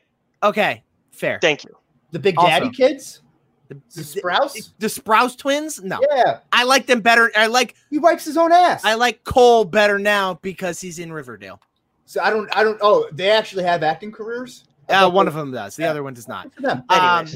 Okay. 0.43 0.85
Fair. 1.11 1.39
Thank 1.41 1.65
you. 1.65 1.77
The 2.13 2.19
Big 2.19 2.37
Daddy 2.37 2.67
also, 2.67 2.77
kids? 2.77 3.23
The, 3.69 3.75
the 3.95 4.03
Sprouse? 4.03 4.53
The, 4.53 4.71
the 4.79 4.87
Sprouse 4.87 5.37
twins? 5.37 5.83
No. 5.83 6.01
Yeah. 6.15 6.39
I 6.53 6.65
like 6.65 6.87
them 6.87 7.01
better. 7.01 7.31
I 7.37 7.47
like 7.47 7.75
he 7.91 7.99
wipes 7.99 8.25
his 8.25 8.37
own 8.37 8.53
ass. 8.53 8.85
I 8.85 8.95
like 8.95 9.25
Cole 9.25 9.65
better 9.65 9.99
now 9.99 10.35
because 10.35 10.81
he's 10.81 10.99
in 10.99 11.13
Riverdale. 11.13 11.61
So 12.05 12.21
I 12.23 12.31
don't 12.31 12.49
I 12.57 12.63
don't 12.63 12.79
oh, 12.81 13.09
they 13.13 13.31
actually 13.31 13.65
have 13.65 13.83
acting 13.83 14.13
careers? 14.13 14.65
Uh, 14.89 15.11
one 15.11 15.27
of 15.27 15.35
them 15.35 15.51
does. 15.51 15.77
The 15.77 15.83
yeah. 15.83 15.91
other 15.91 16.03
one 16.03 16.15
does 16.15 16.29
not. 16.29 16.51
Um, 16.89 17.27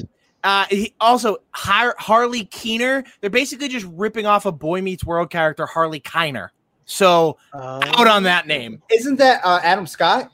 uh, 0.43 0.65
he, 0.69 0.93
also, 0.99 1.37
Har- 1.51 1.95
Harley 1.99 2.45
Keener. 2.45 3.03
They're 3.19 3.29
basically 3.29 3.67
just 3.67 3.85
ripping 3.91 4.25
off 4.25 4.45
a 4.45 4.51
Boy 4.51 4.81
Meets 4.81 5.03
World 5.03 5.29
character, 5.29 5.65
Harley 5.65 5.99
Keiner. 5.99 6.49
So 6.85 7.37
uh, 7.53 7.81
out 7.85 8.07
on 8.07 8.23
that 8.23 8.47
name. 8.47 8.81
Isn't 8.91 9.17
that 9.17 9.41
uh, 9.43 9.59
Adam 9.63 9.85
Scott? 9.85 10.31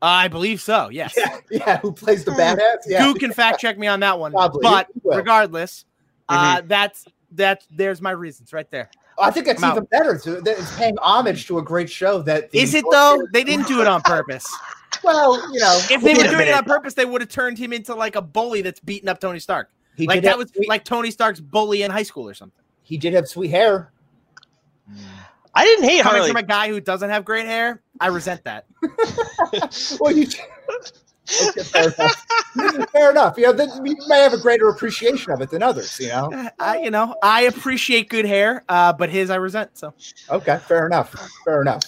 I 0.00 0.28
believe 0.28 0.60
so. 0.60 0.88
Yes. 0.90 1.14
Yeah, 1.16 1.38
yeah. 1.50 1.78
Who 1.78 1.92
plays 1.92 2.24
the 2.24 2.30
badass? 2.32 2.78
Yeah. 2.86 3.04
Who 3.04 3.14
can 3.14 3.32
fact 3.32 3.60
check 3.60 3.78
me 3.78 3.86
on 3.86 4.00
that 4.00 4.18
one? 4.18 4.32
Probably. 4.32 4.62
But 4.62 4.88
regardless, 5.04 5.84
uh, 6.28 6.34
mm-hmm. 6.34 6.58
uh, 6.58 6.66
that's 6.66 7.04
that's 7.32 7.66
there's 7.70 8.00
my 8.00 8.12
reasons 8.12 8.52
right 8.52 8.70
there. 8.70 8.90
I 9.20 9.30
think 9.30 9.46
that's 9.46 9.62
I'm 9.62 9.72
even 9.72 9.82
out. 9.82 9.90
better. 9.90 10.18
So 10.18 10.40
it's 10.44 10.76
paying 10.76 10.96
homage 10.98 11.46
to 11.48 11.58
a 11.58 11.62
great 11.62 11.90
show. 11.90 12.22
That 12.22 12.48
is 12.52 12.74
it 12.74 12.84
though? 12.90 13.18
They 13.32 13.44
didn't 13.44 13.66
do 13.66 13.80
it 13.80 13.86
on 13.86 14.00
purpose. 14.02 14.46
well, 15.04 15.34
you 15.52 15.60
know, 15.60 15.80
if 15.90 16.02
they 16.02 16.14
were 16.14 16.30
doing 16.30 16.48
it 16.48 16.54
on 16.54 16.64
purpose, 16.64 16.94
they 16.94 17.04
would 17.04 17.20
have 17.20 17.30
turned 17.30 17.58
him 17.58 17.72
into 17.72 17.94
like 17.94 18.16
a 18.16 18.22
bully 18.22 18.62
that's 18.62 18.80
beating 18.80 19.08
up 19.08 19.20
Tony 19.20 19.40
Stark. 19.40 19.70
He 19.96 20.06
like 20.06 20.22
that 20.22 20.38
was 20.38 20.50
sweet, 20.50 20.68
like 20.68 20.84
Tony 20.84 21.10
Stark's 21.10 21.40
bully 21.40 21.82
in 21.82 21.90
high 21.90 22.04
school 22.04 22.28
or 22.28 22.34
something. 22.34 22.64
He 22.82 22.96
did 22.96 23.12
have 23.14 23.26
sweet 23.26 23.50
hair. 23.50 23.92
I 25.54 25.64
didn't 25.64 25.84
hate 25.84 26.02
Coming 26.02 26.20
Harley. 26.20 26.28
from 26.28 26.36
a 26.36 26.42
guy 26.44 26.68
who 26.68 26.80
doesn't 26.80 27.10
have 27.10 27.24
great 27.24 27.46
hair, 27.46 27.82
I 28.00 28.08
resent 28.08 28.44
that. 28.44 28.66
well, 30.00 30.12
you. 30.12 30.26
Okay, 31.42 31.62
fair 31.62 31.92
enough. 31.92 32.26
fair 32.92 33.10
enough. 33.10 33.36
You 33.36 33.52
know, 33.52 33.82
you 33.84 33.96
may 34.08 34.20
have 34.20 34.32
a 34.32 34.38
greater 34.38 34.68
appreciation 34.68 35.32
of 35.32 35.40
it 35.40 35.50
than 35.50 35.62
others. 35.62 35.98
You 36.00 36.08
know, 36.08 36.48
I, 36.58 36.78
you 36.78 36.90
know, 36.90 37.14
I 37.22 37.42
appreciate 37.42 38.08
good 38.08 38.24
hair, 38.24 38.64
uh, 38.68 38.92
but 38.92 39.10
his 39.10 39.30
I 39.30 39.36
resent. 39.36 39.76
So, 39.76 39.92
okay, 40.30 40.58
fair 40.58 40.86
enough. 40.86 41.14
Fair 41.44 41.60
enough. 41.60 41.82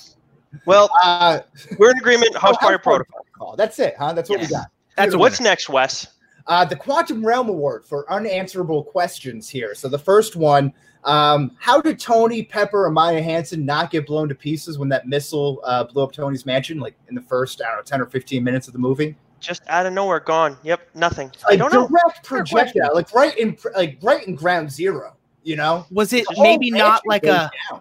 Well, 0.66 0.90
uh, 1.02 1.40
we're 1.78 1.90
in 1.90 1.98
agreement. 1.98 2.36
House 2.36 2.56
Party 2.58 2.78
Protocol. 2.78 3.56
That's 3.56 3.78
it, 3.78 3.94
huh? 3.98 4.12
That's 4.12 4.28
what 4.28 4.40
we 4.40 4.46
got. 4.46 4.66
That's 4.96 5.16
what's 5.16 5.40
next, 5.40 5.68
Wes. 5.68 6.06
Uh, 6.46 6.64
the 6.64 6.76
Quantum 6.76 7.24
Realm 7.24 7.48
Award 7.48 7.86
for 7.86 8.10
unanswerable 8.12 8.82
questions 8.82 9.48
here. 9.48 9.74
So 9.74 9.88
the 9.88 9.98
first 9.98 10.36
one 10.36 10.72
um, 11.04 11.56
how 11.58 11.80
did 11.80 11.98
Tony 11.98 12.42
Pepper 12.42 12.86
and 12.86 12.94
Maya 12.94 13.22
Hansen 13.22 13.64
not 13.64 13.90
get 13.90 14.06
blown 14.06 14.28
to 14.28 14.34
pieces 14.34 14.78
when 14.78 14.88
that 14.90 15.06
missile 15.08 15.60
uh, 15.64 15.84
blew 15.84 16.02
up 16.02 16.12
Tony's 16.12 16.44
mansion, 16.44 16.78
like 16.78 16.94
in 17.08 17.14
the 17.14 17.22
first, 17.22 17.62
I 17.62 17.68
don't 17.68 17.78
know, 17.78 17.82
10 17.82 18.00
or 18.02 18.06
15 18.06 18.44
minutes 18.44 18.66
of 18.66 18.72
the 18.74 18.78
movie? 18.78 19.16
Just 19.40 19.62
out 19.68 19.86
of 19.86 19.94
nowhere, 19.94 20.20
gone. 20.20 20.58
Yep, 20.62 20.80
nothing. 20.94 21.32
I 21.48 21.54
A 21.54 21.56
don't 21.56 21.72
know. 21.72 21.88
direct 21.88 22.24
projectile, 22.24 22.90
like 22.94 23.12
right 23.14 23.36
in 23.38 23.56
like 23.74 23.98
right 24.02 24.26
in 24.26 24.34
ground 24.34 24.70
zero. 24.70 25.16
You 25.42 25.56
know, 25.56 25.86
Was 25.90 26.12
it 26.12 26.26
maybe 26.36 26.70
not 26.70 27.00
like 27.06 27.24
a? 27.24 27.50
down. 27.70 27.80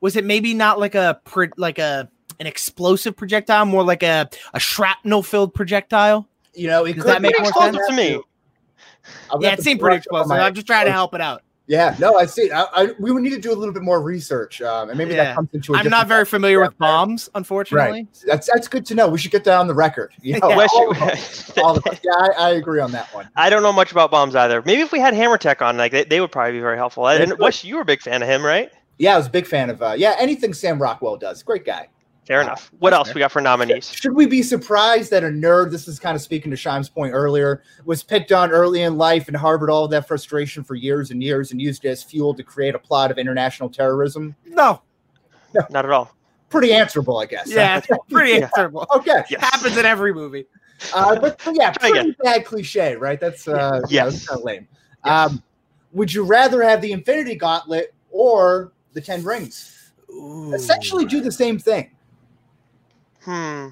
Was 0.00 0.16
it 0.16 0.24
maybe 0.24 0.54
not 0.54 0.78
like 0.78 0.94
a 0.94 1.20
like 1.58 1.78
a 1.78 2.08
an 2.40 2.46
explosive 2.46 3.14
projectile, 3.14 3.66
more 3.66 3.82
like 3.84 4.02
a 4.02 4.30
a 4.54 4.58
shrapnel 4.60 5.22
filled 5.22 5.52
projectile? 5.52 6.26
You 6.54 6.68
know, 6.68 6.86
it 6.86 6.94
Does 6.94 7.04
could 7.04 7.12
that 7.12 7.20
make 7.20 7.38
more 7.38 7.52
sense? 7.52 7.76
to 7.90 7.94
me. 7.94 8.18
I'll 9.30 9.42
Yeah, 9.42 9.52
it 9.52 9.60
seemed 9.62 9.80
pretty 9.80 9.96
brush 9.98 10.06
up 10.06 10.12
on 10.14 10.20
explosive. 10.22 10.42
I'm 10.44 10.54
just 10.54 10.66
trying 10.66 10.86
to 10.86 10.92
help 10.92 11.12
it 11.14 11.20
out. 11.20 11.42
Yeah, 11.68 11.96
no, 11.98 12.16
I 12.16 12.26
see. 12.26 12.50
I, 12.52 12.62
I, 12.72 12.88
we 13.00 13.10
would 13.10 13.22
need 13.24 13.30
to 13.30 13.40
do 13.40 13.52
a 13.52 13.56
little 13.56 13.74
bit 13.74 13.82
more 13.82 14.00
research, 14.00 14.62
um, 14.62 14.88
and 14.88 14.96
maybe 14.96 15.14
Yeah. 15.14 15.24
that 15.24 15.34
comes 15.34 15.48
into. 15.52 15.74
i 15.74 15.80
I'm 15.80 15.88
not 15.88 16.06
very 16.06 16.24
familiar 16.24 16.60
with 16.60 16.78
bombs, 16.78 17.28
unfortunately. 17.34 17.90
Right. 18.02 18.22
That's 18.24 18.48
that's 18.52 18.68
good 18.68 18.86
to 18.86 18.94
know. 18.94 19.08
We 19.08 19.18
should 19.18 19.32
get 19.32 19.42
that 19.44 19.58
on 19.58 19.66
the 19.66 19.74
record. 19.74 20.12
You 20.22 20.38
know, 20.40 20.48
Yeah. 20.50 20.66
All 20.72 20.84
you- 20.84 20.90
of 20.92 21.02
us, 21.02 21.58
all 21.58 21.76
of 21.76 21.86
us. 21.86 21.98
Yeah, 22.04 22.12
I, 22.14 22.30
I 22.36 22.50
agree 22.50 22.78
on 22.80 22.92
that 22.92 23.12
one. 23.12 23.28
I 23.34 23.50
don't 23.50 23.62
know 23.64 23.72
much 23.72 23.90
about 23.90 24.12
bombs 24.12 24.36
either. 24.36 24.62
Maybe 24.62 24.82
if 24.82 24.92
we 24.92 25.00
had 25.00 25.12
Hammer 25.14 25.38
Tech 25.38 25.60
on, 25.60 25.76
like 25.76 25.90
they, 25.90 26.04
they 26.04 26.20
would 26.20 26.30
probably 26.30 26.52
be 26.52 26.60
very 26.60 26.76
helpful. 26.76 27.08
And 27.08 27.32
could. 27.32 27.40
Wes, 27.40 27.64
you 27.64 27.74
were 27.74 27.82
a 27.82 27.84
big 27.86 28.00
fan 28.00 28.22
of 28.22 28.28
him, 28.28 28.44
right? 28.44 28.70
Yeah, 28.98 29.14
I 29.14 29.18
was 29.18 29.26
a 29.26 29.30
big 29.30 29.46
fan 29.46 29.68
of. 29.68 29.82
Uh, 29.82 29.94
yeah, 29.96 30.14
anything 30.18 30.54
Sam 30.54 30.80
Rockwell 30.80 31.16
does, 31.16 31.42
great 31.42 31.64
guy. 31.66 31.88
Fair 32.26 32.40
enough. 32.42 32.72
What 32.80 32.92
else 32.92 33.08
fair. 33.08 33.14
we 33.14 33.18
got 33.20 33.30
for 33.30 33.40
nominees? 33.40 33.88
Should 33.92 34.14
we 34.14 34.26
be 34.26 34.42
surprised 34.42 35.12
that 35.12 35.22
a 35.22 35.28
nerd, 35.28 35.70
this 35.70 35.86
is 35.86 36.00
kind 36.00 36.16
of 36.16 36.20
speaking 36.22 36.50
to 36.50 36.56
Shime's 36.56 36.88
point 36.88 37.12
earlier, 37.14 37.62
was 37.84 38.02
picked 38.02 38.32
on 38.32 38.50
early 38.50 38.82
in 38.82 38.98
life 38.98 39.28
and 39.28 39.36
harbored 39.36 39.70
all 39.70 39.84
of 39.84 39.92
that 39.92 40.08
frustration 40.08 40.64
for 40.64 40.74
years 40.74 41.12
and 41.12 41.22
years 41.22 41.52
and 41.52 41.62
used 41.62 41.84
it 41.84 41.88
as 41.90 42.02
fuel 42.02 42.34
to 42.34 42.42
create 42.42 42.74
a 42.74 42.78
plot 42.80 43.12
of 43.12 43.18
international 43.18 43.68
terrorism? 43.70 44.34
No. 44.44 44.82
Not 45.70 45.84
at 45.84 45.90
all. 45.90 46.12
Pretty 46.50 46.72
answerable, 46.72 47.18
I 47.18 47.26
guess. 47.26 47.48
Yeah, 47.50 47.80
pretty 48.10 48.32
Yeah. 48.32 48.44
answerable. 48.46 48.86
Okay. 48.96 49.22
Yes. 49.30 49.40
Happens 49.40 49.76
in 49.76 49.86
every 49.86 50.12
movie. 50.12 50.46
Uh, 50.94 51.18
but, 51.18 51.40
but 51.44 51.54
yeah, 51.56 51.72
Try 51.72 51.90
pretty 51.92 52.16
bad 52.22 52.44
cliche, 52.44 52.96
right? 52.96 53.18
That's 53.20 53.46
uh, 53.48 53.80
yeah, 53.88 54.04
Yes. 54.04 54.12
that's 54.14 54.26
kind 54.28 54.38
of 54.40 54.44
lame. 54.44 54.68
Yes. 55.04 55.30
Um, 55.30 55.42
would 55.92 56.12
you 56.12 56.24
rather 56.24 56.62
have 56.62 56.82
the 56.82 56.90
Infinity 56.92 57.36
Gauntlet 57.36 57.94
or 58.10 58.72
the 58.92 59.00
Ten 59.00 59.22
Rings? 59.24 59.92
Essentially, 60.52 61.04
do 61.04 61.20
the 61.20 61.32
same 61.32 61.58
thing. 61.58 61.90
Hmm. 63.26 63.68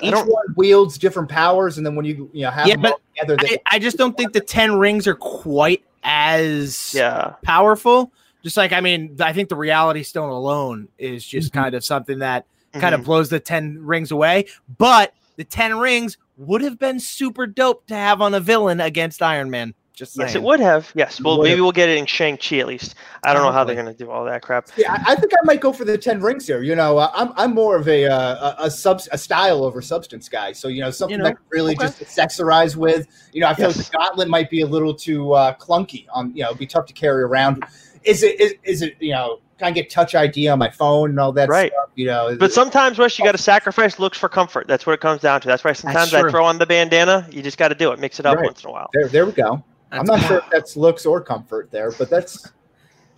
I 0.00 0.06
Each 0.06 0.10
don't- 0.12 0.26
one 0.28 0.46
wields 0.56 0.96
different 0.98 1.28
powers, 1.28 1.76
and 1.76 1.84
then 1.86 1.94
when 1.94 2.04
you 2.06 2.30
you 2.32 2.42
know 2.44 2.50
have 2.50 2.66
Yeah, 2.66 2.76
them 2.76 2.86
all 2.86 2.92
but 2.92 3.00
together, 3.20 3.36
they, 3.46 3.56
I, 3.66 3.76
I 3.76 3.78
just 3.78 3.98
don't 3.98 4.16
think 4.16 4.32
the 4.32 4.40
ten 4.40 4.74
rings 4.76 5.06
are 5.06 5.14
quite 5.14 5.84
as 6.02 6.92
Yeah. 6.94 7.34
powerful. 7.42 8.10
Just 8.42 8.56
like 8.56 8.72
I 8.72 8.80
mean, 8.80 9.16
I 9.20 9.32
think 9.32 9.48
the 9.48 9.56
Reality 9.56 10.02
Stone 10.02 10.30
alone 10.30 10.88
is 10.98 11.24
just 11.24 11.50
Mhm. 11.52 11.54
kind 11.54 11.74
of 11.74 11.84
something 11.84 12.20
that 12.20 12.46
kind 12.72 12.94
Mhm. 12.94 13.00
of 13.00 13.04
blows 13.04 13.28
the 13.28 13.38
ten 13.38 13.78
rings 13.84 14.10
away. 14.10 14.46
But 14.78 15.12
the 15.36 15.44
ten 15.44 15.78
rings 15.78 16.16
would 16.38 16.62
have 16.62 16.78
been 16.78 16.98
super 16.98 17.46
dope 17.46 17.86
to 17.86 17.94
have 17.94 18.20
on 18.20 18.34
a 18.34 18.40
villain 18.40 18.80
against 18.80 19.22
Iron 19.22 19.50
Man. 19.50 19.74
Just 20.02 20.14
saying. 20.14 20.26
Yes, 20.26 20.34
it 20.34 20.42
would 20.42 20.58
have. 20.58 20.90
Yes. 20.96 21.20
Well, 21.20 21.40
maybe 21.40 21.60
we'll 21.60 21.70
get 21.70 21.88
it 21.88 21.96
in 21.96 22.06
Shang 22.06 22.36
Chi 22.36 22.56
at 22.58 22.66
least. 22.66 22.96
I 23.22 23.32
don't 23.32 23.44
know 23.44 23.52
how 23.52 23.62
they're 23.62 23.76
gonna 23.76 23.94
do 23.94 24.10
all 24.10 24.24
that 24.24 24.42
crap. 24.42 24.66
Yeah, 24.76 24.90
I 24.92 25.12
I 25.12 25.14
think 25.14 25.32
I 25.32 25.44
might 25.44 25.60
go 25.60 25.72
for 25.72 25.84
the 25.84 25.96
ten 25.96 26.20
rings 26.20 26.44
here. 26.48 26.60
You 26.60 26.74
know, 26.74 26.98
uh, 26.98 27.12
I'm 27.14 27.32
I'm 27.36 27.54
more 27.54 27.76
of 27.76 27.86
a 27.86 28.06
uh, 28.06 28.54
a, 28.58 28.64
a 28.64 28.70
sub 28.70 29.00
a 29.12 29.16
style 29.18 29.62
over 29.62 29.80
substance 29.80 30.28
guy. 30.28 30.50
So 30.50 30.66
you 30.66 30.80
know, 30.80 30.90
something 30.90 31.18
know, 31.18 31.24
that 31.26 31.36
really 31.50 31.76
okay. 31.76 31.86
just 31.86 32.00
accessorize 32.00 32.74
with. 32.74 33.06
You 33.32 33.42
know, 33.42 33.46
I 33.46 33.54
feel 33.54 33.68
Yes. 33.68 33.76
like 33.76 33.90
the 33.92 33.96
gauntlet 33.98 34.28
might 34.28 34.50
be 34.50 34.62
a 34.62 34.66
little 34.66 34.92
too 34.92 35.34
uh, 35.34 35.54
clunky. 35.54 36.06
On 36.12 36.34
you 36.34 36.42
know, 36.42 36.48
it'd 36.48 36.58
be 36.58 36.66
tough 36.66 36.86
to 36.86 36.92
carry 36.92 37.22
around. 37.22 37.62
Is 38.02 38.24
it 38.24 38.40
is, 38.40 38.54
is 38.64 38.82
it 38.82 38.96
you 38.98 39.12
know? 39.12 39.38
Can 39.58 39.68
I 39.68 39.70
get 39.70 39.90
Touch 39.90 40.16
ID 40.16 40.48
on 40.48 40.58
my 40.58 40.70
phone 40.70 41.10
and 41.10 41.20
all 41.20 41.30
that 41.34 41.48
Right. 41.48 41.70
stuff? 41.70 41.90
You 41.94 42.06
know, 42.06 42.36
But 42.36 42.52
sometimes, 42.52 42.98
Wes, 42.98 43.16
you 43.16 43.24
got 43.24 43.30
to 43.32 43.38
sacrifice 43.38 44.00
looks 44.00 44.18
for 44.18 44.28
comfort. 44.28 44.66
That's 44.66 44.86
what 44.86 44.94
it 44.94 45.00
comes 45.00 45.20
down 45.20 45.40
to. 45.42 45.46
That's 45.46 45.62
why 45.62 45.72
sometimes 45.72 46.12
I 46.12 46.28
throw 46.28 46.44
on 46.44 46.58
the 46.58 46.66
bandana. 46.66 47.28
You 47.30 47.42
just 47.42 47.58
got 47.58 47.68
to 47.68 47.76
do 47.76 47.92
it. 47.92 48.00
Mix 48.00 48.18
it 48.18 48.26
up 48.26 48.38
Right. 48.38 48.46
once 48.46 48.64
in 48.64 48.70
a 48.70 48.72
while. 48.72 48.90
there 48.92 49.06
there 49.06 49.24
we 49.24 49.30
go. 49.30 49.62
I'm 49.92 50.06
That's- 50.06 50.22
not 50.22 50.28
sure 50.28 50.38
if 50.38 50.44
that's 50.50 50.76
looks 50.76 51.06
or 51.06 51.20
comfort 51.20 51.70
there, 51.70 51.92
but 51.92 52.08
that's 52.10 52.50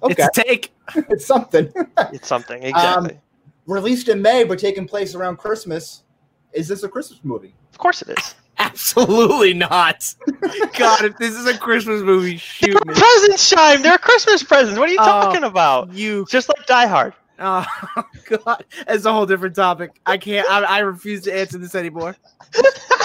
okay. 0.03 0.15
It's 0.19 0.39
a 0.39 0.43
take. 0.43 0.73
it's 1.09 1.25
something. 1.25 1.73
It's 2.13 2.29
something 2.29 2.63
Um, 2.63 2.69
exactly. 2.69 3.21
Released 3.67 4.09
in 4.09 4.21
May 4.21 4.45
but 4.45 4.59
taking 4.59 4.87
place 4.87 5.15
around 5.15 5.37
Christmas. 5.39 6.03
Is 6.53 6.69
this 6.69 6.83
a 6.83 6.89
Christmas 6.89 7.21
movie? 7.25 7.55
of 7.73 7.79
course 7.79 8.03
it 8.03 8.11
is. 8.11 8.35
Absolutely 8.59 9.53
not. 9.55 10.15
God, 10.79 11.05
if 11.05 11.17
this 11.19 11.35
is 11.35 11.47
a 11.47 11.59
Christmas 11.59 12.03
movie, 12.03 12.37
shoot 12.37 12.75
me. 12.87 12.95
Presents, 12.95 13.53
Shime. 13.53 13.83
They're 13.83 13.99
Christmas 13.99 14.43
presents. 14.45 14.79
What 14.79 14.89
are 14.89 14.93
you 14.93 14.99
Oh. 15.01 15.05
talking 15.05 15.43
about? 15.43 15.93
You 15.93 16.25
just 16.29 16.49
like 16.49 16.65
Die 16.67 16.87
Hard. 16.87 17.15
Oh 17.39 17.65
God, 18.29 18.65
it's 18.89 19.05
a 19.05 19.13
whole 19.13 19.27
different 19.27 19.57
topic. 19.57 20.01
I 20.07 20.17
can't. 20.19 20.49
I, 20.49 20.63
I 20.63 20.79
refuse 20.81 21.23
to 21.23 21.37
answer 21.37 21.59
this 21.59 21.75
anymore. 21.75 22.17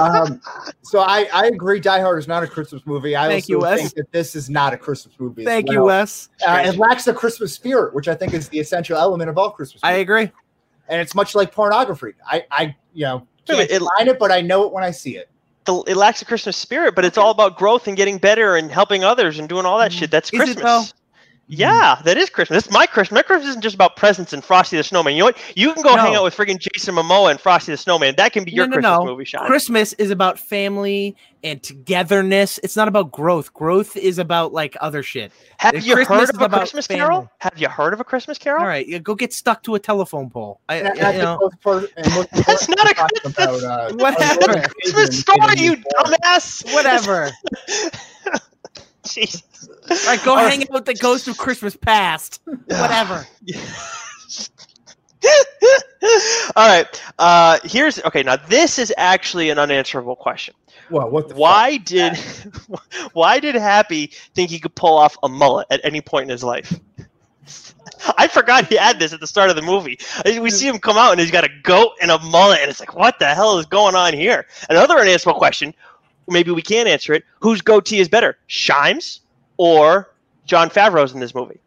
um, 0.01 0.39
so 0.83 0.99
I, 0.99 1.27
I 1.33 1.47
agree. 1.47 1.79
Die 1.79 1.99
Hard 1.99 2.19
is 2.19 2.27
not 2.27 2.43
a 2.43 2.47
Christmas 2.47 2.81
movie. 2.85 3.15
I 3.15 3.27
Thank 3.27 3.43
also 3.43 3.53
you, 3.53 3.59
Wes. 3.59 3.79
think 3.79 3.93
that 3.95 4.11
this 4.11 4.35
is 4.35 4.49
not 4.49 4.73
a 4.73 4.77
Christmas 4.77 5.15
movie. 5.19 5.41
as 5.41 5.47
Thank 5.47 5.71
you. 5.71 5.83
Wes. 5.83 6.29
Uh, 6.47 6.61
it 6.65 6.77
lacks 6.77 7.05
the 7.05 7.13
Christmas 7.13 7.53
spirit, 7.53 7.93
which 7.93 8.07
I 8.07 8.15
think 8.15 8.33
is 8.33 8.49
the 8.49 8.59
essential 8.59 8.97
element 8.97 9.29
of 9.29 9.37
all 9.37 9.49
Christmas. 9.51 9.81
I 9.83 9.93
agree. 9.93 10.31
and 10.89 11.01
it's 11.01 11.15
much 11.15 11.33
like 11.35 11.51
pornography. 11.51 12.13
I, 12.25 12.45
I, 12.51 12.75
you 12.93 13.05
know, 13.05 13.27
can't 13.47 13.59
minute, 13.59 13.71
it- 13.71 13.79
define 13.79 14.07
it, 14.07 14.19
but 14.19 14.31
I 14.31 14.41
know 14.41 14.63
it 14.65 14.71
when 14.71 14.83
I 14.83 14.91
see 14.91 15.17
it. 15.17 15.29
The, 15.65 15.75
it 15.87 15.97
lacks 15.97 16.21
a 16.21 16.25
Christmas 16.25 16.55
spirit, 16.57 16.95
but 16.95 17.03
it's 17.05 17.17
all 17.17 17.29
about 17.31 17.57
growth 17.57 17.87
and 17.87 17.95
getting 17.97 18.17
better 18.17 18.55
and 18.55 18.71
helping 18.71 19.03
others 19.03 19.37
and 19.39 19.47
doing 19.49 19.65
all 19.65 19.77
that 19.79 19.91
shit. 19.91 20.09
That's 20.09 20.31
Is 20.33 20.39
it, 20.41 20.43
Christmas. 20.57 20.93
Though? 21.49 21.55
Yeah, 21.55 22.01
that 22.05 22.17
is 22.17 22.29
Christmas. 22.29 22.63
That's 22.63 22.73
my 22.73 22.85
Christmas. 22.85 23.17
My 23.17 23.21
Christmas 23.23 23.49
isn't 23.49 23.61
just 23.61 23.75
about 23.75 23.95
presents 23.95 24.33
and 24.33 24.43
Frosty 24.43 24.77
the 24.77 24.83
Snowman. 24.83 25.13
You 25.15 25.19
know 25.19 25.25
what? 25.25 25.37
You 25.55 25.73
can 25.73 25.83
go 25.83 25.95
hang 25.95 26.15
out 26.15 26.23
with 26.23 26.35
friggin' 26.35 26.59
Jason 26.59 26.95
Momoa 26.95 27.31
and 27.31 27.39
Frosty 27.39 27.71
the 27.71 27.77
Snowman. 27.77 28.15
That 28.17 28.33
can 28.33 28.43
be 28.43 28.51
your 28.51 28.67
No, 28.67 28.75
no, 28.77 28.81
Christmas 28.81 28.99
no. 28.99 29.05
movie, 29.05 29.25
Sean. 29.25 29.45
Christmas 29.47 29.93
is 29.93 30.11
about 30.11 30.37
family 30.39 31.15
and 31.43 31.61
togetherness. 31.63 32.59
It's 32.63 32.75
not 32.75 32.87
about 32.87 33.11
growth. 33.11 33.53
Growth 33.53 33.95
is 33.97 34.19
about 34.19 34.53
like 34.53 34.75
other 34.81 35.01
shit. 35.01 35.31
Have 35.57 35.73
the 35.73 35.79
you 35.79 35.95
Christmas 35.95 36.29
heard 36.31 36.35
of 36.35 36.41
a 36.41 36.49
Christmas 36.49 36.85
family. 36.87 36.99
Carol? 37.01 37.31
Have 37.39 37.53
you 37.57 37.67
heard 37.69 37.93
of 37.93 37.99
a 37.99 38.03
Christmas 38.03 38.37
Carol? 38.37 38.61
All 38.61 38.67
right, 38.67 38.87
yeah, 38.87 38.97
go 38.99 39.15
get 39.15 39.33
stuck 39.33 39.63
to 39.63 39.75
a 39.75 39.79
telephone 39.79 40.29
pole. 40.29 40.59
I, 40.69 40.75
And 40.75 40.99
I- 40.99 41.13
you 41.13 41.17
know, 41.19 41.49
most 41.65 41.87
most 42.15 42.29
That's 42.45 42.67
not 42.69 42.79
a 42.79 42.89
we're 42.89 42.93
talking 42.93 43.19
Christmas- 43.21 43.63
about, 43.63 43.91
uh, 43.91 43.93
Whatever. 43.95 44.39
Jordan 44.41 44.63
Christmas 44.81 45.19
story, 45.19 45.55
you 45.57 45.75
dumbass. 45.77 46.73
whatever. 46.73 47.31
Jesus. 49.13 49.43
All 49.89 49.97
right, 50.07 50.23
go 50.23 50.31
All 50.31 50.37
hang 50.37 50.63
out 50.63 50.71
with 50.71 50.85
the 50.85 50.93
ghost 50.95 51.27
of 51.27 51.37
Christmas 51.37 51.75
past. 51.75 52.41
Whatever. 52.45 53.27
All 56.55 56.67
right. 56.67 57.03
Uh, 57.19 57.59
here's 57.63 58.01
okay. 58.03 58.23
Now 58.23 58.37
this 58.37 58.79
is 58.79 58.93
actually 58.97 59.49
an 59.49 59.59
unanswerable 59.59 60.15
question. 60.15 60.53
Well, 60.89 61.09
what 61.09 61.29
the 61.29 61.35
Why 61.35 61.77
did 61.77 62.17
why 63.13 63.39
did 63.39 63.55
Happy 63.55 64.07
think 64.33 64.49
he 64.49 64.59
could 64.59 64.75
pull 64.75 64.97
off 64.97 65.17
a 65.21 65.29
mullet 65.29 65.67
at 65.69 65.81
any 65.83 66.01
point 66.01 66.23
in 66.23 66.29
his 66.29 66.43
life? 66.43 66.79
I 68.17 68.27
forgot 68.27 68.67
he 68.67 68.75
had 68.75 68.99
this 68.99 69.13
at 69.13 69.19
the 69.19 69.27
start 69.27 69.49
of 69.49 69.55
the 69.55 69.61
movie. 69.61 69.99
We 70.25 70.49
see 70.49 70.67
him 70.67 70.79
come 70.79 70.97
out 70.97 71.11
and 71.11 71.19
he's 71.19 71.31
got 71.31 71.43
a 71.43 71.49
goat 71.63 71.91
and 72.01 72.11
a 72.11 72.19
mullet, 72.19 72.59
and 72.61 72.69
it's 72.69 72.79
like, 72.79 72.95
what 72.95 73.19
the 73.19 73.27
hell 73.27 73.59
is 73.59 73.65
going 73.65 73.95
on 73.95 74.13
here? 74.13 74.47
Another 74.69 74.97
unanswerable 74.97 75.39
question. 75.39 75.73
Maybe 76.29 76.51
we 76.51 76.61
can 76.61 76.87
answer 76.87 77.13
it. 77.13 77.23
Whose 77.41 77.61
goatee 77.61 77.99
is 77.99 78.07
better, 78.09 78.37
Shimes 78.47 79.21
or 79.57 80.11
Jon 80.45 80.69
Favreau's 80.69 81.13
in 81.13 81.19
this 81.19 81.33
movie? 81.35 81.59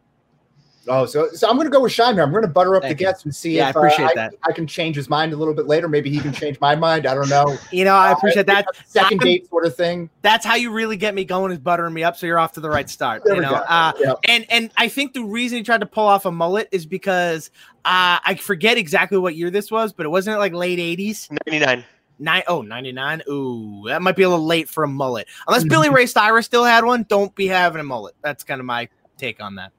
Oh, 0.89 1.07
so 1.07 1.29
so 1.29 1.49
I'm 1.49 1.55
going 1.55 1.67
to 1.69 1.71
go 1.71 1.81
with 1.81 1.93
Shime 1.93 2.15
here. 2.15 2.25
I'm 2.25 2.33
going 2.33 2.43
to 2.43 2.49
butter 2.49 2.75
up 2.75 2.83
Thank 2.83 2.99
the 2.99 3.05
you. 3.05 3.09
guests 3.09 3.25
and 3.25 3.33
see 3.33 3.57
Yeah, 3.57 3.67
I 3.67 3.71
if 3.71 3.77
appreciate 3.77 4.07
uh, 4.07 4.11
I, 4.11 4.15
that. 4.17 4.35
I 4.49 4.51
can 4.51 4.67
change 4.67 4.97
his 4.97 5.09
mind 5.09 5.33
a 5.33 5.37
little 5.37 5.55
bit 5.55 5.69
later. 5.69 5.89
Maybe 5.89 6.11
he 6.11 6.19
can 6.19 6.33
change 6.33 6.59
my 6.61 6.75
mind. 6.75 7.07
I 7.07 7.15
don't 7.15 7.29
know. 7.29 7.57
You 7.71 7.85
know, 7.85 7.95
I 7.95 8.11
appreciate 8.11 8.47
that. 8.47 8.67
Second 8.85 9.21
I'm- 9.21 9.25
date 9.27 9.49
sort 9.49 9.65
of 9.65 9.77
thing. 9.77 10.11
That's 10.23 10.45
how 10.45 10.57
you 10.57 10.73
really 10.73 10.97
get 10.97 11.15
me 11.15 11.25
going 11.25 11.53
is 11.53 11.61
buttering 11.61 11.95
me 11.95 12.03
up, 12.03 12.17
so 12.17 12.27
you're 12.27 12.41
off 12.41 12.51
to 12.55 12.61
the 12.61 12.69
right 12.69 12.91
start. 12.91 13.23
There 13.25 13.35
you 13.37 13.41
we 13.43 13.47
know, 13.47 13.53
go. 13.53 13.57
uh, 13.59 13.93
Yep. 14.01 14.17
and 14.29 14.47
and 14.51 14.71
I 14.77 14.89
think 14.89 15.13
the 15.13 15.23
reason 15.23 15.59
he 15.59 15.63
tried 15.63 15.83
to 15.83 15.87
pull 15.87 16.07
off 16.09 16.25
a 16.25 16.33
mullet 16.33 16.69
is 16.73 16.85
because 16.85 17.53
uh, 17.85 18.19
I 18.25 18.35
forget 18.35 18.77
exactly 18.77 19.19
what 19.19 19.37
year 19.37 19.51
this 19.51 19.71
was, 19.71 19.93
but 19.93 20.05
it 20.05 20.09
wasn't 20.09 20.41
like 20.41 20.53
late 20.53 20.81
'80s. 20.81 21.31
99. 21.47 21.85
Nine, 22.23 22.43
oh, 22.47 22.63
99. 22.63 23.23
Ooh, 23.29 23.83
that 23.89 24.01
might 24.01 24.15
be 24.15 24.23
a 24.23 24.29
little 24.29 24.47
late 24.47 24.69
for 24.69 24.85
a 24.85 24.89
mullet. 24.89 25.27
Unless 25.49 25.65
Billy 25.65 25.89
Mm-hmm. 25.89 25.97
Ray 25.97 26.07
Cyrus 26.07 26.47
still 26.47 26.65
had 26.65 26.85
one, 26.85 27.05
don't 27.09 27.35
be 27.35 27.49
having 27.49 27.81
a 27.81 27.85
mullet. 27.85 28.15
That's 28.23 28.45
kind 28.45 28.61
of 28.61 28.65
my 28.65 28.89
take 29.19 29.43
on 29.43 29.57
that. 29.57 29.73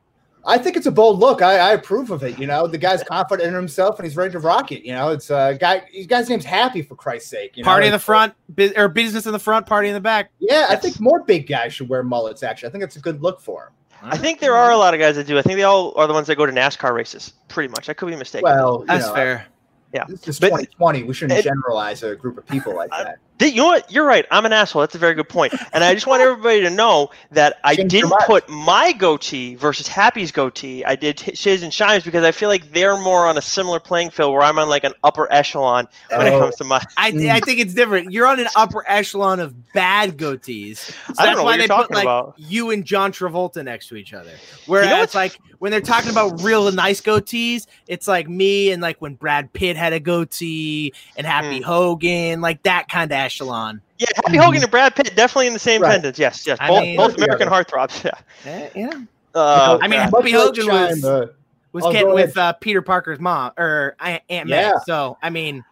I 0.46 0.58
think 0.58 0.76
it's 0.76 0.86
a 0.86 0.92
bold 0.92 1.20
look. 1.20 1.42
I, 1.42 1.58
I 1.58 1.72
approve 1.72 2.12
of 2.12 2.22
it. 2.24 2.38
You 2.38 2.48
know, 2.48 2.68
the 2.68 2.78
guy's 2.78 3.02
confident 3.02 3.48
in 3.48 3.54
himself 3.56 3.98
and 3.98 4.06
he's 4.06 4.18
ready 4.18 4.34
to 4.34 4.40
rock 4.40 4.74
it. 4.74 4.86
You 4.86 4.92
know, 4.92 5.12
it's 5.12 5.30
a 5.30 5.36
uh, 5.36 5.54
guy. 5.54 5.84
His 5.90 6.06
guy's 6.06 6.28
name's 6.28 6.44
Happy 6.44 6.82
for 6.82 6.96
Christ's 6.96 7.30
sake. 7.30 7.56
You 7.56 7.64
know? 7.64 7.70
Party 7.70 7.86
in 7.86 7.94
the 7.94 8.00
front, 8.00 8.34
bu- 8.50 8.74
or 8.76 8.90
business 8.90 9.26
in 9.26 9.32
the 9.32 9.40
front, 9.40 9.66
party 9.66 9.88
in 9.88 9.94
the 9.94 10.02
back. 10.02 10.32
Yeah, 10.40 10.68
I 10.70 10.76
think 10.76 11.00
more 11.00 11.24
big 11.24 11.48
guys 11.48 11.74
should 11.74 11.88
wear 11.88 12.04
mullets. 12.04 12.44
Actually, 12.44 12.68
I 12.68 12.72
think 12.74 12.84
it's 12.84 12.98
a 12.98 13.00
good 13.00 13.22
look 13.22 13.40
for 13.40 13.68
him. 13.68 13.70
I 14.06 14.18
think 14.18 14.42
there 14.42 14.54
are 14.54 14.72
a 14.72 14.76
lot 14.76 14.94
of 14.94 15.00
guys 15.00 15.16
that 15.16 15.28
do. 15.28 15.38
I 15.38 15.42
think 15.42 15.56
they 15.56 15.64
all 15.64 15.94
are 15.96 16.08
the 16.08 16.14
ones 16.14 16.28
that 16.28 16.36
go 16.36 16.46
to 16.46 16.52
NASCAR 16.52 16.94
races. 16.94 17.32
Pretty 17.48 17.70
much. 17.70 17.88
I 17.88 17.94
could 17.94 18.10
be 18.10 18.18
mistaken. 18.18 18.44
Well, 18.44 18.80
That's 18.80 19.08
know, 19.08 19.14
fair. 19.16 19.46
Yeah. 19.94 20.06
This 20.08 20.28
is 20.28 20.40
But- 20.40 20.48
2020. 20.50 21.04
We 21.04 21.14
shouldn't 21.14 21.40
it- 21.40 21.44
generalize 21.44 22.04
a 22.04 22.16
group 22.16 22.38
of 22.38 22.46
people 22.48 22.76
like 22.76 22.90
that. 22.92 23.20
Th- 23.40 23.52
You 23.54 23.62
know 23.62 23.68
what? 23.68 23.92
You're 23.92 24.06
right. 24.06 24.26
I'm 24.32 24.46
an 24.46 24.54
asshole. 24.54 24.82
That's 24.82 24.96
a 24.96 25.00
very 25.00 25.16
good 25.16 25.28
point. 25.28 25.54
And 25.74 25.84
I 25.84 25.94
just 25.94 26.06
want 26.08 26.22
everybody 26.22 26.62
to 26.62 26.70
know 26.70 27.10
that 27.32 27.60
I 27.64 27.76
Change 27.76 27.94
your 27.94 28.04
didn't 28.10 28.20
put 28.26 28.48
my 28.48 28.92
goatee 28.94 29.56
versus 29.56 29.88
Happy's 29.88 30.32
goatee. 30.32 30.86
I 30.86 30.96
did 30.96 31.20
Sh- 31.20 31.30
Shiz 31.34 31.64
and 31.64 31.74
Shines 31.74 32.04
because 32.04 32.24
I 32.24 32.32
feel 32.32 32.50
like 32.50 32.72
they're 32.72 32.96
more 32.98 33.26
on 33.26 33.38
a 33.38 33.42
similar 33.42 33.80
playing 33.80 34.12
field 34.12 34.34
where 34.34 34.44
I'm 34.44 34.58
on 34.60 34.70
like 34.70 34.84
an 34.84 34.94
upper 35.04 35.32
echelon 35.32 35.88
when 36.10 36.28
it 36.28 36.34
Oh. 36.34 36.40
comes 36.40 36.56
to 36.58 36.64
my. 36.64 36.82
I, 36.98 37.12
Mm. 37.12 37.30
I 37.32 37.40
think 37.40 37.60
it's 37.60 37.74
different. 37.74 38.12
You're 38.12 38.28
on 38.28 38.40
an 38.40 38.48
upper 38.56 38.84
echelon 38.88 39.40
of 39.40 39.74
bad 39.74 40.18
goatees. 40.18 40.78
So 40.78 40.94
I 41.18 41.26
don't 41.26 41.26
that's 41.26 41.38
know 41.38 41.44
why 41.44 41.44
what 41.44 41.58
they 41.58 41.58
you're 41.64 41.68
put 41.68 41.82
talking 41.82 41.96
like 41.96 42.04
about. 42.06 42.36
you 42.38 42.70
and 42.72 42.86
John 42.86 43.12
Travolta 43.12 43.64
next 43.64 43.88
to 43.90 43.96
each 43.96 44.14
other. 44.14 44.32
Whereas 44.68 44.90
what's- 44.92 45.16
like 45.16 45.40
when 45.60 45.72
they're 45.72 45.80
talking 45.82 46.12
about 46.12 46.42
real 46.42 46.70
nice 46.74 47.00
goatees, 47.02 47.68
it's 47.88 48.08
like 48.08 48.28
me 48.28 48.72
and 48.72 48.82
like 48.82 49.02
when 49.02 49.16
Brad 49.16 49.54
Pitt 49.54 49.78
had 49.78 49.94
a 49.94 50.00
goatee 50.00 50.94
and 51.16 51.26
Happy 51.26 51.58
Hmm. 51.60 51.64
Hogan, 51.64 52.42
like 52.42 52.64
that 52.64 52.90
kind 52.90 53.12
of 53.12 53.16
echelon. 53.24 53.82
Yeah, 54.00 54.08
Happy 54.16 54.38
Hogan 54.38 54.62
and 54.62 54.72
Brad 54.72 54.96
Pitt 54.96 55.14
definitely 55.16 55.48
in 55.48 55.54
the 55.54 55.60
same 55.60 55.82
Right. 55.82 55.94
sentence. 55.94 56.20
Yes, 56.20 56.46
yes. 56.46 56.58
I 56.62 56.68
Both, 56.68 56.82
mean- 56.82 56.98
both 56.98 57.18
American 57.18 57.48
heartthrobs. 57.50 58.04
Yeah. 58.46 58.52
Eh, 58.52 58.70
yeah. 58.76 59.02
Uh, 59.36 59.80
I 59.82 59.88
mean, 59.88 60.00
Happy 60.00 60.32
Hogan 60.32 60.66
Shine, 60.66 60.90
was- 60.90 61.04
uh, 61.06 61.28
Was 61.72 61.86
Oh, 61.86 61.92
getting 61.92 62.14
with 62.14 62.38
uh, 62.38 62.54
Peter 62.54 62.82
Parker's 62.84 63.20
mom 63.20 63.52
or 63.58 63.96
Aunt 64.00 64.22
Aunt 64.30 64.48
May. 64.50 64.62
Yeah. 64.62 64.74
So 64.86 65.18
I 65.24 65.30
mean, 65.32 65.64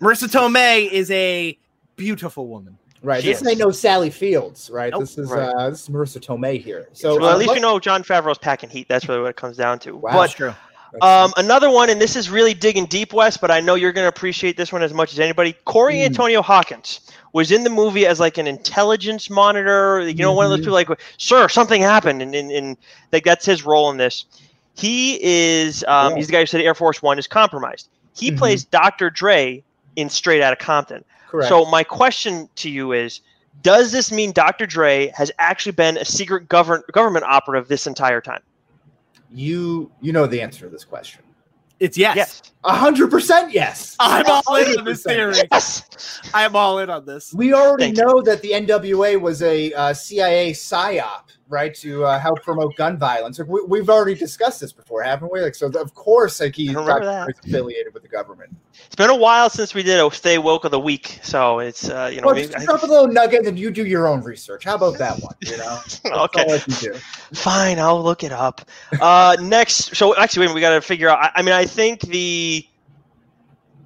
Marisa 0.00 0.26
Tomei 0.28 0.90
is 0.90 1.10
a 1.12 1.56
beautiful 1.96 2.48
woman. 2.48 2.76
right. 3.02 3.22
She 3.22 3.28
This 3.28 3.40
is. 3.42 3.46
ain't 3.48 3.58
no 3.58 3.70
Sally 3.70 4.10
Fields, 4.10 4.70
right? 4.70 4.90
Nope. 4.90 5.02
This 5.02 5.18
is 5.18 5.30
Right. 5.30 5.48
uh 5.48 5.70
this 5.70 5.82
is 5.82 5.88
Marisa 5.88 6.18
Tomei 6.18 6.60
here. 6.60 6.88
So 6.94 7.16
well, 7.20 7.28
uh, 7.28 7.32
at 7.32 7.38
least 7.38 7.48
what- 7.48 7.54
you 7.56 7.60
know 7.60 7.78
Jon 7.78 8.02
Favreau's 8.02 8.38
packing 8.38 8.70
heat. 8.70 8.88
That's 8.88 9.08
really 9.08 9.20
what 9.20 9.30
it 9.30 9.36
comes 9.36 9.56
down 9.56 9.78
to. 9.80 9.92
Wow. 9.96 10.10
But 10.12 10.20
That's 10.22 10.32
true. 10.34 10.54
Um, 11.02 11.32
another 11.36 11.70
one, 11.70 11.88
and 11.90 12.00
this 12.00 12.16
is 12.16 12.30
really 12.30 12.54
digging 12.54 12.86
deep, 12.86 13.12
Wes, 13.12 13.36
but 13.36 13.50
I 13.50 13.60
know 13.60 13.74
you're 13.76 13.92
going 13.92 14.04
to 14.04 14.08
appreciate 14.08 14.56
this 14.56 14.72
one 14.72 14.82
as 14.82 14.92
much 14.92 15.12
as 15.12 15.20
anybody. 15.20 15.52
Corey 15.64 15.96
Mm. 15.96 16.06
Antonio 16.06 16.42
Hawkins 16.42 17.00
was 17.32 17.52
in 17.52 17.62
the 17.62 17.70
movie 17.70 18.06
as 18.06 18.18
like 18.18 18.38
an 18.38 18.46
intelligence 18.46 19.30
monitor. 19.30 20.00
You 20.00 20.14
know, 20.14 20.32
one 20.32 20.44
of 20.46 20.50
those 20.50 20.60
Mhm. 20.60 20.62
people 20.62 20.74
like, 20.74 21.00
"Sir, 21.16 21.48
something 21.48 21.80
happened," 21.80 22.22
and, 22.22 22.34
and, 22.34 22.50
and 22.50 22.76
like 23.12 23.24
that's 23.24 23.46
his 23.46 23.64
role 23.64 23.90
in 23.90 23.96
this. 23.98 24.24
He 24.74 25.18
is 25.22 25.84
um, 25.86 26.10
Yeah. 26.12 26.16
he's 26.16 26.26
the 26.26 26.32
guy 26.32 26.40
who 26.40 26.46
said 26.46 26.60
Air 26.62 26.74
Force 26.74 27.02
One 27.02 27.18
is 27.18 27.26
compromised. 27.26 27.88
He 28.16 28.32
Mhm. 28.32 28.38
plays 28.38 28.64
Dr. 28.64 29.10
Dre 29.10 29.62
in 29.96 30.08
Straight 30.10 30.42
Outta 30.42 30.56
Compton. 30.56 31.04
correct. 31.28 31.48
So 31.48 31.64
my 31.66 31.84
question 31.84 32.48
to 32.56 32.68
you 32.70 32.92
is. 32.92 33.20
Does 33.62 33.92
this 33.92 34.10
mean 34.10 34.32
Dr. 34.32 34.64
Dre 34.64 35.12
has 35.14 35.30
actually 35.38 35.72
been 35.72 35.98
a 35.98 36.04
secret 36.04 36.48
govern- 36.48 36.82
government 36.92 37.26
operative 37.28 37.68
this 37.68 37.86
entire 37.86 38.22
time? 38.22 38.40
You 39.32 39.90
you 40.00 40.12
know 40.12 40.26
the 40.26 40.40
answer 40.40 40.66
to 40.66 40.70
this 40.70 40.84
question. 40.84 41.22
It's 41.78 41.96
yes. 41.96 42.16
Yes. 42.16 42.42
A 42.64 42.74
hundred 42.74 43.10
percent 43.10 43.52
yes. 43.52 43.96
I'm 43.98 44.26
all 44.26 44.56
in 44.56 44.78
on 44.78 44.84
this 44.84 45.02
theory. 45.02 45.34
Yes. 45.50 46.20
I'm 46.34 46.54
all 46.54 46.78
in 46.78 46.90
on 46.90 47.06
this. 47.06 47.32
We 47.32 47.54
already 47.54 47.84
Thank 47.84 47.96
you. 47.98 48.04
know 48.04 48.22
that 48.22 48.42
the 48.42 48.50
NWA 48.50 49.18
was 49.18 49.42
a 49.42 49.72
uh, 49.72 49.94
CIA 49.94 50.52
psyop, 50.52 51.30
right, 51.50 51.74
to 51.74 52.04
uh, 52.04 52.18
help 52.18 52.42
promote 52.42 52.76
gun 52.76 52.96
violence. 52.96 53.38
Like, 53.38 53.48
we, 53.48 53.62
we've 53.62 53.90
already 53.90 54.14
discussed 54.14 54.60
this 54.60 54.72
before, 54.72 55.02
haven't 55.02 55.30
we? 55.32 55.40
Like, 55.42 55.54
so 55.54 55.66
of 55.66 55.94
course, 55.94 56.40
like 56.40 56.54
he's 56.54 56.70
I 56.70 56.80
remember 56.80 57.00
Dr. 57.00 57.04
that. 57.06 57.24
Dre's 57.24 57.38
affiliated 57.44 57.92
with 57.92 58.02
the 58.02 58.08
government. 58.08 58.56
It's 58.86 58.96
been 58.96 59.10
a 59.10 59.16
while 59.16 59.50
since 59.50 59.74
we 59.74 59.82
did 59.82 60.00
a 60.00 60.10
Stay 60.10 60.38
Woke 60.38 60.64
of 60.64 60.70
the 60.70 60.80
Week, 60.80 61.18
so 61.22 61.58
it's 61.58 61.90
uh, 61.90 62.10
you 62.12 62.20
know. 62.20 62.28
Well, 62.28 62.36
maybe- 62.36 62.52
just 62.52 62.66
drop 62.66 62.82
a 62.82 62.86
little 62.86 63.08
nugget, 63.08 63.46
and 63.46 63.58
you 63.58 63.70
do 63.70 63.84
your 63.84 64.06
own 64.06 64.22
research. 64.22 64.64
How 64.64 64.76
about 64.76 64.98
that 64.98 65.18
one? 65.20 65.34
You 65.40 65.58
know, 65.58 65.80
okay, 66.24 66.44
all 66.44 66.52
I 66.52 66.58
can 66.58 66.74
do. 66.74 66.94
fine, 67.32 67.78
I'll 67.78 68.02
look 68.02 68.24
it 68.24 68.32
up. 68.32 68.62
Uh, 69.00 69.36
next, 69.42 69.96
so 69.96 70.16
actually, 70.16 70.46
wait, 70.46 70.54
we 70.54 70.60
got 70.60 70.74
to 70.74 70.80
figure 70.80 71.08
out. 71.08 71.18
I, 71.18 71.30
I 71.36 71.42
mean, 71.42 71.54
I 71.54 71.66
think 71.66 72.00
the, 72.02 72.66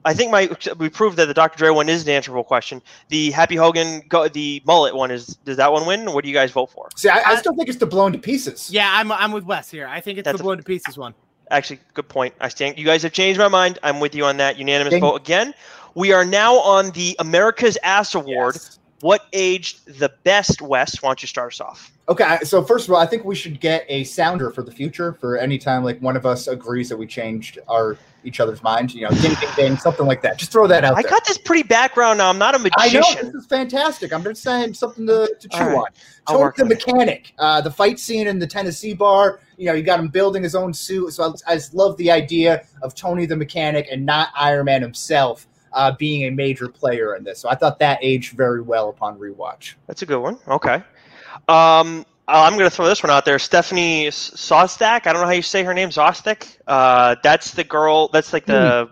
I 0.05 0.12
think 0.14 0.30
my 0.30 0.50
we 0.78 0.88
proved 0.88 1.16
that 1.16 1.26
the 1.26 1.34
Dr. 1.34 1.57
Dre 1.59 1.70
one 1.70 1.88
is 1.88 2.02
an 2.02 2.11
answerable 2.11 2.44
question. 2.44 2.82
The 3.09 3.30
Happy 3.30 3.57
Hogan, 3.57 4.02
go, 4.09 4.28
the 4.28 4.62
mullet 4.66 4.94
one 4.94 5.11
is. 5.11 5.28
Does 5.44 5.57
that 5.57 5.72
one 5.72 5.86
win? 5.86 6.12
What 6.12 6.24
do 6.24 6.28
you 6.28 6.34
guys 6.34 6.50
vote 6.50 6.70
for? 6.70 6.88
See, 6.96 7.09
I, 7.09 7.18
I 7.18 7.22
I- 7.32 7.36
still 7.36 7.55
think 7.57 7.68
it's 7.68 7.78
the 7.78 7.86
blown 7.86 8.12
to 8.12 8.18
pieces. 8.18 8.70
Yeah, 8.70 8.90
I'm 8.92 9.11
I'm 9.12 9.32
with 9.32 9.44
Wes 9.44 9.70
here. 9.70 9.86
I 9.86 10.00
think 10.00 10.18
it's 10.18 10.24
That's 10.26 10.38
the 10.38 10.42
a- 10.42 10.44
blown 10.44 10.59
to 10.59 10.62
pieces 10.62 10.98
one. 10.98 11.14
Actually, 11.50 11.80
good 11.94 12.09
point. 12.09 12.34
I 12.40 12.48
stand. 12.48 12.78
You 12.78 12.84
guys 12.84 13.02
have 13.02 13.12
changed 13.12 13.38
my 13.38 13.48
mind. 13.48 13.78
I'm 13.82 14.00
with 14.00 14.14
you 14.14 14.24
on 14.24 14.36
that. 14.38 14.59
Unanimous 14.59 14.92
Ding. 14.92 15.00
vote 15.00 15.16
again. 15.16 15.55
We 15.94 16.12
are 16.12 16.24
now 16.24 16.57
on 16.57 16.90
the 16.92 17.14
America's 17.18 17.78
Ass 17.82 18.14
Award. 18.14 18.55
Yes. 18.57 18.78
What 19.00 19.26
aged 19.34 19.98
the 20.00 20.11
best? 20.24 20.62
Wes, 20.62 21.02
why 21.02 21.11
don't 21.11 21.22
you 21.22 21.28
start 21.28 21.52
us 21.52 21.61
off? 21.61 21.92
Okay, 22.09 22.38
so 22.42 22.62
first 22.62 22.88
of 22.88 22.94
all, 22.94 23.00
I 23.00 23.07
think 23.07 23.24
we 23.24 23.34
should 23.34 23.61
get 23.61 23.84
a 23.88 24.05
sounder 24.05 24.50
for 24.50 24.62
the 24.62 24.70
future 24.72 25.12
for 25.12 25.36
any 25.36 25.59
time 25.59 25.84
like 25.84 26.00
one 26.00 26.16
of 26.16 26.24
us 26.24 26.46
agrees 26.48 26.88
that 26.88 26.96
we 26.96 27.07
changed 27.07 27.59
our 27.68 27.98
each 28.25 28.41
other's 28.41 28.62
minds. 28.62 28.95
You 28.95 29.03
know, 29.03 29.11
ding 29.11 29.35
ding 29.35 29.51
ding, 29.57 29.77
something 29.77 30.07
like 30.07 30.22
that. 30.22 30.39
Just 30.39 30.53
throw 30.53 30.66
that 30.66 30.85
out 30.85 30.97
I 30.97 31.03
there. 31.03 31.11
got 31.11 31.25
this 31.27 31.39
pretty 31.39 31.62
background 31.62 32.18
now. 32.18 32.31
I'm 32.31 32.39
not 32.39 32.55
a 32.55 32.70
I 32.77 32.89
know 32.89 33.01
this 33.01 33.35
is 33.35 33.47
fantastic. 33.47 34.12
I'm 34.12 34.22
just 34.22 34.43
saying 34.43 34.75
something 34.75 35.07
to, 35.07 35.35
to 35.39 35.49
chew 35.49 35.59
right. 35.59 35.77
on. 35.77 35.87
I'll 36.27 36.39
Tony 36.39 36.53
the 36.57 36.64
mechanic, 36.64 37.33
uh, 37.39 37.61
the 37.61 37.70
fight 37.70 37.99
scene 37.99 38.27
in 38.27 38.39
the 38.39 38.47
Tennessee 38.47 38.95
bar. 38.95 39.41
You 39.57 39.66
know, 39.66 39.75
you 39.75 39.83
got 39.83 40.01
him 40.01 40.09
building 40.09 40.43
his 40.43 40.55
own 40.55 40.72
suit. 40.72 41.12
So 41.12 41.25
I, 41.25 41.53
I 41.53 41.55
just 41.57 41.75
love 41.75 41.97
the 41.99 42.11
idea 42.11 42.64
of 42.83 42.95
Tony 42.95 43.27
the 43.27 43.37
mechanic 43.37 43.89
and 43.91 44.05
not 44.05 44.29
Iron 44.37 44.64
Man 44.66 44.83
himself 44.83 45.47
uh, 45.75 45.93
being 45.93 46.25
a 46.25 46.31
major 46.31 46.68
player 46.68 47.16
in 47.16 47.25
this. 47.25 47.41
So 47.41 47.49
I 47.49 47.55
thought 47.55 47.79
that 47.81 47.99
aged 48.01 48.37
very 48.37 48.62
well 48.62 48.89
upon 48.89 49.18
rewatch. 49.18 49.75
That's 49.87 50.03
a 50.03 50.07
good 50.07 50.20
one. 50.20 50.39
Okay. 50.49 50.83
Um, 51.49 52.07
I'm 52.27 52.55
going 52.55 52.64
to 52.64 52.70
throw 52.75 52.87
this 52.87 53.03
one 53.03 53.11
out 53.11 53.25
there. 53.25 53.39
Stephanie 53.39 54.07
S- 54.07 54.31
Szostak. 54.31 55.07
I 55.07 55.12
don't 55.12 55.20
know 55.20 55.27
how 55.27 55.33
you 55.33 55.43
say 55.43 55.62
her 55.62 55.75
name. 55.75 55.91
Zostek. 55.91 56.59
Uh, 56.66 57.16
that's 57.22 57.51
the 57.53 57.64
girl. 57.64 58.09
That's 58.09 58.33
like 58.33 58.47
the. 58.47 58.89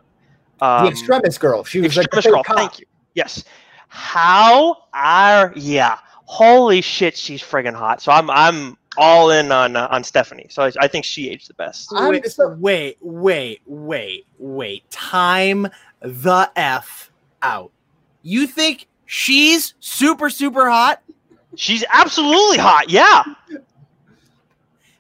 Um, 0.61 0.85
the 0.85 0.91
extremis 0.91 1.39
girl. 1.39 1.65
She 1.65 1.81
was 1.81 1.97
like 1.97 2.07
extremist 2.07 2.27
fake 2.27 2.35
girl. 2.35 2.45
cop. 2.45 2.57
Thank 2.57 2.81
you. 2.81 2.87
Yes. 3.15 3.45
How 3.89 4.85
are 4.95 5.53
yeah? 5.57 5.99
Holy 6.25 6.81
shit, 6.81 7.17
she's 7.17 7.43
friggin' 7.43 7.75
hot. 7.75 8.01
So 8.01 8.11
I'm 8.13 8.31
I'm 8.31 8.79
all 8.97 9.31
in 9.31 9.51
on 9.53 9.77
uh, 9.77 9.89
on 9.91 10.03
Stephanie. 10.05 10.47
So 10.51 10.63
I, 10.63 10.73
I 10.81 10.89
think 10.89 11.05
she 11.05 11.29
aged 11.29 11.49
the 11.49 11.55
best. 11.55 11.91
Wait, 11.93 12.27
so- 12.31 12.57
wait, 12.59 12.97
wait, 13.03 13.61
wait, 13.67 14.27
wait. 14.39 14.91
Time 14.91 15.69
the 16.01 16.51
f 16.57 17.11
out. 17.43 17.71
You 18.23 18.47
think 18.47 18.87
she's 19.05 19.75
super 19.81 20.31
super 20.31 20.71
hot, 20.71 21.03
She's 21.57 21.85
absolutely 21.91 22.59
hot. 22.59 22.89
Yeah. 22.91 23.23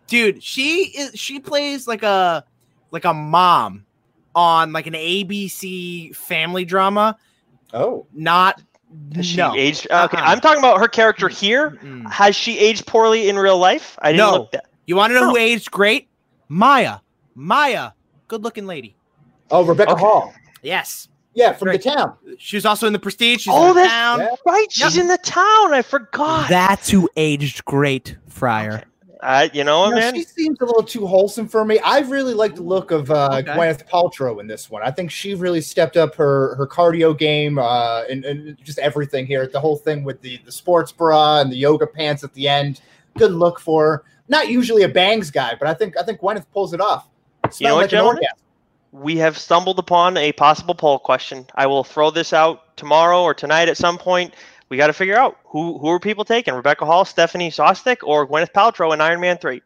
dude? 0.06 0.42
She 0.42 0.84
is. 0.96 1.12
She 1.18 1.40
plays 1.40 1.86
like 1.86 2.02
a 2.02 2.44
like 2.90 3.04
a 3.04 3.14
mom 3.14 3.84
on 4.34 4.72
like 4.72 4.86
an 4.86 4.94
ABC 4.94 6.14
family 6.14 6.64
drama. 6.64 7.16
Oh, 7.74 8.06
Not 8.12 8.60
Has 9.14 9.24
she 9.26 9.38
no. 9.38 9.54
aged? 9.54 9.86
Uh-uh. 9.90 10.04
Okay, 10.04 10.18
Uh-uh. 10.18 10.24
I'm 10.26 10.40
talking 10.40 10.58
about 10.58 10.78
her 10.78 10.88
character 10.88 11.28
here. 11.28 11.70
Mm-mm. 11.82 12.10
Has 12.10 12.36
she 12.36 12.58
aged 12.58 12.86
poorly 12.86 13.30
in 13.30 13.36
real 13.38 13.56
life? 13.58 13.98
I 14.02 14.12
didn't 14.12 14.18
No. 14.26 14.32
look 14.32 14.52
that. 14.52 14.66
You 14.86 14.96
want 14.96 15.10
to 15.12 15.14
know 15.20 15.30
who 15.30 15.36
aged 15.38 15.70
great? 15.70 16.08
Maya. 16.48 16.98
Maya, 17.34 17.92
good 18.28 18.42
looking 18.42 18.66
lady. 18.66 18.94
oh, 19.50 19.64
Rebecca 19.64 19.92
Okay. 19.92 20.00
Hall. 20.02 20.34
Yes, 20.62 21.08
Yeah, 21.34 21.52
from 21.54 21.68
Right. 21.68 21.82
the 21.82 21.90
town. 21.90 22.14
she 22.38 22.56
was 22.56 22.66
also 22.66 22.86
in 22.86 22.92
the 22.92 22.98
Prestige. 22.98 23.42
She's 23.42 23.52
Oh, 23.52 23.62
in 23.62 23.68
the 23.68 23.74
that's- 23.74 23.90
town. 23.90 24.20
Yeah. 24.20 24.28
Right, 24.46 24.66
she's 24.70 24.96
in 24.98 25.08
the 25.08 25.18
town. 25.18 25.72
I 25.72 25.80
forgot. 25.82 26.48
That's 26.48 26.90
who 26.90 27.08
aged 27.16 27.64
great, 27.64 28.16
Friar. 28.28 28.82
I, 29.24 29.50
you 29.54 29.62
know, 29.62 29.88
No, 29.88 29.94
man. 29.96 30.14
she 30.16 30.24
seems 30.24 30.60
a 30.60 30.64
little 30.64 30.82
too 30.82 31.06
wholesome 31.06 31.46
for 31.46 31.64
me. 31.64 31.78
I 31.78 32.00
really 32.00 32.34
like 32.34 32.56
the 32.56 32.62
look 32.64 32.90
of 32.90 33.08
uh, 33.10 33.28
Okay. 33.40 33.52
Gwyneth 33.52 33.88
Paltrow 33.88 34.40
in 34.40 34.48
this 34.48 34.68
one. 34.68 34.82
I 34.82 34.90
think 34.90 35.12
she 35.12 35.36
really 35.36 35.60
stepped 35.60 35.96
up 35.96 36.16
her 36.16 36.56
her 36.56 36.66
cardio 36.66 37.16
game 37.16 37.56
uh, 37.56 38.02
and, 38.10 38.24
and 38.24 38.58
just 38.64 38.80
everything 38.80 39.24
here. 39.24 39.46
The 39.46 39.60
whole 39.60 39.76
thing 39.76 40.02
with 40.02 40.20
the, 40.22 40.38
the 40.44 40.50
sports 40.50 40.90
bra 40.90 41.40
and 41.40 41.52
the 41.52 41.56
yoga 41.56 41.86
pants 41.86 42.24
at 42.24 42.34
the 42.34 42.48
end. 42.48 42.80
Good 43.16 43.30
look 43.30 43.60
for 43.60 43.84
her. 43.86 44.04
Not 44.26 44.48
usually 44.48 44.82
a 44.82 44.88
bangs 44.88 45.30
guy, 45.30 45.54
but 45.56 45.68
I 45.68 45.74
think 45.74 45.96
I 45.96 46.02
think 46.02 46.20
Gwyneth 46.20 46.46
pulls 46.52 46.74
it 46.74 46.80
off. 46.80 47.08
You 47.60 47.68
know 47.68 47.74
what, 47.76 47.82
like 47.82 47.90
gentlemen? 47.90 48.16
orgasm. 48.16 48.38
We 48.92 49.16
have 49.16 49.38
stumbled 49.38 49.78
upon 49.78 50.16
a 50.18 50.32
possible 50.32 50.74
poll 50.74 50.98
question. 50.98 51.46
I 51.54 51.66
will 51.66 51.82
throw 51.82 52.10
this 52.10 52.32
out 52.32 52.76
tomorrow 52.76 53.22
or 53.22 53.32
tonight 53.34 53.68
at 53.68 53.76
some 53.78 53.96
point. 53.98 54.34
We 54.68 54.76
got 54.76 54.86
to 54.88 54.92
figure 54.92 55.16
out 55.16 55.38
who 55.44 55.78
who 55.78 55.88
are 55.88 55.98
people 56.00 56.24
taking: 56.24 56.54
Rebecca 56.54 56.84
Hall, 56.84 57.04
Stephanie 57.04 57.50
Szostak, 57.50 57.98
or 58.02 58.26
Gwyneth 58.26 58.52
Paltrow 58.52 58.92
in 58.92 59.00
Iron 59.00 59.20
Man 59.20 59.38
Three. 59.38 59.62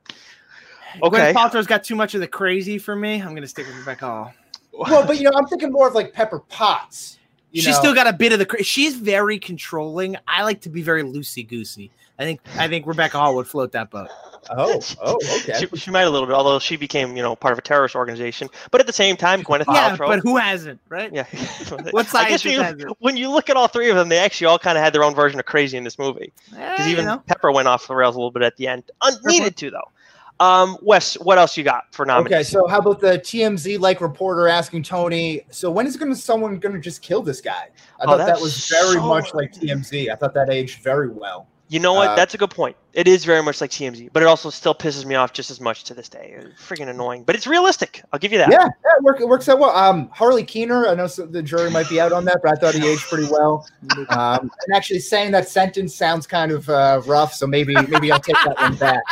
Okay. 1.03 1.33
Gwyneth 1.33 1.35
Paltrow's 1.35 1.67
got 1.67 1.85
too 1.85 1.95
much 1.97 2.15
of 2.15 2.21
the 2.21 2.27
crazy 2.29 2.79
for 2.79 2.95
me. 2.97 3.21
I'm 3.21 3.35
gonna 3.35 3.47
stick 3.49 3.67
with 3.67 3.77
Rebecca 3.77 4.07
Hall. 4.07 4.33
Well, 4.73 5.07
but 5.07 5.17
you 5.19 5.25
know, 5.25 5.33
I'm 5.37 5.47
thinking 5.47 5.73
more 5.73 5.89
of 5.89 5.95
like 5.95 6.13
Pepper 6.13 6.41
Potts. 6.41 7.19
you 7.51 7.63
She's 7.63 7.75
know. 7.75 7.81
still 7.81 7.95
got 7.95 8.07
a 8.07 8.13
bit 8.13 8.33
of 8.33 8.39
the. 8.39 8.47
Cra- 8.47 8.63
She's 8.63 8.97
very 8.97 9.39
controlling. 9.39 10.17
I 10.29 10.43
like 10.45 10.61
to 10.63 10.69
be 10.69 10.83
very 10.83 11.03
loosey 11.03 11.47
goosey. 11.47 11.91
I 12.19 12.25
think 12.25 12.41
I 12.57 12.67
think 12.69 12.87
Rebecca 12.87 13.19
Hall 13.19 13.35
would 13.37 13.47
float 13.47 13.73
that 13.73 13.91
boat. 13.91 14.09
Oh, 14.51 14.81
oh, 15.03 15.19
okay. 15.43 15.59
She, 15.61 15.77
she 15.79 15.91
might 15.91 16.03
a 16.03 16.11
little 16.11 16.27
bit, 16.27 16.35
although 16.35 16.59
she 16.59 16.77
became, 16.77 17.17
you 17.17 17.23
know, 17.23 17.35
part 17.37 17.53
of 17.53 17.59
a 17.59 17.63
terrorist 17.63 17.95
organization. 17.95 18.49
But 18.71 18.81
at 18.81 18.87
the 18.87 18.93
same 18.93 19.17
time, 19.17 19.43
Gwyneth 19.45 19.65
Yeah, 19.73 19.97
Paltrow. 19.97 20.07
but 20.09 20.19
who 20.21 20.37
hasn't, 20.37 20.81
right? 20.89 21.13
yeah. 21.13 21.27
What 21.91 22.15
I 22.15 22.29
guess 22.29 22.45
when 22.45 22.55
you, 22.55 22.61
has 22.63 22.75
it? 22.79 22.89
when 22.99 23.17
you 23.17 23.31
look 23.31 23.51
at 23.51 23.57
all 23.57 23.69
three 23.69 23.91
of 23.91 23.97
them, 23.97 24.09
they 24.09 24.19
actually 24.19 24.47
all 24.49 24.59
kind 24.59 24.77
of 24.79 24.85
had 24.85 24.93
their 24.93 25.05
own 25.05 25.15
version 25.15 25.39
of 25.41 25.47
crazy 25.47 25.77
in 25.77 25.85
this 25.85 25.99
movie. 25.99 26.33
Eh, 26.57 26.71
Because 26.73 26.87
you 26.87 26.93
even 26.93 27.05
know. 27.07 27.19
Pepper 27.27 27.51
went 27.53 27.69
off 27.69 27.87
the 27.89 27.95
rails 27.95 28.15
a 28.15 28.19
little 28.19 28.31
bit 28.31 28.43
at 28.43 28.57
the 28.57 28.69
end. 28.69 28.91
Un- 29.03 29.15
needed 29.25 29.57
to 29.59 29.71
though. 29.71 29.91
Um, 30.39 30.77
Wes, 30.83 31.15
what 31.15 31.39
else 31.39 31.57
you 31.57 31.65
got 31.65 31.85
for 31.95 32.05
nominees? 32.05 32.31
Okay, 32.31 32.43
so 32.43 32.67
how 32.67 32.79
about 32.81 33.01
the 33.01 33.19
TMZ 33.19 33.79
like 33.81 34.03
reporter 34.03 34.49
asking 34.49 34.83
Tony? 34.83 35.41
So 35.51 35.71
when 35.71 35.87
is 35.87 35.97
going 35.97 36.13
to 36.13 36.19
someone 36.21 36.59
going 36.59 36.75
to 36.75 36.81
just 36.81 37.01
kill 37.01 37.23
this 37.23 37.41
guy? 37.41 37.69
I 37.99 38.05
Oh, 38.05 38.07
thought 38.19 38.27
that 38.27 38.39
was 38.39 38.69
very 38.69 38.97
so- 38.97 39.07
much 39.09 39.33
like 39.33 39.53
TMZ. 39.55 40.11
I 40.11 40.15
thought 40.15 40.35
that 40.35 40.51
aged 40.51 40.83
very 40.83 41.09
well. 41.09 41.47
You 41.69 41.81
know 41.81 41.95
what? 41.95 42.11
Uh, 42.11 42.15
That's 42.15 42.35
a 42.35 42.39
good 42.39 42.51
point. 42.51 42.77
It 42.93 43.09
is 43.09 43.25
very 43.25 43.43
much 43.43 43.61
like 43.61 43.71
TMZ, 43.71 44.11
but 44.13 44.23
it 44.23 44.27
also 44.27 44.51
still 44.51 44.75
pisses 44.75 45.05
me 45.05 45.17
off 45.17 45.33
just 45.33 45.51
as 45.51 45.61
much 45.61 45.85
to 45.85 45.95
this 45.95 46.09
day. 46.09 46.37
It's 46.39 46.63
freaking 46.63 46.89
annoying, 46.89 47.25
but 47.25 47.35
it's 47.35 47.47
realistic. 47.47 48.03
I'll 48.13 48.21
give 48.21 48.33
you 48.33 48.39
that. 48.39 48.51
Yeah, 48.51 48.59
yeah, 48.61 48.97
it, 48.99 49.03
work, 49.03 49.21
it 49.21 49.29
works 49.29 49.49
out 49.49 49.59
well. 49.59 49.77
Um, 49.77 50.09
Harley 50.11 50.45
Keener, 50.45 50.87
I 50.87 50.95
know 50.95 51.09
so 51.09 51.27
the 51.27 51.43
jury 51.43 51.71
might 51.71 51.89
be 51.89 52.01
out 52.01 52.13
on 52.13 52.25
that, 52.27 52.39
but 52.43 52.53
I 52.53 52.55
thought 52.55 52.75
he 52.75 52.87
aged 52.87 53.03
pretty 53.03 53.29
well. 53.31 53.67
Um, 54.11 54.51
and 54.67 54.77
actually, 54.77 55.01
saying 55.01 55.33
that 55.33 55.49
sentence 55.49 55.95
sounds 55.95 56.27
kind 56.27 56.53
of 56.53 56.69
uh, 56.69 57.03
rough, 57.05 57.35
so 57.35 57.47
maybe 57.47 57.75
maybe 57.89 58.13
I'll 58.13 58.21
take 58.21 58.37
that 58.45 58.57
one 58.57 58.77
back. 58.77 59.03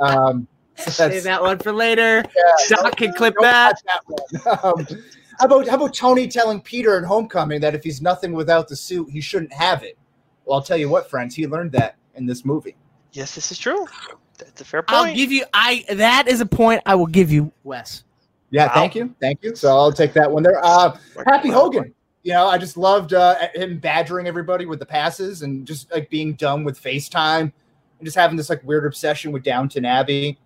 Um, 0.00 0.46
Save 0.76 1.22
that 1.24 1.40
one 1.40 1.58
for 1.58 1.72
later. 1.72 2.24
yeah, 2.36 2.76
Doc 2.76 2.96
can 2.96 3.12
clip 3.14 3.34
that. 3.40 3.80
that. 3.86 4.64
Um, 4.64 4.86
how 5.38 5.46
about 5.46 5.66
how 5.68 5.76
about 5.76 5.94
Tony 5.94 6.28
telling 6.28 6.60
Peter 6.60 6.98
in 6.98 7.04
Homecoming 7.04 7.60
that 7.60 7.74
if 7.74 7.82
he's 7.82 8.02
nothing 8.02 8.32
without 8.32 8.68
the 8.68 8.76
suit, 8.76 9.08
he 9.10 9.20
shouldn't 9.20 9.52
have 9.52 9.82
it? 9.82 9.96
Well, 10.44 10.58
I'll 10.58 10.64
tell 10.64 10.76
you 10.76 10.88
what, 10.88 11.08
friends, 11.08 11.34
he 11.34 11.46
learned 11.46 11.72
that 11.72 11.96
in 12.14 12.26
this 12.26 12.44
movie. 12.44 12.76
Yes, 13.12 13.34
this 13.34 13.52
is 13.52 13.58
true. 13.58 13.86
That's 14.38 14.60
a 14.60 14.64
fair 14.64 14.82
point. 14.82 14.98
I'll 15.08 15.14
give 15.14 15.30
you. 15.30 15.44
I 15.52 15.84
that 15.90 16.28
is 16.28 16.40
a 16.40 16.46
point 16.46 16.82
I 16.86 16.94
will 16.94 17.06
give 17.06 17.30
you, 17.30 17.52
Wes. 17.64 18.04
Yeah, 18.50 18.66
Wow. 18.66 18.74
thank 18.74 18.94
you, 18.94 19.14
thank 19.20 19.42
you. 19.42 19.54
So 19.54 19.68
I'll 19.68 19.92
take 19.92 20.12
that 20.14 20.30
one 20.30 20.42
there. 20.42 20.60
Uh, 20.64 20.96
Happy 21.26 21.48
Hogan. 21.50 21.94
You 22.22 22.34
know, 22.34 22.46
I 22.46 22.56
just 22.58 22.76
loved 22.76 23.14
uh, 23.14 23.34
him 23.54 23.78
badgering 23.78 24.26
everybody 24.28 24.64
with 24.66 24.78
the 24.78 24.86
passes 24.86 25.42
and 25.42 25.66
just 25.66 25.90
like 25.90 26.08
being 26.08 26.34
dumb 26.34 26.62
with 26.62 26.80
FaceTime 26.80 27.40
and 27.40 27.52
just 28.04 28.16
having 28.16 28.36
this 28.36 28.48
like 28.48 28.62
weird 28.62 28.86
obsession 28.86 29.32
with 29.32 29.42
Downton 29.42 29.84
Abbey. 29.84 30.38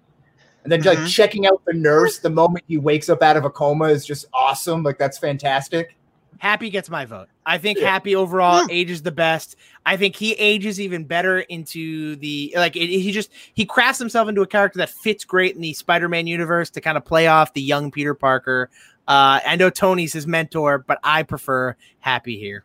And 0.62 0.72
then 0.72 0.80
like 0.82 0.98
Mhm. 0.98 1.08
checking 1.08 1.46
out 1.46 1.60
the 1.66 1.74
nurse 1.74 2.18
the 2.18 2.30
moment 2.30 2.64
he 2.66 2.78
wakes 2.78 3.08
up 3.08 3.22
out 3.22 3.36
of 3.36 3.44
a 3.44 3.50
coma 3.50 3.84
is 3.86 4.06
just 4.06 4.24
awesome. 4.32 4.82
Like 4.82 4.98
that's 4.98 5.18
fantastic. 5.18 5.96
Happy 6.38 6.70
gets 6.70 6.90
my 6.90 7.04
vote. 7.04 7.28
I 7.46 7.58
think 7.58 7.78
Yeah. 7.78 7.90
Happy 7.90 8.14
overall 8.16 8.62
Hmm. 8.64 8.70
ages 8.70 9.02
the 9.02 9.12
best. 9.12 9.56
I 9.86 9.96
think 9.96 10.16
he 10.16 10.32
ages 10.34 10.80
even 10.80 11.04
better 11.04 11.40
into 11.40 12.16
the 12.16 12.52
like 12.56 12.76
it, 12.76 12.86
he 12.88 13.10
just 13.12 13.30
he 13.54 13.64
crafts 13.64 13.98
himself 13.98 14.28
into 14.28 14.42
a 14.42 14.46
character 14.46 14.78
that 14.78 14.90
fits 14.90 15.24
great 15.24 15.54
in 15.54 15.62
the 15.62 15.72
Spider-Man 15.72 16.26
universe 16.26 16.70
to 16.70 16.80
kind 16.80 16.96
of 16.96 17.04
play 17.04 17.26
off 17.26 17.52
the 17.54 17.62
young 17.62 17.90
Peter 17.90 18.14
Parker. 18.14 18.68
Uh, 19.08 19.40
I 19.46 19.56
know 19.56 19.70
Tony's 19.70 20.12
his 20.12 20.26
mentor, 20.26 20.78
but 20.78 20.98
I 21.04 21.22
prefer 21.22 21.76
Happy 22.00 22.38
here. 22.38 22.64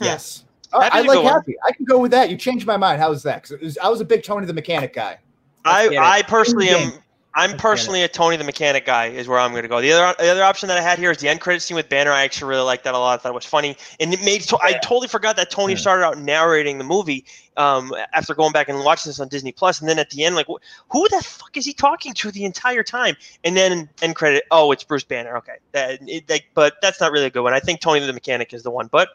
Yes. 0.00 0.44
Oh, 0.72 0.80
Happy's 0.80 0.94
I 0.94 0.98
a 1.00 1.02
like 1.06 1.16
good 1.18 1.24
one. 1.24 1.32
Happy. 1.34 1.54
I 1.68 1.72
can 1.72 1.84
go 1.84 1.98
with 1.98 2.10
that. 2.10 2.30
You 2.30 2.36
changed 2.36 2.66
my 2.66 2.76
mind. 2.76 3.00
How 3.00 3.10
was 3.10 3.22
that? 3.22 3.42
'Cause 3.42 3.52
it 3.52 3.60
was, 3.62 3.78
I 3.78 3.88
was 3.88 4.00
a 4.00 4.04
big 4.04 4.22
Tony 4.24 4.46
the 4.46 4.52
Mechanic 4.52 4.92
guy. 4.94 5.18
I, 5.64 5.84
get 5.84 5.92
it. 5.92 5.98
I 6.00 6.22
personally 6.22 6.68
am. 6.70 6.92
In-game. 7.36 7.52
I'm 7.52 7.58
personally 7.58 8.02
a 8.02 8.08
Tony 8.08 8.36
the 8.36 8.44
Mechanic 8.44 8.86
guy. 8.86 9.06
Is 9.06 9.26
where 9.26 9.38
I'm 9.38 9.50
going 9.50 9.62
to 9.64 9.68
go. 9.68 9.80
The 9.80 9.92
other 9.92 10.14
the 10.18 10.28
other 10.30 10.44
option 10.44 10.68
that 10.68 10.78
I 10.78 10.80
had 10.80 10.98
here 10.98 11.10
is 11.10 11.18
the 11.18 11.28
end 11.28 11.40
credit 11.40 11.60
scene 11.60 11.74
with 11.74 11.88
Banner. 11.88 12.12
I 12.12 12.22
actually 12.22 12.48
really 12.50 12.62
liked 12.62 12.84
that 12.84 12.94
a 12.94 12.98
lot. 12.98 13.18
I 13.18 13.22
thought 13.22 13.30
it 13.30 13.34
was 13.34 13.44
funny, 13.44 13.76
and 13.98 14.14
it 14.14 14.22
made. 14.22 14.42
To, 14.42 14.58
I 14.62 14.74
totally 14.74 15.08
forgot 15.08 15.36
that 15.36 15.50
Tony 15.50 15.72
Yeah. 15.72 15.78
started 15.80 16.04
out 16.04 16.18
narrating 16.18 16.78
the 16.78 16.84
movie 16.84 17.24
um, 17.56 17.92
after 18.12 18.34
going 18.34 18.52
back 18.52 18.68
and 18.68 18.78
watching 18.84 19.10
this 19.10 19.18
on 19.20 19.28
Disney 19.28 19.52
Plus, 19.52 19.80
and 19.80 19.88
then 19.88 19.98
at 19.98 20.10
the 20.10 20.24
end, 20.24 20.36
like, 20.36 20.46
wh- 20.46 20.62
who 20.92 21.08
the 21.08 21.22
fuck 21.22 21.56
is 21.56 21.64
he 21.66 21.72
talking 21.72 22.14
to 22.14 22.30
the 22.30 22.44
entire 22.44 22.82
time? 22.84 23.16
And 23.42 23.56
then 23.56 23.88
end 24.00 24.14
credit. 24.14 24.44
Oh, 24.50 24.70
it's 24.72 24.84
Bruce 24.84 25.04
Banner. 25.04 25.36
Okay, 25.38 25.56
that, 25.72 25.98
it, 26.06 26.30
like, 26.30 26.46
but 26.54 26.74
that's 26.82 27.00
not 27.00 27.10
really 27.10 27.26
a 27.26 27.30
good 27.30 27.42
one. 27.42 27.52
I 27.52 27.60
think 27.60 27.80
Tony 27.80 28.00
the 28.00 28.12
Mechanic 28.12 28.54
is 28.54 28.62
the 28.62 28.70
one. 28.70 28.86
But 28.86 29.08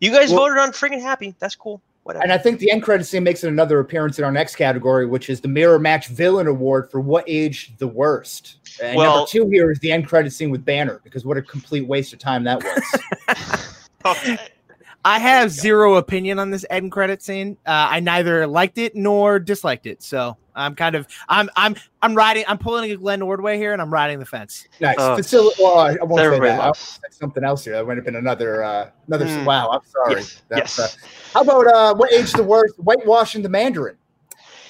you 0.00 0.10
guys 0.12 0.30
Well- 0.30 0.40
voted 0.46 0.58
on 0.58 0.72
friggin' 0.72 1.02
Happy. 1.02 1.34
That's 1.38 1.56
cool. 1.56 1.82
Whatever. 2.10 2.24
And 2.24 2.32
I 2.32 2.38
think 2.38 2.58
the 2.58 2.72
end 2.72 2.82
credit 2.82 3.04
scene 3.04 3.22
makes 3.22 3.44
it 3.44 3.48
another 3.48 3.78
appearance 3.78 4.18
in 4.18 4.24
our 4.24 4.32
next 4.32 4.56
category, 4.56 5.06
which 5.06 5.30
is 5.30 5.40
the 5.40 5.46
Mirror 5.46 5.78
Match 5.78 6.08
Villain 6.08 6.48
Award 6.48 6.90
for 6.90 7.00
what 7.00 7.22
aged 7.28 7.78
the 7.78 7.86
worst. 7.86 8.56
And 8.82 8.96
Well- 8.96 9.14
number 9.18 9.28
two 9.30 9.48
here 9.48 9.70
is 9.70 9.78
the 9.78 9.92
end 9.92 10.08
credit 10.08 10.32
scene 10.32 10.50
with 10.50 10.64
Banner, 10.64 11.00
because 11.04 11.24
what 11.24 11.36
a 11.36 11.42
complete 11.42 11.86
waste 11.86 12.12
of 12.12 12.18
time 12.18 12.42
that 12.42 12.64
was. 12.64 13.78
okay. 14.04 14.38
I 15.04 15.20
have 15.20 15.52
zero 15.52 15.94
opinion 15.94 16.40
on 16.40 16.50
this 16.50 16.66
end 16.68 16.90
credit 16.90 17.22
scene. 17.22 17.56
Uh, 17.64 17.86
I 17.90 18.00
neither 18.00 18.44
liked 18.48 18.76
it 18.76 18.96
nor 18.96 19.38
disliked 19.38 19.86
it, 19.86 20.02
so 20.02 20.36
I'm 20.54 20.74
kind 20.74 20.94
of 20.94 21.06
I'm 21.28 21.48
I'm 21.56 21.76
I'm 22.02 22.14
riding. 22.14 22.44
I'm 22.48 22.58
pulling 22.58 22.90
a 22.90 22.96
Glenn 22.96 23.22
Ordway 23.22 23.56
here, 23.56 23.72
and 23.72 23.80
I'm 23.80 23.92
riding 23.92 24.18
the 24.18 24.26
fence. 24.26 24.66
nice. 24.80 24.96
Oh, 24.98 25.16
Facil- 25.16 25.50
well, 25.58 25.78
I 25.78 25.90
I 26.00 26.04
won't 26.04 26.20
say 26.20 26.38
that. 26.40 26.60
I'll 26.60 26.74
say 26.74 27.00
something 27.10 27.44
else 27.44 27.64
here. 27.64 27.74
That 27.74 27.86
might 27.86 27.96
have 27.96 28.04
been 28.04 28.16
another 28.16 28.62
uh, 28.64 28.90
another. 29.06 29.26
Hmm. 29.26 29.44
Wow, 29.44 29.70
I'm 29.70 29.80
sorry. 29.84 30.20
Yes. 30.20 30.42
That's, 30.48 30.78
yes. 30.78 30.96
uh, 30.96 31.06
how 31.34 31.42
about 31.42 31.66
uh, 31.66 31.94
what 31.94 32.12
age 32.12 32.32
the 32.32 32.42
worst? 32.42 32.74
Whitewashing 32.76 33.42
the 33.42 33.48
Mandarin. 33.48 33.96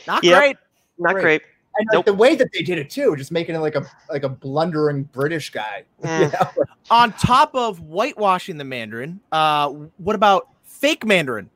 Not 0.07 0.25
Yep. 0.25 0.39
great. 0.39 0.57
Not 0.99 1.13
Great. 1.15 1.23
great. 1.23 1.43
And 1.77 1.89
like 1.95 2.05
the 2.05 2.13
way 2.13 2.35
that 2.35 2.49
they 2.53 2.63
did 2.63 2.79
it 2.79 2.91
too, 2.91 3.15
just 3.17 3.31
making 3.33 3.55
it 3.55 3.61
like 3.61 3.77
a 3.77 3.87
like 4.11 4.25
a 4.25 4.29
blundering 4.29 5.05
British 5.05 5.51
guy. 5.51 5.85
Mm. 6.03 6.21
You 6.21 6.29
know? 6.33 6.65
On 6.91 7.13
top 7.13 7.55
of 7.55 7.79
whitewashing 7.79 8.57
the 8.57 8.65
Mandarin, 8.65 9.21
uh, 9.33 9.69
what 9.99 10.17
about 10.17 10.49
fake 10.65 11.05
Mandarin? 11.07 11.49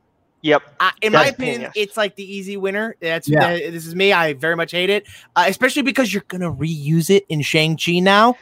Yep. 0.45 0.63
I, 0.79 0.93
in 1.01 1.13
my 1.15 1.29
opinion, 1.29 1.63
yes. 1.63 1.73
it's 1.75 1.97
like 1.97 2.17
the 2.17 2.23
easy 2.23 2.59
winner. 2.59 2.97
That's 3.01 3.27
Yeah. 3.27 3.47
uh, 3.47 3.57
this 3.57 3.87
is 3.87 3.95
me. 3.95 4.13
I 4.13 4.35
very 4.35 4.57
much 4.57 4.73
hate 4.73 4.91
it, 4.91 5.07
uh, 5.37 5.47
especially 5.49 5.81
because 5.81 6.13
you're 6.13 6.25
gonna 6.29 6.53
reuse 6.53 7.09
it 7.09 7.25
in 7.31 7.41
Shang 7.41 7.79
Chi 7.79 7.99
now. 8.01 8.37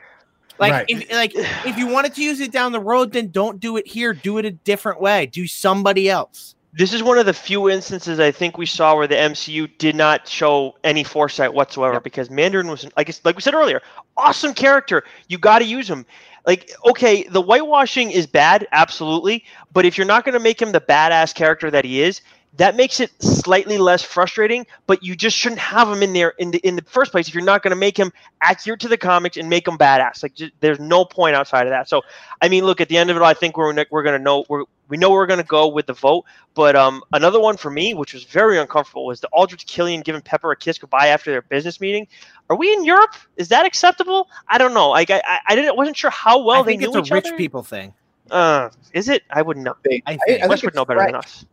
Like, 0.59 0.73
Right. 0.73 0.85
if 0.89 1.13
like 1.13 1.33
if 1.65 1.79
you 1.79 1.87
wanted 1.87 2.13
to 2.17 2.23
use 2.23 2.41
it 2.41 2.51
down 2.51 2.73
the 2.73 2.81
road, 2.81 3.13
then 3.13 3.29
don't 3.29 3.61
do 3.61 3.77
it 3.77 3.87
here. 3.87 4.13
Do 4.15 4.39
it 4.39 4.45
a 4.45 4.51
different 4.51 5.01
way. 5.01 5.27
Do 5.27 5.47
somebody 5.47 6.11
else. 6.11 6.57
This 6.75 6.95
is 6.95 7.03
one 7.03 7.19
of 7.19 7.27
the 7.27 7.35
few 7.35 7.69
instances 7.69 8.19
I 8.19 8.31
think 8.31 8.57
we 8.57 8.65
saw 8.67 8.97
where 8.97 9.07
the 9.07 9.19
MCU 9.19 9.67
did 9.67 9.95
not 9.95 10.27
show 10.27 10.75
any 10.83 11.05
foresight 11.05 11.53
whatsoever 11.53 12.01
because 12.01 12.31
Mandarin 12.31 12.69
was 12.69 12.85
like 12.97 13.11
I- 13.11 13.15
like 13.25 13.37
we 13.37 13.43
said 13.43 13.55
earlier, 13.55 13.83
awesome 14.17 14.55
character. 14.55 15.05
You 15.29 15.39
got 15.39 15.59
to 15.59 15.67
use 15.67 15.89
him. 15.89 16.07
Like 16.47 16.71
okay, 16.87 17.25
the 17.25 17.43
whitewashing 17.43 18.11
is 18.11 18.27
bad, 18.27 18.67
absolutely, 18.73 19.45
but 19.73 19.85
if 19.85 19.99
you're 19.99 20.07
not 20.07 20.25
going 20.25 20.33
to 20.35 20.41
make 20.41 20.61
him 20.61 20.73
the 20.73 20.81
badass 20.81 21.35
character 21.35 21.71
that 21.71 21.85
he 21.85 22.03
is, 22.03 22.23
that 22.55 22.75
makes 22.75 23.01
it 23.01 23.11
slightly 23.23 23.79
less 23.79 24.03
frustrating. 24.03 24.67
But 24.87 25.03
you 25.03 25.15
just 25.15 25.37
shouldn't 25.37 25.61
have 25.61 25.89
him 25.89 26.03
in 26.03 26.15
there 26.15 26.31
in 26.39 26.53
the 26.53 26.59
in 26.59 26.77
the 26.77 26.83
first 26.83 27.13
place 27.13 27.29
if 27.29 27.35
you're 27.35 27.45
not 27.45 27.63
going 27.63 27.71
to 27.73 27.77
make 27.77 27.99
him 27.99 28.13
accurate 28.43 28.81
to 28.81 28.89
the 28.89 28.97
comics 28.97 29.37
and 29.37 29.49
make 29.49 29.69
him 29.69 29.77
badass. 29.77 30.23
Like 30.23 30.35
just, 30.35 30.53
there's 30.61 30.81
no 30.81 31.05
point 31.05 31.37
outside 31.37 31.67
of 31.67 31.71
that. 31.71 31.89
So 31.89 32.03
I 32.41 32.49
mean, 32.49 32.65
look 32.65 32.81
at 32.81 32.89
the 32.89 32.97
end 32.97 33.11
of 33.11 33.17
it, 33.17 33.21
all, 33.23 33.29
I 33.29 33.35
think 33.35 33.57
we're 33.59 33.75
we're 33.91 34.03
going 34.03 34.19
to 34.19 34.23
know 34.23 34.45
we're 34.49 34.65
we 34.93 34.99
know 34.99 35.11
we're 35.11 35.27
going 35.27 35.41
to 35.41 35.47
go 35.47 35.69
with 35.69 35.87
the 35.87 35.95
vote. 35.95 36.27
But 36.53 36.77
um, 36.77 37.03
another 37.15 37.41
one 37.41 37.57
for 37.57 37.71
me, 37.71 37.95
which 37.95 38.13
was 38.13 38.25
very 38.25 38.59
uncomfortable, 38.59 39.07
was 39.07 39.21
the 39.23 39.29
Aldrich 39.33 39.67
Killian 39.67 40.03
giving 40.03 40.21
Pepper 40.21 40.53
a 40.53 40.57
kiss 40.57 40.77
goodbye 40.77 41.07
after 41.07 41.31
their 41.31 41.41
business 41.41 41.81
meeting. 41.81 42.07
Are 42.51 42.57
we 42.57 42.71
in 42.75 42.85
Europe? 42.85 43.15
Is 43.39 43.49
that 43.49 43.65
acceptable? 43.65 44.29
I 44.49 44.59
don't 44.59 44.75
know. 44.75 44.91
Like 44.91 45.09
I, 45.11 45.23
I, 45.25 45.39
I 45.49 45.55
didn't 45.55 45.77
wasn't 45.79 45.97
sure 45.97 46.11
how 46.11 46.45
well 46.45 46.59
I 46.61 46.63
they 46.65 46.73
think 46.73 46.83
knew 46.83 46.89
it's 46.89 46.97
a 46.97 47.01
each 47.01 47.11
rich 47.11 47.27
other. 47.29 47.37
people 47.39 47.63
thing. 47.63 47.95
Uh, 48.31 48.69
is 48.93 49.09
it? 49.09 49.23
I 49.31 49.41
wouldn't 49.41 49.65
know. 49.65 49.77
They- 49.83 50.03
I 50.07 50.13
I- 50.13 50.19
think. 50.27 50.43
I 50.43 50.47
Wes 50.47 50.63
would 50.63 50.75
know 50.75 50.85
better 50.85 51.01
than 51.01 51.15
us. 51.15 51.47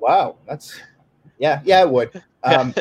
Wow, 0.00 0.36
that's 0.48 0.80
yeah, 1.38 1.60
yeah, 1.66 1.82
it 1.82 1.90
would. 1.90 2.22
Um, 2.44 2.72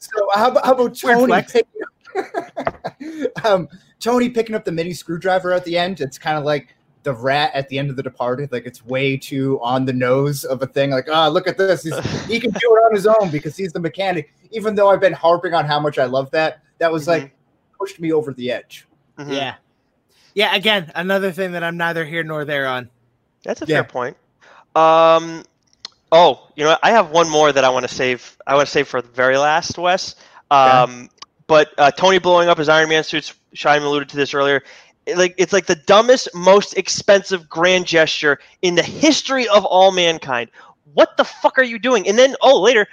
so 0.00 0.28
how 0.34 0.50
about, 0.50 0.64
how 0.66 0.72
about 0.72 0.96
Tony 0.98 1.26
flex. 1.26 1.52
picking 1.52 3.26
um, 3.44 3.68
Tony 4.00 4.28
picking 4.28 4.56
up 4.56 4.64
the 4.64 4.72
mini 4.72 4.92
screwdriver 4.92 5.52
at 5.52 5.64
the 5.64 5.78
end? 5.78 6.00
It's 6.00 6.18
kind 6.18 6.36
of 6.36 6.42
like 6.44 6.74
the 7.04 7.14
rat 7.14 7.52
at 7.54 7.68
the 7.68 7.78
end 7.78 7.90
of 7.90 7.96
The 7.96 8.02
Departed. 8.02 8.50
Like 8.50 8.66
it's 8.66 8.84
way 8.84 9.16
too 9.16 9.60
on 9.62 9.84
the 9.84 9.92
nose 9.92 10.44
of 10.44 10.60
a 10.62 10.66
thing. 10.66 10.90
Like, 10.90 11.06
ah, 11.10 11.28
look 11.28 11.46
at 11.46 11.56
this. 11.56 11.84
He's, 11.84 11.96
he 12.26 12.40
can 12.40 12.50
do 12.50 12.58
it 12.76 12.80
on 12.86 12.94
his 12.94 13.06
own 13.06 13.30
because 13.30 13.56
he's 13.56 13.72
the 13.72 13.80
mechanic. 13.80 14.34
Even 14.50 14.74
though 14.74 14.90
I've 14.90 15.00
been 15.00 15.12
harping 15.12 15.54
on 15.54 15.64
how 15.64 15.78
much 15.78 15.98
I 15.98 16.04
love 16.06 16.30
that, 16.32 16.60
that 16.78 16.90
was 16.90 17.06
like 17.06 17.34
pushed 17.78 18.00
me 18.00 18.12
over 18.12 18.32
the 18.32 18.50
edge. 18.50 18.86
Mhm. 19.18 19.32
Yeah. 19.32 19.54
Yeah. 20.34 20.54
Again, 20.54 20.90
another 20.96 21.30
thing 21.30 21.52
that 21.52 21.62
I'm 21.62 21.76
neither 21.76 22.04
here 22.04 22.24
nor 22.24 22.44
there 22.44 22.66
on. 22.66 22.90
That's 23.44 23.62
a 23.62 23.66
Yeah. 23.66 23.76
fair 23.76 23.84
point. 23.84 24.16
Um, 24.74 25.44
oh, 26.10 26.48
you 26.56 26.64
know. 26.64 26.76
I 26.82 26.90
have 26.90 27.10
one 27.10 27.28
more 27.30 27.52
that 27.52 27.64
I 27.64 27.68
want 27.68 27.86
to 27.88 27.94
save. 27.94 28.36
I 28.46 28.54
want 28.54 28.66
to 28.66 28.72
save 28.72 28.88
for 28.88 29.00
the 29.00 29.08
very 29.08 29.36
last, 29.36 29.78
Wes. 29.78 30.16
Um, 30.50 31.08
but 31.46 31.70
uh, 31.78 31.90
Tony 31.90 32.18
blowing 32.18 32.48
up 32.48 32.58
his 32.58 32.68
Iron 32.68 32.88
Man 32.88 33.04
suits. 33.04 33.34
Shine 33.52 33.82
alluded 33.82 34.08
to 34.08 34.16
this 34.16 34.34
earlier. 34.34 34.62
Like 35.16 35.34
it's 35.36 35.52
like 35.52 35.66
the 35.66 35.74
dumbest, 35.76 36.28
most 36.34 36.76
expensive 36.78 37.48
grand 37.48 37.86
gesture 37.86 38.38
in 38.62 38.74
the 38.74 38.82
history 38.82 39.46
of 39.48 39.64
all 39.64 39.92
mankind. 39.92 40.50
What 40.94 41.16
the 41.16 41.24
fuck 41.24 41.58
are 41.58 41.64
you 41.64 41.78
doing? 41.78 42.06
And 42.08 42.16
then, 42.18 42.36
oh, 42.40 42.60
later, 42.60 42.86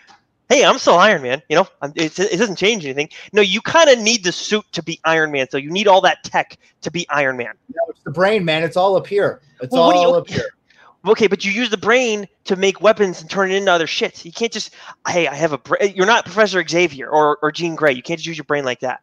hey, 0.49 0.65
I'm 0.65 0.77
still 0.77 0.95
Iron 0.97 1.21
Man. 1.21 1.41
You 1.49 1.57
know, 1.57 1.67
I'm, 1.81 1.93
it, 1.95 2.17
it 2.19 2.37
doesn't 2.37 2.55
change 2.57 2.83
anything. 2.83 3.09
No, 3.31 3.41
you 3.41 3.61
kind 3.61 3.89
of 3.89 3.99
need 3.99 4.23
the 4.23 4.31
suit 4.31 4.65
to 4.73 4.83
be 4.83 4.99
Iron 5.05 5.31
Man. 5.31 5.47
So 5.49 5.57
you 5.57 5.69
need 5.69 5.87
all 5.87 6.01
that 6.01 6.23
tech 6.23 6.57
to 6.81 6.91
be 6.91 7.07
Iron 7.09 7.37
Man. 7.37 7.53
Know, 7.69 7.81
it's 7.89 8.01
the 8.03 8.11
brain, 8.11 8.43
man. 8.43 8.63
It's 8.63 8.75
all 8.75 8.95
up 8.95 9.07
here. 9.07 9.41
It's 9.61 9.71
Well, 9.71 9.83
all 9.83 10.01
you- 10.11 10.15
up 10.17 10.27
here. 10.29 10.49
Okay, 11.03 11.25
but 11.25 11.43
you 11.43 11.51
use 11.51 11.71
the 11.71 11.77
brain 11.79 12.27
to 12.43 12.55
make 12.55 12.79
weapons 12.79 13.21
and 13.21 13.27
turn 13.27 13.49
it 13.49 13.55
into 13.55 13.71
other 13.71 13.87
shit. 13.87 14.23
You 14.23 14.31
can't 14.31 14.51
just, 14.51 14.75
hey, 15.07 15.27
I 15.27 15.33
have 15.33 15.51
a 15.51 15.57
brain. 15.57 15.93
You're 15.95 16.05
not 16.05 16.25
Professor 16.25 16.63
Xavier 16.63 17.09
or, 17.09 17.39
or 17.41 17.51
Jean 17.51 17.73
Grey. 17.73 17.93
You 17.93 18.03
can't 18.03 18.19
just 18.19 18.27
use 18.27 18.37
your 18.37 18.45
brain 18.45 18.65
like 18.65 18.81
that. 18.81 19.01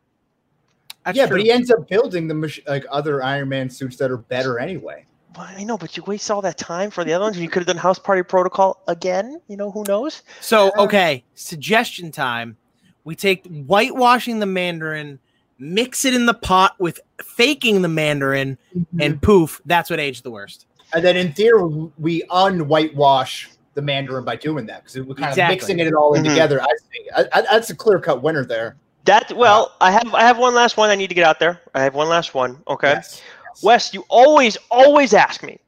That's 1.04 1.16
yeah, 1.16 1.26
true. 1.26 1.36
but 1.38 1.44
he 1.44 1.50
ends 1.50 1.70
up 1.70 1.88
building 1.88 2.28
the 2.28 2.34
mach- 2.34 2.66
like 2.68 2.84
other 2.90 3.22
Iron 3.22 3.48
Man 3.48 3.70
suits 3.70 3.96
that 3.96 4.10
are 4.10 4.16
better 4.18 4.58
anyway. 4.58 5.04
Well, 5.36 5.46
I 5.48 5.62
know, 5.64 5.78
but 5.78 5.96
you 5.96 6.02
waste 6.04 6.30
all 6.30 6.42
that 6.42 6.58
time 6.58 6.90
for 6.90 7.04
the 7.04 7.12
other 7.12 7.24
ones, 7.24 7.36
and 7.36 7.42
you 7.44 7.48
could 7.50 7.60
have 7.60 7.66
done 7.66 7.76
House 7.76 7.98
Party 7.98 8.22
Protocol 8.22 8.82
again. 8.88 9.40
You 9.48 9.56
know, 9.56 9.70
who 9.70 9.84
knows? 9.86 10.22
So, 10.40 10.72
okay, 10.76 11.24
suggestion 11.34 12.10
time. 12.10 12.56
We 13.04 13.14
take 13.14 13.46
whitewashing 13.46 14.40
the 14.40 14.46
Mandarin, 14.46 15.18
mix 15.58 16.04
it 16.04 16.12
in 16.14 16.26
the 16.26 16.34
pot 16.34 16.74
with 16.78 17.00
faking 17.22 17.82
the 17.82 17.88
Mandarin, 17.88 18.58
Mm-hmm. 18.76 19.00
and 19.00 19.22
poof, 19.22 19.60
that's 19.64 19.88
what 19.90 20.00
aged 20.00 20.24
the 20.24 20.30
worst. 20.30 20.66
And 20.92 21.04
then 21.04 21.16
in 21.16 21.32
theory, 21.32 21.62
we 21.98 22.22
un-whitewash 22.30 23.50
the 23.74 23.82
Mandarin 23.82 24.24
by 24.24 24.36
doing 24.36 24.66
that 24.66 24.82
because 24.84 24.96
we're 25.06 25.14
kind 25.14 25.28
Exactly. 25.30 25.42
of 25.56 25.60
mixing 25.60 25.78
it 25.78 25.94
all 25.94 26.14
in 26.14 26.24
Mhm. 26.24 26.28
together. 26.30 26.60
I 26.62 26.66
think 26.90 27.06
I, 27.16 27.38
I, 27.38 27.42
that's 27.42 27.70
a 27.70 27.76
clear 27.76 27.98
cut 28.00 28.22
winner 28.22 28.44
there. 28.44 28.76
That 29.04 29.32
well, 29.34 29.74
I 29.80 29.90
have 29.90 30.12
I 30.14 30.22
have 30.22 30.38
one 30.38 30.54
last 30.54 30.76
one 30.76 30.90
I 30.90 30.94
need 30.94 31.08
to 31.08 31.14
get 31.14 31.24
out 31.24 31.38
there. 31.40 31.60
I 31.74 31.82
have 31.82 31.94
one 31.94 32.08
last 32.08 32.34
one. 32.34 32.62
Okay. 32.68 32.90
Yes. 32.92 33.22
Wes, 33.62 33.92
you 33.94 34.04
always, 34.08 34.56
always 34.70 35.12
ask 35.14 35.42
me, 35.42 35.58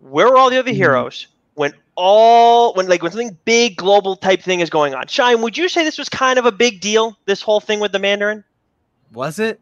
where 0.00 0.26
are 0.26 0.36
all 0.36 0.50
the 0.50 0.58
other 0.58 0.72
Mhm. 0.72 0.76
heroes 0.76 1.26
when 1.54 1.72
all 1.96 2.72
when 2.74 2.88
like 2.88 3.02
when 3.02 3.12
something 3.12 3.36
big 3.44 3.76
global 3.76 4.16
type 4.16 4.42
thing 4.42 4.60
is 4.60 4.70
going 4.70 4.94
on? 4.94 5.06
Shine, 5.06 5.40
would 5.42 5.56
you 5.56 5.68
say 5.68 5.84
this 5.84 5.98
was 5.98 6.08
kind 6.08 6.38
of 6.38 6.46
a 6.46 6.52
big 6.52 6.80
deal, 6.80 7.16
this 7.26 7.42
whole 7.42 7.60
thing 7.60 7.78
with 7.80 7.92
the 7.92 7.98
Mandarin? 7.98 8.42
Was 9.12 9.38
it? 9.38 9.60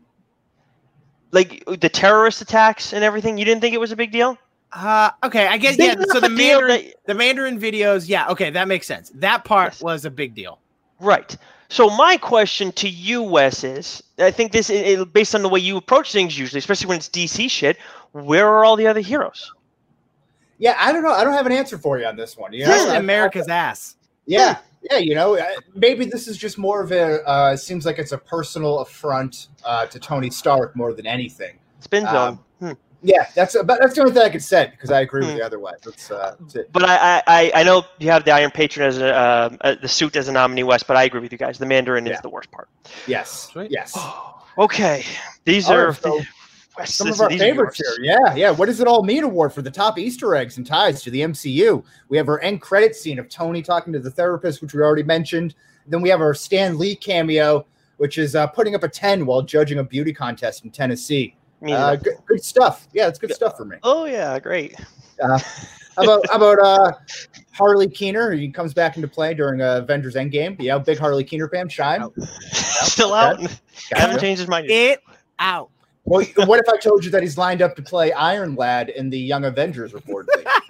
Like 1.32 1.64
the 1.66 1.88
terrorist 1.88 2.40
attacks 2.40 2.92
and 2.92 3.02
everything? 3.04 3.36
You 3.38 3.44
didn't 3.44 3.60
think 3.60 3.74
it 3.74 3.80
was 3.80 3.92
a 3.92 3.96
big 3.96 4.12
deal? 4.12 4.38
Uh, 4.72 5.10
okay, 5.24 5.46
I 5.46 5.56
guess 5.58 5.76
Big 5.76 5.98
yeah. 5.98 6.04
So 6.12 6.20
the 6.20 6.28
Mandarin, 6.28 6.84
that- 6.86 6.94
the 7.06 7.14
Mandarin 7.14 7.58
videos, 7.60 8.08
yeah. 8.08 8.28
Okay, 8.28 8.50
that 8.50 8.68
makes 8.68 8.86
sense. 8.86 9.10
That 9.14 9.44
part 9.44 9.74
Yes. 9.74 9.82
was 9.82 10.04
a 10.04 10.10
big 10.10 10.34
deal. 10.34 10.58
Right. 11.00 11.36
So 11.68 11.90
my 11.90 12.16
question 12.16 12.70
to 12.72 12.88
you, 12.88 13.22
Wes, 13.22 13.64
is 13.64 14.02
I 14.18 14.30
think 14.30 14.52
this 14.52 14.70
it, 14.70 14.86
it- 14.86 15.12
based 15.12 15.34
on 15.34 15.42
the 15.42 15.48
way 15.48 15.60
you 15.60 15.76
approach 15.76 16.12
things 16.12 16.38
usually, 16.38 16.58
especially 16.58 16.86
when 16.88 16.98
it's 16.98 17.08
DC 17.08 17.50
shit. 17.50 17.76
Where 18.12 18.46
are 18.48 18.64
all 18.64 18.76
the 18.76 18.86
other 18.86 19.00
heroes? 19.00 19.52
Yeah, 20.58 20.74
I 20.78 20.90
don't 20.92 21.02
know. 21.02 21.10
I 21.10 21.22
don't 21.24 21.34
have 21.34 21.44
an 21.46 21.52
answer 21.52 21.76
for 21.76 21.98
you 21.98 22.06
on 22.06 22.16
this 22.16 22.36
one. 22.36 22.52
You 22.52 22.64
know? 22.64 22.72
This 22.72 22.88
America's 22.92 23.48
ass. 23.48 23.96
Yeah, 24.24 24.58
yeah, 24.90 24.98
you 24.98 25.14
know, 25.14 25.36
uh, 25.36 25.44
maybe 25.74 26.06
this 26.06 26.26
is 26.28 26.36
just 26.38 26.56
more 26.56 26.82
of 26.82 26.92
a. 26.92 27.28
Uh, 27.28 27.52
it 27.52 27.58
seems 27.58 27.84
like 27.84 27.98
it's 27.98 28.12
a 28.12 28.18
personal 28.18 28.78
affront 28.78 29.48
uh, 29.64 29.86
to 29.86 29.98
Tony 30.00 30.30
Stark 30.30 30.74
more 30.74 30.92
than 30.94 31.06
anything. 31.06 31.58
Spin 31.80 32.04
zone. 32.06 32.16
Um, 32.16 32.40
Hmm. 32.58 32.72
Yeah, 33.02 33.26
that's 33.34 33.54
about, 33.54 33.78
that's 33.80 33.94
the 33.94 34.00
only 34.00 34.12
thing 34.12 34.22
I 34.22 34.28
could 34.30 34.42
say 34.42 34.68
because 34.70 34.90
I 34.90 35.00
agree 35.02 35.20
with 35.20 35.30
Hmm. 35.32 35.38
the 35.38 35.44
other 35.46 35.58
way. 35.60 35.72
That's, 35.84 36.10
uh, 36.10 36.34
that's 36.40 36.54
it. 36.56 36.72
But 36.72 36.84
I, 36.84 36.96
I, 36.96 37.22
I- 37.26 37.52
I 37.56 37.62
know 37.62 37.84
you 37.98 38.10
have 38.10 38.24
the 38.24 38.32
Iron 38.32 38.50
Patriot 38.50 38.86
as 38.88 38.98
a, 38.98 39.14
uh, 39.14 39.56
uh, 39.60 39.74
the 39.80 39.88
suit 39.88 40.16
as 40.16 40.28
a 40.28 40.32
nominee, 40.32 40.62
Wes, 40.64 40.82
But 40.82 40.96
I 40.96 41.04
agree 41.04 41.20
with 41.20 41.30
you 41.32 41.38
guys. 41.38 41.58
The 41.58 41.66
Mandarin 41.66 42.06
Yeah. 42.06 42.14
is 42.14 42.20
the 42.22 42.28
worst 42.30 42.50
part. 42.50 42.68
Yes, 43.06 43.48
Sweet. 43.52 43.70
yes. 43.70 43.96
Okay, 44.58 45.04
these 45.44 45.68
All 45.68 45.76
are 45.76 45.88
right, 45.88 45.96
so 46.02 46.20
Wes, 46.78 46.94
Some 46.94 47.08
this- 47.08 47.16
of 47.16 47.20
our 47.22 47.30
favorites 47.30 47.78
yours. 47.78 47.98
here. 48.02 48.16
Yeah, 48.24 48.34
yeah. 48.34 48.50
What 48.50 48.66
does 48.66 48.80
it 48.80 48.86
all 48.88 49.02
mean? 49.02 49.22
Award 49.24 49.52
for 49.52 49.62
the 49.62 49.70
top 49.70 49.98
Easter 49.98 50.34
eggs 50.34 50.56
and 50.56 50.66
ties 50.66 51.02
to 51.02 51.10
the 51.10 51.20
MCU. 51.22 51.84
We 52.08 52.16
have 52.16 52.28
our 52.28 52.40
end 52.40 52.60
credit 52.60 52.96
scene 52.96 53.18
of 53.18 53.28
Tony 53.28 53.62
talking 53.62 53.92
to 53.92 53.98
the 53.98 54.10
therapist, 54.10 54.62
which 54.62 54.74
we 54.74 54.80
already 54.82 55.02
mentioned. 55.02 55.54
Then 55.86 56.00
we 56.02 56.08
have 56.08 56.20
our 56.20 56.34
Stan 56.34 56.78
Lee 56.78 56.96
cameo, 56.96 57.66
which 57.98 58.18
is 58.18 58.34
uh, 58.34 58.46
putting 58.48 58.74
up 58.74 58.82
a 58.82 58.88
10 58.88 59.24
while 59.26 59.42
judging 59.42 59.78
a 59.78 59.84
beauty 59.84 60.12
contest 60.12 60.64
in 60.64 60.70
Tennessee. 60.70 61.36
Me 61.60 61.72
Uh, 61.72 61.96
good, 61.96 62.14
good 62.26 62.44
stuff. 62.44 62.86
Yeah, 62.92 63.08
it's 63.08 63.18
good 63.18 63.34
stuff 63.34 63.56
for 63.56 63.64
me. 63.64 63.76
oh 63.82 64.04
yeah, 64.04 64.38
great. 64.38 64.74
How 65.20 65.38
about 66.02 66.26
how 66.28 66.36
about 66.36 66.58
uh, 66.60 66.92
Harley 67.52 67.88
Keener? 67.88 68.32
He 68.32 68.48
comes 68.50 68.74
back 68.74 68.96
into 68.96 69.08
play 69.08 69.32
during 69.32 69.62
uh, 69.62 69.78
Avengers 69.78 70.14
Endgame. 70.14 70.56
Yeah, 70.60 70.76
big 70.78 70.98
Harley 70.98 71.24
Keener 71.24 71.48
fan. 71.48 71.68
Shine. 71.70 72.10
Still 72.50 73.14
out. 73.14 73.40
Haven't 73.40 73.58
Gotcha. 74.16 74.20
changed 74.20 74.40
his 74.40 74.48
mind. 74.48 74.68
yet. 74.68 74.74
It 74.98 75.00
out. 75.38 75.70
Well, 76.04 76.24
what 76.46 76.60
if 76.60 76.68
I 76.72 76.76
told 76.76 77.04
you 77.04 77.10
that 77.12 77.22
he's 77.22 77.36
lined 77.38 77.62
up 77.62 77.74
to 77.76 77.82
play 77.82 78.12
Iron 78.12 78.54
Lad 78.54 78.90
in 78.90 79.10
the 79.10 79.18
Young 79.18 79.44
Avengers 79.46 79.92
reportedly? 79.92 80.44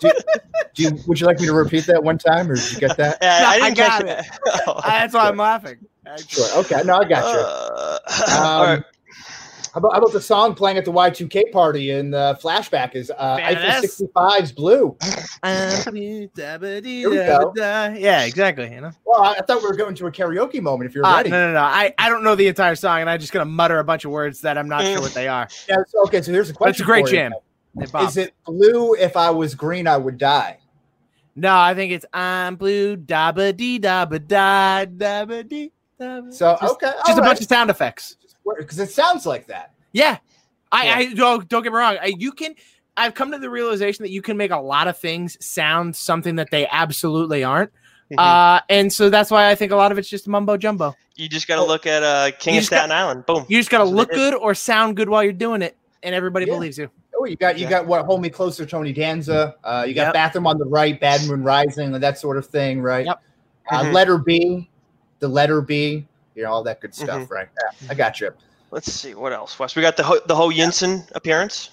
do, 0.00 0.10
do 0.74 0.82
you, 0.82 0.98
would 1.06 1.20
you 1.20 1.26
like 1.26 1.40
me 1.40 1.46
to 1.46 1.52
repeat 1.52 1.86
that 1.86 2.02
one 2.02 2.18
time, 2.18 2.50
or 2.50 2.54
did 2.56 2.72
you 2.72 2.78
get 2.78 2.96
that? 2.96 3.18
Yeah, 3.22 3.44
I 3.48 3.54
I 3.54 3.58
didn't 3.60 3.76
got 3.76 4.00
catch 4.00 4.00
it. 4.02 4.06
that. 4.06 4.62
Oh. 4.66 4.80
That's 4.84 5.14
why 5.14 5.28
I'm 5.28 5.36
laughing. 5.36 5.78
Sure. 6.28 6.48
Okay. 6.60 6.82
No, 6.84 6.96
I 6.98 7.04
got 7.04 7.32
you. 7.32 7.40
Uh, 7.40 7.98
Um, 8.28 8.42
all 8.42 8.64
right. 8.64 8.82
How 9.72 9.78
about, 9.78 9.92
how 9.92 9.98
about 10.00 10.12
the 10.12 10.20
song 10.20 10.54
playing 10.54 10.76
at 10.76 10.84
the 10.84 10.92
Y2K 10.92 11.50
party 11.50 11.92
in 11.92 12.10
the 12.10 12.38
flashback 12.42 12.94
is 12.94 13.10
uh, 13.16 13.38
Badass. 13.38 13.56
Eiffel 13.56 14.08
65's 14.14 14.52
Blue? 14.52 14.96
Here 15.42 17.10
we 17.10 17.16
go. 17.16 17.52
Yeah, 17.56 18.24
exactly. 18.24 18.70
You 18.70 18.82
know. 18.82 18.90
Well, 19.06 19.22
I, 19.22 19.36
I 19.36 19.40
thought 19.40 19.62
we 19.62 19.68
were 19.68 19.74
going 19.76 19.94
to 19.94 20.06
a 20.06 20.12
karaoke 20.12 20.60
moment 20.60 20.90
if 20.90 20.94
you're 20.94 21.06
Uh, 21.06 21.16
ready. 21.16 21.30
no, 21.30 21.46
no, 21.46 21.54
no. 21.54 21.60
I, 21.60 21.94
I 21.96 22.10
don't 22.10 22.22
know 22.22 22.34
the 22.34 22.48
entire 22.48 22.74
song, 22.74 23.00
and 23.00 23.08
I'm 23.08 23.18
just 23.18 23.32
gonna 23.32 23.46
mutter 23.46 23.78
a 23.78 23.84
bunch 23.84 24.04
of 24.04 24.10
words 24.10 24.42
that 24.42 24.58
I'm 24.58 24.68
not 24.68 24.82
sure 24.84 25.00
what 25.00 25.14
they 25.14 25.26
are. 25.28 25.48
Yeah, 25.68 25.76
so, 25.88 26.02
okay, 26.04 26.20
so 26.20 26.32
here's 26.32 26.50
a 26.50 26.54
question. 26.54 26.70
it's 26.72 26.80
a 26.80 26.84
great 26.84 27.06
for 27.06 27.10
jam. 27.12 27.32
They. 27.74 27.84
Is 28.00 28.16
it 28.18 28.34
blue 28.44 28.94
if 28.94 29.16
I 29.16 29.30
was 29.30 29.54
green, 29.54 29.86
I 29.86 29.96
would 29.96 30.18
die? 30.18 30.58
No, 31.34 31.56
I 31.56 31.72
think 31.74 31.92
it's 31.92 32.04
I'm 32.12 32.56
blue, 32.56 32.96
da 32.96 33.32
ba 33.32 33.52
dee 33.54 33.78
da 33.78 34.04
ba 34.04 34.18
da 34.18 34.84
da 34.84 35.24
ba 35.24 35.42
dee. 35.44 35.72
da. 35.98 36.20
So, 36.30 36.58
just, 36.60 36.74
okay. 36.74 36.92
just 37.06 37.18
a 37.18 37.22
bunch 37.22 37.40
of 37.40 37.46
sound 37.46 37.70
effects. 37.70 38.16
Because 38.58 38.78
it 38.78 38.90
sounds 38.90 39.26
like 39.26 39.46
that. 39.46 39.72
Yeah, 39.92 40.18
I, 40.70 40.84
Yeah. 40.86 40.94
I 40.96 41.14
don't 41.14 41.48
don't 41.48 41.62
get 41.62 41.72
me 41.72 41.78
wrong. 41.78 41.96
I, 42.00 42.12
you 42.18 42.32
can. 42.32 42.54
I've 42.96 43.14
come 43.14 43.30
to 43.32 43.38
the 43.38 43.48
realization 43.48 44.02
that 44.02 44.10
you 44.10 44.20
can 44.20 44.36
make 44.36 44.50
a 44.50 44.58
lot 44.60 44.86
of 44.88 44.98
things 44.98 45.36
sound 45.44 45.96
something 45.96 46.36
that 46.36 46.50
they 46.50 46.66
absolutely 46.68 47.42
aren't. 47.42 47.70
Mhm. 48.12 48.16
Uh, 48.18 48.60
and 48.68 48.92
so 48.92 49.08
that's 49.08 49.30
why 49.30 49.48
I 49.50 49.54
think 49.54 49.72
a 49.72 49.76
lot 49.76 49.92
of 49.92 49.98
it's 49.98 50.08
just 50.08 50.28
mumbo 50.28 50.56
jumbo. 50.58 50.94
you 51.16 51.28
just 51.28 51.48
got 51.48 51.56
to 51.56 51.64
look 51.64 51.86
at 51.86 52.02
uh, 52.02 52.30
King 52.38 52.56
of 52.56 52.60
just 52.60 52.70
got- 52.70 52.76
Staten 52.86 52.92
Island. 52.92 53.24
Boom. 53.26 53.46
You 53.48 53.58
just 53.58 53.70
got 53.70 53.78
to 53.78 53.84
That's 53.84 53.94
look 53.96 54.10
good 54.10 54.34
or 54.34 54.54
sound 54.54 54.96
good 54.96 55.08
while 55.08 55.22
you're 55.22 55.32
doing 55.32 55.62
it, 55.62 55.76
and 56.02 56.14
everybody 56.14 56.44
Yeah. 56.46 56.54
believes 56.54 56.76
you. 56.78 56.90
Oh, 57.18 57.24
you 57.24 57.36
got 57.36 57.58
you 57.58 57.66
got 57.68 57.86
what? 57.86 58.04
Hold 58.04 58.20
me 58.20 58.28
closer, 58.28 58.66
Tony 58.66 58.92
Danza. 58.92 59.54
Uh, 59.64 59.84
you 59.86 59.94
got 59.94 60.06
Yep. 60.08 60.14
bathroom 60.14 60.46
on 60.46 60.58
the 60.58 60.64
right, 60.66 60.98
Bad 61.00 61.24
Moon 61.26 61.42
Rising, 61.44 61.94
and 61.94 62.02
that 62.02 62.18
sort 62.18 62.36
of 62.36 62.46
thing, 62.46 62.82
right? 62.82 63.06
Yep. 63.06 63.22
Uh, 63.70 63.82
Mhm. 63.84 63.92
Letter 63.92 64.18
B, 64.18 64.68
the 65.20 65.28
letter 65.28 65.60
B, 65.62 66.06
you 66.34 66.42
know 66.42 66.50
all 66.50 66.62
that 66.64 66.80
good 66.80 66.94
stuff, 66.94 67.22
Mm-hmm. 67.22 67.32
right? 67.32 67.48
Yeah, 67.82 67.90
I 67.90 67.94
got 67.94 68.20
you. 68.20 68.30
Let's 68.70 68.90
see 68.90 69.14
what 69.14 69.32
else. 69.32 69.58
Wes, 69.58 69.76
we 69.76 69.82
got 69.82 69.96
the 69.96 70.02
Ho, 70.02 70.18
the 70.26 70.34
Ho 70.34 70.48
Yinsen 70.50 71.10
appearance. 71.14 71.70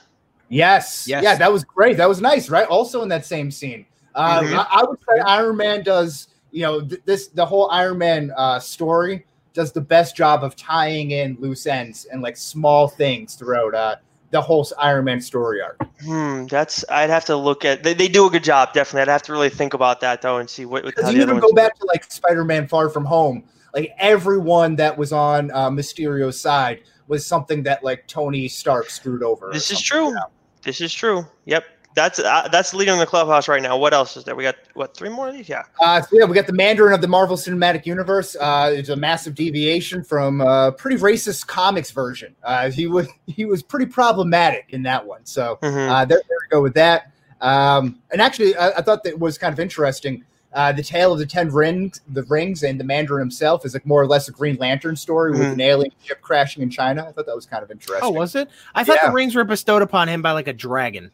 Yes. 0.49 1.05
Yes. 1.07 1.23
Yeah, 1.23 1.35
that 1.35 1.51
was 1.51 1.63
great. 1.63 1.95
That 1.97 2.09
was 2.09 2.21
nice, 2.21 2.49
right? 2.49 2.67
Also 2.67 3.01
in 3.03 3.09
that 3.09 3.25
same 3.25 3.51
scene. 3.51 3.85
Uh, 4.15 4.41
Mhm. 4.41 4.53
I, 4.57 4.81
I 4.81 4.83
would 4.83 4.99
say 4.99 5.19
Iron 5.25 5.55
Man 5.57 5.83
does, 5.83 6.29
you 6.51 6.63
know, 6.63 6.81
th- 6.81 7.01
this 7.05 7.27
the 7.27 7.45
whole 7.45 7.69
Iron 7.69 7.97
Man 7.99 8.31
uh, 8.35 8.59
story 8.59 9.25
does 9.53 9.71
the 9.71 9.81
best 9.81 10.15
job 10.15 10.43
of 10.43 10.55
tying 10.55 11.11
in 11.11 11.37
loose 11.39 11.67
ends 11.67 12.05
and 12.11 12.21
like 12.21 12.35
small 12.35 12.87
things 12.87 13.35
throughout 13.35 13.73
uh, 13.75 13.95
the 14.31 14.41
whole 14.41 14.67
Iron 14.79 15.05
Man 15.05 15.21
story 15.21 15.61
arc. 15.61 15.77
Hmm, 16.03 16.47
that's 16.47 16.83
I'd 16.89 17.09
have 17.11 17.25
to 17.25 17.35
look 17.35 17.63
at. 17.63 17.83
They, 17.83 17.93
they 17.93 18.07
do 18.07 18.25
a 18.25 18.29
good 18.29 18.43
job, 18.43 18.73
definitely. 18.73 19.03
I'd 19.03 19.07
have 19.13 19.23
to 19.23 19.31
really 19.31 19.49
think 19.49 19.73
about 19.75 20.01
that 20.01 20.21
though 20.21 20.37
and 20.37 20.49
see 20.49 20.65
what. 20.65 20.83
what 20.83 20.95
how 20.95 21.01
Because 21.01 21.11
the 21.11 21.17
you 21.17 21.23
other 21.23 21.31
even 21.33 21.41
ones 21.41 21.51
go 21.51 21.55
back 21.55 21.77
to 21.79 21.85
like 21.85 22.11
Spider-Man: 22.11 22.67
Far 22.67 22.89
From 22.89 23.05
Home, 23.05 23.43
like 23.73 23.91
everyone 23.97 24.75
that 24.77 24.97
was 24.97 25.11
on 25.13 25.51
uh, 25.51 25.69
Mysterio's 25.69 26.39
side 26.39 26.81
was 27.07 27.25
something 27.25 27.63
that 27.63 27.83
like 27.83 28.07
Tony 28.07 28.47
Stark 28.47 28.89
screwed 28.89 29.23
over. 29.23 29.49
This 29.51 29.71
is 29.71 29.81
true. 29.81 30.15
This 30.63 30.81
is 30.81 30.93
true. 30.93 31.25
Yep. 31.45 31.63
That's 31.95 32.19
uh, 32.19 32.47
that's 32.51 32.71
in 32.73 32.99
the 32.99 33.05
clubhouse 33.05 33.47
right 33.47 33.61
now. 33.61 33.75
What 33.75 33.93
else 33.93 34.15
is 34.15 34.23
there? 34.23 34.35
We 34.35 34.43
got 34.43 34.55
what 34.75 34.95
three 34.95 35.09
more 35.09 35.27
of 35.27 35.33
these? 35.33 35.49
Yeah. 35.49 35.63
Uh, 35.81 36.01
so 36.01 36.07
yeah, 36.13 36.25
we 36.25 36.35
got 36.35 36.45
the 36.45 36.53
Mandarin 36.53 36.93
of 36.93 37.01
the 37.01 37.07
Marvel 37.07 37.35
Cinematic 37.35 37.85
Universe. 37.85 38.35
Uh, 38.39 38.71
it's 38.73 38.89
a 38.89 38.95
massive 38.95 39.33
deviation 39.33 40.03
from 40.03 40.39
a 40.39 40.71
pretty 40.71 40.97
racist 40.97 41.47
comics 41.47 41.89
version. 41.89 42.35
Uh, 42.43 42.69
he 42.69 42.85
was 42.85 43.07
he 43.25 43.43
was 43.45 43.63
pretty 43.63 43.87
problematic 43.87 44.67
in 44.69 44.83
that 44.83 45.05
one. 45.05 45.25
So 45.25 45.57
Mhm. 45.63 45.89
uh, 45.89 46.05
there, 46.05 46.21
there 46.29 46.37
we 46.41 46.49
go 46.51 46.61
with 46.61 46.75
that. 46.75 47.11
Um, 47.41 47.99
and 48.11 48.21
actually, 48.21 48.55
I, 48.55 48.69
I 48.69 48.81
thought 48.81 49.03
that 49.03 49.17
was 49.17 49.37
kind 49.37 49.51
of 49.51 49.59
interesting. 49.59 50.23
Uh, 50.51 50.71
the 50.71 50.81
tale 50.81 51.13
of 51.13 51.19
the 51.19 51.25
ten 51.27 51.49
rings, 51.49 52.01
the 52.07 52.23
rings, 52.23 52.63
and 52.63 52.79
the 52.79 52.83
Mandarin 52.83 53.19
himself 53.21 53.65
is 53.65 53.73
like 53.75 53.85
more 53.85 54.01
or 54.01 54.07
less 54.07 54.27
a 54.27 54.31
Green 54.31 54.55
Lantern 54.57 54.95
story 54.95 55.31
with 55.31 55.41
Mhm. 55.41 55.53
an 55.53 55.61
alien 55.61 55.91
ship 56.03 56.21
crashing 56.21 56.63
in 56.63 56.71
China. 56.71 57.05
I 57.07 57.11
thought 57.11 57.27
that 57.27 57.35
was 57.35 57.45
kind 57.45 57.61
of 57.63 57.69
interesting. 57.69 57.99
Oh, 58.01 58.09
was 58.09 58.33
it? 58.35 58.49
I 58.73 58.83
thought 58.83 58.97
Yeah. 59.03 59.09
the 59.09 59.13
rings 59.13 59.35
were 59.35 59.43
bestowed 59.43 59.83
upon 59.83 60.09
him 60.09 60.23
by 60.23 60.31
like 60.31 60.47
a 60.47 60.53
dragon. 60.53 61.11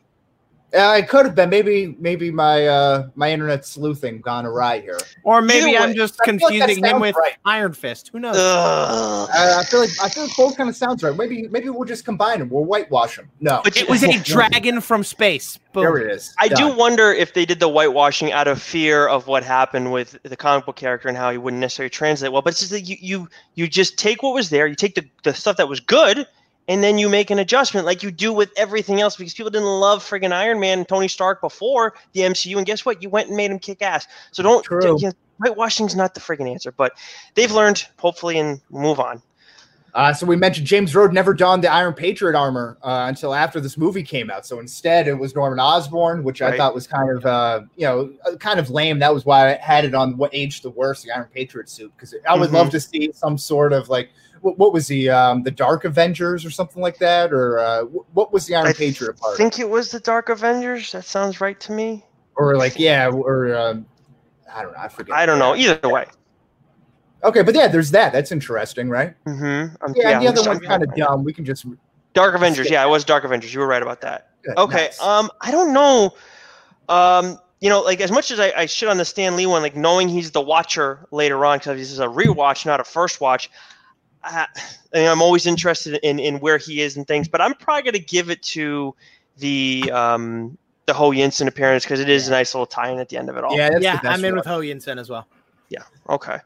Uh, 0.76 0.98
it 0.98 1.08
could 1.08 1.26
have 1.26 1.36
been 1.36 1.50
maybe 1.50 1.96
maybe 2.00 2.30
my 2.32 2.68
uh, 2.68 3.08
my 3.16 3.32
internet 3.32 3.66
sleuthing 3.66 4.20
gone 4.20 4.46
awry 4.46 4.82
here. 4.82 4.98
Or 5.24 5.42
maybe 5.42 5.72
Either 5.72 5.84
I'm 5.84 5.90
way, 5.90 5.96
just 5.96 6.20
I 6.22 6.26
feel 6.26 6.34
like 6.36 6.60
confusing 6.60 6.84
him 6.84 7.00
with 7.00 7.16
right. 7.16 7.36
Iron 7.46 7.74
Fist. 7.74 8.10
Who 8.12 8.20
knows? 8.20 8.36
Uh, 8.36 9.28
I 9.32 9.64
feel 9.66 9.80
like 9.80 9.90
I 10.02 10.10
feel 10.10 10.24
like 10.24 10.36
both 10.36 10.58
kind 10.58 10.70
of 10.70 10.76
sounds 10.76 11.02
right. 11.02 11.16
Maybe 11.16 11.48
maybe 11.48 11.70
we'll 11.70 11.88
just 11.88 12.04
combine 12.04 12.40
them. 12.40 12.50
We'll 12.50 12.66
whitewash 12.66 13.16
them. 13.16 13.30
No, 13.40 13.62
But 13.64 13.78
it 13.78 13.88
was 13.88 14.04
a 14.04 14.20
dragon 14.24 14.82
from 14.82 15.04
space. 15.04 15.58
Boom. 15.72 15.84
there 15.84 15.98
it 15.98 16.12
is. 16.12 16.34
I 16.40 16.48
do 16.48 16.74
wonder 16.74 17.12
if 17.12 17.34
they 17.34 17.46
did 17.46 17.60
the 17.60 17.68
whitewashing 17.70 18.32
out 18.32 18.48
of 18.48 18.62
fear 18.62 19.08
of 19.08 19.28
what 19.28 19.44
happened 19.44 19.92
with 19.92 20.18
the 20.24 20.38
comic 20.38 20.66
book 20.66 20.76
character 20.76 21.08
and 21.08 21.18
how 21.18 21.32
he 21.32 21.38
wouldn't 21.38 21.60
necessarily 21.60 21.90
translate 21.90 22.32
well. 22.32 22.42
But 22.42 22.52
it's 22.54 22.60
just 22.60 22.72
that 22.72 22.82
you 22.82 22.98
you 23.00 23.30
you 23.56 23.68
just 23.68 23.98
take 23.98 24.24
what 24.24 24.34
was 24.34 24.50
there, 24.50 24.68
you 24.68 24.76
take 24.76 24.96
the, 24.96 25.06
the 25.24 25.34
stuff 25.34 25.58
that 25.58 25.68
was 25.68 25.80
good, 25.80 26.28
and 26.68 26.84
then 26.84 26.98
you 26.98 27.10
make 27.10 27.30
an 27.30 27.40
adjustment 27.40 27.86
like 27.86 28.04
you 28.04 28.12
do 28.12 28.34
with 28.34 28.52
everything 28.58 29.02
else 29.02 29.16
because 29.16 29.34
people 29.34 29.50
didn't 29.52 29.68
love 29.68 30.04
friggin' 30.04 30.32
Iron 30.32 30.60
Man 30.60 30.80
and 30.80 30.88
Tony 30.88 31.08
Stark 31.08 31.42
before 31.42 31.94
the 32.14 32.22
MCU, 32.22 32.58
and 32.58 32.66
guess 32.66 32.86
what? 32.86 33.02
You 33.02 33.10
went 33.10 33.28
and 33.28 33.38
made 33.38 33.52
him 33.52 33.60
kick 33.60 33.82
ass. 33.82 34.08
So 34.32 34.44
don't 34.44 34.64
True. 34.64 34.98
you 35.00 35.08
know, 35.08 35.14
whitewashing's 35.38 35.96
not 35.96 36.14
the 36.14 36.20
friggin' 36.20 36.50
answer, 36.50 36.72
but 36.72 36.94
they've 37.36 37.52
learned 37.52 37.86
hopefully 37.98 38.40
and 38.40 38.62
move 38.70 39.00
on. 39.00 39.22
Uh, 39.94 40.12
so 40.12 40.26
we 40.26 40.36
mentioned 40.36 40.68
James 40.68 40.94
Rhodes 40.94 41.14
never 41.14 41.34
donned 41.34 41.64
the 41.64 41.72
Iron 41.72 41.94
Patriot 41.94 42.38
armor 42.38 42.78
uh, 42.84 43.06
until 43.08 43.34
after 43.34 43.62
this 43.62 43.78
movie 43.78 44.04
came 44.04 44.30
out. 44.30 44.46
So 44.46 44.60
instead, 44.60 45.08
it 45.08 45.14
was 45.14 45.34
Norman 45.34 45.58
Osborn, 45.58 46.22
which 46.26 46.42
I 46.42 46.58
thought 46.58 46.76
was 46.76 46.86
kind 46.86 47.10
of, 47.10 47.26
uh, 47.26 47.62
you 47.78 47.86
know, 47.86 48.12
uh, 48.26 48.36
kind 48.36 48.60
of 48.60 48.70
lame. 48.70 49.00
That 49.00 49.14
was 49.14 49.26
why 49.26 49.54
I 49.54 49.56
had 49.56 49.86
it 49.86 49.96
on 49.96 50.18
what 50.18 50.32
aged 50.36 50.64
the 50.64 50.70
worst, 50.70 51.06
the 51.06 51.12
Iron 51.12 51.30
Patriot 51.34 51.70
suit, 51.70 51.94
because 51.96 52.14
I 52.28 52.36
would 52.36 52.50
Mhm. 52.50 52.54
love 52.54 52.70
to 52.72 52.80
see 52.82 53.10
some 53.14 53.38
sort 53.38 53.72
of 53.72 53.88
like, 53.88 54.10
what, 54.42 54.58
what 54.58 54.74
was 54.74 54.88
the 54.88 55.10
um, 55.10 55.44
the 55.44 55.52
Dark 55.52 55.86
Avengers 55.86 56.46
or 56.46 56.50
something 56.50 56.82
like 56.82 56.98
that, 57.00 57.34
or 57.34 57.60
uh, 57.60 57.84
what 58.14 58.32
was 58.32 58.46
the 58.46 58.56
Iron 58.56 58.68
I 58.68 58.74
Patriot 58.74 59.18
part? 59.18 59.34
I 59.34 59.38
think 59.38 59.60
it 59.60 59.70
was 59.70 59.92
the 59.92 60.00
Dark 60.00 60.30
Avengers. 60.30 60.92
That 60.92 61.06
sounds 61.06 61.42
right 61.42 61.60
to 61.62 61.72
me. 61.72 62.04
or 62.36 62.56
like, 62.58 62.78
yeah, 62.80 63.10
or 63.10 63.56
um, 63.56 63.86
I 64.54 64.62
don't 64.62 64.74
know, 64.74 64.80
I 64.80 64.88
forget. 64.88 65.16
I 65.16 65.26
don't 65.26 65.40
know. 65.40 65.56
Either 65.56 65.90
way. 65.90 66.06
Okay, 67.24 67.42
but 67.42 67.56
yeah, 67.56 67.68
there's 67.68 67.92
that. 67.92 68.14
That's 68.14 68.32
interesting, 68.32 68.88
right? 68.90 69.16
Mm-hmm. 69.26 69.76
I'm, 69.84 69.94
Yeah, 69.96 70.10
yeah, 70.10 70.20
the 70.20 70.28
other 70.28 70.50
one's 70.50 70.66
kind 70.66 70.84
of 70.84 70.94
dumb. 70.96 71.24
We 71.24 71.34
can 71.34 71.44
just 71.44 71.66
Dark 72.14 72.36
Avengers. 72.36 72.70
Yeah, 72.70 72.86
it 72.86 72.90
was 72.90 73.04
Dark 73.04 73.24
Avengers. 73.24 73.54
You 73.54 73.60
were 73.62 73.68
right 73.68 73.82
about 73.82 74.02
that. 74.02 74.30
Good, 74.44 74.58
Okay. 74.58 74.86
nice. 74.86 75.02
Um, 75.02 75.32
I 75.42 75.52
don't 75.52 75.74
know. 75.74 76.14
Um, 76.88 77.40
you 77.62 77.70
know, 77.70 77.82
like 77.82 78.00
as 78.00 78.12
much 78.12 78.30
as 78.30 78.40
I, 78.40 78.54
I 78.56 78.66
shit 78.68 78.88
on 78.90 78.98
the 78.98 79.06
Stan 79.06 79.36
Lee 79.36 79.48
one, 79.48 79.64
like 79.64 79.76
knowing 79.76 80.08
he's 80.08 80.30
the 80.32 80.42
Watcher 80.42 81.08
later 81.12 81.44
on 81.46 81.58
because 81.58 81.78
this 81.80 81.92
is 81.92 82.00
a 82.00 82.06
rewatch, 82.06 82.66
not 82.66 82.80
a 82.80 82.84
first 82.84 83.22
watch. 83.22 83.50
I, 84.26 84.48
I 84.94 84.98
mean, 85.00 85.08
I'm 85.08 85.22
always 85.22 85.46
interested 85.46 86.00
in 86.04 86.20
in 86.20 86.40
where 86.40 86.58
he 86.58 86.82
is 86.82 86.98
and 86.98 87.08
things, 87.08 87.28
but 87.28 87.42
I'm 87.42 87.54
probably 87.54 87.84
gonna 87.84 88.04
give 88.04 88.30
it 88.30 88.42
to 88.44 88.96
the 89.38 89.92
um 89.94 90.58
the 90.88 90.94
Ho 90.94 91.12
Yinsen 91.12 91.48
appearance 91.48 91.84
because 91.84 92.00
it 92.00 92.10
is 92.10 92.28
a 92.28 92.32
nice 92.32 92.54
little 92.54 92.66
tie-in 92.68 93.00
at 93.00 93.10
the 93.10 93.18
end 93.18 93.30
of 93.30 93.38
it 93.38 93.44
all. 93.44 93.56
yeah, 93.58 93.70
yeah, 93.80 94.00
I'm 94.04 94.24
in 94.24 94.32
one. 94.32 94.38
with 94.38 94.46
Ho 94.46 94.60
Yinsen 94.60 95.00
as 95.00 95.10
well. 95.10 95.28
Yeah. 95.70 95.84
Okay. 96.10 96.38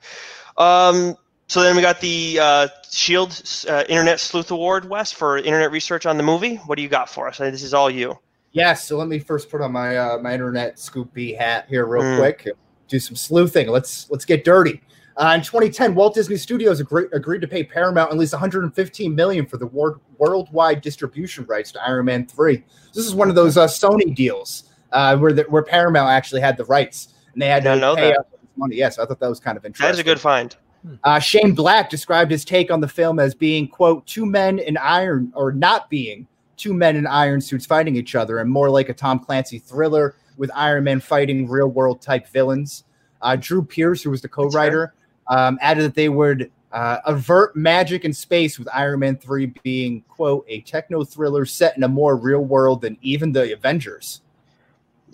Um, 0.57 1.15
so 1.47 1.61
then 1.61 1.75
we 1.75 1.81
got 1.81 1.99
the 1.99 2.37
uh, 2.39 2.67
Shield 2.91 3.41
uh, 3.67 3.83
Internet 3.89 4.19
Sleuth 4.19 4.51
Award, 4.51 4.87
Wes, 4.89 5.11
for 5.11 5.37
internet 5.37 5.71
research 5.71 6.05
on 6.05 6.15
the 6.17 6.23
movie. 6.23 6.55
What 6.57 6.75
do 6.75 6.83
you 6.83 6.89
got 6.89 7.09
for 7.09 7.27
us? 7.27 7.37
This 7.39 7.63
is 7.63 7.73
all 7.73 7.89
you. 7.89 8.17
Yes, 8.51 8.87
so 8.87 8.97
let 8.97 9.07
me 9.07 9.19
first 9.19 9.49
put 9.49 9.61
on 9.61 9.71
my 9.71 9.97
uh, 9.97 10.17
my 10.19 10.33
internet 10.33 10.77
scoopy 10.77 11.37
hat 11.37 11.65
here 11.69 11.85
real 11.85 12.03
Mm. 12.03 12.17
quick. 12.17 12.47
Do 12.87 12.99
some 12.99 13.15
sleuthing. 13.15 13.67
Let's 13.69 14.09
let's 14.09 14.25
get 14.25 14.43
dirty. 14.45 14.81
Uh, 15.19 15.33
in 15.35 15.41
2010, 15.41 15.95
Walt 15.95 16.15
Disney 16.15 16.37
Studios 16.37 16.79
agreed, 16.79 17.09
agreed 17.11 17.41
to 17.41 17.47
pay 17.47 17.61
Paramount 17.61 18.09
at 18.09 18.17
least 18.17 18.31
115 18.31 19.13
million 19.13 19.45
for 19.45 19.57
the 19.57 19.67
wor- 19.67 19.99
worldwide 20.17 20.81
distribution 20.81 21.43
rights 21.45 21.73
to 21.73 21.83
Iron 21.85 22.05
Man 22.05 22.25
3. 22.25 22.63
This 22.93 23.05
is 23.05 23.13
one 23.13 23.27
of 23.27 23.35
those 23.35 23.57
uh, 23.57 23.67
Sony 23.67 24.15
deals 24.15 24.69
uh, 24.93 25.17
where 25.17 25.33
the, 25.33 25.43
where 25.43 25.61
Paramount 25.61 26.09
actually 26.09 26.39
had 26.39 26.55
the 26.55 26.63
rights 26.65 27.15
and 27.33 27.41
they 27.41 27.47
had 27.47 27.63
to 27.63 27.75
know 27.75 27.97
pay 27.97 28.11
that. 28.11 28.19
up 28.19 28.31
this 28.31 28.39
money. 28.55 28.77
Yes, 28.77 28.97
I 28.97 29.05
thought 29.05 29.19
that 29.19 29.29
was 29.29 29.41
kind 29.41 29.57
of 29.57 29.65
interesting. 29.65 29.87
That 29.87 29.93
is 29.93 29.99
a 29.99 30.05
good 30.05 30.21
find. 30.21 30.55
Uh, 31.03 31.19
Shane 31.19 31.53
Black 31.53 31.89
described 31.89 32.31
his 32.31 32.45
take 32.45 32.71
on 32.71 32.79
the 32.79 32.87
film 32.87 33.19
as 33.19 33.35
being, 33.35 33.67
quote, 33.67 34.07
two 34.07 34.25
men 34.25 34.59
in 34.59 34.77
iron, 34.77 35.33
or 35.35 35.51
not 35.51 35.89
being 35.89 36.27
two 36.55 36.73
men 36.73 36.95
in 36.95 37.05
iron 37.05 37.41
suits 37.41 37.65
fighting 37.65 37.97
each 37.97 38.15
other, 38.15 38.39
and 38.39 38.49
more 38.49 38.69
like 38.69 38.87
a 38.87 38.93
Tom 38.93 39.19
Clancy 39.19 39.59
thriller 39.59 40.15
with 40.37 40.49
Iron 40.55 40.85
Man 40.85 41.01
fighting 41.01 41.49
real 41.49 41.67
world 41.67 42.01
type 42.01 42.27
villains. 42.29 42.85
Uh, 43.21 43.35
Drew 43.35 43.61
Pearce, 43.61 44.01
who 44.01 44.09
was 44.09 44.21
the 44.21 44.29
co 44.29 44.45
writer, 44.47 44.93
um, 45.29 45.57
added 45.61 45.83
that 45.83 45.95
they 45.95 46.09
would 46.09 46.51
uh, 46.71 46.97
avert 47.05 47.55
magic 47.55 48.05
in 48.05 48.13
space 48.13 48.59
with 48.59 48.67
Iron 48.73 48.99
Man 48.99 49.17
3 49.17 49.47
being, 49.63 50.01
quote, 50.07 50.45
a 50.47 50.61
techno 50.61 51.03
thriller 51.03 51.45
set 51.45 51.75
in 51.77 51.83
a 51.83 51.87
more 51.87 52.15
real 52.15 52.41
world 52.41 52.81
than 52.81 52.97
even 53.01 53.31
the 53.31 53.53
Avengers. 53.53 54.21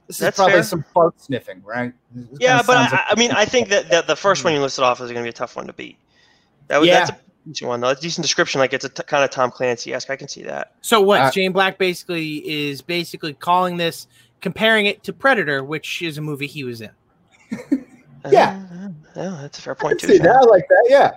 This 0.07 0.17
That's 0.19 0.35
is 0.35 0.39
probably 0.39 0.53
fair. 0.53 0.63
some 0.63 0.85
fart 0.93 1.19
sniffing, 1.19 1.61
right? 1.63 1.93
This 2.13 2.39
Yeah, 2.39 2.61
but 2.65 2.77
I, 2.77 2.81
like- 2.91 3.05
I 3.11 3.15
mean, 3.15 3.31
I 3.31 3.45
think 3.45 3.69
that, 3.69 3.89
that 3.89 4.07
the 4.07 4.15
first 4.15 4.43
one 4.43 4.53
you 4.53 4.59
listed 4.59 4.83
off 4.83 4.99
is 5.01 5.11
going 5.11 5.15
to 5.15 5.23
be 5.23 5.29
a 5.29 5.33
tough 5.33 5.55
one 5.55 5.65
to 5.67 5.73
beat. 5.73 5.97
That 6.67 6.79
was, 6.79 6.87
Yeah. 6.87 7.05
That's 7.05 7.11
a 7.11 7.17
decent 7.47 7.67
one, 7.69 7.81
though. 7.81 7.87
That's 7.87 7.99
a 7.99 8.03
decent 8.03 8.23
description. 8.23 8.59
Like, 8.59 8.73
it's 8.73 8.85
a 8.85 8.89
t- 8.89 9.03
kind 9.03 9.23
of 9.23 9.31
Tom 9.31 9.49
Clancy 9.49 9.93
esque. 9.93 10.09
I 10.09 10.15
can 10.15 10.27
see 10.27 10.43
that. 10.43 10.73
So 10.81 11.01
what? 11.01 11.21
Uh, 11.21 11.31
Shane 11.31 11.51
Black 11.53 11.77
basically 11.77 12.47
is 12.47 12.81
basically 12.81 13.33
calling 13.33 13.77
this, 13.77 14.07
comparing 14.41 14.85
it 14.85 15.03
to 15.03 15.13
Predator, 15.13 15.63
which 15.63 16.01
is 16.01 16.17
a 16.17 16.21
movie 16.21 16.47
he 16.47 16.63
was 16.63 16.81
in. 16.81 16.91
Yeah. 18.31 18.59
Yeah, 19.15 19.37
that's 19.41 19.59
a 19.59 19.61
fair 19.61 19.75
point, 19.75 19.99
too. 19.99 20.07
see 20.07 20.17
that. 20.19 20.35
I 20.35 20.41
like 20.41 20.67
that. 20.67 20.85
Yeah. 20.89 21.11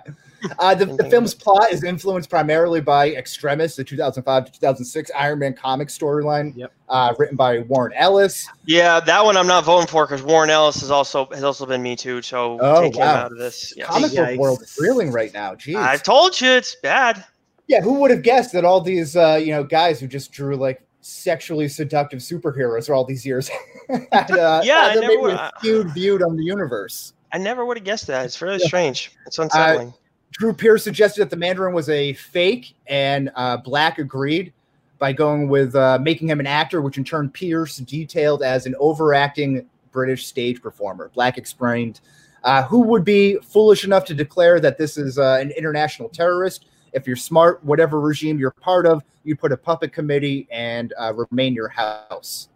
Uh, 0.57 0.73
the, 0.73 0.85
the 0.85 1.03
film's 1.09 1.33
plot 1.33 1.69
is 1.69 1.83
influenced 1.83 2.29
primarily 2.29 2.79
by 2.79 3.09
Extremis, 3.11 3.75
the 3.75 3.83
2005 3.83 4.45
to 4.45 4.51
2006 4.53 5.11
Iron 5.17 5.39
Man 5.39 5.53
comic 5.53 5.89
storyline, 5.89 6.55
Yep. 6.55 6.71
uh, 6.87 7.13
written 7.19 7.35
by 7.35 7.59
Warren 7.59 7.91
Ellis. 7.97 8.47
Yeah, 8.65 9.01
that 9.01 9.25
one 9.25 9.35
I'm 9.35 9.47
not 9.47 9.65
voting 9.65 9.87
for 9.87 10.05
because 10.07 10.23
Warren 10.23 10.49
Ellis 10.49 10.79
has 10.79 10.91
also 10.91 11.25
has 11.33 11.43
also 11.43 11.65
been 11.65 11.83
me 11.83 11.97
too. 11.97 12.21
So 12.21 12.57
Oh, 12.61 12.81
take 12.83 12.95
him 12.95 13.01
out 13.01 13.33
of 13.33 13.37
this. 13.37 13.73
Yes. 13.75 13.87
Comic 13.89 14.13
book 14.15 14.37
world 14.39 14.61
is 14.61 14.77
reeling 14.79 15.11
right 15.11 15.33
now. 15.33 15.55
Jeez. 15.55 15.75
I 15.75 15.97
told 15.97 16.39
you 16.39 16.51
it's 16.51 16.73
bad. 16.75 17.25
yeah, 17.67 17.81
who 17.81 17.95
would 17.95 18.09
have 18.11 18.23
guessed 18.23 18.53
that 18.53 18.63
all 18.63 18.79
these 18.79 19.17
uh, 19.17 19.35
you 19.43 19.51
know 19.51 19.65
guys 19.65 19.99
who 19.99 20.07
just 20.07 20.31
drew 20.31 20.55
like 20.55 20.81
sexually 21.01 21.67
seductive 21.67 22.19
superheroes 22.19 22.85
for 22.85 22.93
all 22.93 23.03
these 23.03 23.25
years 23.25 23.49
had, 24.13 24.31
uh, 24.31 24.61
Yeah, 24.63 24.75
I 24.77 24.89
had 24.91 24.95
never 25.01 25.07
maybe 25.07 25.17
would- 25.21 25.33
a 25.33 25.51
skewed 25.57 25.89
viewed 25.93 26.23
on 26.23 26.37
the 26.37 26.45
universe. 26.45 27.11
I 27.31 27.37
never 27.37 27.65
would 27.65 27.77
have 27.77 27.83
guessed 27.83 28.07
that. 28.07 28.25
It's 28.25 28.41
really 28.41 28.59
Yeah. 28.59 28.67
strange. 28.67 29.11
It's 29.25 29.37
unsettling. 29.37 29.93
Drew 30.31 30.53
Pearce 30.53 30.83
suggested 30.83 31.21
that 31.21 31.29
the 31.29 31.35
Mandarin 31.35 31.73
was 31.73 31.89
a 31.89 32.13
fake, 32.13 32.75
and 32.87 33.31
uh, 33.35 33.57
Black 33.57 33.97
agreed 33.97 34.53
by 34.99 35.11
going 35.13 35.47
with 35.49 35.75
uh, 35.75 35.97
making 36.01 36.29
him 36.29 36.39
an 36.39 36.47
actor, 36.47 36.81
which 36.81 36.97
in 36.97 37.03
turn 37.03 37.29
Pearce 37.29 37.77
detailed 37.77 38.43
as 38.43 38.65
an 38.65 38.75
overacting 38.79 39.65
British 39.91 40.27
stage 40.27 40.61
performer. 40.61 41.09
Black 41.13 41.37
explained, 41.37 42.01
uh, 42.43 42.63
"Who 42.63 42.81
would 42.81 43.03
be 43.03 43.37
foolish 43.37 43.83
enough 43.83 44.05
to 44.05 44.13
declare 44.13 44.59
that 44.59 44.77
this 44.77 44.97
is 44.97 45.17
uh, 45.17 45.37
an 45.41 45.51
international 45.51 46.09
terrorist? 46.09 46.65
If 46.93 47.07
you're 47.07 47.15
smart, 47.15 47.63
whatever 47.63 47.99
regime 47.99 48.39
you're 48.39 48.51
part 48.51 48.85
of, 48.85 49.03
you 49.23 49.35
put 49.35 49.51
a 49.51 49.57
puppet 49.57 49.91
committee 49.93 50.47
and 50.51 50.93
uh, 50.99 51.13
remain 51.13 51.53
your 51.53 51.69
house." 51.69 52.49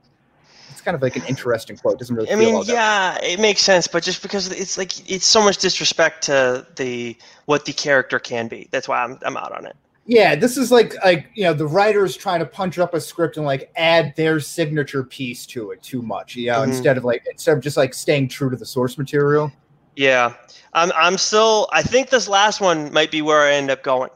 It's 0.73 0.81
kind 0.81 0.95
of 0.95 1.01
like 1.01 1.15
an 1.15 1.23
interesting 1.27 1.77
quote. 1.77 1.99
Doesn't 1.99 2.15
really. 2.15 2.27
I 2.29 2.31
feel 2.31 2.39
mean, 2.39 2.55
all 2.55 2.63
that- 2.63 2.73
yeah, 2.73 3.17
it 3.23 3.39
makes 3.39 3.61
sense, 3.61 3.87
but 3.87 4.03
just 4.03 4.21
because 4.21 4.51
it's 4.51 4.77
like 4.77 5.09
it's 5.09 5.25
so 5.25 5.41
much 5.41 5.57
disrespect 5.57 6.23
to 6.23 6.65
the 6.75 7.15
what 7.45 7.65
the 7.65 7.73
character 7.73 8.19
can 8.19 8.47
be. 8.47 8.67
That's 8.71 8.87
why 8.87 9.03
I'm 9.03 9.19
I'm 9.23 9.37
out 9.37 9.51
on 9.51 9.65
it. 9.65 9.75
Yeah, 10.05 10.35
this 10.35 10.57
is 10.57 10.71
like 10.71 10.95
like 11.05 11.27
you 11.35 11.43
know 11.43 11.53
the 11.53 11.67
writers 11.67 12.17
trying 12.17 12.39
to 12.39 12.45
punch 12.45 12.77
up 12.79 12.93
a 12.93 12.99
script 12.99 13.37
and 13.37 13.45
like 13.45 13.71
add 13.77 14.13
their 14.17 14.39
signature 14.39 15.03
piece 15.03 15.45
to 15.47 15.71
it 15.71 15.81
too 15.83 16.01
much. 16.01 16.35
You 16.35 16.47
know, 16.47 16.59
Mhm. 16.61 16.69
instead 16.69 16.97
of 16.97 17.05
like 17.05 17.23
instead 17.29 17.55
of 17.55 17.63
just 17.63 17.77
like 17.77 17.93
staying 17.93 18.27
true 18.29 18.49
to 18.49 18.57
the 18.57 18.65
source 18.65 18.97
material. 18.97 19.51
Yeah, 19.95 20.33
I'm 20.73 20.91
I'm 20.95 21.17
still. 21.19 21.69
I 21.71 21.83
think 21.83 22.09
this 22.09 22.27
last 22.27 22.59
one 22.59 22.91
might 22.91 23.11
be 23.11 23.21
where 23.21 23.41
I 23.41 23.53
end 23.53 23.69
up 23.69 23.83
going. 23.83 24.09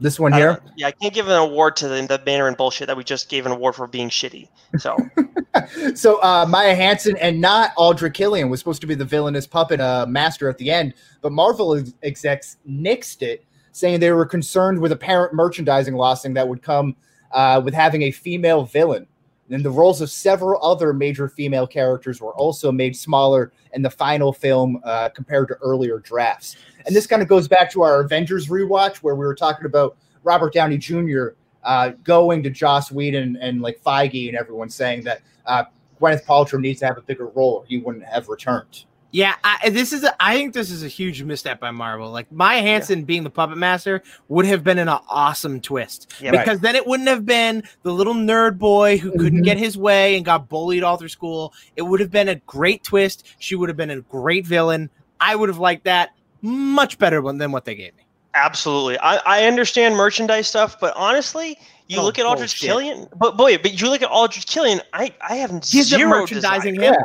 This 0.00 0.18
one 0.18 0.32
here. 0.32 0.60
yeah, 0.76 0.88
I 0.88 0.90
can't 0.90 1.14
give 1.14 1.28
an 1.28 1.36
award 1.36 1.76
to 1.76 1.88
the, 1.88 2.06
the 2.06 2.46
and 2.46 2.56
bullshit 2.56 2.88
that 2.88 2.96
we 2.96 3.04
just 3.04 3.28
gave 3.28 3.46
an 3.46 3.52
award 3.52 3.76
for 3.76 3.86
being 3.86 4.08
shitty. 4.08 4.48
So 4.78 4.96
So 5.94 6.20
uh, 6.22 6.46
Maya 6.48 6.74
Hansen 6.74 7.16
and 7.18 7.40
not 7.40 7.72
Aldrich 7.76 8.14
Killian 8.14 8.50
was 8.50 8.58
supposed 8.60 8.80
to 8.80 8.86
be 8.86 8.94
the 8.94 9.04
villainous 9.04 9.46
puppet 9.46 9.80
uh, 9.80 10.06
master 10.08 10.48
at 10.48 10.58
the 10.58 10.70
end, 10.70 10.94
but 11.20 11.32
Marvel 11.32 11.74
ex- 11.74 11.94
execs 12.02 12.56
nixed 12.68 13.22
it, 13.22 13.44
saying 13.72 14.00
they 14.00 14.10
were 14.10 14.26
concerned 14.26 14.80
with 14.80 14.92
apparent 14.92 15.32
merchandising 15.32 15.94
lossing 15.94 16.34
that 16.34 16.48
would 16.48 16.62
come 16.62 16.96
uh, 17.32 17.60
with 17.64 17.74
having 17.74 18.02
a 18.02 18.10
female 18.10 18.64
villain. 18.64 19.06
And 19.50 19.64
the 19.64 19.70
roles 19.70 20.00
of 20.00 20.10
several 20.10 20.62
other 20.64 20.92
major 20.92 21.28
female 21.28 21.66
characters 21.66 22.20
were 22.20 22.34
also 22.34 22.72
made 22.72 22.96
smaller 22.96 23.52
in 23.74 23.82
the 23.82 23.90
final 23.90 24.32
film 24.32 24.80
uh, 24.84 25.10
compared 25.10 25.48
to 25.48 25.54
earlier 25.56 25.98
drafts. 25.98 26.56
And 26.86 26.96
this 26.96 27.06
kind 27.06 27.20
of 27.22 27.28
goes 27.28 27.46
back 27.46 27.70
to 27.72 27.82
our 27.82 28.00
Avengers 28.00 28.48
rewatch 28.48 28.96
where 28.98 29.14
we 29.14 29.24
were 29.24 29.34
talking 29.34 29.66
about 29.66 29.96
Robert 30.22 30.54
Downey 30.54 30.78
Jr. 30.78 31.28
Uh, 31.62 31.90
going 32.02 32.42
to 32.42 32.50
Joss 32.50 32.90
Whedon 32.90 33.36
and 33.40 33.60
like 33.60 33.82
Feige 33.82 34.28
and 34.28 34.36
everyone 34.36 34.70
saying 34.70 35.04
that 35.04 35.20
uh, 35.46 35.64
Gwyneth 36.00 36.24
Paltrow 36.24 36.60
needs 36.60 36.80
to 36.80 36.86
have 36.86 36.98
a 36.98 37.02
bigger 37.02 37.26
role 37.26 37.58
or 37.60 37.64
he 37.66 37.78
wouldn't 37.78 38.04
have 38.04 38.28
returned. 38.28 38.84
Yeah, 39.16 39.36
I, 39.44 39.70
this 39.70 39.92
is. 39.92 40.02
A, 40.02 40.12
I 40.20 40.34
think 40.34 40.54
this 40.54 40.72
is 40.72 40.82
a 40.82 40.88
huge 40.88 41.22
misstep 41.22 41.60
by 41.60 41.70
Marvel. 41.70 42.10
Like 42.10 42.32
Maya 42.32 42.60
Hansen 42.60 43.04
being 43.04 43.22
the 43.22 43.30
puppet 43.30 43.56
master 43.56 44.02
would 44.28 44.44
have 44.44 44.64
been 44.64 44.78
an 44.80 44.88
awesome 44.88 45.60
twist 45.60 46.12
Yeah, 46.20 46.30
right. 46.32 46.44
because 46.44 46.58
then 46.58 46.74
it 46.74 46.84
wouldn't 46.84 47.08
have 47.08 47.24
been 47.24 47.62
the 47.84 47.92
little 47.92 48.14
nerd 48.14 48.58
boy 48.58 48.98
who 48.98 49.12
couldn't 49.12 49.42
Mhm. 49.42 49.44
get 49.44 49.56
his 49.56 49.78
way 49.78 50.16
and 50.16 50.24
got 50.24 50.48
bullied 50.48 50.82
all 50.82 50.96
through 50.96 51.10
school. 51.10 51.52
It 51.76 51.82
would 51.82 52.00
have 52.00 52.10
been 52.10 52.28
a 52.28 52.34
great 52.34 52.82
twist. 52.82 53.24
She 53.38 53.54
would 53.54 53.68
have 53.68 53.76
been 53.76 53.90
a 53.90 54.00
great 54.00 54.46
villain. 54.48 54.90
I 55.20 55.36
would 55.36 55.48
have 55.48 55.58
liked 55.58 55.84
that 55.84 56.10
much 56.42 56.98
better 56.98 57.22
than 57.22 57.52
what 57.52 57.64
they 57.64 57.76
gave 57.76 57.94
me. 57.96 58.02
absolutely, 58.34 58.98
I, 58.98 59.18
I 59.18 59.46
understand 59.46 59.94
merchandise 59.94 60.48
stuff, 60.48 60.80
but 60.80 60.92
honestly, 60.96 61.56
you 61.86 62.00
Oh, 62.00 62.02
look 62.04 62.18
at 62.18 62.26
Aldrich 62.26 62.60
bullshit. 62.60 62.68
Killian. 62.68 63.06
But 63.16 63.36
boy, 63.36 63.58
but 63.58 63.80
you 63.80 63.88
look 63.88 64.02
at 64.02 64.10
Aldrich 64.10 64.46
Killian. 64.46 64.80
I 64.92 65.14
I 65.20 65.36
have 65.36 65.50
He's 65.64 65.86
zero 65.86 66.08
merchandising 66.08 66.74
desire. 66.74 66.94
him. 66.94 66.96
Yeah. 66.98 67.04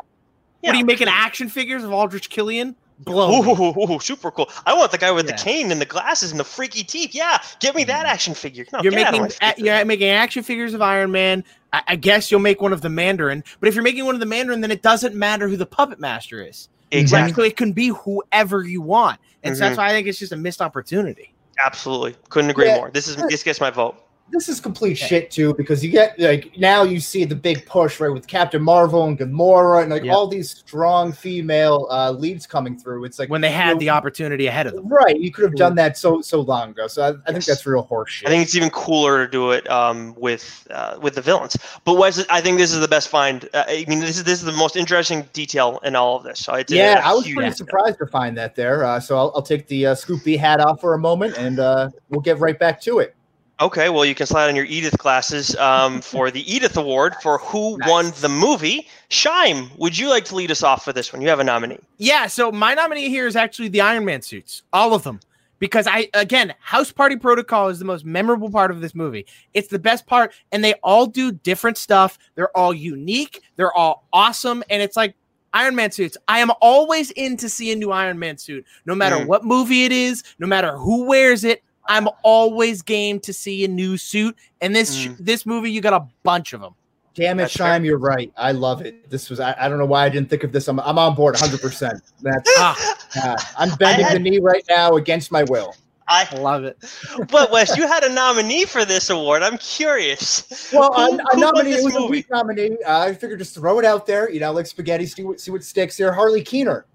What 0.62 0.76
are 0.76 0.78
you 0.78 0.86
making 0.86 1.08
action 1.08 1.50
figures 1.50 1.84
of 1.84 1.92
Aldrich 1.94 2.30
Killian? 2.30 2.76
Blow. 3.00 3.42
me. 3.42 3.52
Ooh, 3.54 3.94
ooh, 3.96 4.00
super 4.02 4.30
cool. 4.30 4.50
I 4.66 4.74
want 4.74 4.92
the 4.92 4.98
guy 4.98 5.10
with 5.12 5.26
Yeah. 5.26 5.36
the 5.38 5.42
cane 5.42 5.72
and 5.72 5.80
the 5.80 5.86
glasses 5.86 6.32
and 6.32 6.40
the 6.40 6.44
freaky 6.44 6.84
teeth. 6.84 7.16
Yeah, 7.16 7.38
give 7.62 7.74
me 7.74 7.86
that 7.86 8.06
action 8.06 8.34
figure. 8.34 8.66
No, 8.74 8.82
You're 8.84 8.92
get 8.92 9.08
out 9.08 9.14
of 9.14 9.22
making 9.22 9.38
my 9.42 9.54
a, 9.58 9.62
you're 9.78 9.86
making 9.86 10.10
action 10.10 10.44
figures 10.44 10.74
of 10.74 10.82
Iron 10.82 11.10
Man. 11.12 11.46
I, 11.72 11.82
I 11.88 11.96
guess 11.96 12.30
you'll 12.30 12.42
make 12.42 12.60
one 12.62 12.74
of 12.74 12.82
the 12.82 12.90
Mandarin. 12.90 13.42
But 13.62 13.70
if 13.70 13.76
you're 13.76 13.86
making 13.86 14.06
one 14.06 14.16
of 14.16 14.20
the 14.20 14.26
Mandarin, 14.26 14.60
then 14.60 14.70
it 14.72 14.82
doesn't 14.82 15.16
matter 15.16 15.48
who 15.48 15.56
the 15.56 15.66
puppet 15.66 16.00
master 16.00 16.44
is. 16.46 16.68
exactly. 16.92 17.32
Right? 17.32 17.36
So 17.36 17.44
it 17.44 17.56
can 17.58 17.72
be 17.72 17.90
whoever 17.90 18.64
you 18.64 18.82
want. 18.82 19.20
And 19.44 19.56
so 19.56 19.62
Mhm. 19.64 19.68
that's 19.68 19.78
why 19.78 19.86
I 19.88 19.90
think 19.92 20.08
it's 20.08 20.20
just 20.20 20.34
a 20.34 20.38
missed 20.38 20.60
opportunity. 20.62 21.34
Absolutely, 21.64 22.16
couldn't 22.30 22.50
agree 22.50 22.66
Yeah. 22.66 22.78
more. 22.78 22.90
This 22.92 23.08
is 23.08 23.16
this 23.16 23.44
gets 23.44 23.62
my 23.62 23.70
vote. 23.70 23.96
This 24.32 24.48
is 24.50 24.60
complete 24.60 24.96
shit 24.96 25.32
too 25.32 25.54
because 25.56 25.84
you 25.84 25.90
get 25.92 26.18
like 26.20 26.52
now 26.58 26.84
you 26.84 27.00
see 27.00 27.26
the 27.26 27.36
big 27.36 27.66
push 27.66 28.00
right 28.00 28.10
with 28.14 28.28
Captain 28.28 28.62
Marvel 28.62 29.04
and 29.06 29.18
Gamora 29.18 29.82
and 29.82 29.92
like 29.92 30.04
Yeah. 30.04 30.14
all 30.14 30.28
these 30.28 30.50
strong 30.52 31.12
female 31.12 31.88
uh, 31.90 32.12
leads 32.12 32.46
coming 32.46 32.78
through. 32.78 33.06
It's 33.06 33.20
like 33.20 33.30
when 33.30 33.42
they 33.42 33.50
you 33.50 33.56
had 33.56 33.74
know, 33.74 33.80
the 33.80 33.90
opportunity 33.90 34.48
ahead 34.48 34.68
of 34.68 34.74
them. 34.76 34.88
right. 34.88 35.20
You 35.20 35.32
could 35.32 35.44
have 35.46 35.56
done 35.56 35.76
that 35.76 35.98
so 35.98 36.22
so 36.22 36.42
long 36.42 36.70
ago. 36.72 36.88
So 36.88 37.02
I, 37.04 37.10
I 37.30 37.32
think 37.34 37.46
that's 37.46 37.66
real 37.66 37.86
horseshit. 37.86 38.28
I 38.28 38.30
think 38.30 38.44
it's 38.44 38.56
even 38.56 38.70
cooler 38.70 39.26
to 39.26 39.32
do 39.32 39.52
it 39.52 39.70
um, 39.70 40.14
with 40.18 40.68
uh, 40.72 40.98
with 41.02 41.16
the 41.16 41.22
villains. 41.22 41.58
But 41.84 41.96
Wes, 41.96 42.24
I 42.30 42.42
think 42.42 42.58
this 42.58 42.72
is 42.74 42.80
the 42.80 42.88
best 42.88 43.10
find. 43.10 43.48
Uh, 43.54 43.64
I 43.68 43.86
mean, 43.88 44.00
this 44.00 44.18
is 44.18 44.24
this 44.24 44.40
is 44.40 44.46
the 44.46 44.52
most 44.52 44.76
interesting 44.76 45.28
detail 45.34 45.80
in 45.84 45.96
all 45.96 46.16
of 46.18 46.24
this. 46.24 46.40
So 46.40 46.54
it's 46.54 46.72
yeah, 46.72 47.00
a 47.00 47.10
I 47.10 47.14
was 47.14 47.26
huge- 47.26 47.36
pretty 47.38 47.52
surprised 47.56 47.98
to 48.00 48.08
find 48.08 48.38
that 48.38 48.56
there. 48.56 48.84
Uh, 48.86 49.00
so 49.00 49.18
I'll, 49.18 49.32
I'll 49.36 49.42
take 49.42 49.68
the 49.68 49.88
uh, 49.88 49.96
Scoop 49.96 50.24
B 50.24 50.38
hat 50.38 50.60
off 50.60 50.80
for 50.82 50.94
a 50.94 51.00
moment 51.00 51.38
and 51.38 51.60
uh, 51.60 51.90
we'll 52.10 52.22
get 52.22 52.40
right 52.40 52.58
back 52.58 52.80
to 52.82 53.00
it. 53.00 53.16
Okay, 53.62 53.90
well, 53.90 54.06
you 54.06 54.16
can 54.16 54.26
slide 54.26 54.48
on 54.48 54.56
your 54.56 54.66
Edith 54.66 54.98
glasses 54.98 55.54
um, 55.58 56.00
for 56.12 56.32
the 56.32 56.50
Edith 56.52 56.78
Award 56.78 57.16
for 57.22 57.40
who 57.40 57.78
Nice. 57.78 57.90
won 57.90 58.12
the 58.22 58.30
movie. 58.30 58.88
Shime, 59.10 59.70
would 59.78 59.98
you 59.98 60.08
like 60.10 60.24
to 60.26 60.36
lead 60.36 60.50
us 60.50 60.64
off 60.64 60.86
for 60.86 60.94
this 60.94 61.12
one? 61.12 61.22
You 61.22 61.28
have 61.28 61.40
a 61.40 61.44
nominee. 61.44 61.80
Yeah, 61.98 62.28
so 62.28 62.52
my 62.54 62.74
nominee 62.74 63.10
here 63.10 63.28
is 63.28 63.36
actually 63.36 63.68
the 63.68 63.82
Iron 63.82 64.06
Man 64.06 64.22
suits, 64.22 64.64
all 64.72 64.94
of 64.94 65.04
them. 65.04 65.20
Because 65.60 65.88
I 65.88 66.08
again, 66.14 66.54
House 66.62 66.90
Party 66.94 67.18
Protocol 67.18 67.68
is 67.68 67.80
the 67.80 67.86
most 67.86 68.06
memorable 68.06 68.50
part 68.50 68.72
of 68.72 68.80
this 68.80 68.96
movie. 68.96 69.26
It's 69.54 69.68
the 69.68 69.78
best 69.80 70.08
part, 70.08 70.32
and 70.54 70.64
they 70.64 70.76
all 70.76 71.06
do 71.06 71.34
different 71.34 71.78
stuff. 71.78 72.18
They're 72.36 72.56
all 72.58 72.74
unique, 72.74 73.42
they're 73.58 73.74
all 73.74 74.08
awesome, 74.14 74.64
and 74.70 74.82
it's 74.82 74.96
like 74.96 75.16
Iron 75.54 75.76
Man 75.76 75.92
suits. 75.92 76.16
I 76.30 76.40
am 76.40 76.50
always 76.62 77.12
in 77.12 77.36
to 77.36 77.50
see 77.50 77.74
a 77.74 77.76
new 77.76 77.92
Iron 77.92 78.18
Man 78.20 78.38
suit, 78.38 78.66
no 78.86 78.96
matter 78.96 79.18
Mm. 79.18 79.26
what 79.28 79.44
movie 79.44 79.84
it 79.84 79.92
is, 79.92 80.24
no 80.40 80.48
matter 80.48 80.78
who 80.78 81.04
wears 81.04 81.44
it. 81.44 81.62
I'm 81.90 82.08
always 82.24 82.82
game 82.82 83.20
to 83.22 83.34
see 83.34 83.66
a 83.66 83.68
new 83.68 83.98
suit, 83.98 84.38
and 84.62 84.74
this 84.76 84.96
Mm. 85.08 85.18
this 85.20 85.46
movie, 85.46 85.72
you 85.72 85.82
got 85.82 85.94
a 85.94 86.06
bunch 86.24 86.54
of 86.54 86.62
them. 86.62 86.74
Damn 87.16 87.40
it, 87.40 87.44
That's 87.44 87.58
fair. 87.58 87.68
Shime, 87.68 87.84
you're 87.84 87.98
right. 87.98 88.32
I 88.38 88.54
love 88.54 88.82
it. 88.82 89.10
This 89.10 89.30
was 89.30 89.40
I, 89.42 89.54
I 89.60 89.68
don't 89.68 89.78
know 89.80 89.86
why 89.86 90.06
I 90.06 90.10
didn't 90.10 90.30
think 90.30 90.44
of 90.46 90.52
this. 90.54 90.68
I'm, 90.70 90.80
I'm 90.80 90.98
on 90.98 91.16
board 91.16 91.34
100. 91.36 91.60
percent 91.62 92.02
That's 92.22 92.50
Ah, 92.58 92.96
uh, 93.24 93.36
I'm 93.58 93.76
bending 93.78 94.06
had- 94.06 94.16
the 94.16 94.20
knee 94.20 94.40
right 94.40 94.64
now 94.70 94.94
against 94.96 95.32
my 95.32 95.44
will. 95.44 95.76
I, 96.12 96.28
I 96.32 96.36
love 96.38 96.64
it. 96.64 96.78
but 97.30 97.52
Wes, 97.52 97.78
you 97.78 97.88
had 97.88 98.04
a 98.04 98.12
nominee 98.12 98.66
for 98.66 98.84
this 98.86 99.10
award. 99.12 99.44
I'm 99.44 99.58
curious. 99.60 100.72
Well, 100.74 100.92
Who- 100.94 101.02
I, 101.02 101.06
I 101.06 101.10
who 101.10 101.18
won 101.18 101.40
nominated. 101.40 101.74
this 101.74 101.82
It 101.82 101.86
was 101.86 101.96
a 101.96 102.00
movie? 102.00 102.12
weak 102.12 102.30
nominee. 102.32 102.78
Uh, 102.86 103.00
I 103.00 103.14
figured 103.14 103.38
just 103.40 103.54
throw 103.54 103.78
it 103.80 103.86
out 103.86 104.06
there. 104.08 104.30
You 104.32 104.40
know, 104.40 104.52
like 104.52 104.66
spaghetti. 104.68 105.06
See 105.06 105.24
what 105.24 105.40
see 105.40 105.52
what 105.52 105.64
sticks 105.64 105.98
here. 105.98 106.12
Harley 106.14 106.42
Keener, 106.44 106.86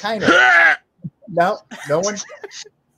kind 0.00 0.22
of. 0.22 0.30
no, 1.28 1.58
no 1.88 1.98
one. 2.00 2.16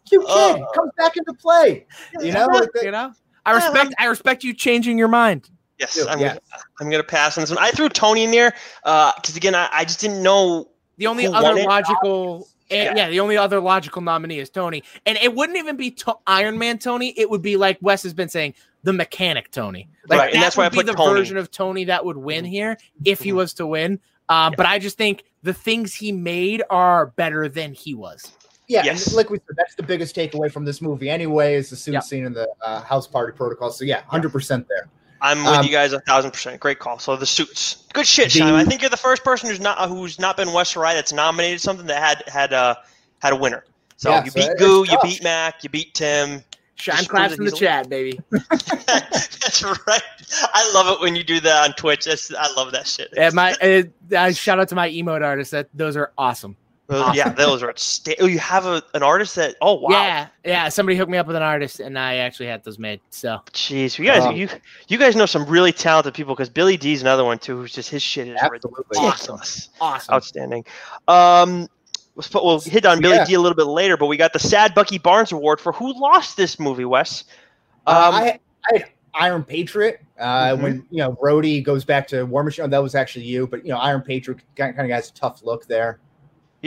Cute 0.09 0.23
kid 0.23 0.29
Oh. 0.31 0.67
comes 0.75 0.91
back 0.97 1.17
into 1.17 1.33
play. 1.35 1.87
You 2.21 2.33
know, 2.33 2.47
like 2.47 2.69
you 2.83 2.91
know, 2.91 3.13
I 3.45 3.53
respect 3.55 3.95
I 3.99 4.07
respect 4.07 4.45
you 4.45 4.55
changing 4.55 4.99
your 4.99 5.09
mind. 5.09 5.51
Yes, 5.79 5.99
I'm, 6.07 6.19
yeah. 6.19 6.29
Gonna, 6.29 6.41
I'm 6.81 6.91
gonna 6.91 7.03
pass 7.03 7.37
on 7.37 7.43
this 7.43 7.51
one. 7.51 7.59
I 7.59 7.71
threw 7.71 7.89
Tony 7.91 8.25
in 8.25 8.31
there 8.31 8.55
because 8.83 9.37
again, 9.37 9.55
I, 9.55 9.69
I 9.73 9.85
just 9.85 10.01
didn't 10.01 10.23
know. 10.23 10.71
The 10.97 11.07
only 11.07 11.25
Who 11.27 11.35
other 11.35 11.63
logical, 11.65 12.49
eh, 12.71 12.85
Yeah. 12.85 12.95
yeah. 12.97 13.09
the 13.11 13.21
only 13.21 13.37
other 13.37 13.61
logical 13.61 14.01
nominee 14.01 14.39
is 14.39 14.49
Tony, 14.49 14.83
and 15.05 15.19
it 15.19 15.35
wouldn't 15.35 15.59
even 15.59 15.77
be 15.77 15.91
to- 15.91 16.17
Iron 16.27 16.57
Man 16.57 16.79
Tony. 16.79 17.13
It 17.19 17.29
would 17.29 17.43
be 17.43 17.59
like 17.59 17.77
Wes 17.83 18.03
has 18.05 18.15
been 18.15 18.31
saying, 18.31 18.55
the 18.85 18.95
mechanic 18.95 19.51
Tony. 19.51 19.89
Like 20.09 20.19
Right, 20.19 20.27
and 20.33 20.37
that 20.37 20.47
that's 20.47 20.57
why 20.57 20.65
would 20.65 20.73
I 20.73 20.77
put 20.77 20.87
be 20.87 20.93
the 20.93 20.97
Tony. 20.97 21.21
version 21.21 21.37
of 21.37 21.51
Tony 21.51 21.85
that 21.85 22.05
would 22.07 22.17
win 22.17 22.45
here 22.47 22.79
if 23.05 23.21
he 23.21 23.33
Mhm. 23.33 23.35
was 23.37 23.55
to 23.55 23.67
win. 23.67 24.01
Uh, 24.31 24.51
But 24.57 24.65
I 24.67 24.79
just 24.79 24.97
think 24.97 25.25
the 25.43 25.53
things 25.53 25.93
he 25.95 26.11
made 26.13 26.63
are 26.71 27.07
better 27.07 27.49
than 27.49 27.75
he 27.75 27.95
was. 27.95 28.33
Yeah. 28.69 28.85
Yes. 28.85 29.07
And 29.07 29.17
like 29.17 29.31
we 29.31 29.39
said, 29.39 29.57
that's 29.57 29.75
the 29.75 29.83
biggest 29.83 30.15
takeaway 30.17 30.51
from 30.51 30.65
this 30.65 30.81
movie. 30.83 31.09
Anyway, 31.11 31.55
is 31.55 31.71
the 31.71 31.77
suit 31.77 31.95
Yeah. 31.95 32.01
scene 32.01 32.25
in 32.25 32.33
the 32.33 32.49
uh, 32.63 32.81
house 32.83 33.07
party 33.07 33.33
protocol. 33.37 33.71
So 33.71 33.85
yeah, 33.85 33.99
100 34.01 34.31
percent 34.33 34.67
there. 34.69 34.89
I'm 35.21 35.39
with 35.45 35.47
Um, 35.55 35.65
you 35.65 35.71
guys 35.73 35.93
a 35.93 36.01
thousand 36.01 36.33
percent. 36.33 36.61
Great 36.61 36.79
call. 36.79 36.99
So 36.99 37.17
the 37.17 37.25
suits, 37.27 37.85
good 37.95 38.07
shit, 38.07 38.33
The- 38.33 38.41
Shime. 38.41 38.55
I 38.55 38.65
think 38.65 38.83
you're 38.83 38.91
the 38.91 38.97
first 38.99 39.25
person 39.25 39.49
who's 39.49 39.61
not 39.61 39.89
who's 39.89 40.19
not 40.19 40.37
been 40.37 40.53
West 40.53 40.77
Rye 40.77 40.95
that's 40.95 41.13
nominated 41.13 41.61
something 41.61 41.87
that 41.87 42.03
had 42.03 42.23
had 42.29 42.53
uh 42.53 42.75
had 43.21 43.33
a 43.33 43.37
winner. 43.37 43.65
So 43.97 44.11
Yeah, 44.11 44.25
you 44.25 44.31
so 44.31 44.41
beat 44.41 44.51
it's 44.51 44.61
Goo, 44.61 44.85
you 44.89 44.99
beat 45.03 45.23
Mac, 45.23 45.65
you 45.65 45.71
beat 45.71 45.95
Tim. 45.95 46.43
Shine 46.79 46.97
Just 46.99 47.09
claps 47.09 47.35
in 47.35 47.45
the 47.45 47.51
he's 47.51 47.59
chat, 47.59 47.89
baby. 47.89 48.21
That's 48.31 49.65
right. 49.65 50.03
I 50.53 50.71
love 50.75 50.89
it 50.95 51.01
when 51.01 51.17
you 51.17 51.25
do 51.25 51.41
that 51.41 51.65
on 51.65 51.73
Twitch. 51.75 52.05
That's, 52.05 52.33
I 52.35 52.53
love 52.53 52.73
that 52.73 52.87
shit. 52.87 53.15
And 53.17 53.33
my 53.35 53.53
uh, 53.63 53.83
uh, 54.15 54.33
shout 54.33 54.61
out 54.61 54.69
to 54.69 54.75
my 54.75 54.91
emote 54.91 55.25
artists. 55.25 55.53
That 55.53 55.69
those 55.73 55.97
are 55.97 56.13
awesome. 56.19 56.55
Those- 56.89 57.17
yeah, 57.17 57.31
those 57.31 57.63
are. 57.65 57.73
Sta- 57.77 58.15
oh, 58.21 58.27
you 58.27 58.39
have 58.39 58.65
a, 58.65 58.81
an 58.95 59.03
artist 59.03 59.35
that. 59.37 59.57
Oh 59.61 59.75
wow. 59.75 59.91
Yeah, 59.91 60.29
yeah. 60.45 60.69
Somebody 60.69 60.97
hooked 60.97 61.11
me 61.11 61.19
up 61.19 61.27
with 61.27 61.35
an 61.35 61.43
artist, 61.43 61.81
and 61.81 61.99
I 61.99 62.17
actually 62.17 62.47
had 62.47 62.63
those 62.63 62.79
made. 62.79 63.01
So 63.11 63.41
Jeez, 63.53 63.99
you 63.99 64.05
guys, 64.05 64.23
Um, 64.25 64.37
you 64.37 64.49
you 64.87 64.97
guys 64.97 65.17
know 65.17 65.27
some 65.27 65.45
really 65.47 65.73
talented 65.73 66.15
people 66.15 66.35
because 66.35 66.49
Billy 66.49 66.77
D's 66.77 67.03
another 67.03 67.25
one 67.25 67.39
too. 67.41 67.57
Who's 67.57 67.73
just 67.73 67.91
his 67.91 68.03
shit 68.03 68.29
is 68.29 68.39
Absolutely. 68.41 68.85
ridiculous, 68.89 69.69
awesome. 69.81 70.15
outstanding. 70.15 70.65
Um, 71.09 71.69
we'll, 72.15 72.23
sp- 72.23 72.45
we'll 72.45 72.61
hit 72.61 72.87
on 72.87 73.01
Billy 73.01 73.17
Yeah. 73.17 73.25
D 73.25 73.35
a 73.35 73.41
little 73.41 73.57
bit 73.57 73.67
later, 73.67 73.97
but 73.97 74.07
we 74.07 74.17
got 74.17 74.33
the 74.33 74.39
Sad 74.39 74.73
Bucky 74.75 74.99
Barnes 74.99 75.33
Award 75.33 75.61
for 75.61 75.73
who 75.73 75.93
lost 76.01 76.37
this 76.37 76.61
movie, 76.61 76.85
Wes. 76.85 77.25
Uh, 77.87 77.91
Um, 77.91 78.15
I, 78.15 78.41
I 78.67 78.85
Iron 79.19 79.43
Patriot. 79.45 80.01
Uh, 80.21 80.51
Mhm. 80.51 80.63
When 80.63 80.87
you 80.91 80.99
know 80.99 81.19
Rhodey 81.23 81.65
goes 81.65 81.85
back 81.85 82.07
to 82.09 82.25
War 82.25 82.45
Machine, 82.45 82.65
oh, 82.67 82.69
that 82.69 82.83
was 82.83 82.95
actually 82.95 83.25
you. 83.25 83.47
But 83.49 83.65
you 83.65 83.73
know 83.73 83.79
Iron 83.79 84.03
Patriot 84.03 84.41
kind 84.57 84.79
of 84.79 84.89
has 84.91 85.11
a 85.11 85.15
tough 85.15 85.43
look 85.43 85.67
there. 85.67 85.99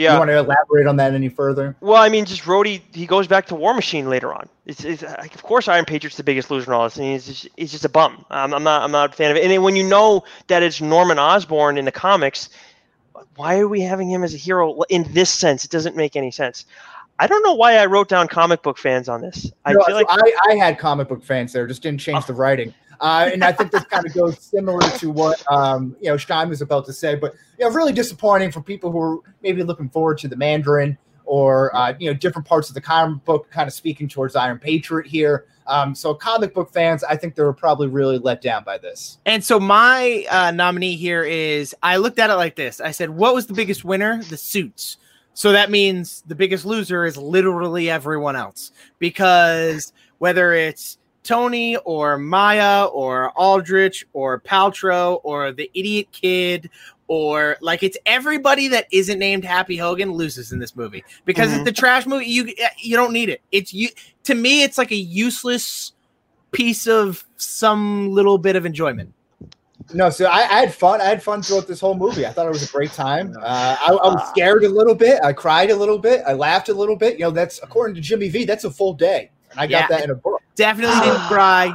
Yeah. 0.00 0.14
You 0.14 0.18
want 0.18 0.30
to 0.30 0.38
elaborate 0.38 0.86
on 0.86 0.96
that 0.96 1.14
any 1.14 1.28
further? 1.28 1.76
Well, 1.80 2.02
I 2.02 2.08
mean, 2.08 2.24
just 2.24 2.42
Rhodey, 2.42 2.80
he 2.94 3.06
goes 3.06 3.26
back 3.26 3.46
to 3.46 3.54
War 3.54 3.74
Machine 3.74 4.08
later 4.08 4.32
on. 4.32 4.48
It's, 4.66 4.84
it's 4.84 5.02
like, 5.02 5.34
of 5.34 5.42
course, 5.42 5.68
Iron 5.68 5.84
Patriot's 5.84 6.16
the 6.16 6.22
biggest 6.22 6.50
loser 6.50 6.70
in 6.70 6.74
all 6.74 6.84
this, 6.84 6.96
and 6.96 7.06
he's 7.06 7.26
just, 7.26 7.48
he's 7.56 7.70
just 7.70 7.84
a 7.84 7.88
bum. 7.88 8.24
Um, 8.30 8.54
I'm 8.54 8.62
not, 8.62 8.82
I'm 8.82 8.90
not 8.90 9.10
a 9.10 9.12
fan 9.12 9.30
of 9.30 9.36
it. 9.36 9.42
And 9.42 9.52
then 9.52 9.62
when 9.62 9.76
you 9.76 9.86
know 9.86 10.24
that 10.46 10.62
it's 10.62 10.80
Norman 10.80 11.18
Osborn 11.18 11.76
in 11.76 11.84
the 11.84 11.92
comics, 11.92 12.48
why 13.36 13.58
are 13.58 13.68
we 13.68 13.80
having 13.80 14.10
him 14.10 14.24
as 14.24 14.34
a 14.34 14.38
hero 14.38 14.80
in 14.88 15.04
this 15.12 15.30
sense? 15.30 15.64
It 15.64 15.70
doesn't 15.70 15.96
make 15.96 16.16
any 16.16 16.30
sense. 16.30 16.64
I 17.18 17.26
don't 17.26 17.42
know 17.42 17.54
why 17.54 17.76
I 17.76 17.84
wrote 17.84 18.08
down 18.08 18.28
comic 18.28 18.62
book 18.62 18.78
fans 18.78 19.06
on 19.08 19.20
this. 19.20 19.52
I 19.66 19.74
No, 19.74 19.84
feel 19.84 19.94
like 19.94 20.06
I, 20.08 20.32
I 20.48 20.54
had 20.54 20.78
comic 20.78 21.08
book 21.08 21.22
fans 21.22 21.52
there, 21.52 21.66
just 21.66 21.82
didn't 21.82 22.00
change 22.00 22.24
the 22.24 22.32
writing. 22.32 22.72
Uh, 23.00 23.30
and 23.32 23.42
I 23.42 23.52
think 23.52 23.70
this 23.70 23.84
kind 23.84 24.04
of 24.06 24.12
goes 24.12 24.38
similar 24.38 24.80
to 24.98 25.10
what 25.10 25.42
um, 25.50 25.96
you 26.00 26.10
know 26.10 26.16
Stein 26.16 26.48
was 26.48 26.60
about 26.60 26.84
to 26.86 26.92
say, 26.92 27.14
but 27.14 27.34
you 27.58 27.66
know, 27.66 27.72
really 27.72 27.92
disappointing 27.92 28.52
for 28.52 28.60
people 28.60 28.92
who 28.92 29.00
are 29.00 29.18
maybe 29.42 29.62
looking 29.62 29.88
forward 29.88 30.18
to 30.18 30.28
the 30.28 30.36
Mandarin 30.36 30.98
or 31.24 31.74
uh, 31.74 31.94
you 31.98 32.10
know 32.10 32.14
different 32.14 32.46
parts 32.46 32.68
of 32.68 32.74
the 32.74 32.80
comic 32.80 33.24
book, 33.24 33.50
kind 33.50 33.66
of 33.66 33.72
speaking 33.72 34.08
towards 34.08 34.36
Iron 34.36 34.58
Patriot 34.58 35.06
here. 35.06 35.46
Um, 35.66 35.94
so 35.94 36.12
comic 36.12 36.52
book 36.52 36.72
fans, 36.72 37.04
I 37.04 37.16
think 37.16 37.36
they 37.36 37.42
were 37.42 37.52
probably 37.52 37.86
really 37.86 38.18
let 38.18 38.42
down 38.42 38.64
by 38.64 38.76
this. 38.76 39.18
And 39.24 39.42
so 39.42 39.60
my 39.60 40.26
uh, 40.28 40.50
nominee 40.50 40.96
here 40.96 41.22
is 41.22 41.74
I 41.82 41.98
looked 41.98 42.18
at 42.18 42.28
it 42.28 42.34
like 42.34 42.56
this. 42.56 42.80
I 42.80 42.90
said, 42.90 43.10
"What 43.10 43.34
was 43.34 43.46
the 43.46 43.54
biggest 43.54 43.84
winner? 43.84 44.22
The 44.24 44.36
suits." 44.36 44.98
So 45.32 45.52
that 45.52 45.70
means 45.70 46.22
the 46.26 46.34
biggest 46.34 46.66
loser 46.66 47.06
is 47.06 47.16
literally 47.16 47.88
everyone 47.88 48.36
else 48.36 48.72
because 48.98 49.92
whether 50.18 50.52
it's 50.52 50.98
Tony 51.30 51.76
or 51.84 52.18
Maya 52.18 52.86
or 52.86 53.30
Aldrich 53.38 54.04
or 54.14 54.40
Paltrow 54.40 55.20
or 55.22 55.52
the 55.52 55.70
idiot 55.74 56.08
kid 56.10 56.68
or 57.06 57.56
like 57.60 57.84
it's 57.84 57.96
everybody 58.04 58.66
that 58.66 58.86
isn't 58.90 59.20
named 59.20 59.44
Happy 59.44 59.76
Hogan 59.76 60.10
loses 60.10 60.50
in 60.50 60.58
this 60.58 60.74
movie 60.74 61.04
because 61.24 61.50
Mhm. 61.50 61.54
it's 61.58 61.64
the 61.66 61.72
trash 61.72 62.04
movie. 62.04 62.26
You 62.26 62.52
you 62.78 62.96
don't 62.96 63.12
need 63.12 63.28
it. 63.28 63.42
It's 63.52 63.72
you 63.72 63.90
to 64.24 64.34
me. 64.34 64.64
It's 64.64 64.76
like 64.76 64.90
a 64.90 64.96
useless 64.96 65.92
piece 66.50 66.88
of 66.88 67.24
some 67.36 68.10
little 68.10 68.36
bit 68.36 68.56
of 68.56 68.66
enjoyment. 68.66 69.12
No, 69.94 70.10
so 70.10 70.24
I, 70.26 70.38
I 70.38 70.60
had 70.64 70.74
fun. 70.74 71.00
I 71.00 71.04
had 71.04 71.22
fun 71.22 71.42
throughout 71.42 71.68
this 71.68 71.78
whole 71.80 71.94
movie. 71.94 72.26
I 72.26 72.30
thought 72.30 72.46
it 72.46 72.52
was 72.52 72.68
a 72.68 72.72
great 72.72 72.90
time. 72.90 73.36
Uh, 73.40 73.76
I, 73.80 73.88
I 73.92 74.08
was 74.14 74.28
scared 74.30 74.64
a 74.64 74.68
little 74.68 74.94
bit. 74.96 75.20
I 75.22 75.32
cried 75.32 75.70
a 75.70 75.76
little 75.76 75.98
bit. 75.98 76.22
I 76.26 76.32
laughed 76.32 76.68
a 76.68 76.74
little 76.74 76.96
bit. 76.96 77.18
You 77.20 77.26
know, 77.26 77.30
that's 77.30 77.60
according 77.62 77.94
to 77.94 78.00
Jimmy 78.00 78.28
V. 78.28 78.44
That's 78.44 78.64
a 78.64 78.70
full 78.70 78.94
day, 78.94 79.30
and 79.50 79.60
I 79.60 79.66
got 79.66 79.88
that 79.88 80.04
in 80.04 80.10
a 80.10 80.14
book. 80.14 80.42
Definitely 80.54 81.00
didn't 81.00 81.20
cry. 81.28 81.72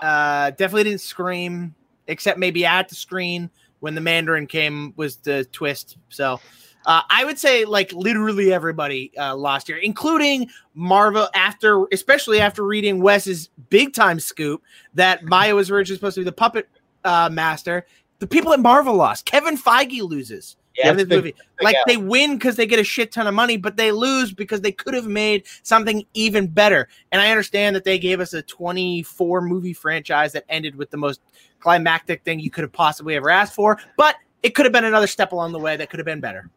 Uh, 0.00 0.50
definitely 0.50 0.84
didn't 0.84 1.00
scream, 1.00 1.74
except 2.06 2.38
maybe 2.38 2.66
at 2.66 2.88
the 2.88 2.94
screen 2.94 3.50
when 3.80 3.94
the 3.94 4.00
Mandarin 4.00 4.46
came 4.46 4.92
was 4.96 5.16
the 5.16 5.44
twist. 5.46 5.96
So 6.08 6.40
uh, 6.86 7.02
I 7.08 7.24
would 7.24 7.38
say 7.38 7.64
like 7.64 7.92
literally 7.92 8.52
everybody 8.52 9.12
uh, 9.16 9.36
lost 9.36 9.68
here, 9.68 9.76
including 9.76 10.50
Marvel. 10.74 11.28
After, 11.34 11.86
especially 11.92 12.40
after 12.40 12.64
reading 12.64 13.00
Wes's 13.02 13.48
big 13.70 13.94
time 13.94 14.20
scoop 14.20 14.62
that 14.94 15.24
Maya 15.24 15.54
was 15.54 15.70
originally 15.70 15.96
supposed 15.96 16.14
to 16.14 16.20
be 16.20 16.24
the 16.24 16.32
puppet 16.32 16.68
uh, 17.04 17.28
master. 17.32 17.86
The 18.18 18.26
people 18.26 18.52
at 18.52 18.60
Marvel 18.60 18.94
lost. 18.94 19.24
Kevin 19.24 19.56
Feige 19.56 20.00
loses. 20.02 20.56
Yeah, 20.76 20.92
this 20.92 21.04
big- 21.04 21.18
movie. 21.18 21.34
big 21.58 21.64
Like 21.64 21.76
they 21.86 21.96
win 21.96 22.34
because 22.36 22.56
they 22.56 22.66
get 22.66 22.78
a 22.78 22.84
shit 22.84 23.12
ton 23.12 23.26
of 23.26 23.34
money, 23.34 23.56
but 23.56 23.76
they 23.76 23.92
lose 23.92 24.32
because 24.32 24.60
they 24.60 24.72
could 24.72 24.94
have 24.94 25.06
made 25.06 25.44
something 25.62 26.04
even 26.14 26.46
better. 26.46 26.88
And 27.10 27.20
I 27.20 27.30
understand 27.30 27.76
that 27.76 27.84
they 27.84 27.98
gave 27.98 28.20
us 28.20 28.32
a 28.32 28.42
24 28.42 29.42
movie 29.42 29.74
franchise 29.74 30.32
that 30.32 30.44
ended 30.48 30.76
with 30.76 30.90
the 30.90 30.96
most 30.96 31.20
climactic 31.60 32.22
thing 32.24 32.40
you 32.40 32.50
could 32.50 32.62
have 32.62 32.72
possibly 32.72 33.14
ever 33.14 33.30
asked 33.30 33.54
for, 33.54 33.78
but 33.96 34.16
it 34.42 34.54
could 34.54 34.66
have 34.66 34.72
been 34.72 34.84
another 34.84 35.06
step 35.06 35.32
along 35.32 35.52
the 35.52 35.58
way 35.58 35.76
that 35.76 35.90
could 35.90 35.98
have 35.98 36.06
been 36.06 36.20
better. 36.20 36.50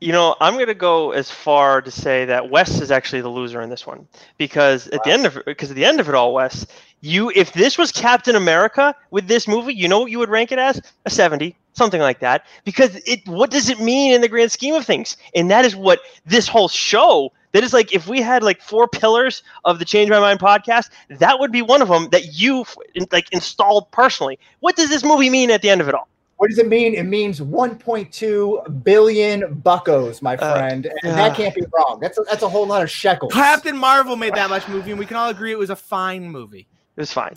You 0.00 0.10
know, 0.10 0.34
I'm 0.40 0.58
gonna 0.58 0.74
go 0.74 1.12
as 1.12 1.30
far 1.30 1.80
to 1.80 1.90
say 1.90 2.24
that 2.24 2.50
Wes 2.50 2.80
is 2.80 2.90
actually 2.90 3.22
the 3.22 3.28
loser 3.28 3.62
in 3.62 3.70
this 3.70 3.86
one 3.86 4.08
because 4.36 4.88
at 4.88 5.04
the 5.04 5.12
end 5.12 5.26
of 5.26 5.38
because 5.46 5.70
at 5.70 5.76
the 5.76 5.84
end 5.84 6.00
of 6.00 6.08
it 6.08 6.14
all, 6.16 6.34
Wes, 6.34 6.66
you 7.02 7.30
if 7.36 7.52
this 7.52 7.78
was 7.78 7.92
Captain 7.92 8.34
America 8.34 8.96
with 9.12 9.28
this 9.28 9.46
movie, 9.46 9.74
you 9.74 9.86
know 9.86 10.00
what 10.00 10.10
you 10.10 10.18
would 10.18 10.28
rank 10.28 10.50
it 10.50 10.58
as 10.58 10.82
a 11.06 11.10
70, 11.10 11.56
something 11.72 12.00
like 12.00 12.20
that. 12.20 12.46
Because 12.64 12.96
it, 13.06 13.26
what 13.26 13.50
does 13.50 13.68
it 13.68 13.80
mean 13.80 14.12
in 14.12 14.20
the 14.20 14.28
grand 14.28 14.52
scheme 14.52 14.74
of 14.74 14.84
things? 14.84 15.16
And 15.34 15.50
that 15.50 15.64
is 15.64 15.74
what 15.76 16.00
this 16.26 16.48
whole 16.48 16.68
show. 16.68 17.32
That 17.52 17.62
is 17.62 17.74
like 17.74 17.92
if 17.92 18.08
we 18.08 18.22
had 18.22 18.42
like 18.42 18.62
four 18.62 18.88
pillars 18.88 19.42
of 19.66 19.78
the 19.78 19.84
Change 19.84 20.08
My 20.08 20.20
Mind 20.20 20.40
podcast, 20.40 20.88
that 21.10 21.38
would 21.38 21.52
be 21.52 21.60
one 21.60 21.82
of 21.82 21.88
them 21.88 22.08
that 22.10 22.38
you 22.38 22.64
like 23.10 23.30
installed 23.32 23.90
personally. 23.90 24.38
What 24.60 24.74
does 24.76 24.88
this 24.88 25.04
movie 25.04 25.28
mean 25.28 25.50
at 25.50 25.60
the 25.60 25.68
end 25.68 25.82
of 25.82 25.88
it 25.88 25.94
all? 25.94 26.08
What 26.38 26.48
does 26.48 26.58
it 26.58 26.66
mean? 26.66 26.94
It 26.94 27.04
means 27.04 27.40
1.2 27.40 28.82
billion 28.82 29.54
buckos, 29.60 30.22
my 30.22 30.34
Uh, 30.36 30.54
friend, 30.56 30.90
and 31.02 31.12
uh. 31.12 31.16
that 31.16 31.36
can't 31.36 31.54
be 31.54 31.62
wrong. 31.72 32.00
That's 32.00 32.18
a, 32.18 32.22
that's 32.22 32.42
a 32.42 32.48
whole 32.48 32.66
lot 32.66 32.82
of 32.82 32.90
shekels. 32.90 33.32
Captain 33.32 33.76
Marvel 33.76 34.16
made 34.16 34.34
that 34.34 34.50
much 34.50 34.66
movie, 34.66 34.90
and 34.90 34.98
we 34.98 35.06
can 35.06 35.16
all 35.16 35.28
agree 35.28 35.52
it 35.52 35.58
was 35.58 35.70
a 35.70 35.76
fine 35.76 36.28
movie. 36.28 36.66
It 36.96 37.00
was 37.00 37.12
fine. 37.12 37.34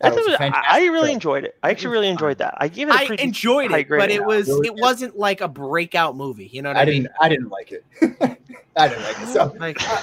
That 0.00 0.12
I, 0.12 0.14
thought 0.14 0.24
was 0.26 0.34
it 0.34 0.40
I- 0.40 0.64
I 0.68 0.84
really 0.86 1.06
film. 1.06 1.14
enjoyed 1.14 1.44
it. 1.44 1.56
I 1.62 1.70
actually 1.70 1.88
really 1.92 2.08
enjoyed 2.08 2.36
that. 2.38 2.54
I 2.58 2.68
gave 2.68 2.88
it. 2.88 2.94
a 2.94 2.98
I 2.98 3.06
pretty 3.06 3.22
I 3.22 3.26
enjoyed 3.26 3.70
high 3.70 3.78
it, 3.78 3.84
grade. 3.88 4.00
but 4.00 4.10
it 4.10 4.22
was 4.24 4.48
it 4.64 4.74
wasn't 4.74 5.16
like 5.18 5.40
a 5.40 5.48
breakout 5.48 6.16
movie. 6.16 6.50
You 6.52 6.60
know 6.62 6.68
what 6.70 6.76
I 6.76 6.82
I, 6.82 6.84
mean? 6.84 7.02
didn't. 7.04 7.12
I 7.20 7.28
didn't 7.30 7.48
like 7.48 7.72
it. 7.72 7.84
I 8.76 8.88
didn't 8.88 9.04
like 9.04 9.20
it. 9.20 9.28
So 9.28 9.56
Like 9.58 9.80
uh, 9.90 9.96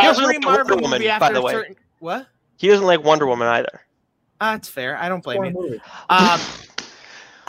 He 0.00 0.02
doesn't 0.02 0.24
every 0.24 0.36
like 0.38 0.42
Marvel 0.44 0.64
Wonder 0.76 0.82
Woman, 0.82 0.98
movie 1.00 1.18
by 1.18 1.32
the 1.32 1.40
way. 1.42 1.52
certain 1.52 1.76
what? 2.00 2.26
He 2.56 2.66
doesn't 2.68 2.86
like 2.86 3.04
Wonder 3.04 3.26
Woman 3.26 3.46
either. 3.48 3.82
Uh, 4.40 4.52
that's 4.52 4.68
fair. 4.68 4.96
I 4.98 5.08
don't 5.08 5.22
blame 5.22 5.52
boring 5.52 5.72
you. 5.74 5.80
Um, 6.10 6.40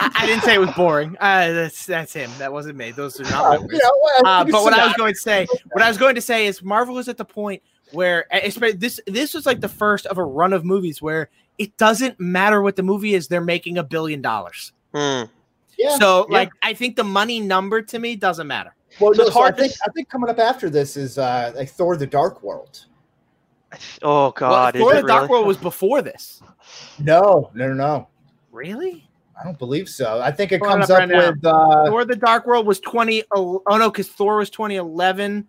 I, 0.00 0.10
I 0.14 0.26
didn't 0.26 0.44
say 0.44 0.54
it 0.54 0.58
was 0.60 0.70
boring. 0.76 1.16
Uh, 1.18 1.50
that's 1.52 1.84
that's 1.84 2.12
him. 2.12 2.30
That 2.38 2.52
wasn't 2.52 2.76
me. 2.76 2.92
Those 2.92 3.18
are 3.20 3.24
not 3.24 3.32
my 3.32 3.56
Uh, 3.56 3.60
words. 3.60 3.72
you 3.72 3.78
know, 3.80 3.90
well, 4.22 4.26
Uh, 4.26 4.44
but 4.44 4.62
what 4.62 4.72
I 4.72 4.86
was 4.86 4.94
going 4.94 5.14
to 5.14 5.18
say, 5.20 5.46
what 5.72 5.82
I 5.82 5.88
was 5.88 5.98
going 5.98 6.14
to 6.14 6.20
say 6.20 6.46
is 6.46 6.62
Marvel 6.62 6.94
was 6.94 7.08
at 7.08 7.16
the 7.16 7.24
point 7.24 7.60
where 7.92 8.26
this 8.76 9.00
this 9.06 9.34
was 9.34 9.46
like 9.46 9.60
the 9.60 9.68
first 9.68 10.06
of 10.06 10.18
a 10.18 10.22
run 10.24 10.52
of 10.52 10.64
movies 10.64 11.02
where 11.02 11.28
it 11.58 11.76
doesn't 11.76 12.18
matter 12.20 12.62
what 12.62 12.76
the 12.76 12.82
movie 12.82 13.14
is, 13.14 13.28
they're 13.28 13.40
making 13.40 13.78
a 13.78 13.82
billion 13.84 14.22
dollars. 14.22 14.72
Hmm. 14.94 15.24
yeah. 15.76 15.96
So 15.98 16.26
Yeah. 16.30 16.38
like 16.38 16.50
I 16.62 16.72
think 16.74 16.96
the 16.96 17.04
money 17.04 17.40
number 17.40 17.82
to 17.82 17.98
me 17.98 18.16
doesn't 18.16 18.46
matter. 18.46 18.74
well, 19.00 19.12
so 19.12 19.18
no, 19.22 19.24
it's 19.26 19.34
so 19.34 19.40
I 19.40 19.42
hard 19.42 19.56
to 19.56 19.62
think 19.62 19.72
s- 19.72 19.80
I 19.86 19.90
think 19.92 20.08
coming 20.08 20.30
up 20.30 20.38
after 20.38 20.70
this 20.70 20.96
is 20.96 21.18
uh, 21.18 21.52
like 21.54 21.68
Thor: 21.70 21.96
The 21.96 22.06
Dark 22.06 22.42
World. 22.42 22.84
Oh 24.02 24.30
God, 24.32 24.74
well, 24.74 24.82
Thor: 24.84 24.92
The 24.94 24.98
it 25.00 25.06
Dark 25.06 25.22
really? 25.22 25.30
World 25.32 25.46
was 25.46 25.56
before 25.58 26.00
this. 26.02 26.40
No, 26.98 27.50
no, 27.54 27.68
no, 27.68 27.74
no. 27.74 28.08
Really? 28.50 29.08
I 29.40 29.44
don't 29.44 29.58
believe 29.58 29.88
so. 29.88 30.20
I 30.20 30.32
think 30.32 30.50
it 30.52 30.60
Pulling 30.60 30.78
comes 30.78 30.90
up 30.90 31.02
up 31.02 31.10
right 31.10 31.34
with 31.34 31.44
uh, 31.44 31.86
Thor: 31.86 32.04
The 32.04 32.16
Dark 32.16 32.46
World 32.46 32.66
was 32.66 32.80
twenty. 32.80 33.22
Oh 33.32 33.62
no, 33.68 33.90
because 33.90 34.08
Thor 34.08 34.36
was 34.36 34.50
twenty 34.50 34.76
eleven. 34.76 35.46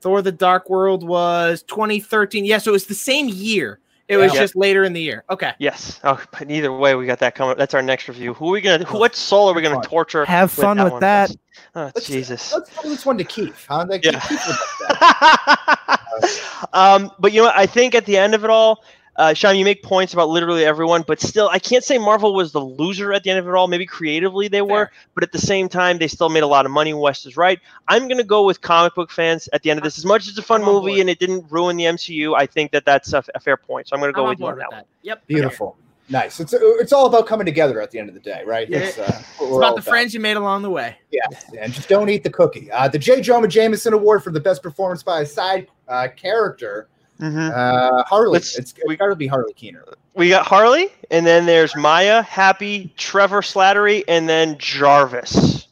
Thor: 0.00 0.22
The 0.22 0.32
Dark 0.32 0.68
World 0.68 1.06
was 1.06 1.62
twenty 1.62 2.00
thirteen. 2.00 2.44
Yeah, 2.44 2.58
so 2.58 2.72
it 2.72 2.72
was 2.72 2.86
the 2.86 2.94
same 2.94 3.28
year. 3.28 3.78
It 4.08 4.16
was 4.16 4.34
Yeah. 4.34 4.40
just 4.40 4.56
later 4.56 4.84
in 4.84 4.92
the 4.92 5.00
year. 5.00 5.24
Okay. 5.30 5.52
Yes. 5.58 6.00
Oh, 6.04 6.22
but 6.32 6.50
either 6.50 6.72
way, 6.72 6.94
we 6.94 7.06
got 7.06 7.18
that 7.20 7.34
coming. 7.34 7.56
That's 7.56 7.74
our 7.74 7.82
next 7.82 8.08
review. 8.08 8.34
Who 8.34 8.48
are 8.48 8.52
we 8.52 8.60
gonna? 8.60 8.84
Who, 8.84 8.98
what 8.98 9.14
soul 9.14 9.48
are 9.48 9.54
we 9.54 9.62
gonna 9.62 9.76
Fun. 9.76 9.84
torture? 9.84 10.24
Have 10.24 10.50
fun 10.50 10.82
with 10.82 10.92
one, 10.92 11.00
that. 11.00 11.30
Wes? 11.30 11.36
Oh 11.74 11.90
let's, 11.94 12.06
Jesus. 12.06 12.52
Let's 12.52 12.70
throw 12.70 12.90
this 12.90 13.06
one 13.06 13.16
to 13.18 13.24
Keith. 13.24 13.66
Huh? 13.68 13.86
Like, 13.88 14.04
Yeah. 14.04 14.18
Keith 14.20 14.42
would 14.46 14.56
that. 14.98 16.68
um, 16.72 17.10
but 17.18 17.32
you 17.32 17.40
know, 17.40 17.46
what? 17.46 17.56
I 17.56 17.66
think 17.66 17.94
at 17.94 18.04
the 18.06 18.16
end 18.16 18.34
of 18.34 18.44
it 18.44 18.50
all, 18.50 18.82
uh, 19.16 19.34
Sean, 19.34 19.56
you 19.56 19.64
make 19.64 19.82
points 19.82 20.14
about 20.14 20.28
literally 20.30 20.64
everyone, 20.64 21.04
but 21.06 21.20
still, 21.20 21.48
I 21.50 21.58
can't 21.58 21.84
say 21.84 21.98
Marvel 21.98 22.34
was 22.34 22.52
the 22.52 22.60
loser 22.60 23.12
at 23.12 23.22
the 23.24 23.30
end 23.30 23.38
of 23.38 23.46
it 23.46 23.54
all. 23.54 23.68
Maybe 23.68 23.84
creatively 23.84 24.48
they 24.48 24.62
were, 24.62 24.90
but 25.14 25.22
at 25.22 25.32
the 25.32 25.38
same 25.38 25.68
time, 25.68 25.98
they 25.98 26.08
still 26.08 26.30
made 26.30 26.42
a 26.42 26.46
lot 26.46 26.64
of 26.64 26.72
money. 26.72 26.94
West 26.94 27.26
is 27.26 27.36
right. 27.36 27.60
I'm 27.88 28.08
gonna 28.08 28.24
go 28.24 28.44
with 28.44 28.62
comic 28.62 28.94
book 28.94 29.10
fans 29.10 29.48
at 29.52 29.62
the 29.62 29.70
end 29.70 29.78
of 29.78 29.84
this. 29.84 29.98
As 29.98 30.06
much 30.06 30.22
as 30.22 30.28
it's 30.28 30.38
a 30.38 30.42
fun 30.42 30.62
I'm 30.62 30.66
movie 30.66 31.00
and 31.00 31.10
it 31.10 31.18
didn't 31.18 31.44
ruin 31.50 31.76
the 31.76 31.84
MCU, 31.84 32.34
I 32.36 32.46
think 32.46 32.72
that 32.72 32.84
that's 32.84 33.12
a, 33.12 33.22
a 33.34 33.40
fair 33.40 33.56
point. 33.56 33.88
So 33.88 33.96
I'm 33.96 34.00
gonna 34.00 34.12
go 34.12 34.24
I'm 34.24 34.30
with 34.30 34.40
you 34.40 34.46
on 34.46 34.52
board 34.52 34.62
that 34.62 34.70
one. 34.70 34.78
that. 34.80 34.86
Yep. 35.02 35.26
Beautiful. 35.26 35.76
Nice. 36.08 36.40
It's 36.40 36.52
it's 36.52 36.92
all 36.92 37.06
about 37.06 37.26
coming 37.26 37.46
together 37.46 37.80
at 37.80 37.90
the 37.90 37.98
end 37.98 38.08
of 38.08 38.14
the 38.14 38.20
day, 38.20 38.42
right? 38.44 38.68
Yeah. 38.68 38.78
It's, 38.78 38.98
uh, 38.98 39.04
It's 39.16 39.40
we're 39.40 39.58
about 39.58 39.76
the 39.76 39.82
friends 39.82 40.12
you 40.12 40.20
made 40.20 40.36
along 40.36 40.62
the 40.62 40.70
way. 40.70 40.96
Yeah, 41.10 41.22
and 41.58 41.72
just 41.72 41.88
don't 41.88 42.08
eat 42.10 42.24
the 42.24 42.30
cookie. 42.30 42.70
Uh, 42.70 42.88
the 42.88 42.98
J. 42.98 43.20
Jonah 43.20 43.48
Jameson 43.48 43.92
Award 43.92 44.22
for 44.22 44.30
the 44.30 44.40
best 44.40 44.62
performance 44.62 45.02
by 45.02 45.20
a 45.20 45.26
side 45.26 45.68
uh, 45.88 46.08
character, 46.14 46.88
Mhm. 47.20 47.50
uh, 47.54 48.02
Harley. 48.04 48.30
Let's- 48.32 48.56
it's 48.58 48.74
it's 48.76 48.96
got 48.96 49.06
to 49.08 49.16
be 49.16 49.26
Harley 49.26 49.52
Keener. 49.54 49.84
We 50.14 50.28
got 50.28 50.46
Harley, 50.46 50.90
and 51.10 51.24
then 51.26 51.46
there's 51.46 51.74
Maya, 51.76 52.22
Happy, 52.22 52.92
Trevor 52.96 53.40
Slattery, 53.42 54.02
and 54.08 54.28
then 54.28 54.56
Jarvis. 54.58 55.68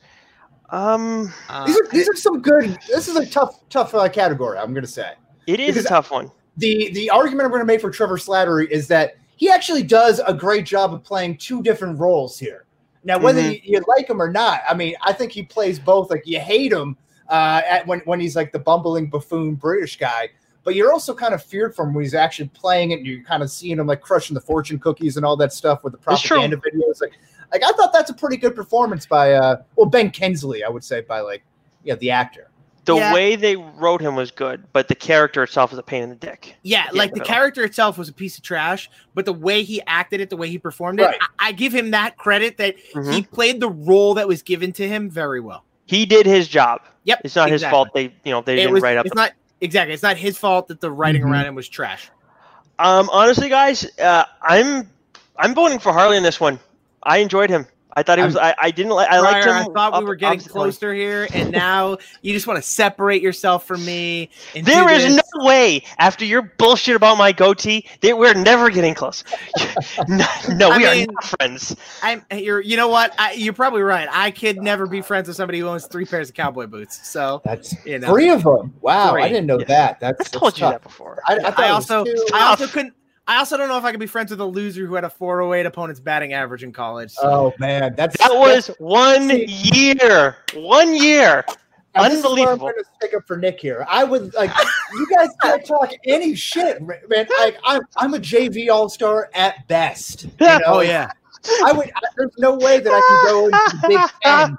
Um, 0.71 1.33
Uh, 1.49 1.67
These 1.67 1.81
are 1.81 1.87
these 1.91 2.09
are 2.09 2.15
some 2.17 2.41
good. 2.41 2.79
This 2.89 3.09
is 3.09 3.17
a 3.17 3.27
tough 3.27 3.59
tough 3.69 3.95
uh, 3.95 4.09
category. 4.09 4.59
I'm 4.59 4.73
going 4.73 4.85
to 4.85 4.91
say 4.91 5.13
it 5.47 5.59
is 5.61 5.69
Because- 5.75 5.87
a 5.87 5.89
tough 5.89 6.11
one. 6.11 6.31
the 6.57 6.91
the 6.93 7.11
argument 7.11 7.45
I'm 7.47 7.51
going 7.51 7.61
to 7.63 7.67
make 7.67 7.81
for 7.81 7.91
Trevor 7.91 8.17
Slattery 8.19 8.69
is 8.71 8.87
that 8.89 9.17
he 9.37 9.51
actually 9.51 9.83
does 9.83 10.21
a 10.27 10.33
great 10.35 10.65
job 10.67 10.93
of 10.95 11.03
playing 11.03 11.39
two 11.39 11.63
different 11.63 11.99
roles 11.99 12.39
here. 12.39 12.67
Now, 13.03 13.19
whether 13.19 13.41
Mhm. 13.41 13.55
you, 13.65 13.79
you 13.79 13.85
like 13.89 14.09
him 14.09 14.21
or 14.21 14.31
not, 14.31 14.61
I 14.69 14.75
mean, 14.75 14.95
I 15.03 15.13
think 15.15 15.33
he 15.33 15.43
plays 15.43 15.79
both. 15.79 16.11
Like 16.11 16.23
you 16.27 16.39
hate 16.39 16.71
him 16.73 16.97
uh, 17.31 17.63
at 17.69 17.87
when 17.87 18.01
when 18.05 18.21
he's 18.21 18.37
like 18.37 18.53
the 18.53 18.59
bumbling 18.59 19.09
buffoon 19.09 19.55
British 19.55 19.99
guy, 19.99 20.29
but 20.65 20.75
you're 20.75 20.93
also 20.93 21.15
kind 21.15 21.35
of 21.35 21.43
feared 21.43 21.75
for 21.75 21.85
him 21.87 21.95
when 21.95 22.05
he's 22.05 22.15
actually 22.15 22.49
playing 22.49 22.91
it. 22.91 22.99
and 22.99 23.07
You're 23.07 23.23
kind 23.25 23.43
of 23.43 23.51
seeing 23.51 23.79
him 23.79 23.87
like 23.87 24.01
crushing 24.01 24.35
the 24.35 24.41
fortune 24.41 24.79
cookies 24.79 25.17
and 25.17 25.25
all 25.25 25.37
that 25.39 25.53
stuff 25.53 25.83
with 25.85 25.93
the 25.93 25.99
It's 26.13 26.21
true. 26.23 26.37
propaganda 26.39 26.57
videos. 26.59 27.01
Like, 27.01 27.13
like 27.53 27.63
I 27.65 27.73
thought 27.73 27.93
that's 27.93 28.11
a 28.11 28.15
pretty 28.15 28.37
good 28.37 28.55
performance 28.55 29.07
by 29.07 29.33
uh, 29.35 29.63
well 29.77 29.87
Ben 29.89 30.11
Kingsley, 30.11 30.63
I 30.65 30.69
would 30.69 30.85
say 30.85 31.01
by 31.01 31.21
like 31.21 31.43
yeah 31.85 31.95
the 31.97 32.11
actor. 32.11 32.47
The 32.87 32.97
Yeah. 32.97 33.13
way 33.13 33.37
they 33.37 33.57
wrote 33.57 34.01
him 34.01 34.17
was 34.17 34.31
good, 34.31 34.65
but 34.73 34.89
the 34.89 34.95
character 34.95 35.43
itself 35.43 35.71
is 35.73 35.79
a 35.79 35.83
pain 35.83 36.03
in 36.03 36.09
the 36.09 36.15
dick. 36.17 36.55
Yeah, 36.63 36.87
Yeah, 36.93 36.99
like 36.99 37.13
the 37.13 37.19
no. 37.19 37.25
character 37.25 37.63
itself 37.63 37.99
was 37.99 38.09
a 38.09 38.13
piece 38.13 38.37
of 38.39 38.43
trash, 38.43 38.91
but 39.15 39.27
the 39.27 39.35
way 39.35 39.63
he 39.63 39.83
acted 39.87 40.21
it, 40.21 40.31
the 40.31 40.37
way 40.37 40.49
he 40.49 40.59
performed 40.59 40.99
it, 40.99 41.05
Right. 41.05 41.19
I, 41.39 41.49
I 41.49 41.53
give 41.53 41.75
him 41.75 41.91
that 41.91 42.17
credit 42.17 42.57
that 42.57 42.77
he 42.79 42.99
Mhm. 42.99 43.31
played 43.33 43.61
the 43.61 43.69
role 43.69 44.15
that 44.15 44.27
was 44.27 44.43
given 44.43 44.73
to 44.73 44.89
him 44.89 45.11
very 45.11 45.41
well. 45.41 45.65
He 45.87 46.07
did 46.07 46.25
his 46.25 46.49
job. 46.49 46.81
Yep, 47.05 47.21
It's 47.25 47.37
not 47.37 47.51
his 47.51 47.63
fault. 47.65 47.89
They, 47.95 48.05
you 48.25 48.31
know, 48.33 48.41
they 48.41 48.55
It 48.55 48.57
didn't 48.57 48.73
was. 48.75 48.83
write 48.83 48.97
up. 48.97 49.05
It's 49.07 49.15
not 49.15 49.33
exactly. 49.61 49.95
It's 49.95 50.03
not 50.03 50.17
his 50.17 50.39
fault 50.39 50.69
that 50.69 50.81
the 50.81 50.91
writing 50.91 51.23
Mhm. 51.23 51.31
around 51.31 51.47
him 51.47 51.55
was 51.55 51.69
trash. 51.69 52.11
Um, 52.79 53.11
honestly, 53.13 53.49
guys, 53.49 53.87
uh, 53.99 54.25
I'm, 54.43 54.91
I'm 55.37 55.55
voting 55.55 55.79
for 55.79 55.93
Harley 55.93 56.17
in 56.17 56.23
this 56.23 56.41
one. 56.41 56.59
I 57.03 57.19
enjoyed 57.19 57.51
him. 57.51 57.67
I 57.97 58.03
thought 58.03 58.19
he 58.19 58.25
was. 58.25 58.37
I, 58.37 58.55
I 58.59 58.71
didn't 58.71 58.93
like. 58.93 59.09
I 59.11 59.21
liked 59.21 59.47
him. 59.47 59.53
I 59.55 59.65
thought 59.65 59.99
we 59.99 60.05
were 60.05 60.15
getting 60.15 60.39
opposite- 60.39 60.53
closer 60.53 60.95
here, 60.95 61.27
and 61.35 61.51
now 61.51 61.99
you 62.23 62.33
just 62.33 62.47
want 62.47 62.57
to 62.57 62.63
separate 62.63 63.23
yourself 63.23 63.67
from 63.67 63.85
me. 63.85 64.31
And 64.55 64.65
There 64.67 64.89
is 64.91 65.03
this. 65.05 65.23
no 65.37 65.45
way 65.45 65.83
after 65.99 66.25
your 66.25 66.43
bullshit 66.43 66.95
about 66.97 67.19
my 67.19 67.33
goatee 67.33 67.87
that 68.03 68.17
we're 68.17 68.35
never 68.35 68.71
getting 68.71 68.95
close. 68.95 69.25
no, 70.09 70.25
no, 70.51 70.71
we 70.71 70.79
mean- 70.79 71.09
are 71.11 71.13
not 71.13 71.25
friends. 71.25 71.77
I'm. 72.03 72.25
You're. 72.33 72.61
You 72.61 72.77
know 72.77 72.89
what? 72.89 73.15
I, 73.19 73.33
you're 73.33 73.53
probably 73.53 73.83
right. 73.83 74.09
I 74.11 74.31
could 74.31 74.63
never 74.63 74.87
be 74.87 75.01
friends 75.03 75.29
with 75.29 75.37
somebody 75.37 75.59
who 75.59 75.67
owns 75.67 75.87
three 75.87 76.05
pairs 76.05 76.29
of 76.29 76.35
cowboy 76.35 76.67
boots. 76.67 77.09
So 77.09 77.41
That's 77.45 77.75
You 77.85 77.99
know. 77.99 78.09
three 78.13 78.31
of 78.31 78.43
them. 78.43 78.75
Wow, 78.81 79.13
Three. 79.13 79.23
I 79.25 79.29
didn't 79.29 79.47
know 79.47 79.59
Yeah. 79.59 79.65
that. 79.67 80.01
That's, 80.01 80.13
I've 80.13 80.19
that's 80.19 80.31
told 80.31 80.57
you 80.57 80.61
tough. 80.61 80.73
that 80.75 80.83
before. 80.83 81.21
I, 81.27 81.35
I, 81.37 81.39
thought 81.51 81.59
I 81.61 81.71
it 81.71 81.75
was 81.75 81.91
also. 81.91 82.13
I 82.33 82.47
also 82.49 82.67
couldn't. 82.67 82.95
I 83.31 83.37
also 83.37 83.57
don't 83.57 83.69
know 83.69 83.79
if 83.79 83.85
I 83.85 83.93
could 83.93 84.01
be 84.01 84.09
friends 84.09 84.33
with 84.33 84.41
a 84.41 84.45
loser 84.45 84.85
who 84.87 84.95
had 84.95 85.05
a 85.05 85.09
408 85.09 85.65
opponent's 85.65 86.01
batting 86.01 86.33
average 86.33 86.65
in 86.65 86.73
college. 86.73 87.13
So. 87.13 87.21
Oh 87.23 87.55
man, 87.61 87.95
that's 87.95 88.19
That 88.19 88.33
was 88.33 88.67
that's- 88.67 88.81
one 88.81 89.31
year. 89.47 90.37
One 90.55 90.93
year. 90.97 91.45
now, 91.95 92.09
this 92.09 92.19
is 92.19 92.25
where 92.25 92.33
unbelievable. 92.33 92.67
I'm 92.67 92.73
going 92.73 92.75
to 92.75 92.85
stick 92.97 93.15
up 93.15 93.25
for 93.29 93.37
Nick 93.37 93.61
here. 93.61 93.87
I 93.89 94.03
would 94.03 94.35
like 94.35 94.51
you 94.95 95.07
guys 95.17 95.29
can't 95.43 95.65
talk 95.65 95.93
any 96.07 96.35
shit, 96.35 96.83
man. 96.83 96.99
Like 97.39 97.57
I'm, 97.63 97.83
I'm 97.99 98.15
a 98.15 98.19
JV 98.19 98.69
All 98.69 98.89
Star 98.89 99.31
at 99.33 99.65
best. 99.69 100.25
You 100.25 100.31
oh, 100.41 100.59
know? 100.59 100.65
Oh 100.67 100.81
yeah. 100.81 101.13
I 101.65 101.73
would. 101.73 101.89
I, 101.89 102.01
there's 102.17 102.33
no 102.39 102.57
way 102.57 102.81
that 102.81 102.93
I 102.93 103.01
could 103.01 103.31
go 103.31 103.45
into 103.47 103.77
the 103.77 103.89
Big 103.89 104.11
Ten 104.25 104.59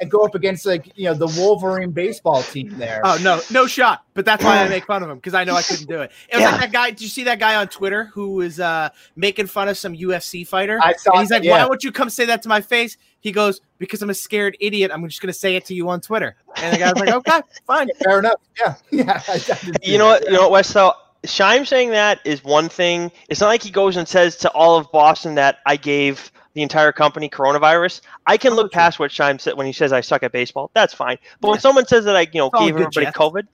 and 0.00 0.10
go 0.10 0.24
up 0.24 0.34
against 0.34 0.66
like 0.66 0.90
you 0.96 1.04
know 1.04 1.14
the 1.14 1.26
Wolverine 1.38 1.90
baseball 1.90 2.42
team 2.42 2.76
there. 2.78 3.00
Oh 3.04 3.18
no, 3.22 3.40
no 3.50 3.66
shot. 3.66 4.04
But 4.14 4.24
that's 4.24 4.44
why 4.44 4.58
I 4.62 4.68
make 4.68 4.84
fun 4.86 5.02
of 5.02 5.08
him 5.10 5.16
because 5.16 5.34
I 5.34 5.44
know 5.44 5.54
I 5.54 5.62
couldn't 5.62 5.88
do 5.88 6.00
it. 6.02 6.10
It 6.28 6.36
was 6.36 6.42
Yeah. 6.42 6.50
like 6.52 6.60
that 6.60 6.72
guy. 6.72 6.90
Did 6.90 7.00
you 7.02 7.08
see 7.08 7.24
that 7.24 7.38
guy 7.38 7.54
on 7.56 7.68
Twitter 7.68 8.04
who 8.04 8.32
was 8.34 8.60
uh, 8.60 8.90
making 9.16 9.46
fun 9.46 9.68
of 9.68 9.78
some 9.78 9.94
UFC 9.94 10.46
fighter? 10.46 10.78
I 10.82 10.92
saw. 10.94 11.12
And 11.12 11.20
he's 11.20 11.30
like, 11.30 11.42
yeah. 11.44 11.52
"Why 11.52 11.64
won't 11.66 11.82
you 11.84 11.92
come 11.92 12.10
say 12.10 12.24
that 12.26 12.42
to 12.42 12.48
my 12.48 12.60
face?" 12.60 12.96
He 13.20 13.32
goes, 13.32 13.60
"Because 13.78 14.02
I'm 14.02 14.10
a 14.10 14.14
scared 14.14 14.56
idiot. 14.60 14.90
I'm 14.92 15.06
just 15.08 15.20
gonna 15.22 15.32
say 15.32 15.56
it 15.56 15.64
to 15.66 15.74
you 15.74 15.88
on 15.88 16.00
Twitter." 16.00 16.36
And 16.56 16.74
the 16.74 16.78
guy's 16.78 16.94
like, 16.94 17.08
"Okay, 17.10 17.40
fine." 17.66 17.88
Fair 18.04 18.18
enough. 18.18 18.40
Yeah, 18.58 18.74
yeah. 18.90 19.22
I, 19.28 19.32
I 19.32 19.38
did 19.38 19.44
see 19.84 19.92
You 19.92 19.98
know 19.98 20.08
that. 20.10 20.22
what? 20.22 20.24
You 20.26 20.32
know 20.32 20.42
what, 20.42 20.50
Wes? 20.52 20.72
Though 20.72 20.92
Shime 21.24 21.64
saying 21.64 21.90
that 21.90 22.18
is 22.24 22.42
one 22.44 22.68
thing. 22.68 23.10
It's 23.28 23.40
not 23.40 23.46
like 23.46 23.62
he 23.62 23.70
goes 23.70 23.96
and 23.96 24.06
says 24.08 24.36
to 24.38 24.50
all 24.50 24.76
of 24.76 24.90
Boston 24.92 25.36
that 25.36 25.58
I 25.66 25.76
gave 25.76 26.32
the 26.54 26.62
entire 26.62 26.92
company 26.92 27.28
coronavirus. 27.28 28.00
I 28.26 28.36
can 28.36 28.52
oh, 28.52 28.56
look 28.56 28.72
past 28.72 28.98
what 28.98 29.10
Shime 29.10 29.38
said 29.38 29.54
when 29.54 29.66
he 29.66 29.72
says 29.72 29.92
I 29.92 30.00
suck 30.00 30.22
at 30.22 30.32
baseball. 30.32 30.70
That's 30.74 30.92
fine. 30.94 31.18
But 31.40 31.48
when 31.48 31.60
someone 31.60 31.86
says 31.86 32.04
that 32.04 32.16
I, 32.16 32.22
you 32.32 32.40
know, 32.40 32.50
all 32.52 32.66
gave 32.66 32.74
good 32.74 32.82
everybody 32.86 33.06
jest. 33.06 33.16
COVID, 33.16 33.46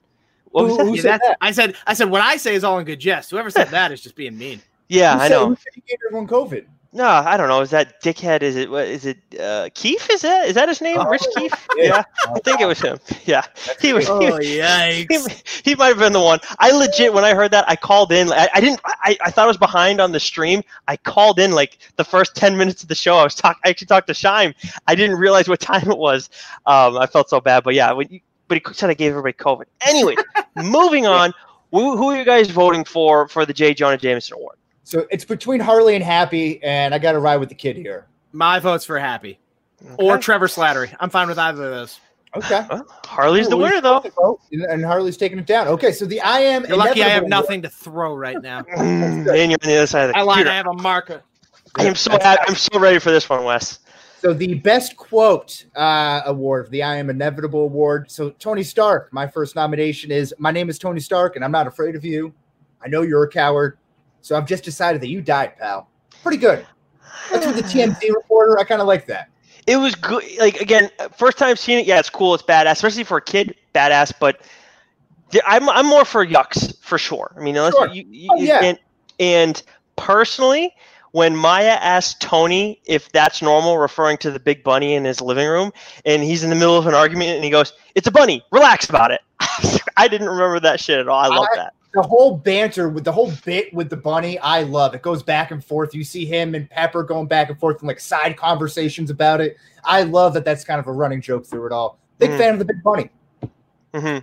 what 0.51 0.65
was 0.65 0.71
Who- 0.73 0.77
that? 0.77 0.85
who 0.85 0.95
Yeah, 0.95 1.01
said 1.01 1.11
that's- 1.11 1.29
that? 1.29 1.37
I 1.41 1.51
said, 1.51 1.75
I 1.87 1.93
said, 1.93 2.09
what 2.09 2.21
I 2.21 2.37
say 2.37 2.55
is 2.55 2.63
all 2.63 2.79
in 2.79 2.85
good 2.85 2.99
jest. 2.99 3.31
Whoever 3.31 3.49
said 3.49 3.67
that 3.71 3.91
is 3.91 4.01
just 4.01 4.15
being 4.15 4.37
mean. 4.37 4.61
Yeah, 4.87 5.15
Who 5.15 5.19
I 5.21 5.27
said- 5.27 5.35
know. 5.35 5.47
Who 5.49 5.55
said 5.55 5.73
he 5.75 5.81
gave 5.87 5.97
everyone 6.07 6.27
COVID? 6.27 6.65
No, 6.91 7.05
I 7.05 7.37
don't 7.37 7.47
know. 7.49 7.61
Is 7.61 7.69
that 7.69 8.01
dickhead? 8.01 8.41
Is 8.41 8.55
it 8.55 8.69
what 8.69 8.87
is 8.87 9.05
it 9.05 9.17
uh 9.39 9.69
Keefe? 9.75 10.09
Is 10.09 10.21
that 10.21 10.47
is 10.47 10.55
that 10.55 10.67
his 10.69 10.81
name? 10.81 10.97
Oh, 10.99 11.05
Rich 11.07 11.27
Keefe? 11.35 11.67
yeah. 11.75 11.85
Yeah. 11.85 12.03
I 12.35 12.39
think 12.39 12.61
it 12.61 12.65
was 12.65 12.79
him. 12.81 12.97
Yeah. 13.25 13.43
He 13.79 13.93
was 13.93 14.09
he, 14.17 14.31
Oh 14.31 14.37
he, 14.37 14.57
yikes! 14.57 15.63
he 15.63 15.75
might 15.75 15.89
have 15.89 15.99
been 15.99 16.13
the 16.13 16.19
one. 16.19 16.39
I 16.57 16.71
legit 16.71 17.13
when 17.13 17.23
I 17.23 17.35
heard 17.35 17.51
that, 17.51 17.65
I 17.69 17.75
called 17.75 18.11
in. 18.11 18.31
I, 18.31 18.49
I 18.55 18.59
didn't 18.59 18.81
I, 18.85 19.17
I 19.23 19.29
thought 19.29 19.45
I 19.45 19.47
was 19.47 19.57
behind 19.57 20.01
on 20.01 20.11
the 20.11 20.19
stream. 20.19 20.63
I 20.87 20.97
called 20.97 21.39
in 21.39 21.51
like 21.51 21.77
the 21.95 22.03
first 22.03 22.35
10 22.35 22.57
minutes 22.57 22.81
of 22.81 22.89
the 22.89 22.95
show. 22.95 23.17
I 23.17 23.23
was 23.23 23.35
talk 23.35 23.57
I 23.63 23.69
actually 23.69 23.87
talked 23.87 24.07
to 24.07 24.13
Shime. 24.13 24.55
I 24.87 24.95
didn't 24.95 25.17
realize 25.17 25.47
what 25.47 25.59
time 25.71 25.89
it 25.91 25.97
was. 25.97 26.29
Um 26.65 26.97
I 26.97 27.05
felt 27.05 27.29
so 27.29 27.39
bad, 27.39 27.63
but 27.63 27.75
yeah, 27.75 27.91
when 27.91 28.07
you, 28.09 28.19
but 28.47 28.57
he 28.57 28.73
said 28.73 28.89
I 28.89 28.95
gave 28.95 29.11
everybody 29.11 29.33
COVID. 29.33 29.65
Anyway, 29.87 30.15
moving 30.55 31.05
on. 31.05 31.33
Who, 31.71 31.97
who 31.97 32.09
are 32.09 32.17
you 32.17 32.25
guys 32.25 32.49
voting 32.49 32.83
for 32.83 33.27
for 33.27 33.45
the 33.45 33.53
J. 33.53 33.75
Jonah 33.75 33.97
Jameson 33.97 34.37
Award? 34.37 34.57
So 34.89 35.05
it's 35.11 35.23
between 35.23 35.59
Harley 35.59 35.93
and 35.93 36.03
Happy, 36.03 36.59
and 36.63 36.95
I 36.95 36.97
got 36.97 37.11
to 37.11 37.19
ride 37.19 37.37
with 37.37 37.49
the 37.49 37.53
kid 37.55 37.75
here. 37.77 38.07
My 38.31 38.57
vote's 38.59 38.85
for 38.85 38.97
Happy 38.97 39.37
or 39.99 40.17
Trevor 40.17 40.47
Slattery. 40.47 40.95
I'm 40.99 41.11
fine 41.11 41.27
with 41.27 41.37
either 41.37 41.63
of 41.63 41.69
those. 41.69 41.99
Okay. 42.35 42.65
Well, 42.71 42.87
Harley's 43.05 43.47
the 43.49 43.57
winner 43.57 43.81
though. 43.81 44.03
And 44.51 44.63
and 44.63 44.83
Harley's 44.83 45.15
taking 45.15 45.37
it 45.37 45.45
down. 45.45 45.67
Okay, 45.67 45.91
so 45.91 46.05
the 46.07 46.19
I 46.21 46.39
am. 46.39 46.65
You're 46.65 46.75
lucky 46.77 47.03
I 47.03 47.09
have 47.09 47.23
Inevitable- 47.23 47.29
nothing 47.29 47.61
to 47.61 47.69
throw 47.69 48.15
right 48.15 48.41
now. 48.41 48.61
Mm, 48.77 49.27
and 49.31 49.51
you're 49.51 49.59
on 49.63 49.69
the 49.69 49.77
other 49.77 49.85
side 49.87 50.05
of 50.05 50.13
the 50.13 50.17
I 50.17 50.21
lied. 50.23 50.37
computer. 50.37 50.49
I 50.49 50.55
have 50.55 50.65
a 50.67 50.73
marker. 50.73 51.21
I 51.75 51.85
am 51.85 51.93
so 51.93 52.09
happy. 52.11 52.41
I'm 52.47 52.55
so 52.55 52.79
ready 52.79 52.97
for 52.97 53.11
this 53.11 53.29
one, 53.29 53.43
Wes. 53.43 53.77
So 54.21 54.33
the 54.33 54.55
best 54.55 54.97
quote 54.97 55.65
uh, 55.75 56.21
award, 56.25 56.71
the 56.71 56.81
I 56.81 56.95
Am 56.95 57.11
Inevitable 57.11 57.61
award. 57.61 58.09
So 58.09 58.31
Tony 58.31 58.63
Stark, 58.63 59.13
my 59.13 59.27
first 59.27 59.55
nomination 59.55 60.09
is 60.09 60.33
My 60.39 60.49
name 60.51 60.67
is 60.67 60.79
Tony 60.79 60.99
Stark, 60.99 61.35
and 61.35 61.45
I'm 61.45 61.51
not 61.51 61.67
afraid 61.67 61.95
of 61.95 62.03
you. 62.03 62.33
I 62.83 62.87
know 62.87 63.03
you're 63.03 63.23
a 63.23 63.29
coward, 63.29 63.77
so 64.21 64.35
I've 64.35 64.45
just 64.47 64.63
decided 64.63 65.01
that 65.01 65.07
you 65.09 65.21
died, 65.21 65.57
pal. 65.57 65.89
Pretty 66.23 66.37
good. 66.37 66.65
That's 67.31 67.45
with 67.45 67.55
the 67.57 67.63
TMZ 67.63 68.13
reporter. 68.13 68.59
I 68.59 68.63
kind 68.63 68.81
of 68.81 68.87
like 68.87 69.05
that. 69.07 69.29
It 69.67 69.77
was 69.77 69.95
good. 69.95 70.23
Like 70.39 70.59
again, 70.61 70.89
first 71.17 71.37
time 71.37 71.55
seeing 71.55 71.79
it. 71.79 71.85
Yeah, 71.85 71.99
it's 71.99 72.09
cool. 72.09 72.33
It's 72.33 72.43
badass, 72.43 72.71
especially 72.73 73.03
for 73.03 73.17
a 73.17 73.21
kid. 73.21 73.55
Badass, 73.75 74.13
but 74.19 74.41
I'm 75.45 75.69
I'm 75.69 75.85
more 75.85 76.05
for 76.05 76.25
yucks 76.25 76.77
for 76.81 76.97
sure. 76.97 77.33
I 77.37 77.41
mean, 77.41 77.55
unless 77.55 77.73
Sure. 77.75 77.87
you, 77.87 78.03
you 78.09 78.29
Oh, 78.31 78.41
yeah. 78.41 78.63
and, 78.63 78.79
and 79.19 79.61
personally, 79.95 80.73
when 81.11 81.35
Maya 81.35 81.77
asked 81.81 82.19
Tony 82.21 82.81
if 82.85 83.11
that's 83.11 83.41
normal, 83.41 83.77
referring 83.77 84.17
to 84.19 84.31
the 84.31 84.39
big 84.39 84.63
bunny 84.63 84.95
in 84.95 85.03
his 85.05 85.21
living 85.21 85.47
room, 85.47 85.71
and 86.05 86.23
he's 86.23 86.43
in 86.43 86.49
the 86.49 86.55
middle 86.55 86.77
of 86.77 86.87
an 86.87 86.95
argument, 86.95 87.29
and 87.31 87.43
he 87.43 87.49
goes, 87.51 87.73
"It's 87.95 88.07
a 88.07 88.11
bunny. 88.11 88.43
Relax 88.51 88.89
about 88.89 89.11
it." 89.11 89.21
I 89.97 90.07
didn't 90.07 90.29
remember 90.29 90.59
that 90.61 90.79
shit 90.79 90.97
at 90.99 91.07
all. 91.07 91.19
I 91.19 91.27
love 91.27 91.47
I- 91.53 91.57
that. 91.57 91.73
The 91.93 92.03
whole 92.03 92.37
banter 92.37 92.87
with 92.87 93.03
the 93.03 93.11
whole 93.11 93.31
bit 93.45 93.73
with 93.73 93.89
the 93.89 93.97
bunny, 93.97 94.37
I 94.39 94.61
love. 94.61 94.93
It 94.93 95.01
goes 95.01 95.23
back 95.23 95.49
and 95.49 95.63
forth. 95.65 95.95
You 95.95 96.03
see 96.03 96.23
him 96.25 96.53
and 96.53 96.69
Pepper 96.69 97.01
going 97.03 97.25
back 97.27 97.49
and 97.49 97.59
forth 97.59 97.79
and 97.79 97.87
like 97.87 97.99
side 97.99 98.37
conversations 98.37 99.09
about 99.09 99.41
it. 99.41 99.57
I 99.83 100.03
love 100.03 100.33
that. 100.35 100.45
That's 100.45 100.63
kind 100.63 100.79
of 100.79 100.85
a 100.87 100.91
running 100.91 101.19
joke 101.21 101.47
through 101.47 101.65
it 101.65 101.71
all. 101.71 101.97
Big 102.19 102.29
Mhm. 102.29 102.37
fan 102.37 102.53
of 102.53 102.59
the 102.59 102.65
big 102.65 102.83
bunny. 102.83 103.09
hmm 103.95 104.17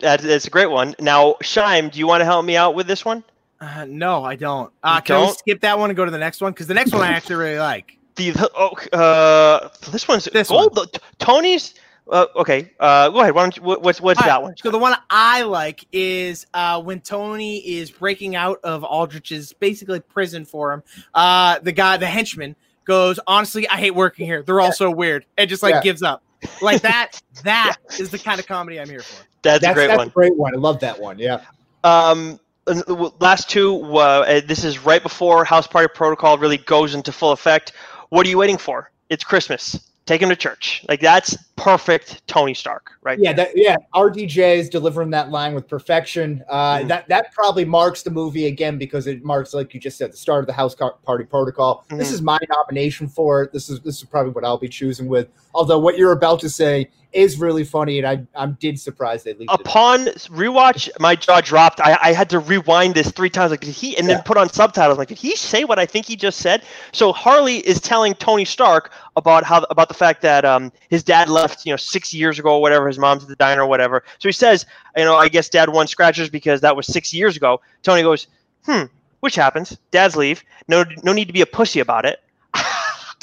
That, 0.00 0.20
that's 0.22 0.46
a 0.46 0.50
great 0.50 0.70
one. 0.70 0.94
Now, 0.98 1.36
Shime, 1.42 1.90
do 1.90 1.98
you 1.98 2.06
want 2.06 2.22
to 2.22 2.24
help 2.24 2.44
me 2.46 2.56
out 2.56 2.74
with 2.74 2.86
this 2.86 3.04
one? 3.04 3.22
Uh, 3.60 3.84
no, 3.88 4.24
I 4.24 4.34
don't. 4.34 4.72
Uh, 4.82 4.94
You 4.96 5.02
can 5.02 5.20
we 5.20 5.26
don't? 5.26 5.38
skip 5.38 5.60
that 5.60 5.78
one 5.78 5.90
and 5.90 5.96
go 5.96 6.04
to 6.06 6.10
the 6.10 6.18
next 6.18 6.40
one? 6.40 6.52
Because 6.52 6.66
the 6.68 6.74
next 6.74 6.92
one 6.92 7.02
I 7.02 7.08
actually 7.12 7.36
really 7.36 7.58
like. 7.58 7.98
The 8.16 8.32
oh, 8.56 8.96
uh, 8.96 9.68
this 9.90 10.06
one's 10.06 10.26
This 10.26 10.48
gold. 10.48 10.88
T- 10.92 11.00
Tony's. 11.18 11.74
Uh, 12.10 12.26
okay, 12.36 12.70
uh, 12.80 13.08
go 13.08 13.20
ahead. 13.20 13.34
Why 13.34 13.42
don't 13.42 13.56
you? 13.56 13.62
What's 13.62 14.00
what's 14.00 14.20
All 14.20 14.26
that 14.26 14.34
right, 14.34 14.42
one? 14.42 14.54
So 14.58 14.70
the 14.70 14.78
one 14.78 14.94
I 15.08 15.42
like 15.42 15.86
is 15.90 16.46
uh, 16.52 16.82
when 16.82 17.00
Tony 17.00 17.56
is 17.58 17.90
breaking 17.90 18.36
out 18.36 18.60
of 18.62 18.84
Aldrich's 18.84 19.54
basically 19.54 20.00
prison 20.00 20.44
for 20.44 20.72
him. 20.74 20.82
Uh, 21.14 21.58
the 21.60 21.72
guy, 21.72 21.96
the 21.96 22.06
henchman, 22.06 22.56
goes, 22.84 23.18
"Honestly, 23.26 23.66
I 23.68 23.76
hate 23.78 23.92
working 23.94 24.26
here. 24.26 24.42
They're 24.42 24.60
all 24.60 24.72
so 24.72 24.90
weird," 24.90 25.24
and 25.38 25.48
just 25.48 25.62
like 25.62 25.74
Yeah. 25.74 25.80
gives 25.80 26.02
up. 26.02 26.22
Like 26.60 26.82
that. 26.82 27.12
that 27.42 27.76
is 27.98 28.10
the 28.10 28.18
kind 28.18 28.38
of 28.38 28.46
comedy 28.46 28.78
I'm 28.78 28.88
here 28.90 29.00
for. 29.00 29.24
That's, 29.40 29.62
That's 29.62 29.72
a 29.72 29.74
great 29.74 29.86
that's 29.86 29.98
one. 29.98 30.06
a 30.08 30.10
great 30.10 30.36
one. 30.36 30.54
I 30.54 30.58
love 30.58 30.80
that 30.80 31.00
one. 31.00 31.18
Yeah. 31.18 31.40
Um, 31.84 32.38
and 32.66 32.80
the 32.80 32.84
w- 32.94 33.12
last 33.20 33.48
two. 33.48 33.82
Uh, 33.82 33.98
uh, 33.98 34.40
this 34.46 34.62
is 34.64 34.78
right 34.78 35.02
before 35.02 35.44
House 35.46 35.66
Party 35.66 35.88
Protocol 35.94 36.36
really 36.36 36.58
goes 36.58 36.94
into 36.94 37.12
full 37.12 37.32
effect. 37.32 37.72
What 38.10 38.26
are 38.26 38.28
you 38.30 38.36
waiting 38.38 38.58
for? 38.58 38.90
It's 39.08 39.24
Christmas. 39.24 39.80
Take 40.06 40.20
him 40.20 40.28
to 40.28 40.36
church. 40.36 40.84
Like 40.86 41.00
that's 41.00 41.34
perfect 41.56 42.26
Tony 42.26 42.52
Stark, 42.52 42.90
right? 43.02 43.18
Yeah, 43.18 43.32
that 43.32 43.52
yeah, 43.54 43.76
RDJ 43.94 44.58
is 44.58 44.68
delivering 44.68 45.08
that 45.10 45.30
line 45.30 45.54
with 45.54 45.66
perfection. 45.66 46.44
Uh, 46.48 46.80
Mhm. 46.80 46.88
That 46.88 47.08
that 47.08 47.32
probably 47.32 47.64
marks 47.64 48.02
the 48.02 48.10
movie 48.10 48.46
again 48.46 48.76
because 48.76 49.06
it 49.06 49.24
marks, 49.24 49.54
like 49.54 49.72
you 49.72 49.80
just 49.80 49.96
said, 49.96 50.12
the 50.12 50.16
start 50.18 50.40
of 50.40 50.46
the 50.46 50.52
House 50.52 50.74
Party 50.74 51.24
Protocol. 51.24 51.86
This 51.88 52.10
Mhm. 52.10 52.14
is 52.14 52.22
my 52.22 52.38
nomination 52.50 53.08
for 53.08 53.44
it. 53.44 53.52
This 53.52 53.70
is 53.70 53.80
this 53.80 53.96
is 53.96 54.04
probably 54.04 54.32
what 54.32 54.44
I'll 54.44 54.58
be 54.58 54.68
choosing 54.68 55.06
with. 55.06 55.28
Although 55.54 55.78
what 55.78 55.96
you're 55.96 56.12
about 56.12 56.38
to 56.40 56.50
say 56.50 56.90
is 57.14 57.38
really 57.38 57.64
funny, 57.64 57.98
and 57.98 58.06
I 58.06 58.26
I'm 58.34 58.54
did 58.60 58.78
surprised 58.78 59.24
they 59.24 59.34
leave 59.34 59.48
it. 59.50 59.60
Upon 59.60 60.06
rewatch, 60.06 60.88
my 60.98 61.14
jaw 61.14 61.40
dropped. 61.40 61.80
I, 61.80 61.98
I 62.02 62.12
had 62.12 62.28
to 62.30 62.38
rewind 62.40 62.94
this 62.94 63.10
three 63.10 63.30
times. 63.30 63.50
Like, 63.50 63.60
did 63.60 63.70
he? 63.70 63.96
And 63.96 64.08
then 64.08 64.22
put 64.22 64.36
on 64.36 64.48
subtitles. 64.48 64.98
Like, 64.98 65.08
did 65.08 65.18
he 65.18 65.36
say 65.36 65.64
what 65.64 65.78
I 65.78 65.86
think 65.86 66.06
he 66.06 66.16
just 66.16 66.40
said? 66.40 66.64
So 66.92 67.12
Harley 67.12 67.58
is 67.58 67.80
telling 67.80 68.14
Tony 68.14 68.44
Stark 68.44 68.92
about 69.16 69.44
how 69.44 69.64
about 69.70 69.88
the 69.88 69.94
fact 69.94 70.22
that 70.22 70.44
um 70.44 70.72
his 70.90 71.02
dad 71.02 71.28
left, 71.28 71.64
you 71.64 71.72
know, 71.72 71.76
six 71.76 72.12
years 72.12 72.38
ago 72.38 72.56
or 72.56 72.60
whatever. 72.60 72.88
His 72.88 72.98
mom's 72.98 73.22
at 73.22 73.28
the 73.28 73.36
diner 73.36 73.62
or 73.62 73.66
whatever. 73.66 74.04
So 74.18 74.28
he 74.28 74.32
says, 74.32 74.66
you 74.96 75.04
know, 75.04 75.16
I 75.16 75.28
guess 75.28 75.48
dad 75.48 75.68
won 75.68 75.86
scratchers 75.86 76.28
because 76.28 76.60
that 76.62 76.74
was 76.74 76.86
six 76.86 77.14
years 77.14 77.36
ago. 77.36 77.60
Tony 77.82 78.02
goes, 78.02 78.26
hmm, 78.66 78.82
which 79.20 79.36
happens. 79.36 79.78
Dads 79.90 80.16
leave. 80.16 80.42
No, 80.68 80.84
no 81.02 81.12
need 81.12 81.26
to 81.26 81.32
be 81.32 81.42
a 81.42 81.46
pussy 81.46 81.80
about 81.80 82.04
it. 82.04 82.20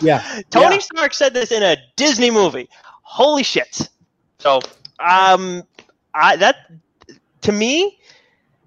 Yeah, 0.02 0.42
Tony 0.50 0.76
Yeah. 0.76 0.82
Stark 0.82 1.14
said 1.14 1.34
this 1.36 1.52
in 1.52 1.62
a 1.62 1.78
Disney 1.96 2.32
movie. 2.32 2.68
Holy 3.12 3.44
shit! 3.44 3.90
So, 4.40 4.60
um, 5.00 5.64
I 6.14 6.36
that 6.38 6.72
to 7.42 7.52
me, 7.52 8.00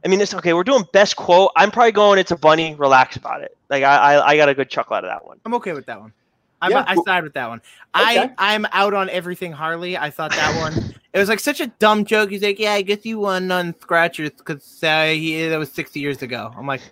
I 0.05 0.09
mean, 0.09 0.21
it's 0.21 0.35
okay. 0.35 0.53
We're 0.53 0.65
doing 0.65 0.85
best 0.93 1.16
quote. 1.16 1.51
I'm 1.57 1.71
probably 1.71 1.93
going. 1.93 2.19
It's 2.19 2.31
a 2.31 2.37
bunny. 2.37 2.75
Relax 2.75 3.16
about 3.16 3.43
it. 3.43 3.57
Like 3.71 3.83
I, 3.83 3.97
I, 3.97 4.29
I 4.29 4.37
got 4.37 4.49
a 4.49 4.55
good 4.55 4.69
chuckle 4.69 4.97
out 4.97 5.05
of 5.05 5.11
that 5.11 5.27
one. 5.27 5.41
I'm 5.45 5.55
okay 5.55 5.73
with 5.73 5.87
that 5.87 6.01
one. 6.01 6.12
I'm, 6.61 6.71
Yeah. 6.71 6.85
I 6.87 6.97
side 7.05 7.25
with 7.25 7.35
that 7.35 7.49
one. 7.49 7.59
Okay. 7.95 8.31
I 8.39 8.55
I'm 8.55 8.66
out 8.73 8.95
on 8.95 9.09
everything 9.11 9.53
Harley. 9.53 9.97
I 9.97 10.11
thought 10.11 10.33
that 10.33 10.61
one 10.61 10.95
it 11.15 11.19
was 11.19 11.29
like 11.29 11.41
such 11.41 11.61
a 11.61 11.69
dumb 11.69 12.05
joke. 12.05 12.31
He's 12.31 12.43
like, 12.43 12.59
"Yeah, 12.59 12.73
I 12.73 12.83
guess 12.83 13.07
you 13.07 13.21
won 13.21 13.51
on 13.53 13.73
scratchers 13.81 14.31
because 14.31 14.83
uh, 14.83 15.07
he 15.07 15.47
that 15.47 15.57
was 15.57 15.71
60 15.71 16.01
years 16.01 16.23
ago." 16.23 16.53
I'm 16.57 16.66
like, 16.66 16.83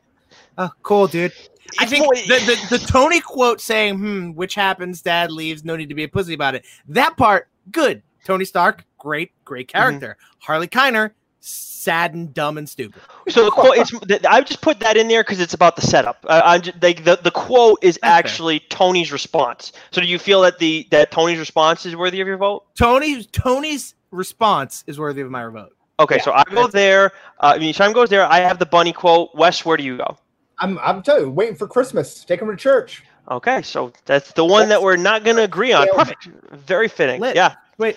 "Oh, 0.57 0.71
cool, 0.83 1.09
dude." 1.09 1.33
I 1.79 1.87
think 1.87 2.07
the, 2.27 2.67
the 2.71 2.77
the 2.79 2.87
Tony 2.87 3.21
quote 3.21 3.61
saying, 3.61 3.99
"Hmm, 3.99 4.31
which 4.33 4.55
happens, 4.55 5.03
Dad 5.03 5.31
leaves. 5.31 5.65
No 5.65 5.77
need 5.77 5.89
to 5.89 5.95
be 5.95 6.05
a 6.05 6.09
pussy 6.09 6.35
about 6.35 6.55
it." 6.55 6.65
That 6.89 7.17
part, 7.17 7.49
good. 7.71 8.03
Tony 8.25 8.45
Stark, 8.45 8.85
great, 8.99 9.33
great 9.45 9.69
Mm-hmm. 9.69 9.79
character. 9.79 10.17
Harley 10.39 10.69
Keener, 10.69 11.15
sad 11.41 12.15
and 12.15 12.33
dumb 12.33 12.57
and 12.59 12.69
stupid. 12.69 13.03
So 13.29 13.45
the 13.45 13.51
quote, 13.51 13.77
it's 13.77 13.93
I 14.27 14.41
just 14.43 14.61
put 14.61 14.79
that 14.81 14.97
in 14.97 15.09
there 15.09 15.23
because 15.25 15.41
it's 15.41 15.55
about 15.55 15.75
the 15.77 15.83
setup. 15.83 16.25
I, 16.29 16.41
I'm 16.41 16.63
just, 16.63 16.83
like 16.83 17.05
the 17.05 17.17
the 17.23 17.31
quote 17.33 17.79
is 17.83 17.99
That's 18.03 18.11
fair. 18.13 18.19
actually 18.19 18.61
Tony's 18.71 19.11
response. 19.13 19.73
So 19.91 20.01
do 20.01 20.07
you 20.07 20.19
feel 20.19 20.41
that 20.43 20.59
the 20.59 20.87
that 20.91 21.11
Tony's 21.11 21.39
response 21.39 21.85
is 21.87 21.97
worthy 21.97 22.21
of 22.21 22.29
your 22.29 22.37
vote? 22.37 22.65
Tony 22.77 23.25
Tony's 23.25 23.95
response 24.13 24.85
is 24.87 24.99
worthy 24.99 25.21
of 25.23 25.31
my 25.31 25.47
vote. 25.47 25.75
Okay, 26.01 26.17
Yeah, 26.17 26.23
so 26.23 26.33
I 26.33 26.43
go 26.51 26.67
there. 26.67 27.07
Uh, 27.39 27.53
I 27.55 27.59
mean, 27.59 27.73
Shime 27.75 27.93
goes 27.93 28.09
there. 28.09 28.25
I 28.25 28.41
have 28.41 28.59
the 28.59 28.67
bunny 28.67 28.93
quote. 28.93 29.31
Wes, 29.35 29.65
where 29.65 29.77
do 29.77 29.83
you 29.85 29.97
go? 29.99 30.17
I'm 30.63 30.79
I'm 30.79 31.03
telling 31.03 31.25
you, 31.25 31.31
waiting 31.31 31.57
for 31.57 31.67
Christmas. 31.67 32.25
Take 32.25 32.41
them 32.41 32.49
to 32.49 32.57
church. 32.57 33.03
Okay, 33.31 33.63
so 33.63 33.93
that's 34.05 34.33
the 34.33 34.45
one 34.45 34.69
that 34.69 34.83
we're 34.83 34.97
not 34.97 35.25
going 35.25 35.37
to 35.37 35.45
agree 35.45 35.73
on. 35.73 35.87
Perfect. 35.95 36.29
Very 36.53 36.89
fitting. 36.89 37.21
Lit. 37.21 37.37
Yeah, 37.37 37.55
Wait, 37.79 37.97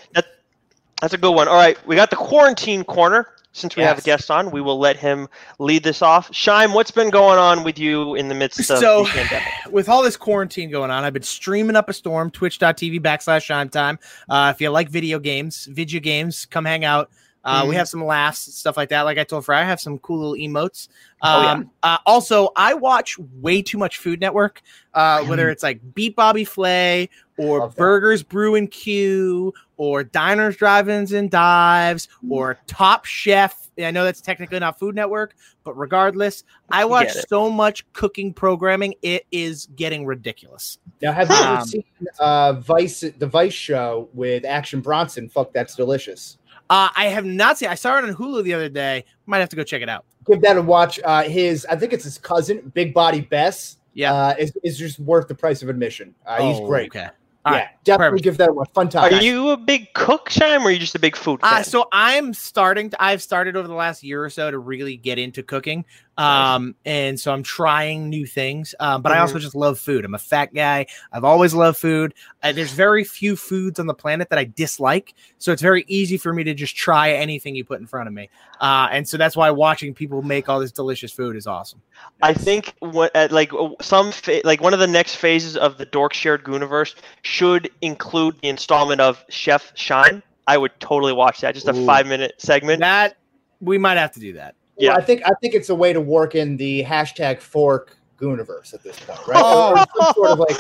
that's 1.02 1.14
a 1.14 1.18
good 1.18 1.32
one. 1.34 1.48
All 1.48 1.56
right, 1.56 1.78
we 1.88 1.96
got 1.96 2.10
the 2.10 2.16
quarantine 2.16 2.84
corner. 2.84 3.30
Since 3.52 3.78
we 3.78 3.84
have 3.84 3.98
a 3.98 4.02
guest 4.02 4.30
on, 4.30 4.52
we 4.52 4.60
will 4.60 4.78
let 4.78 4.98
him 4.98 5.30
lead 5.60 5.84
this 5.84 6.02
off. 6.02 6.30
Shime, 6.34 6.74
what's 6.74 6.92
been 6.92 7.10
going 7.10 7.40
on 7.40 7.64
with 7.64 7.80
you 7.80 8.16
in 8.16 8.28
the 8.28 8.36
midst 8.36 8.60
of 8.60 8.66
So- 8.66 9.04
the 9.06 9.10
pandemic? 9.12 9.48
with 9.72 9.88
all 9.88 10.04
this 10.04 10.18
quarantine 10.18 10.70
going 10.70 10.92
on, 10.92 11.06
I've 11.06 11.14
been 11.14 11.24
streaming 11.24 11.78
up 11.78 11.88
a 11.88 11.94
storm, 11.94 12.30
twitch.tv 12.32 13.00
backslash 13.00 13.44
shine 13.44 13.70
time. 13.70 13.98
Uh, 14.28 14.52
if 14.54 14.60
you 14.60 14.70
like 14.72 14.90
video 14.90 15.20
games, 15.20 15.68
video 15.68 16.02
games, 16.02 16.46
come 16.48 16.66
hang 16.66 16.84
out. 16.84 17.10
Uh, 17.46 17.64
We 17.68 17.76
Mhm. 17.76 17.78
have 17.78 17.88
some 17.88 18.04
laughs, 18.04 18.40
stuff 18.40 18.76
like 18.76 18.90
that. 18.90 19.04
Like 19.04 19.20
I 19.20 19.24
told 19.24 19.46
Fry, 19.46 19.62
I 19.62 19.64
have 19.64 19.80
some 19.80 20.00
cool 20.00 20.18
little 20.18 20.34
emotes. 20.34 20.88
Oh, 21.22 21.42
yeah. 21.44 21.52
Um, 21.52 21.72
uh, 21.84 22.00
also, 22.06 22.50
I 22.56 22.74
watch 22.74 23.18
way 23.20 23.62
too 23.62 23.78
much 23.78 24.00
Food 24.00 24.20
Network, 24.20 24.62
uh, 24.96 25.24
whether 25.26 25.50
it's 25.50 25.62
like 25.62 25.80
Beat 25.94 26.16
Bobby 26.16 26.44
Flay 26.44 27.08
or 27.38 27.60
Love 27.60 27.76
that. 27.76 27.80
Burgers 27.80 28.24
Brew 28.24 28.56
and 28.56 28.70
Q 28.72 29.54
or 29.78 30.04
Diners, 30.04 30.58
Drive-ins 30.58 31.12
and 31.12 31.30
Dives 31.30 32.08
or 32.30 32.58
Top 32.66 33.06
Chef. 33.06 33.70
I 33.78 33.92
know 33.92 34.06
that's 34.06 34.22
technically 34.22 34.60
not 34.60 34.80
Food 34.80 34.96
Network, 34.96 35.36
but 35.64 35.78
regardless, 35.78 36.44
I 36.72 36.86
watch 36.86 37.12
so 37.30 37.50
much 37.50 37.86
cooking 37.94 38.34
programming. 38.34 38.96
It 39.02 39.26
is 39.32 39.68
getting 39.76 40.06
ridiculous. 40.06 40.80
Now, 41.02 41.12
have 41.12 41.30
you 41.30 41.36
ever 41.36 41.62
Um, 41.62 41.68
seen 41.68 41.84
uh, 42.20 42.54
Vice 42.54 43.02
the 43.20 43.28
Vice 43.28 43.54
show 43.54 44.10
with 44.14 44.46
Action 44.46 44.80
Bronson? 44.82 45.30
Fuck, 45.30 45.54
that's 45.54 45.76
delicious. 45.76 46.38
Uh, 46.70 46.90
I 46.96 47.06
have 47.06 47.26
not 47.26 47.58
seen. 47.58 47.70
I 47.70 47.76
saw 47.76 47.98
it 47.98 48.04
on 48.06 48.16
Hulu 48.16 48.44
the 48.44 48.54
other 48.54 48.70
day. 48.70 49.06
Might 49.26 49.40
have 49.40 49.50
to 49.50 49.56
go 49.56 49.64
check 49.64 49.82
it 49.82 49.90
out. 49.90 50.06
Give 50.26 50.42
that 50.42 50.58
a 50.58 50.62
watch. 50.62 51.00
Uh, 51.04 51.24
his 51.24 51.66
I 51.70 51.76
think 51.76 51.94
it's 51.94 52.04
his 52.04 52.18
cousin, 52.18 52.72
Big 52.74 52.94
Body 52.94 53.22
Bes. 53.22 53.78
Yeah. 53.94 54.14
uh, 54.14 54.36
is 54.38 54.52
is 54.64 54.78
just 54.78 55.00
worth 55.00 55.28
the 55.28 55.36
price 55.36 55.62
of 55.62 55.70
admission. 55.70 56.14
Uh, 56.26 56.42
he's 56.42 56.58
Oh, 56.60 56.68
great. 56.68 56.90
Okay. 56.90 57.00
Yeah, 57.00 57.12
All 57.46 57.54
right, 57.54 57.68
definitely 57.84 58.10
perfect. 58.10 58.24
give 58.24 58.38
that 58.38 58.50
a 58.50 58.66
fun 58.74 58.90
time. 58.90 59.14
Are 59.14 59.22
you 59.22 59.50
a 59.52 59.58
big 59.58 59.94
cook, 59.94 60.30
Shime, 60.32 60.64
or 60.64 60.66
are 60.66 60.72
you 60.72 60.80
just 60.80 60.96
a 60.96 61.00
big 61.00 61.16
food 61.16 61.40
fan? 61.42 61.54
Uh, 61.54 61.62
so 61.64 61.88
I'm 61.92 62.34
starting 62.34 62.90
to, 62.90 63.02
I've 63.02 63.22
started 63.22 63.56
over 63.56 63.68
the 63.68 63.76
last 63.76 64.04
year 64.04 64.26
or 64.26 64.32
so 64.32 64.50
to 64.50 64.58
really 64.58 64.98
get 64.98 65.20
into 65.20 65.44
cooking. 65.44 65.86
Um, 66.18 66.76
and 66.86 67.20
so 67.20 67.34
I'm 67.34 67.44
trying 67.44 68.10
new 68.10 68.26
things. 68.26 68.74
Um, 68.80 69.02
but 69.02 69.12
I 69.12 69.20
also 69.20 69.40
just 69.40 69.56
love 69.56 69.80
food. 69.80 70.06
I'm 70.06 70.16
a 70.16 70.20
fat 70.20 70.54
guy. 70.54 70.86
I've 71.12 71.24
always 71.24 71.54
loved 71.54 71.78
food. 71.78 72.14
Uh, 72.42 72.52
there's 72.52 72.72
very 72.72 73.04
few 73.04 73.36
foods 73.36 73.80
on 73.80 73.88
the 73.88 73.94
planet 73.94 74.30
that 74.30 74.40
I 74.40 74.46
dislike. 74.46 75.14
So 75.38 75.52
it's 75.52 75.62
very 75.62 75.84
easy 75.88 76.18
for 76.18 76.34
me 76.34 76.44
to 76.46 76.54
just 76.54 76.76
try 76.76 77.12
anything 77.12 77.56
you 77.56 77.66
put 77.66 77.80
in 77.80 77.88
front 77.88 78.08
of 78.08 78.14
me. 78.14 78.30
Uh, 78.62 78.88
and 78.92 79.08
so 79.08 79.18
that's 79.18 79.36
why 79.36 79.52
watching 79.52 79.94
people 79.94 80.22
make 80.22 80.48
all 80.48 80.60
this 80.60 80.72
delicious 80.72 81.12
food 81.12 81.36
is 81.36 81.48
awesome. 81.48 81.82
I 82.22 82.34
think 82.34 82.76
what 82.80 83.12
uh, 83.16 83.28
like 83.32 83.52
some 83.82 84.12
fa- 84.12 84.42
like 84.44 84.62
one 84.62 84.74
of 84.74 84.80
the 84.80 84.88
next 84.88 85.16
phases 85.16 85.58
of 85.58 85.78
the 85.78 85.86
Dork 85.86 86.14
Shared 86.14 86.44
Gooniverse 86.44 86.96
should 87.24 87.70
include 87.82 88.40
the 88.42 88.50
installment 88.50 89.02
of 89.02 89.24
Chef 89.30 89.72
Shine. 89.76 90.24
I 90.48 90.58
would 90.58 90.80
totally 90.80 91.14
watch 91.14 91.42
that. 91.42 91.56
Just 91.56 91.68
a 91.68 91.76
Ooh. 91.76 91.86
five 91.86 92.08
minute 92.08 92.36
segment. 92.38 92.80
That 92.80 93.18
we 93.60 93.78
might 93.78 93.98
have 93.98 94.12
to 94.14 94.20
do 94.20 94.34
that. 94.34 94.56
Well, 94.78 94.86
Yeah. 94.88 94.96
I 94.96 95.02
think 95.02 95.22
I 95.26 95.32
think 95.42 95.54
it's 95.54 95.70
a 95.70 95.76
way 95.76 95.94
to 95.94 96.02
work 96.02 96.36
in 96.36 96.58
the 96.58 96.84
hashtag 96.84 97.40
fork 97.42 97.98
Gooniverse 98.20 98.74
at 98.74 98.84
this 98.84 99.00
point, 99.00 99.20
right? 99.28 99.42
Oh. 99.44 99.72
Or 99.72 99.78
some 100.04 100.14
sort 100.14 100.30
of 100.32 100.40
like 100.40 100.58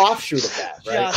offshoot 0.00 0.44
of 0.44 0.56
that, 0.56 0.80
right? 0.86 0.94
Yeah. 0.94 1.12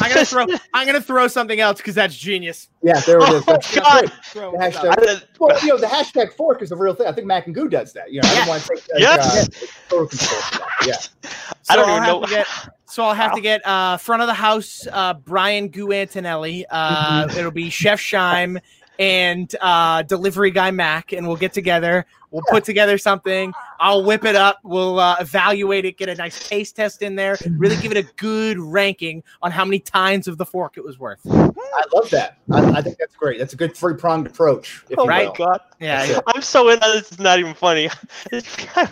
I'm 0.00 0.12
gonna 0.12 0.24
throw 0.24 0.46
I'm 0.74 0.86
gonna 0.86 1.00
throw 1.00 1.28
something 1.28 1.60
else 1.60 1.78
because 1.78 1.94
that's 1.94 2.16
genius. 2.16 2.68
Yeah, 2.82 2.98
there 3.00 3.18
it 3.18 3.22
is. 3.24 3.28
Oh 3.28 3.40
That's- 3.40 3.74
that's 3.74 3.78
God! 3.78 4.00
great. 4.32 4.72
The 4.72 4.78
hashtag- 4.78 5.22
Well, 5.38 5.58
you 5.62 5.68
know, 5.68 5.78
the 5.78 5.86
hashtag 5.86 6.32
fork 6.34 6.62
is 6.62 6.72
a 6.72 6.76
real 6.76 6.94
thing. 6.94 7.06
I 7.06 7.12
think 7.12 7.26
Mac 7.26 7.46
and 7.46 7.54
Goo 7.54 7.68
does 7.68 7.92
that. 7.92 8.10
You 8.12 8.20
know, 8.22 8.28
I 8.30 8.34
don't 8.36 8.48
want 8.48 8.62
to 8.62 8.68
take 8.68 8.78
like, 8.92 9.00
Yes. 9.00 9.48
uh, 9.48 9.66
total 9.88 10.06
control 10.08 10.40
that. 10.52 10.86
Yeah. 10.86 11.30
I 11.70 11.76
don't 11.76 11.84
So 11.86 11.90
I'll 11.92 11.96
even 11.96 12.02
have 12.02 12.14
know. 12.14 12.22
to 12.24 12.30
get- 12.30 12.46
So 12.86 13.04
I'll 13.04 13.14
have 13.14 13.34
to 13.34 13.40
get 13.40 13.66
uh, 13.66 13.96
front 13.98 14.22
of 14.22 14.28
the 14.28 14.34
house 14.34 14.86
uh, 14.90 15.14
Brian 15.14 15.68
Gu 15.68 15.92
Antonelli. 15.92 16.64
Uh, 16.70 17.26
Mm-hmm. 17.26 17.38
it'll 17.38 17.50
be 17.50 17.70
Chef 17.70 18.00
Shime 18.00 18.58
and 18.98 19.54
uh, 19.60 20.02
delivery 20.02 20.50
guy 20.50 20.70
Mac, 20.70 21.12
and 21.12 21.26
we'll 21.26 21.36
get 21.36 21.52
together. 21.52 22.06
We'll 22.30 22.42
put 22.48 22.64
together 22.64 22.96
something. 22.96 23.52
I'll 23.78 24.04
whip 24.04 24.24
it 24.24 24.34
up. 24.36 24.58
We'll 24.62 24.98
uh, 24.98 25.16
evaluate 25.20 25.84
it. 25.84 25.98
Get 25.98 26.08
a 26.08 26.14
nice 26.14 26.48
taste 26.48 26.76
test 26.76 27.02
in 27.02 27.14
there. 27.14 27.36
Really 27.58 27.76
give 27.76 27.92
it 27.92 27.98
a 27.98 28.10
good 28.16 28.58
ranking 28.58 29.22
on 29.42 29.50
how 29.50 29.66
many 29.66 29.80
times 29.80 30.28
of 30.28 30.38
the 30.38 30.46
fork 30.46 30.78
it 30.78 30.84
was 30.84 30.98
worth. 30.98 31.20
I 31.26 31.84
love 31.92 32.08
that. 32.10 32.38
I, 32.50 32.78
I 32.78 32.82
think 32.82 32.96
that's 32.96 33.14
great. 33.16 33.38
That's 33.38 33.52
a 33.52 33.56
good 33.56 33.76
three 33.76 33.94
pronged 33.94 34.26
approach. 34.26 34.82
If 34.88 34.98
oh 34.98 35.02
you 35.02 35.08
my 35.10 35.26
Right. 35.26 35.36
god! 35.36 35.60
Yeah. 35.78 36.06
That's. 36.06 36.20
I'm 36.28 36.42
so 36.42 36.70
in 36.70 36.80
This 36.80 37.12
it's 37.12 37.18
not 37.18 37.38
even 37.38 37.54
funny. 37.54 37.90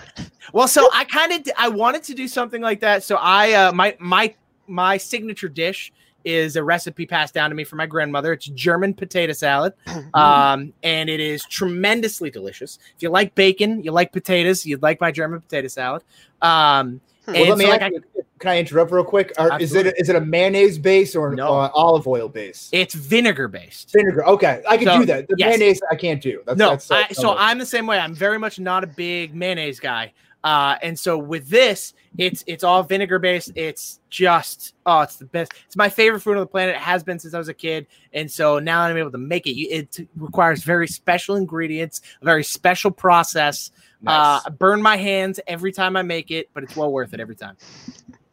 Well, 0.53 0.67
so 0.69 0.89
I 0.93 1.05
kind 1.05 1.33
of 1.33 1.53
I 1.57 1.69
wanted 1.69 2.03
to 2.05 2.15
do 2.15 2.27
something 2.27 2.61
like 2.61 2.81
that. 2.81 3.05
So 3.05 3.17
I 3.17 3.53
uh, 3.53 3.73
my 3.73 3.97
my 4.01 4.35
my 4.67 4.97
signature 4.97 5.49
dish 5.49 5.93
is 6.25 6.57
a 6.57 6.65
recipe 6.65 7.07
passed 7.07 7.35
down 7.35 7.51
to 7.51 7.57
me 7.57 7.65
from 7.65 7.79
my 7.79 7.87
grandmother. 7.87 8.33
It's 8.33 8.47
German 8.47 8.95
potato 8.95 9.33
salad, 9.33 9.73
um, 10.15 10.73
and 10.83 11.09
it 11.11 11.21
is 11.21 11.45
tremendously 11.45 12.31
delicious. 12.31 12.79
If 12.97 13.03
you 13.03 13.11
like 13.11 13.35
bacon, 13.35 13.83
you 13.83 13.93
like 13.93 14.13
potatoes, 14.13 14.65
you'd 14.67 14.83
like 14.83 15.01
my 15.01 15.11
German 15.13 15.41
potato 15.41 15.69
salad. 15.69 16.03
Um, 16.43 17.01
Well, 17.27 17.49
let 17.49 17.59
me 17.59 17.65
so, 17.65 17.71
like, 17.71 17.83
ask 17.83 17.93
I- 17.95 18.21
can 18.41 18.51
I 18.53 18.59
interrupt 18.59 18.91
real 18.91 19.05
quick? 19.05 19.35
Are, 19.37 19.61
is 19.61 19.75
it 19.75 19.87
a, 19.87 19.93
it 20.01 20.09
a 20.17 20.21
mayonnaise 20.21 20.79
base 20.79 21.15
or 21.15 21.29
an 21.29 21.37
No. 21.37 21.49
uh, 21.49 21.71
olive 21.75 22.09
oil 22.09 22.27
base? 22.27 22.71
it's 22.73 22.95
vinegar 22.95 23.49
based. 23.49 23.93
Vinegar. 23.93 24.27
Okay, 24.27 24.63
I 24.67 24.79
can 24.79 24.87
So, 24.87 24.99
do 25.01 25.05
that. 25.07 25.29
The 25.29 25.35
yes. 25.37 25.59
mayonnaise 25.59 25.81
I 25.91 25.95
can't 25.95 26.23
do. 26.23 26.43
That's, 26.47 26.59
no, 26.59 26.71
that's, 26.71 26.91
uh, 26.91 27.05
I, 27.11 27.13
so 27.13 27.37
I'm 27.37 27.59
the 27.59 27.67
same 27.67 27.87
way. 27.87 27.99
I'm 27.99 28.15
very 28.15 28.39
much 28.39 28.59
not 28.59 28.83
a 28.83 28.87
big 28.87 29.35
mayonnaise 29.35 29.79
guy. 29.79 30.13
Uh, 30.43 30.77
and 30.83 30.99
so 30.99 31.19
with 31.19 31.49
this, 31.49 31.93
it's 32.17 32.43
it's 32.47 32.65
all 32.65 32.83
vinegar 32.83 33.19
based. 33.19 33.53
It's 33.55 34.01
just 34.09 34.75
oh, 34.87 35.01
it's 35.01 35.17
the 35.17 35.27
best. 35.27 35.53
It's 35.67 35.77
my 35.77 35.89
favorite 35.89 36.21
food 36.21 36.37
on 36.37 36.41
the 36.41 36.47
planet. 36.47 36.77
It 36.77 36.81
has 36.81 37.03
been 37.03 37.19
since 37.19 37.35
I 37.35 37.39
was 37.39 37.49
a 37.49 37.55
kid, 37.55 37.87
and 38.13 38.31
so 38.31 38.59
now 38.59 38.83
that 38.83 38.91
I'm 38.91 38.97
able 38.97 39.13
to 39.13 39.19
make 39.19 39.47
it, 39.47 39.53
it 39.53 40.09
requires 40.17 40.65
very 40.65 40.89
special 40.89 41.37
ingredients, 41.37 42.01
a 42.23 42.25
very 42.25 42.43
special 42.45 42.91
process. 42.91 43.71
nice. 44.01 44.43
Uh, 44.45 44.47
I 44.47 44.51
burn 44.51 44.81
my 44.81 44.97
hands 44.97 45.41
every 45.47 45.73
time 45.73 45.97
I 45.97 46.03
make 46.03 46.31
it, 46.31 46.49
but 46.55 46.63
it's 46.65 46.75
well 46.75 46.91
worth 46.91 47.13
it 47.13 47.21
every 47.21 47.37
time. 47.37 47.57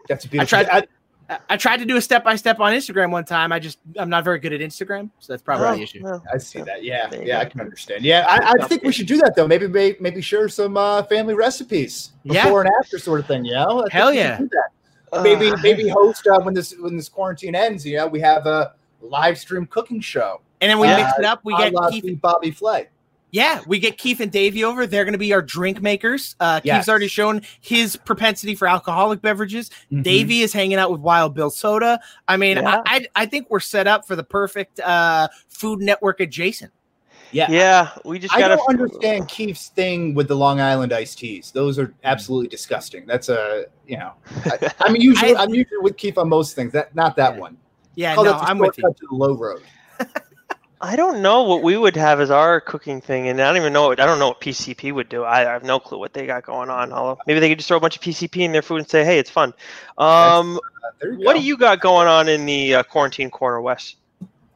that's 0.08 0.26
a 0.26 0.30
beautiful. 0.30 0.48
tried- 0.48 0.70
I, 0.70 0.88
I 1.50 1.58
tried 1.58 1.78
to 1.78 1.86
do 1.86 1.98
a 1.98 2.02
step 2.02 2.24
by 2.24 2.36
step 2.38 2.60
on 2.62 2.72
Instagram 2.74 3.12
one 3.12 3.26
time. 3.26 3.52
I 3.52 3.60
just 3.60 3.80
I'm 3.98 4.10
not 4.10 4.24
very 4.24 4.40
good 4.40 4.54
at 4.54 4.62
Instagram, 4.62 5.10
so 5.20 5.34
that's 5.34 5.44
probably 5.44 5.78
the 5.78 5.84
issue. 5.84 6.02
Oh, 6.06 6.22
I 6.34 6.38
see 6.38 6.62
that. 6.62 6.84
Yeah, 6.84 7.08
There 7.08 7.22
you 7.22 7.28
yeah, 7.28 7.40
I 7.42 7.46
can 7.46 7.60
understand. 7.60 8.06
Yeah, 8.06 8.26
I, 8.30 8.54
I 8.60 8.68
think 8.68 8.84
we 8.84 8.94
should 8.94 9.08
do 9.08 9.18
that 9.18 9.36
though. 9.36 9.48
Maybe 9.48 9.68
maybe, 9.68 9.98
maybe 10.00 10.22
share 10.22 10.48
some 10.48 10.78
uh, 10.78 11.04
family 11.04 11.34
recipes 11.34 12.12
Yeah. 12.24 12.46
before 12.46 12.62
and 12.62 12.72
after 12.80 12.98
sort 12.98 13.20
of 13.20 13.26
thing. 13.28 13.44
You 13.44 13.54
know, 13.56 13.84
I 13.86 13.88
Hell 13.94 14.14
yeah. 14.14 14.38
do. 14.38 14.50
Maybe 15.22 15.52
Uh, 15.52 15.58
maybe 15.62 15.88
host 15.90 16.26
uh, 16.28 16.40
when 16.42 16.54
this 16.54 16.74
when 16.80 16.96
this 16.96 17.10
quarantine 17.10 17.56
ends. 17.56 17.86
You 17.86 17.98
know, 17.98 18.08
we 18.08 18.20
have 18.22 18.46
a 18.46 18.74
live 19.02 19.38
stream 19.38 19.66
cooking 19.66 20.00
show. 20.00 20.42
And 20.62 20.70
then 20.72 20.80
we 20.80 20.88
Uh, 20.88 20.98
mix 20.98 21.12
it 21.20 21.26
up. 21.26 21.42
We 21.44 21.54
a 21.56 21.72
get 21.72 21.74
Keith 21.92 22.04
Steve 22.04 22.22
Bobby 22.22 22.52
Flay. 22.52 22.88
Yeah, 23.32 23.62
we 23.68 23.78
get 23.80 23.98
Keith 23.98 24.22
and 24.22 24.32
Davey 24.32 24.64
over. 24.64 24.88
They're 24.88 25.04
going 25.04 25.12
to 25.14 25.18
be 25.20 25.34
our 25.34 25.42
drink 25.42 25.82
makers. 25.82 26.36
Uh, 26.40 26.62
Yes. 26.64 26.78
Keith's 26.78 26.90
already 26.90 27.08
shown 27.10 27.42
his 27.60 27.98
propensity 27.98 28.56
for 28.56 28.68
alcoholic 28.70 29.22
beverages. 29.22 29.70
Mhm. 29.92 30.04
Davey 30.04 30.42
is 30.42 30.54
hanging 30.54 30.78
out 30.78 30.92
with 30.92 31.02
Wild 31.02 31.34
Bill 31.34 31.50
Soda. 31.50 32.00
I 32.28 32.38
mean, 32.38 32.58
Yeah. 32.58 32.82
I, 32.86 32.96
I 32.96 33.08
I 33.24 33.26
think 33.26 33.48
we're 33.50 33.60
set 33.60 33.86
up 33.86 34.08
for 34.08 34.16
the 34.16 34.24
perfect 34.24 34.80
uh, 34.80 35.28
Food 35.50 35.82
Network 35.82 36.22
adjacent. 36.22 36.72
Yeah. 37.34 37.52
yeah, 37.52 37.90
we 38.06 38.20
just 38.20 38.34
I 38.34 38.40
gotta. 38.40 38.56
don't 38.56 38.70
understand 38.70 39.28
Keith's 39.28 39.68
thing 39.68 40.14
with 40.16 40.30
the 40.30 40.36
Long 40.36 40.62
Island 40.62 40.94
iced 40.94 41.18
teas. 41.20 41.52
Those 41.52 41.78
are 41.78 41.94
absolutely 42.06 42.48
disgusting. 42.48 43.06
That's 43.06 43.28
a 43.28 43.66
you 43.86 43.98
know. 43.98 44.14
I, 44.46 44.72
I'm 44.80 44.96
usually 44.96 45.36
I- 45.36 45.42
I, 45.42 45.44
am 45.44 45.54
usually 45.54 45.80
with 45.82 45.98
Keith 45.98 46.18
on 46.18 46.30
most 46.30 46.56
things. 46.56 46.72
That 46.72 46.96
not 46.96 47.18
that 47.18 47.34
Yeah. 47.34 47.40
one. 47.42 47.58
Yeah, 47.96 48.16
Call 48.16 48.24
no, 48.24 48.32
that 48.32 48.42
the 48.42 48.48
I'm 48.48 48.58
with 48.60 48.78
you. 48.78 48.84
shortcut 48.84 49.02
the 49.10 49.16
low 49.16 49.36
road. 49.36 49.64
I 50.80 50.96
don't 50.96 51.22
know 51.24 51.44
what 51.44 51.64
we 51.64 51.76
would 51.76 51.96
have 51.96 52.20
as 52.20 52.30
our 52.30 52.62
cooking 52.62 53.02
thing, 53.02 53.28
and 53.28 53.42
I 53.42 53.48
don't 53.48 53.58
even 53.58 53.74
know. 53.74 53.88
What, 53.88 54.00
I 54.00 54.06
don't 54.06 54.20
know 54.20 54.28
what 54.28 54.42
PCP 54.42 54.94
would 54.94 55.10
do. 55.10 55.24
I, 55.24 55.40
I 55.42 55.54
have 55.54 55.64
no 55.64 55.80
clue 55.80 55.98
what 55.98 56.14
they 56.14 56.28
got 56.28 56.44
going 56.44 56.70
on. 56.70 57.18
Maybe 57.26 57.40
they 57.40 57.50
could 57.50 57.58
just 57.58 57.68
throw 57.68 57.78
a 57.78 57.80
bunch 57.80 57.96
of 57.96 58.02
PCP 58.04 58.38
in 58.44 58.52
their 58.52 58.62
food 58.62 58.78
and 58.78 58.90
say, 58.90 59.04
"Hey, 59.04 59.18
it's 59.18 59.30
fun." 59.30 59.54
Um, 59.98 60.60
Uh, 61.02 61.08
what 61.18 61.34
go. 61.34 61.40
do 61.40 61.46
you 61.46 61.58
got 61.58 61.82
going 61.82 62.08
on 62.08 62.30
in 62.30 62.46
the 62.46 62.76
uh, 62.76 62.84
quarantine 62.84 63.30
corner, 63.32 63.60
Wes? 63.60 63.96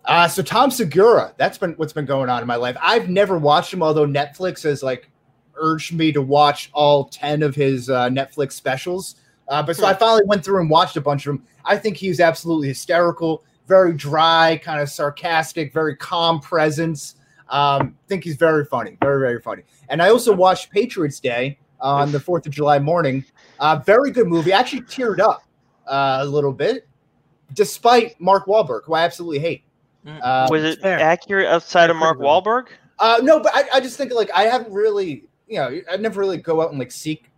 Uh, 0.06 0.28
so 0.28 0.42
Tom 0.42 0.72
Segura, 0.72 1.34
that's 1.38 1.58
been 1.58 1.74
what's 1.74 1.94
been 1.94 2.06
going 2.06 2.30
on 2.30 2.42
in 2.42 2.48
my 2.48 2.56
life. 2.56 2.78
I've 2.82 3.10
never 3.10 3.38
watched 3.38 3.74
him, 3.74 3.82
although 3.82 4.08
Netflix 4.08 4.64
has 4.64 4.84
like 4.84 5.10
urged 5.56 5.94
me 5.94 6.12
to 6.12 6.22
watch 6.22 6.70
all 6.74 7.06
ten 7.06 7.42
of 7.42 7.56
his 7.56 7.90
uh, 7.90 8.10
Netflix 8.10 8.54
specials. 8.54 9.16
Uh, 9.48 9.62
but 9.62 9.76
so 9.76 9.86
I 9.86 9.94
finally 9.94 10.24
went 10.26 10.46
through 10.46 10.62
and 10.62 10.70
watched 10.70 10.98
a 10.98 11.02
bunch 11.02 11.26
of 11.26 11.36
them. 11.36 11.46
I 11.66 11.78
think 11.78 11.98
he's 11.98 12.20
absolutely 12.20 12.68
hysterical, 12.70 13.44
very 13.72 13.94
dry, 13.94 14.60
kind 14.62 14.82
of 14.82 14.90
sarcastic, 14.90 15.72
very 15.74 15.96
calm 15.96 16.42
presence. 16.42 17.16
Um, 17.48 17.96
think 18.10 18.26
he's 18.26 18.36
very 18.36 18.66
funny, 18.66 18.98
very 19.02 19.20
very 19.22 19.42
funny. 19.42 19.64
And 19.88 20.02
I 20.02 20.10
also 20.10 20.36
watched 20.36 20.70
Patriots 20.72 21.22
Day 21.22 21.58
on 21.80 22.12
the 22.12 22.20
Fourth 22.20 22.46
of 22.46 22.52
July 22.52 22.80
morning. 22.80 23.24
Uh, 23.60 23.78
very 23.86 24.12
good 24.12 24.28
movie. 24.28 24.52
I 24.54 24.60
actually 24.60 24.82
teared 24.82 25.20
up 25.20 25.44
uh, 25.88 26.20
a 26.22 26.26
little 26.26 26.52
bit, 26.52 26.86
despite 27.54 28.20
Mark 28.20 28.46
Wahlberg, 28.46 28.82
who 28.86 28.94
I 28.94 29.04
absolutely 29.04 29.40
hate. 29.40 29.64
Uh, 30.06 30.48
Was 30.52 30.64
it 30.64 30.82
fair. 30.82 31.00
accurate 31.00 31.48
outside 31.48 31.90
of 31.90 31.96
Mark 31.96 32.18
Pretty. 32.18 32.28
Wahlberg? 32.30 32.68
uh, 33.00 33.20
no, 33.24 33.40
but 33.40 33.52
I, 33.56 33.64
I 33.76 33.80
just 33.80 33.98
think 33.98 34.12
like 34.14 34.30
I 34.36 34.44
haven't 34.44 34.74
really, 34.74 35.24
you 35.48 35.58
know, 35.60 35.80
I 35.90 35.96
never 35.98 36.20
really 36.20 36.38
go 36.38 36.62
out 36.62 36.72
and 36.72 36.80
like 36.80 36.92
seek 36.92 37.30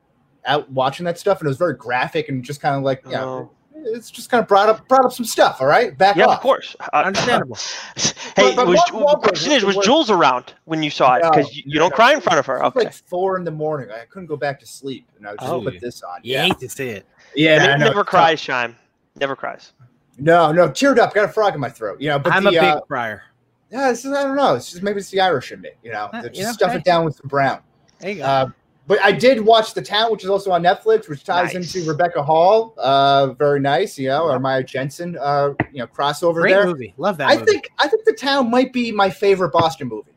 out 0.46 0.70
watching 0.72 1.06
that 1.06 1.20
stuff, 1.20 1.40
and 1.40 1.48
it 1.48 1.50
was 1.50 1.58
very 1.58 1.76
graphic 1.76 2.28
and 2.30 2.44
just 2.44 2.60
kind 2.60 2.76
of 2.76 2.82
like, 2.84 3.02
yeah, 3.08 3.24
Oh. 3.24 3.52
It's 3.86 4.10
just 4.12 4.30
kind 4.30 4.42
of 4.42 4.48
brought 4.48 4.70
up 4.70 4.88
brought 4.88 5.06
up 5.06 5.12
some 5.14 5.26
stuff. 5.26 5.62
All 5.62 5.68
right, 5.68 5.98
back 5.98 6.16
Yeah, 6.16 6.26
off. 6.26 6.36
of 6.38 6.42
course. 6.42 6.76
Uh, 6.80 6.98
Understandable. 7.06 7.58
hey, 7.96 8.12
But- 8.36 8.56
but 8.56 8.68
was, 8.68 8.82
Mark 8.92 9.22
Wahlberg 9.22 9.24
question 9.24 9.52
is, 9.54 9.64
was 9.64 9.76
was- 9.78 9.86
Jules 9.86 10.10
around 10.10 10.54
when 10.66 10.82
you 10.84 10.90
saw 10.90 11.16
it? 11.16 11.24
No, 11.24 11.32
Because 11.32 11.56
you, 11.56 11.64
you 11.66 11.74
no, 11.76 11.82
don't 11.82 11.90
no. 11.92 11.96
cry 11.96 12.14
in 12.14 12.22
front 12.22 12.40
of 12.40 12.46
her. 12.46 12.58
It 12.58 12.62
was 12.64 12.68
Okay. 12.76 12.86
like 12.86 12.94
four 12.94 13.38
in 13.38 13.44
the 13.44 13.52
morning. 13.52 13.90
I 13.92 14.06
couldn't 14.06 14.28
go 14.28 14.36
back 14.38 14.60
to 14.62 14.66
sleep, 14.66 15.08
and 15.18 15.28
I 15.28 15.36
just 15.36 15.52
Oh. 15.52 15.62
put 15.62 15.80
this 15.80 16.02
on. 16.04 16.20
You 16.24 16.34
Yeah, 16.34 16.44
hate 16.46 16.60
to 16.60 16.70
see 16.70 16.90
it. 16.90 17.06
yeah. 17.36 17.56
I 17.56 17.58
Ne- 17.74 17.80
know. 17.80 17.86
never 17.88 18.04
cries, 18.04 18.40
Shime. 18.40 18.76
Never 19.20 19.36
cries. 19.36 19.74
No, 20.18 20.52
no, 20.52 20.70
teared 20.70 21.00
up. 21.00 21.14
Got 21.14 21.26
a 21.26 21.28
frog 21.28 21.54
in 21.56 21.60
my 21.60 21.70
throat. 21.70 22.00
You 22.02 22.10
know, 22.10 22.20
but 22.20 22.34
I'm 22.34 22.44
the, 22.44 22.50
a 22.50 22.54
big 22.54 22.62
uh, 22.64 22.82
crier. 22.82 23.24
yeah, 23.72 23.90
it's 23.90 24.04
just, 24.04 24.16
I 24.16 24.24
don't 24.24 24.36
know. 24.36 24.56
It's 24.56 24.72
just 24.72 24.84
maybe 24.84 25.00
it's 25.00 25.10
the 25.10 25.22
Irish 25.22 25.52
in 25.52 25.62
me. 25.62 25.70
You 25.84 25.92
know, 25.92 26.10
Uh, 26.14 26.22
just 26.24 26.36
you 26.36 26.44
know, 26.44 26.52
stuff 26.52 26.72
hey. 26.72 26.78
it 26.78 26.84
down 26.84 27.04
with 27.06 27.16
some 27.16 27.28
brown. 27.28 27.60
There 28.00 28.12
you 28.12 28.18
go. 28.18 28.24
Uh, 28.24 28.50
but 28.88 29.00
I 29.02 29.12
did 29.12 29.40
watch 29.42 29.74
The 29.74 29.82
Town, 29.82 30.12
which 30.12 30.24
is 30.24 30.30
also 30.30 30.52
on 30.52 30.62
Netflix, 30.64 31.08
which 31.08 31.24
ties 31.24 31.54
Nice. 31.54 31.76
into 31.76 31.90
Rebecca 31.90 32.22
Hall. 32.22 32.74
Uh, 32.78 33.28
very 33.34 33.60
nice, 33.60 33.98
you 33.98 34.10
know, 34.10 34.24
or 34.24 34.40
Maya 34.40 34.64
Jensen, 34.64 35.18
uh, 35.20 35.54
you 35.72 35.80
know, 35.80 35.88
crossover 35.88 36.36
Great 36.42 36.52
there. 36.54 36.66
movie. 36.66 36.94
Love 36.98 37.18
that 37.18 37.30
I 37.30 37.36
movie. 37.38 37.46
think 37.52 37.72
I 37.80 37.88
think 37.88 38.04
The 38.06 38.14
Town 38.14 38.52
might 38.52 38.74
be 38.74 38.92
my 38.92 39.10
favorite 39.10 39.52
Boston 39.54 39.88
movie. 39.88 40.10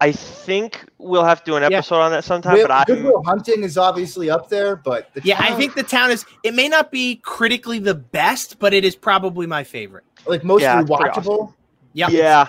I 0.00 0.10
think 0.12 0.84
we'll 0.98 1.24
have 1.24 1.44
to 1.44 1.50
do 1.52 1.56
an 1.56 1.62
Yeah. 1.70 1.78
episode 1.78 2.00
on 2.00 2.10
that 2.10 2.24
sometime. 2.24 2.54
Will, 2.54 2.66
but 2.66 2.72
I'm 2.72 2.84
Goodwill 2.86 3.22
Hunting 3.24 3.62
is 3.62 3.78
obviously 3.78 4.28
up 4.28 4.48
there, 4.50 4.76
but 4.76 5.08
the 5.14 5.22
yeah, 5.24 5.36
I 5.38 5.52
think 5.54 5.74
the 5.76 5.84
town 5.84 6.10
is. 6.10 6.26
It 6.42 6.52
may 6.54 6.68
not 6.68 6.90
be 6.90 7.16
critically 7.24 7.78
the 7.78 7.94
best, 7.94 8.58
but 8.58 8.74
it 8.74 8.84
is 8.84 8.96
probably 8.96 9.46
my 9.46 9.62
favorite. 9.64 10.04
like 10.26 10.42
most 10.44 10.62
watchable. 10.62 10.64
Yeah, 10.64 10.80
it's 10.80 10.90
pretty 10.90 11.20
rewatchable. 11.28 11.54
Yep. 11.92 12.10
yeah. 12.10 12.48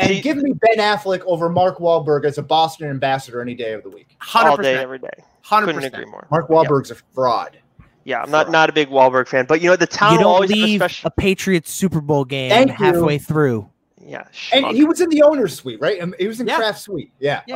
And 0.00 0.08
See- 0.08 0.20
give 0.20 0.36
me 0.38 0.52
Ben 0.52 0.78
Affleck 0.78 1.22
over 1.26 1.48
Mark 1.48 1.78
Wahlberg 1.78 2.24
as 2.24 2.38
a 2.38 2.42
Boston 2.42 2.88
ambassador 2.88 3.40
any 3.40 3.54
day 3.54 3.72
of 3.72 3.82
the 3.82 3.90
week. 3.90 4.16
Hundred 4.18 4.50
all 4.50 4.56
day, 4.56 4.62
percent. 4.74 4.78
every 4.82 4.98
day. 4.98 5.10
100%. 5.44 5.64
Couldn't 5.66 5.84
agree 5.84 6.04
more. 6.06 6.26
Mark 6.30 6.48
Wahlberg's 6.48 6.90
a 6.90 6.96
fraud. 7.14 7.58
Yeah, 8.04 8.22
I'm 8.22 8.30
not 8.30 8.50
not 8.50 8.70
a 8.70 8.72
big 8.72 8.88
Wahlberg 8.88 9.28
fan, 9.28 9.44
but 9.46 9.60
you 9.60 9.68
know 9.68 9.76
the 9.76 9.86
town 9.86 10.12
You 10.12 10.18
will 10.18 10.24
don't 10.24 10.34
always 10.34 10.50
have 10.50 10.68
a 10.68 10.74
special. 10.76 11.08
a 11.08 11.10
Patriots 11.10 11.70
Super 11.72 12.00
Bowl 12.00 12.24
game 12.24 12.50
Thank 12.50 12.70
you. 12.70 12.74
halfway 12.76 13.18
through. 13.18 13.68
Yeah, 14.02 14.24
And 14.52 14.66
he 14.74 14.84
was 14.84 15.00
in 15.02 15.10
the 15.10 15.22
owner's 15.22 15.54
suite, 15.54 15.80
right? 15.80 16.00
Um, 16.00 16.14
He 16.18 16.26
was 16.26 16.40
in 16.40 16.46
Yeah. 16.48 16.56
Kraft's 16.56 16.82
suite. 16.82 17.12
Yeah. 17.20 17.42
Oh, 17.52 17.54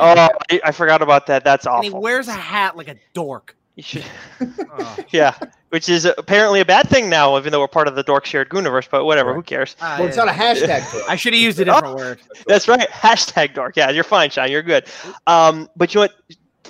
I, 0.51 0.61
I 0.63 0.71
forgot 0.71 1.01
about 1.01 1.25
that. 1.27 1.43
That's 1.43 1.65
And 1.65 1.83
he 1.83 1.89
wears 1.89 2.27
a 2.27 2.33
hat 2.33 2.77
like 2.77 2.87
a 2.87 2.95
dork. 3.13 3.57
You 3.75 3.83
should, 3.83 4.05
Oh. 4.41 4.97
yeah, 5.09 5.35
which 5.69 5.89
is 5.89 6.05
apparently 6.05 6.61
a 6.61 6.65
bad 6.65 6.87
thing 6.89 7.09
now, 7.09 7.37
even 7.37 7.51
though 7.51 7.59
we're 7.59 7.67
part 7.67 7.87
of 7.87 7.95
the 7.95 8.03
Dork 8.03 8.25
Shared 8.25 8.49
Gooniverse. 8.49 8.87
But 8.89 9.05
whatever, 9.05 9.33
who 9.33 9.41
cares? 9.43 9.75
Ah, 9.81 9.97
Well, 9.99 10.07
it's 10.07 10.17
yeah. 10.17 10.23
not 10.25 10.35
a 10.35 10.37
hashtag 10.39 10.81
for. 10.83 11.01
I 11.09 11.15
should 11.15 11.33
have 11.33 11.41
used 11.41 11.59
a 11.59 11.65
different 11.65 11.95
word. 11.95 12.19
That's 12.47 12.67
right. 12.67 12.87
Hashtag 12.89 13.53
Dork. 13.53 13.75
Yeah, 13.75 13.89
you're 13.89 14.03
fine, 14.05 14.29
Sean. 14.29 14.49
You're 14.49 14.61
good. 14.63 14.85
Um, 15.27 15.69
but 15.75 15.93
you 15.93 15.99
know 15.99 16.03
what? 16.05 16.13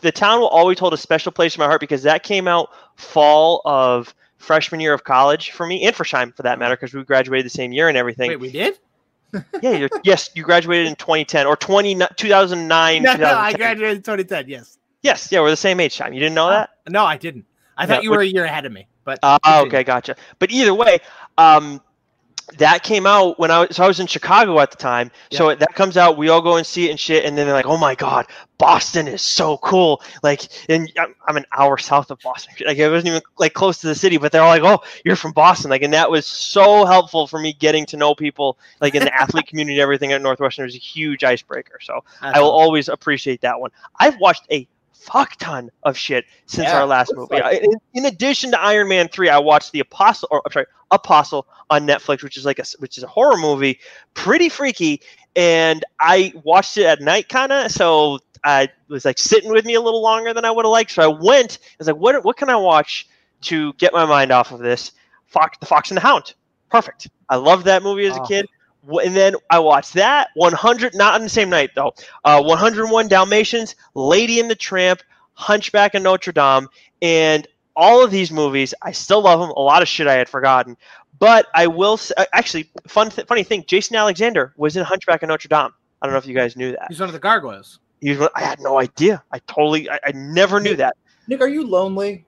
The 0.01 0.11
town 0.11 0.39
will 0.39 0.49
always 0.49 0.77
hold 0.77 0.93
a 0.93 0.97
special 0.97 1.31
place 1.31 1.55
in 1.55 1.59
my 1.61 1.65
heart 1.67 1.79
because 1.79 2.03
that 2.03 2.23
came 2.23 2.47
out 2.47 2.69
fall 2.95 3.61
of 3.65 4.13
freshman 4.37 4.79
year 4.81 4.93
of 4.93 5.03
college 5.03 5.51
for 5.51 5.65
me 5.65 5.83
and 5.85 5.95
for 5.95 6.03
Shine 6.03 6.31
for 6.31 6.43
that 6.43 6.59
matter 6.59 6.75
because 6.75 6.93
we 6.93 7.03
graduated 7.03 7.45
the 7.45 7.49
same 7.49 7.71
year 7.71 7.87
and 7.87 7.97
everything. 7.97 8.29
Wait, 8.29 8.39
we 8.39 8.51
did? 8.51 8.77
Yeah, 9.61 9.71
you're, 9.71 9.89
yes, 10.03 10.29
you 10.35 10.43
graduated 10.43 10.87
in 10.87 10.95
2010 10.95 11.45
or 11.47 11.55
20, 11.57 11.95
2009. 12.15 13.03
No, 13.03 13.15
no, 13.15 13.25
I 13.25 13.53
graduated 13.53 13.97
in 13.97 14.03
2010. 14.03 14.47
Yes. 14.49 14.77
Yes, 15.05 15.31
yeah, 15.31 15.39
we're 15.41 15.51
the 15.51 15.55
same 15.55 15.79
age, 15.79 15.93
Shine. 15.93 16.13
You 16.13 16.19
didn't 16.19 16.33
know 16.33 16.49
that? 16.49 16.71
No, 16.89 17.05
I 17.05 17.15
didn't. 17.17 17.45
I 17.77 17.85
thought 17.85 17.97
Yeah, 17.97 18.01
you 18.01 18.11
were 18.11 18.21
a 18.21 18.25
year 18.25 18.45
ahead 18.45 18.65
of 18.65 18.71
me. 18.71 18.87
But 19.03 19.19
Oh, 19.21 19.37
okay, 19.45 19.83
gotcha. 19.83 20.15
But 20.39 20.49
either 20.51 20.73
way, 20.73 20.97
um, 21.37 21.79
that 22.57 22.83
came 22.83 23.05
out 23.07 23.39
when 23.39 23.49
I 23.51 23.61
was 23.61 23.75
so 23.75 23.83
I 23.83 23.87
was 23.87 23.99
in 23.99 24.07
Chicago 24.07 24.59
at 24.59 24.71
the 24.71 24.77
time. 24.77 25.11
So 25.31 25.53
that 25.53 25.73
comes 25.73 25.97
out, 25.97 26.17
we 26.17 26.29
all 26.29 26.41
go 26.41 26.57
and 26.57 26.65
see 26.65 26.87
it 26.87 26.91
and 26.91 26.99
shit, 26.99 27.25
and 27.25 27.37
then 27.37 27.45
they're 27.45 27.55
like, 27.55 27.65
"Oh 27.65 27.77
my 27.77 27.95
god, 27.95 28.27
Boston 28.57 29.07
is 29.07 29.21
so 29.21 29.57
cool!" 29.57 30.01
Like, 30.21 30.47
and 30.69 30.91
I'm, 30.97 31.15
I'm 31.27 31.37
an 31.37 31.45
hour 31.55 31.77
south 31.77 32.11
of 32.11 32.19
Boston. 32.19 32.53
Like, 32.65 32.77
it 32.77 32.89
wasn't 32.89 33.07
even 33.09 33.21
like 33.37 33.53
close 33.53 33.79
to 33.79 33.87
the 33.87 33.95
city, 33.95 34.17
but 34.17 34.31
they're 34.31 34.43
all 34.43 34.49
like, 34.49 34.63
"Oh, 34.63 34.83
you're 35.03 35.15
from 35.15 35.31
Boston!" 35.31 35.69
Like, 35.69 35.81
and 35.81 35.93
that 35.93 36.09
was 36.09 36.25
so 36.25 36.85
helpful 36.85 37.27
for 37.27 37.39
me 37.39 37.53
getting 37.53 37.85
to 37.87 37.97
know 37.97 38.13
people, 38.13 38.57
like 38.79 38.95
in 38.95 39.03
the 39.03 39.13
athlete 39.21 39.47
community, 39.47 39.75
and 39.75 39.81
everything 39.81 40.13
at 40.13 40.21
Northwestern 40.21 40.63
it 40.63 40.67
was 40.67 40.75
a 40.75 40.79
huge 40.79 41.23
icebreaker. 41.23 41.79
So 41.81 42.03
That's 42.21 42.37
I 42.37 42.41
will 42.41 42.51
always 42.51 42.89
appreciate 42.89 43.41
that 43.41 43.59
one. 43.59 43.71
I've 43.99 44.19
watched 44.19 44.45
a 44.51 44.67
fuck 44.99 45.35
ton 45.37 45.69
of 45.83 45.97
shit 45.97 46.25
since 46.45 46.67
Yeah, 46.67 46.79
our 46.79 46.85
last 46.85 47.13
movie. 47.15 47.39
like 47.39 47.61
In, 47.61 47.73
in 47.93 48.05
addition 48.05 48.51
to 48.51 48.61
Iron 48.61 48.87
Man 48.87 49.07
three, 49.07 49.29
I 49.29 49.37
watched 49.39 49.71
the 49.71 49.79
Apostle, 49.81 50.27
or 50.31 50.41
I'm 50.45 50.51
sorry, 50.51 50.65
Apostle 50.91 51.47
on 51.69 51.85
Netflix, 51.87 52.23
which 52.23 52.37
is 52.37 52.45
like 52.45 52.59
a 52.59 52.63
which 52.79 52.97
is 52.97 53.03
a 53.03 53.07
horror 53.07 53.37
movie, 53.37 53.79
pretty 54.13 54.49
freaky. 54.49 55.01
And 55.35 55.83
I 55.99 56.33
watched 56.43 56.77
it 56.77 56.85
at 56.85 57.01
night, 57.01 57.27
kind 57.29 57.51
of. 57.51 57.71
So 57.71 58.19
I 58.43 58.69
was 58.87 59.03
like 59.05 59.17
sitting 59.17 59.51
with 59.51 59.65
me 59.65 59.73
a 59.73 59.81
little 59.81 60.01
longer 60.01 60.33
than 60.33 60.45
I 60.45 60.51
would 60.51 60.65
have 60.65 60.71
liked. 60.71 60.91
So 60.91 61.03
I 61.03 61.07
went. 61.21 61.59
I 61.63 61.75
was 61.79 61.87
like, 61.87 61.97
what 61.97 62.23
what 62.23 62.37
can 62.37 62.49
I 62.49 62.55
watch 62.55 63.07
to 63.41 63.73
get 63.73 63.93
my 63.93 64.05
mind 64.05 64.31
off 64.31 64.51
of 64.51 64.59
this? 64.59 64.91
Fox, 65.27 65.57
the 65.59 65.65
Fox 65.65 65.89
and 65.89 65.97
the 65.97 66.01
Hound. 66.01 66.33
Perfect. 66.71 67.09
I 67.29 67.35
loved 67.35 67.65
that 67.65 67.83
movie 67.83 68.05
as 68.05 68.15
a 68.15 68.21
Oh. 68.21 68.25
kid. 68.25 68.47
Wh- 68.89 69.05
And 69.05 69.15
then 69.15 69.35
I 69.49 69.59
watched 69.59 69.93
that 69.93 70.29
100, 70.35 70.93
not 70.95 71.15
on 71.15 71.21
the 71.21 71.29
same 71.29 71.49
night 71.49 71.71
though. 71.75 71.93
Uh, 72.23 72.41
101 72.43 73.07
Dalmatians, 73.07 73.75
Lady 73.93 74.39
and 74.39 74.49
the 74.49 74.55
Tramp, 74.55 75.01
Hunchback 75.33 75.95
of 75.95 76.03
Notre 76.03 76.31
Dame, 76.31 76.67
and 77.01 77.47
all 77.75 78.03
of 78.03 78.11
these 78.11 78.31
movies. 78.31 78.73
I 78.81 78.91
still 78.91 79.21
love 79.21 79.39
them. 79.39 79.49
A 79.49 79.59
lot 79.59 79.81
of 79.81 79.87
shit 79.87 80.07
I 80.07 80.13
had 80.13 80.29
forgotten, 80.29 80.77
but 81.19 81.47
I 81.53 81.67
will 81.67 81.93
s- 81.95 82.11
uh, 82.15 82.25
actually 82.33 82.69
fun 82.87 83.09
th- 83.09 83.27
funny 83.27 83.43
thing. 83.43 83.65
Jason 83.67 83.95
Alexander 83.97 84.53
was 84.57 84.77
in 84.77 84.83
Hunchback 84.83 85.23
of 85.23 85.29
Notre 85.29 85.47
Dame. 85.49 85.71
I 86.01 86.05
don't 86.07 86.13
know 86.13 86.17
if 86.19 86.25
you 86.27 86.35
guys 86.35 86.55
knew 86.55 86.71
that. 86.71 86.85
He's 86.89 86.99
one 86.99 87.09
of 87.09 87.13
the 87.13 87.19
gargoyles. 87.19 87.79
He 88.01 88.13
was, 88.15 88.29
I 88.35 88.41
had 88.41 88.59
no 88.59 88.79
idea. 88.79 89.23
I 89.31 89.39
totally, 89.39 89.89
I, 89.89 89.99
I 90.05 90.11
never 90.13 90.59
knew 90.59 90.75
that. 90.75 90.95
Nick, 91.27 91.41
are 91.41 91.47
you 91.47 91.65
lonely? 91.65 92.25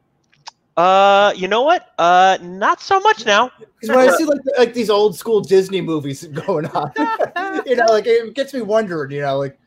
Uh, 0.77 1.33
you 1.35 1.47
know 1.47 1.63
what? 1.63 1.91
Uh, 1.97 2.37
not 2.41 2.79
so 2.79 2.99
much 2.99 3.25
now. 3.25 3.51
Because 3.81 3.95
when 3.95 4.09
I 4.09 4.15
see 4.15 4.25
like 4.25 4.39
like 4.59 4.73
these 4.75 4.91
old 4.91 5.15
school 5.17 5.41
Disney 5.41 5.81
movies 5.81 6.23
going 6.45 6.67
on, 6.67 6.91
you 7.65 7.75
know, 7.75 7.85
like 7.85 8.05
it 8.05 8.33
gets 8.35 8.53
me 8.53 8.61
wondering. 8.61 9.11
You 9.11 9.21
know, 9.21 9.39
like 9.39 9.59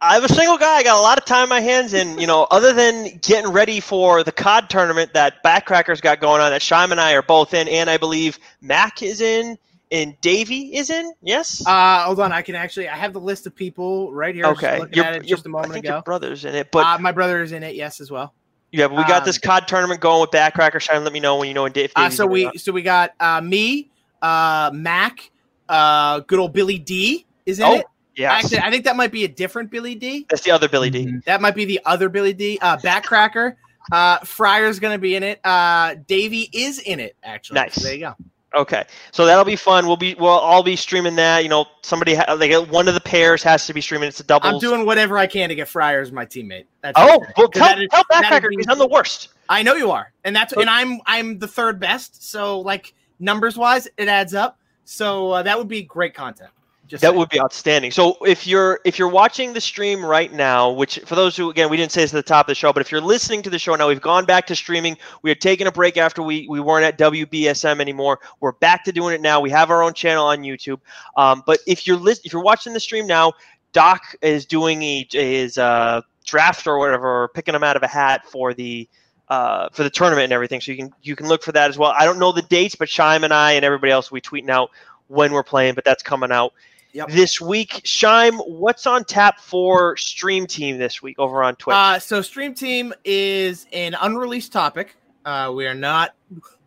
I'm 0.00 0.24
a 0.24 0.28
single 0.28 0.58
guy. 0.58 0.76
I 0.76 0.82
got 0.82 0.98
a 0.98 1.02
lot 1.02 1.18
of 1.18 1.24
time 1.24 1.44
on 1.44 1.48
my 1.48 1.60
hands, 1.60 1.94
and 1.94 2.20
you 2.20 2.26
know, 2.26 2.48
other 2.50 2.72
than 2.72 3.18
getting 3.18 3.52
ready 3.52 3.78
for 3.78 4.24
the 4.24 4.32
COD 4.32 4.68
tournament 4.68 5.12
that 5.14 5.42
Backcrackers 5.44 6.02
got 6.02 6.20
going 6.20 6.40
on, 6.40 6.50
that 6.50 6.62
Shime 6.62 6.90
and 6.90 7.00
I 7.00 7.12
are 7.12 7.22
both 7.22 7.54
in, 7.54 7.68
and 7.68 7.88
I 7.88 7.96
believe 7.96 8.40
Mac 8.60 9.02
is 9.02 9.20
in, 9.20 9.56
and 9.92 10.20
Davey 10.20 10.76
is 10.76 10.90
in. 10.90 11.12
Yes. 11.22 11.64
Uh, 11.64 12.02
hold 12.02 12.18
on. 12.18 12.32
I 12.32 12.42
can 12.42 12.56
actually. 12.56 12.88
I 12.88 12.96
have 12.96 13.12
the 13.12 13.20
list 13.20 13.46
of 13.46 13.54
people 13.54 14.12
right 14.12 14.34
here. 14.34 14.46
Okay. 14.46 14.80
looking 14.80 14.94
Your- 14.94 15.04
at 15.04 15.14
it 15.14 15.28
your- 15.28 15.36
just 15.36 15.46
a 15.46 15.48
moment 15.48 15.74
think 15.74 15.84
ago. 15.84 15.94
your 15.94 16.02
brother's 16.02 16.44
in 16.44 16.56
it, 16.56 16.72
but 16.72 16.84
uh, 16.84 16.98
my 16.98 17.12
brother 17.12 17.40
is 17.40 17.52
in 17.52 17.62
it. 17.62 17.76
Yes, 17.76 18.00
as 18.00 18.10
well. 18.10 18.34
Yeah, 18.70 18.88
but 18.88 18.96
we 18.96 19.04
got 19.04 19.24
this 19.24 19.36
um, 19.36 19.40
COD 19.42 19.68
tournament 19.68 20.00
going 20.00 20.20
with 20.20 20.30
Backcracker. 20.30 20.80
Shime, 20.80 21.04
let 21.04 21.12
me 21.12 21.20
know 21.20 21.36
when 21.36 21.48
you 21.48 21.54
know 21.54 21.62
when 21.62 21.72
Dave. 21.72 21.92
Uh, 21.96 22.10
so 22.10 22.26
we 22.26 22.44
not. 22.44 22.60
so 22.60 22.72
we 22.72 22.82
got 22.82 23.14
uh, 23.20 23.40
me, 23.40 23.90
uh, 24.20 24.70
Mac, 24.74 25.30
uh, 25.68 26.20
good 26.20 26.38
old 26.38 26.52
Billy 26.52 26.78
D 26.78 27.26
is 27.46 27.58
in 27.58 27.64
Oh, 27.66 27.74
it. 27.76 27.86
Yes. 28.14 28.44
Actually, 28.44 28.58
I 28.66 28.70
think 28.70 28.84
that 28.84 28.96
might 28.96 29.12
be 29.12 29.24
a 29.24 29.28
different 29.28 29.70
Billy 29.70 29.94
D. 29.94 30.26
That's 30.28 30.42
the 30.42 30.50
other 30.50 30.68
Billy 30.68 30.90
D. 30.90 31.06
Mm-hmm. 31.06 31.18
That 31.24 31.40
might 31.40 31.54
be 31.54 31.64
the 31.64 31.80
other 31.86 32.08
Billy 32.08 32.32
D. 32.32 32.58
Uh, 32.60 32.76
Backcracker. 32.76 33.54
Uh, 33.92 34.18
Fryer's 34.18 34.78
gonna 34.80 34.98
be 34.98 35.14
in 35.14 35.22
it. 35.22 35.40
Uh, 35.44 35.94
Davey 36.06 36.50
is 36.52 36.78
in 36.80 37.00
it. 37.00 37.16
Actually, 37.22 37.60
Nice. 37.60 37.74
So 37.74 37.82
there 37.82 37.94
you 37.94 38.00
go. 38.00 38.14
Okay, 38.56 38.84
so 39.12 39.26
that'll 39.26 39.44
be 39.44 39.56
fun. 39.56 39.86
We'll 39.86 39.98
be 39.98 40.14
we'll 40.14 40.28
all 40.30 40.62
be 40.62 40.74
streaming 40.74 41.16
that. 41.16 41.42
You 41.42 41.50
know, 41.50 41.66
somebody 41.82 42.14
ha- 42.14 42.32
like 42.32 42.52
one 42.70 42.88
of 42.88 42.94
the 42.94 43.00
pairs 43.00 43.42
has 43.42 43.66
to 43.66 43.74
be 43.74 43.82
streaming. 43.82 44.08
It's 44.08 44.20
a 44.20 44.24
double. 44.24 44.48
I'm 44.48 44.58
doing 44.58 44.86
whatever 44.86 45.18
I 45.18 45.26
can 45.26 45.50
to 45.50 45.54
get 45.54 45.68
Fryer 45.68 46.00
as 46.00 46.12
my 46.12 46.24
teammate. 46.24 46.64
That's 46.80 46.98
Oh, 46.98 47.22
well, 47.36 47.48
tell, 47.48 47.68
that 47.68 47.78
is- 47.82 47.88
tell 47.90 48.00
is- 48.00 48.48
because 48.48 48.66
I'm 48.68 48.78
the 48.78 48.88
worst. 48.88 49.28
I 49.50 49.62
know 49.62 49.74
you 49.74 49.90
are, 49.90 50.12
and 50.24 50.34
that's 50.34 50.54
and 50.54 50.68
I'm 50.68 51.00
I'm 51.04 51.38
the 51.38 51.48
third 51.48 51.78
best. 51.78 52.30
So 52.30 52.60
like 52.60 52.94
numbers 53.18 53.56
wise, 53.58 53.86
it 53.98 54.08
adds 54.08 54.32
up. 54.34 54.58
So 54.84 55.30
uh, 55.32 55.42
that 55.42 55.58
would 55.58 55.68
be 55.68 55.82
great 55.82 56.14
content. 56.14 56.50
Just 56.88 57.02
That 57.02 57.08
saying. 57.08 57.18
would 57.18 57.28
be 57.28 57.40
outstanding. 57.40 57.90
So 57.90 58.16
if 58.24 58.46
you're 58.46 58.80
if 58.84 58.98
you're 58.98 59.08
watching 59.08 59.52
the 59.52 59.60
stream 59.60 60.04
right 60.04 60.32
now, 60.32 60.70
which 60.70 60.98
for 61.06 61.14
those 61.14 61.36
who 61.36 61.50
again 61.50 61.68
we 61.70 61.76
didn't 61.76 61.92
say 61.92 62.00
this 62.00 62.14
at 62.14 62.16
the 62.16 62.22
top 62.28 62.46
of 62.46 62.48
the 62.48 62.54
show, 62.54 62.72
but 62.72 62.80
if 62.80 62.90
you're 62.90 63.00
listening 63.02 63.42
to 63.42 63.50
the 63.50 63.58
show 63.58 63.74
now, 63.76 63.88
we've 63.88 64.00
gone 64.00 64.24
back 64.24 64.46
to 64.48 64.56
streaming. 64.56 64.96
We 65.22 65.30
had 65.30 65.40
taken 65.40 65.66
a 65.66 65.72
break 65.72 65.96
after 65.98 66.22
we 66.22 66.46
we 66.48 66.60
weren't 66.60 66.84
at 66.84 66.98
WBSM 66.98 67.80
anymore. 67.80 68.20
We're 68.40 68.52
back 68.52 68.84
to 68.84 68.92
doing 68.92 69.14
it 69.14 69.20
now. 69.20 69.40
We 69.40 69.50
have 69.50 69.70
our 69.70 69.82
own 69.82 69.92
channel 69.94 70.26
on 70.26 70.38
YouTube. 70.38 70.80
Um, 71.16 71.42
but 71.46 71.60
if 71.66 71.86
you're 71.86 71.96
list, 71.98 72.24
if 72.24 72.32
you're 72.32 72.42
watching 72.42 72.72
the 72.72 72.80
stream 72.80 73.06
now, 73.06 73.34
Doc 73.72 74.02
is 74.22 74.46
doing 74.46 74.82
a, 74.82 75.06
his 75.10 75.58
uh, 75.58 76.00
draft 76.24 76.66
or 76.66 76.78
whatever, 76.78 77.24
or 77.24 77.28
picking 77.28 77.52
them 77.52 77.64
out 77.64 77.76
of 77.76 77.82
a 77.82 77.88
hat 77.88 78.24
for 78.26 78.54
the 78.54 78.88
uh, 79.28 79.68
for 79.72 79.82
the 79.82 79.90
tournament 79.90 80.24
and 80.24 80.32
everything. 80.32 80.60
So 80.60 80.72
you 80.72 80.78
can 80.78 80.94
you 81.02 81.16
can 81.16 81.28
look 81.28 81.42
for 81.42 81.52
that 81.52 81.68
as 81.68 81.76
well. 81.76 81.92
I 81.98 82.04
don't 82.06 82.18
know 82.18 82.32
the 82.32 82.42
dates, 82.42 82.74
but 82.74 82.88
Shime 82.88 83.24
and 83.24 83.32
I 83.34 83.52
and 83.52 83.64
everybody 83.64 83.92
else 83.92 84.10
we 84.10 84.20
tweeting 84.20 84.48
out 84.48 84.70
when 85.08 85.32
we're 85.32 85.42
playing, 85.42 85.74
but 85.74 85.84
that's 85.84 86.02
coming 86.02 86.32
out 86.32 86.52
Yep. 86.92 87.08
this 87.10 87.40
week. 87.40 87.80
Shime, 87.84 88.38
what's 88.38 88.86
on 88.86 89.04
tap 89.04 89.40
for 89.40 89.96
Stream 89.96 90.46
Team 90.46 90.78
this 90.78 91.02
week 91.02 91.18
over 91.18 91.42
on 91.42 91.54
Twitch? 91.56 91.74
Uh, 91.74 91.98
so 91.98 92.22
Stream 92.22 92.54
Team 92.54 92.92
is 93.04 93.66
an 93.72 93.94
unreleased 94.00 94.52
topic. 94.52 94.96
Uh, 95.24 95.52
we 95.54 95.66
are 95.66 95.74
not 95.74 96.14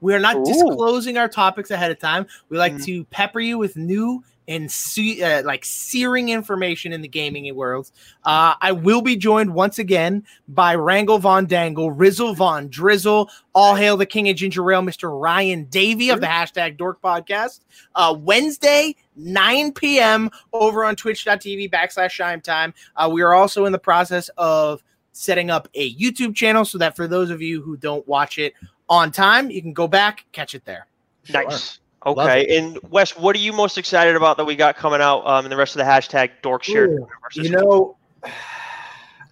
we 0.01 0.13
are 0.13 0.19
not 0.19 0.35
Ooh. 0.37 0.45
disclosing 0.45 1.17
our 1.17 1.27
topics 1.27 1.71
ahead 1.71 1.91
of 1.91 1.99
time. 1.99 2.25
We 2.49 2.57
like 2.57 2.73
Mhm. 2.73 2.85
to 2.85 3.03
pepper 3.05 3.39
you 3.39 3.57
with 3.57 3.75
new 3.77 4.23
and 4.51 4.69
se- 4.69 5.21
uh, 5.21 5.43
like 5.43 5.63
searing 5.63 6.29
information 6.29 6.91
in 6.91 7.01
the 7.01 7.07
gaming 7.07 7.53
world. 7.55 7.89
Uh, 8.25 8.55
I 8.61 8.73
will 8.73 9.01
be 9.01 9.15
joined 9.15 9.53
once 9.53 9.79
again 9.79 10.25
by 10.49 10.75
Wrangle 10.75 11.19
Von 11.19 11.45
Dangle, 11.45 11.91
Rizzle 11.91 12.35
Von 12.35 12.67
Drizzle, 12.67 13.29
all 13.55 13.75
hail 13.75 13.95
the 13.95 14.05
King 14.05 14.29
of 14.29 14.35
Ginger 14.35 14.69
Ale, 14.69 14.81
Mr. 14.81 15.19
Ryan 15.19 15.63
Davey 15.65 16.09
of 16.09 16.19
the 16.19 16.27
hashtag 16.27 16.77
Dork 16.77 17.01
Podcast. 17.01 17.61
Uh, 17.95 18.15
Wednesday, 18.19 18.95
9 19.15 19.71
p.m. 19.73 20.29
over 20.51 20.83
on 20.83 20.95
twitch.tv 20.95 21.71
backslash 21.71 22.11
shime 22.11 22.41
time. 22.41 22.73
Uh, 22.95 23.09
we 23.11 23.21
are 23.21 23.33
also 23.33 23.65
in 23.65 23.71
the 23.71 23.79
process 23.79 24.29
of 24.37 24.83
setting 25.13 25.49
up 25.49 25.69
a 25.75 25.95
YouTube 25.95 26.35
channel 26.35 26.65
so 26.65 26.77
that 26.77 26.95
for 26.95 27.07
those 27.07 27.29
of 27.29 27.41
you 27.41 27.61
who 27.61 27.77
don't 27.77 28.05
watch 28.07 28.37
it 28.37 28.53
on 28.89 29.11
time, 29.11 29.49
you 29.49 29.61
can 29.61 29.73
go 29.73 29.87
back, 29.87 30.25
catch 30.33 30.55
it 30.55 30.65
there. 30.65 30.87
nice. 31.29 31.45
Love 31.45 31.77
Okay. 32.05 32.57
And 32.57 32.79
Wes, 32.89 33.15
what 33.15 33.35
are 33.35 33.39
you 33.39 33.53
most 33.53 33.77
excited 33.77 34.15
about 34.15 34.37
that 34.37 34.45
we 34.45 34.55
got 34.55 34.75
coming 34.75 35.01
out 35.01 35.25
um, 35.27 35.45
in 35.45 35.51
the 35.51 35.57
rest 35.57 35.75
of 35.75 35.79
the 35.79 35.85
hashtag 35.85 36.31
Dork 36.41 36.63
Shared 36.63 36.89
Ooh, 36.91 37.07
you 37.35 37.49
know, 37.49 37.97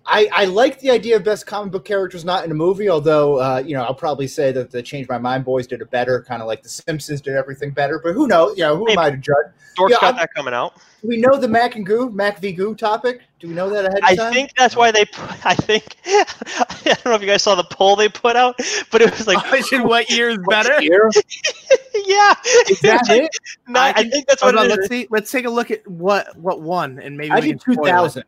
I 0.06 0.28
I 0.34 0.46
like 0.46 0.80
the 0.80 0.90
idea 0.90 1.16
of 1.18 1.24
best 1.24 1.46
comic 1.46 1.72
book 1.72 1.86
characters 1.86 2.26
not 2.26 2.44
in 2.46 2.52
a 2.52 2.56
movie. 2.56 2.90
Although, 2.90 3.40
uh, 3.40 3.62
you 3.64 3.76
know, 3.76 3.84
I'll 3.84 3.94
probably 3.94 4.28
say 4.28 4.52
that 4.54 4.72
the 4.72 4.82
Change 4.82 5.08
My 5.08 5.18
Mind 5.18 5.46
boys 5.46 5.68
did 5.68 5.82
it 5.82 5.92
better, 5.92 6.24
kind 6.24 6.42
of 6.42 6.48
like 6.48 6.64
the 6.64 6.70
Simpsons 6.70 7.22
did 7.22 7.36
everything 7.36 7.72
better. 7.72 8.00
But 8.04 8.14
who 8.14 8.28
knows? 8.28 8.58
You 8.58 8.64
know, 8.64 8.76
who 8.78 8.90
am 8.90 8.98
I 8.98 9.12
to 9.12 9.18
judge? 9.18 9.36
Dork's 9.76 9.92
yeah, 9.92 9.98
got 10.02 10.04
I'm- 10.04 10.16
that 10.18 10.34
coming 10.34 10.54
out. 10.54 10.74
Do 11.02 11.08
we 11.08 11.16
know 11.16 11.38
the 11.38 11.48
Mac 11.48 11.76
and 11.78 11.86
Goo, 11.86 12.10
Mac 12.10 12.40
v 12.40 12.52
Goo 12.52 12.76
topic? 12.76 13.22
Do 13.40 13.48
we 13.48 13.54
know 13.54 13.70
that 13.70 13.86
ahead 13.86 14.00
of 14.00 14.04
I 14.04 14.16
time? 14.16 14.32
I 14.32 14.34
think 14.34 14.54
that's 14.58 14.76
why 14.76 14.92
they. 14.92 15.06
Put, 15.06 15.46
I 15.46 15.56
think 15.56 15.96
I 16.06 16.76
don't 16.84 17.06
know 17.06 17.14
if 17.14 17.22
you 17.22 17.28
guys 17.28 17.44
saw 17.44 17.56
the 17.56 17.64
poll 17.64 17.96
they 17.96 18.10
put 18.10 18.36
out, 18.36 18.60
but 18.92 19.02
it 19.02 19.10
was 19.12 19.26
like, 19.26 19.38
what 19.86 20.10
year 20.10 20.30
is 20.32 20.40
better? 20.50 20.82
Here? 20.82 21.10
yeah, 22.06 22.34
Is 22.70 22.80
that 22.82 23.08
it? 23.10 23.30
Not- 23.68 23.80
I, 23.80 23.90
I 23.90 23.94
think- 24.02 24.14
think 24.14 24.28
that's 24.28 24.42
Hold 24.42 24.56
what 24.56 24.66
on, 24.66 24.72
it 24.72 24.72
is. 24.72 24.78
let's 24.80 24.90
see. 24.90 25.08
Let's 25.10 25.32
take 25.32 25.46
a 25.46 25.50
look 25.50 25.72
at 25.72 25.88
what 25.88 26.36
what 26.38 26.62
won, 26.62 27.00
and 27.00 27.16
maybe 27.18 27.32
I 27.32 27.36
we 27.36 27.42
did 27.54 27.64
can 27.64 27.74
spoil 27.76 27.86
it. 27.86 27.92
2000. 27.92 28.24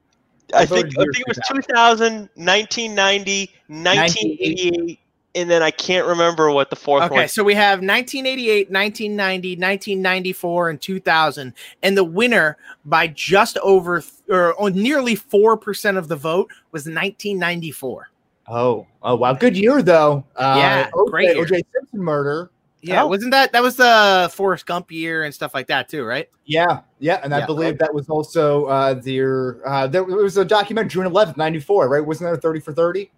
I 0.54 0.66
think 0.66 0.88
I 0.98 1.04
think 1.04 1.20
it 1.20 1.28
was 1.28 1.40
2000. 1.48 1.62
2000, 1.62 2.30
1990, 2.36 3.52
1988, 3.68 5.00
and 5.36 5.50
then 5.50 5.64
I 5.64 5.72
can't 5.72 6.06
remember 6.08 6.52
what 6.52 6.70
the 6.70 6.76
fourth 6.76 7.04
Okay, 7.04 7.12
one. 7.12 7.20
Okay, 7.22 7.28
so 7.28 7.44
we 7.44 7.54
have 7.56 7.80
1988, 7.80 8.70
1990, 8.70 9.50
1994, 9.52 10.70
and 10.70 10.82
2000, 10.82 11.54
and 11.84 11.98
the 11.98 12.04
winner 12.04 12.58
by 12.86 13.08
just 13.08 13.58
over 13.60 14.04
or 14.30 14.70
nearly 14.72 15.16
four 15.16 15.58
percent 15.58 15.98
of 15.98 16.08
the 16.08 16.16
vote 16.16 16.50
was 16.72 16.82
1994. 16.82 18.10
Oh, 18.48 18.88
oh 19.02 19.16
wow, 19.16 19.34
good 19.34 19.56
year 19.56 19.82
though. 19.82 20.26
Uh, 20.36 20.56
Yeah, 20.58 20.90
OJ, 20.92 21.10
great 21.10 21.36
year. 21.36 21.46
OJ 21.46 21.64
Simpson 21.74 22.00
murder. 22.00 22.50
Yeah, 22.84 23.04
Oh. 23.04 23.08
wasn't 23.08 23.32
that 23.32 23.52
that 23.54 23.62
was 23.62 23.76
the 23.76 24.30
Forrest 24.34 24.66
Gump 24.66 24.92
year 24.92 25.24
and 25.24 25.34
stuff 25.34 25.54
like 25.54 25.68
that 25.68 25.88
too, 25.88 26.04
right? 26.04 26.28
Yeah, 26.46 26.82
yeah, 27.00 27.20
and 27.24 27.34
I 27.34 27.40
Yeah. 27.40 27.46
believe 27.46 27.78
that 27.78 27.94
was 27.94 28.10
also 28.10 28.66
uh, 28.66 28.96
their. 28.96 29.60
Uh, 29.68 29.88
there 29.88 30.04
was 30.04 30.38
a 30.38 30.46
documentary 30.46 30.90
June 30.90 31.06
11th, 31.06 31.38
94, 31.38 31.88
right? 31.90 32.04
Wasn't 32.06 32.28
there 32.28 32.36
30 32.38 32.60
for 32.60 32.74
30? 32.74 33.12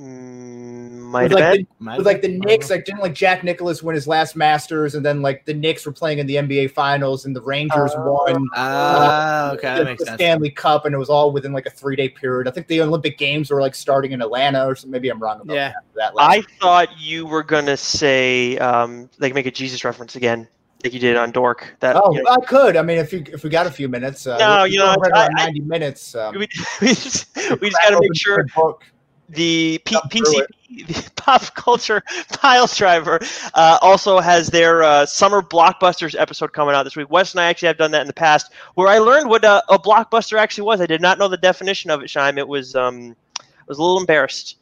Mm, 0.00 0.86
It 0.86 1.00
might 1.00 1.22
have 1.30 1.32
like 1.32 1.52
been. 1.52 1.66
the, 1.86 1.92
it 1.94 2.02
like 2.02 2.22
the 2.22 2.28
Knicks, 2.28 2.70
like 2.70 2.84
didn't 2.86 3.02
like 3.02 3.14
Jack 3.14 3.44
Nicklaus 3.44 3.82
win 3.82 3.94
his 3.94 4.06
last 4.06 4.34
Masters, 4.36 4.94
and 4.94 5.04
then 5.04 5.20
like 5.20 5.44
the 5.44 5.52
Knicks 5.54 5.84
were 5.84 5.92
playing 5.92 6.18
in 6.18 6.26
the 6.26 6.36
NBA 6.36 6.70
Finals, 6.72 7.26
and 7.26 7.36
the 7.36 7.42
Rangers 7.42 7.92
won 7.96 8.48
Ah, 8.56 9.52
okay, 9.52 9.74
that 9.76 9.84
makes 9.84 10.00
the 10.00 10.06
sense. 10.06 10.16
Stanley 10.16 10.50
Cup, 10.50 10.86
and 10.86 10.94
it 10.94 10.98
was 10.98 11.10
all 11.10 11.30
within 11.30 11.52
like 11.52 11.66
a 11.66 11.70
three 11.70 11.94
day 11.96 12.08
period. 12.08 12.48
I 12.48 12.52
think 12.52 12.66
the 12.68 12.80
Olympic 12.80 13.18
Games 13.18 13.50
were 13.50 13.60
like 13.60 13.74
starting 13.74 14.12
in 14.12 14.22
Atlanta, 14.22 14.64
or 14.66 14.74
something. 14.74 14.90
Maybe 14.92 15.08
I'm 15.10 15.20
wrong 15.22 15.40
about 15.42 15.54
Yeah. 15.54 15.72
that. 15.96 16.12
that 16.14 16.22
I 16.22 16.42
thought 16.60 16.88
you 16.98 17.26
were 17.26 17.42
gonna 17.42 17.76
say 17.76 18.56
um, 18.58 19.10
like 19.18 19.34
make 19.34 19.46
a 19.46 19.50
Jesus 19.50 19.84
reference 19.84 20.16
again, 20.16 20.48
like 20.82 20.94
you 20.94 21.00
did 21.00 21.16
on 21.16 21.32
Dork. 21.32 21.76
That 21.80 21.96
Oh, 21.96 22.14
you 22.14 22.22
know, 22.22 22.30
I 22.30 22.40
could. 22.46 22.76
I 22.76 22.82
mean, 22.82 22.96
if 22.98 23.12
you 23.12 23.24
if 23.30 23.44
we 23.44 23.50
got 23.50 23.66
a 23.66 23.70
few 23.70 23.88
minutes, 23.90 24.26
uh, 24.26 24.38
No, 24.38 24.64
you 24.64 24.78
know, 24.78 24.94
we're 24.98 25.10
right 25.10 25.12
I- 25.14 25.26
around 25.26 25.38
I- 25.38 25.44
ninety 25.44 25.60
minutes. 25.60 26.14
Um, 26.14 26.32
we, 26.34 26.48
we 26.80 26.88
just, 26.88 27.26
we 27.60 27.68
just 27.68 27.82
got 27.84 27.90
to 27.90 27.98
make 28.00 28.16
sure 28.16 28.44
Book. 28.56 28.84
The 29.32 29.80
P- 29.84 29.96
PCP, 29.96 30.46
the 30.86 31.10
Pop 31.16 31.42
Culture 31.54 32.02
Piles 32.30 32.76
Driver, 32.76 33.20
uh, 33.54 33.78
also 33.82 34.20
has 34.20 34.48
their 34.48 34.82
uh, 34.82 35.04
summer 35.06 35.42
blockbusters 35.42 36.18
episode 36.18 36.52
coming 36.52 36.74
out 36.74 36.82
this 36.84 36.96
week. 36.96 37.10
Wes 37.10 37.32
and 37.32 37.40
I 37.40 37.44
actually 37.46 37.68
have 37.68 37.78
done 37.78 37.90
that 37.92 38.00
in 38.02 38.06
the 38.06 38.12
past, 38.12 38.52
where 38.74 38.88
I 38.88 38.98
learned 38.98 39.28
what 39.28 39.44
a, 39.44 39.62
a 39.72 39.78
blockbuster 39.78 40.38
actually 40.38 40.64
was. 40.64 40.80
I 40.80 40.86
did 40.86 41.00
not 41.00 41.18
know 41.18 41.28
the 41.28 41.36
definition 41.36 41.90
of 41.90 42.02
it, 42.02 42.08
Shime. 42.10 42.38
It 42.38 42.46
was 42.48 42.74
um, 42.74 43.14
I 43.40 43.42
was 43.66 43.78
a 43.78 43.82
little 43.82 44.00
embarrassed. 44.00 44.56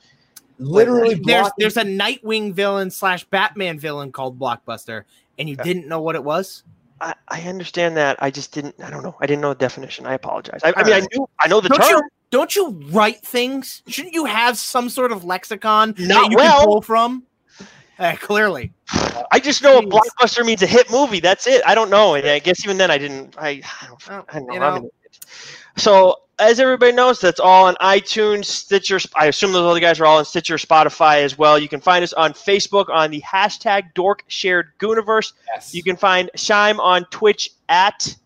Literally, 0.59 1.15
There's 1.15 1.25
blocking- 1.43 1.53
there's 1.59 1.77
a 1.79 1.85
Nightwing 1.85 2.53
villain 2.53 2.91
slash 2.91 3.25
Batman 3.25 3.79
villain 3.79 4.13
called 4.13 4.39
Blockbuster, 4.39 5.05
and 5.39 5.49
you 5.49 5.55
Okay. 5.55 5.65
didn't 5.65 5.89
know 5.89 6.03
what 6.03 6.15
it 6.17 6.23
was. 6.23 6.65
I, 7.01 7.15
I 7.29 7.41
understand 7.43 7.97
that. 7.97 8.23
I 8.23 8.31
just 8.31 8.53
didn't. 8.53 8.75
I 8.85 8.91
don't 8.91 9.03
know. 9.03 9.17
I 9.23 9.27
didn't 9.27 9.41
know 9.41 9.55
the 9.55 9.59
definition. 9.59 10.05
I 10.05 10.13
apologize. 10.13 10.61
I, 10.63 10.75
I 10.77 10.83
mean, 10.85 10.93
I 10.93 11.01
knew. 11.13 11.27
I 11.41 11.49
know 11.49 11.63
the 11.63 11.71
Don't 11.71 11.81
term. 11.81 11.89
you 12.03 12.09
don't 12.31 12.55
you 12.55 12.70
write 12.90 13.20
things? 13.23 13.82
Shouldn't 13.89 14.15
you 14.15 14.24
have 14.24 14.57
some 14.57 14.89
sort 14.89 15.12
of 15.12 15.24
lexicon 15.24 15.94
Not 15.98 16.23
that 16.23 16.31
you 16.31 16.36
well. 16.36 16.59
can 16.59 16.66
pull 16.66 16.82
from? 16.82 17.24
Uh, 17.98 18.16
clearly, 18.19 18.73
I 19.31 19.39
just 19.40 19.62
know 19.62 19.78
a 19.78 19.82
blockbuster 19.82 20.44
means 20.44 20.62
a 20.62 20.66
hit 20.66 20.90
movie. 20.90 21.20
That's 21.20 21.47
it. 21.47 21.61
I 21.66 21.74
don't 21.74 21.90
know. 21.90 22.15
And 22.15 22.27
I 22.27 22.39
guess 22.39 22.65
even 22.65 22.78
then, 22.78 22.90
I 22.90 22.97
didn't. 22.97 23.36
I, 23.39 23.61
I 23.82 23.86
don't. 23.86 24.24
I 24.28 24.39
don't 24.39 24.47
know. 24.47 24.55
you 24.55 24.61
know. 24.61 24.90
So, 25.77 26.16
as 26.39 26.61
everybody 26.61 26.93
knows, 26.93 27.20
that's 27.20 27.40
all 27.40 27.66
on 27.66 27.74
iTunes, 27.77 28.47
Stitcher. 28.47 28.98
I 29.15 29.27
assume 29.27 29.52
those 29.52 29.69
other 29.70 29.81
guys 29.81 30.01
are 30.01 30.07
all 30.07 30.16
on 30.19 30.24
Stitcher, 30.24 30.57
Spotify 30.57 31.23
as 31.23 31.36
well. 31.36 31.59
You 31.59 31.69
can 31.69 31.81
find 31.81 32.02
us 32.02 32.15
on 32.15 32.32
Facebook 32.32 32.89
on 32.89 33.11
the 33.11 33.20
hashtag 33.20 33.93
Dork 33.93 34.24
Shared 34.28 34.70
Gooniverse. 34.78 35.35
Yes. 35.55 35.74
You 35.74 35.82
can 35.82 35.97
find 35.97 36.31
Shime 36.36 36.81
on 36.81 37.05
Twitch 37.11 37.51
at. 37.69 38.16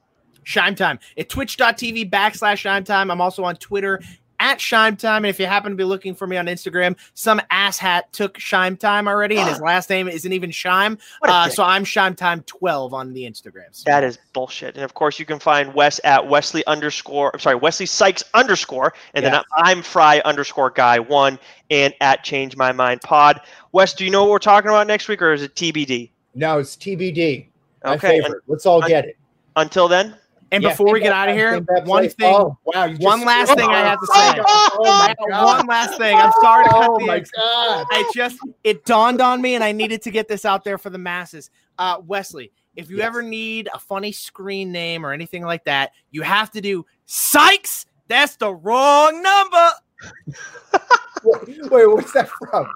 Shime 0.45 0.75
Time 0.75 0.99
at 1.19 1.29
twitch.tv 1.29 2.11
backslash 2.11 2.59
Shime 2.59 2.85
Time. 2.85 3.11
I'm 3.11 3.21
also 3.21 3.45
on 3.45 3.57
Twitter 3.57 4.01
at 4.41 4.61
Shime 4.61 4.97
Time. 4.97 5.25
And 5.25 5.31
if 5.31 5.39
you 5.39 5.47
happen 5.47 5.71
to 5.71 5.77
be 5.77 5.85
looking 5.85 6.15
for 6.15 6.27
me 6.27 6.37
on 6.37 6.47
Instagram, 6.47 6.97
some 7.15 7.41
asshat 7.53 8.03
took 8.13 8.39
Shime 8.39 8.77
Time 8.77 9.07
already, 9.09 9.39
and 9.39 9.49
his 9.49 9.61
last 9.61 9.89
name 9.89 10.09
isn't 10.09 10.33
even 10.33 10.51
Shime. 10.51 10.99
Uh, 11.23 11.49
so 11.49 11.63
I'm 11.63 11.85
Shime 11.85 12.15
Time 12.15 12.43
12 12.43 12.93
on 12.93 13.13
the 13.15 13.23
Instagrams. 13.25 13.85
That 13.85 14.03
is 14.05 14.19
bullshit. 14.33 14.75
And 14.75 14.85
of 14.85 14.95
course, 14.95 15.19
you 15.19 15.25
can 15.25 15.39
find 15.39 15.73
Wes 15.73 16.01
at 16.05 16.29
Wesley 16.29 16.67
underscore. 16.67 17.31
I'm 17.33 17.41
sorry, 17.41 17.57
Wesley 17.57 17.87
Sykes 17.87 18.25
underscore, 18.35 18.93
and 19.15 19.23
Yeah. 19.23 19.31
then 19.31 19.43
I'm 19.57 19.83
Fry 19.83 20.21
underscore 20.25 20.71
Guy 20.71 20.99
one, 20.99 21.39
and 21.71 21.95
at 22.01 22.25
Change 22.25 22.57
My 22.57 22.73
Mind 22.73 23.01
Pod. 23.03 23.41
Wes, 23.73 23.95
do 23.95 24.05
you 24.05 24.11
know 24.11 24.25
what 24.25 24.31
we're 24.31 24.39
talking 24.41 24.69
about 24.69 24.87
next 24.89 25.09
week, 25.09 25.23
or 25.23 25.33
is 25.33 25.43
it 25.43 25.55
TBD? 25.55 26.11
no, 26.35 26.59
it's 26.59 26.75
TBD. 26.77 27.47
My 27.85 27.95
Okay. 27.95 28.21
favorite. 28.21 28.43
Let's 28.49 28.67
all 28.67 28.83
un- 28.83 28.89
get 28.91 29.05
it. 29.05 29.17
Until 29.57 29.87
then, 29.87 30.17
And 30.55 30.63
Yeah, 30.63 30.69
before 30.71 30.93
we 30.93 31.01
get 31.01 31.13
out 31.13 31.29
of 31.29 31.35
here, 31.35 31.61
one 31.61 31.85
place. 31.85 32.15
thing. 32.15 32.33
Oh, 32.35 32.57
wow, 32.65 32.85
you 32.85 32.97
one 32.99 33.19
just- 33.21 33.27
last 33.27 33.55
thing 33.59 33.69
I 33.69 33.81
have 33.81 33.99
to 33.99 34.07
say. 34.07 34.43
Oh 34.47 34.77
my 34.85 35.15
god. 35.29 35.45
One 35.59 35.67
last 35.67 35.99
thing. 35.99 36.17
I'm 36.17 36.33
sorry 36.41 36.65
to 36.65 36.71
cut 36.71 36.91
Oh 36.91 36.99
the 37.01 37.07
my 37.07 37.17
ex- 37.17 37.31
god. 37.33 37.87
I 37.91 38.11
just 38.15 38.39
it 38.63 38.85
dawned 38.85 39.21
on 39.21 39.43
me, 39.43 39.57
and 39.57 39.65
I 39.65 39.73
needed 39.73 40.01
to 40.03 40.11
get 40.11 40.29
this 40.29 40.45
out 40.45 40.63
there 40.63 40.79
for 40.79 40.91
the 40.91 40.99
masses. 40.99 41.51
Uh, 41.79 41.97
Wesley, 42.07 42.53
if 42.77 42.89
you 42.89 42.99
Yes. 42.99 43.07
ever 43.07 43.23
need 43.23 43.69
a 43.75 43.79
funny 43.81 44.13
screen 44.13 44.71
name 44.71 45.05
or 45.05 45.13
anything 45.13 45.43
like 45.45 45.65
that, 45.65 45.91
you 46.13 46.23
have 46.23 46.51
to 46.53 46.61
do 46.61 46.87
Sykes. 47.07 47.87
That's 48.07 48.37
the 48.37 48.55
wrong 48.55 49.23
number. 49.23 49.71
Wait, 51.25 51.71
wait, 51.71 51.87
what's 51.89 52.13
that 52.13 52.29
from? 52.29 52.67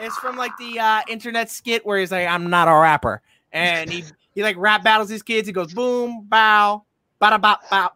It's 0.00 0.16
from 0.18 0.36
like 0.36 0.50
the 0.58 0.78
uh, 0.80 1.00
internet 1.08 1.50
skit 1.50 1.86
where 1.86 1.98
he's 2.00 2.10
like, 2.10 2.26
"I'm 2.26 2.50
not 2.50 2.66
a 2.66 2.72
rapper," 2.74 3.22
and 3.52 3.88
he 3.88 4.02
he 4.34 4.42
like 4.42 4.56
rap 4.58 4.82
battles 4.82 5.08
his 5.08 5.22
kids. 5.22 5.46
He 5.46 5.52
goes 5.52 5.72
boom, 5.72 6.26
bow, 6.28 6.84
bada 7.22 7.40
bop, 7.40 7.60
bow, 7.70 7.90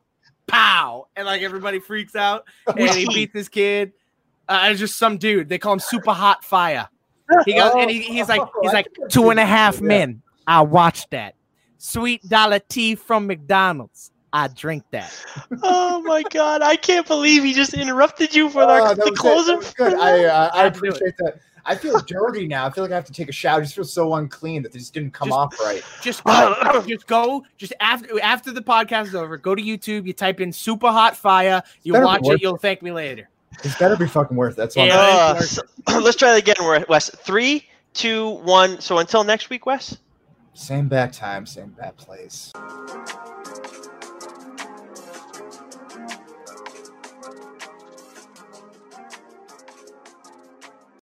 pow, 0.47 1.09
and 1.17 1.27
like 1.27 1.43
everybody 1.43 1.81
freaks 1.81 2.15
out, 2.15 2.45
and 2.67 2.91
he 2.91 3.07
beats 3.07 3.33
his 3.35 3.49
kid. 3.49 3.93
Uh, 4.49 4.69
it's 4.71 4.79
just 4.81 4.97
some 4.97 5.19
dude. 5.19 5.49
They 5.49 5.59
call 5.59 5.73
him 5.73 5.81
Super 5.81 6.13
Hot 6.13 6.45
Fire. 6.45 6.89
He 7.45 7.55
goes 7.55 7.73
and 7.77 7.91
he, 7.91 8.01
he's 8.03 8.29
like 8.29 8.43
he's 8.63 8.73
like 8.73 8.87
two 9.11 9.31
and 9.31 9.41
a 9.41 9.45
half 9.45 9.81
men. 9.81 10.23
I 10.47 10.61
watched 10.61 11.11
that. 11.11 11.35
Sweet 11.79 12.23
dollar 12.29 12.61
tea 12.61 12.95
from 12.95 13.27
McDonald's. 13.27 14.13
I 14.33 14.49
drink 14.49 14.85
that. 14.93 15.13
oh 15.63 16.01
my 16.03 16.23
God, 16.31 16.63
I 16.63 16.77
can't 16.77 17.07
believe 17.07 17.43
he 17.43 17.53
just 17.53 17.75
interrupted 17.75 18.35
you 18.35 18.49
for 18.51 18.63
Oh, 18.63 18.69
our, 18.69 18.95
that 18.95 19.05
the 19.05 19.11
was 19.11 19.13
it. 19.13 19.17
closing. 19.19 19.55
That 19.55 19.59
was 19.59 19.75
good. 19.75 19.95
I, 19.95 20.25
uh, 20.25 20.51
I 20.55 20.63
Had 20.65 20.75
to 20.75 20.81
do 20.81 20.87
it. 20.87 20.95
appreciate 20.97 21.15
that. 21.19 21.41
I 21.69 21.75
feel 21.75 21.99
dirty 22.01 22.47
now. 22.47 22.67
I 22.67 22.71
feel 22.71 22.85
like 22.85 22.93
I 22.93 22.95
have 22.95 23.05
to 23.07 23.13
take 23.13 23.29
a 23.29 23.33
shower. 23.33 23.59
I 23.59 23.63
just 23.63 23.75
feel 23.75 23.85
so 23.85 24.15
unclean 24.15 24.63
that 24.63 24.73
this 24.73 24.89
didn't 24.91 25.13
come 25.13 25.29
Just- 25.29 25.37
off 25.39 25.61
right. 25.61 25.83
Just 26.01 26.23
go, 26.25 26.83
just 26.87 27.07
go, 27.07 27.45
just 27.59 27.73
after 27.81 28.21
after 28.23 28.53
the 28.53 28.63
podcast 28.63 29.07
is 29.09 29.15
over, 29.15 29.37
go 29.37 29.55
to 29.55 29.63
YouTube. 29.63 30.07
You 30.07 30.13
type 30.13 30.41
in 30.41 30.53
"super 30.53 30.89
hot 30.89 31.17
fire." 31.17 31.63
You 31.83 31.95
watch 31.95 32.21
it. 32.25 32.41
You'll 32.41 32.57
thank 32.57 32.83
me 32.83 32.93
later. 32.93 33.29
This 33.63 33.77
better 33.79 33.97
be 33.97 34.07
fucking 34.07 34.37
worth 34.37 34.55
it. 34.55 34.57
That's 34.57 34.77
what 34.77 34.87
Yeah. 34.87 35.33
I'm 35.35 35.37
Uh, 35.37 35.41
so- 35.41 35.63
let's 36.01 36.17
try 36.17 36.31
that 36.31 36.39
again, 36.39 36.57
We're 36.61 36.77
at 36.77 36.89
Wes. 36.89 37.11
Three, 37.11 37.67
two, 37.95 38.31
one. 38.43 38.81
So 38.81 38.99
until 38.99 39.25
next 39.25 39.51
week, 39.51 39.67
Wes. 39.67 39.97
Same 40.55 40.89
bad 40.89 41.13
time, 41.13 41.47
same 41.47 41.69
bad 41.79 41.97
place. 41.97 42.53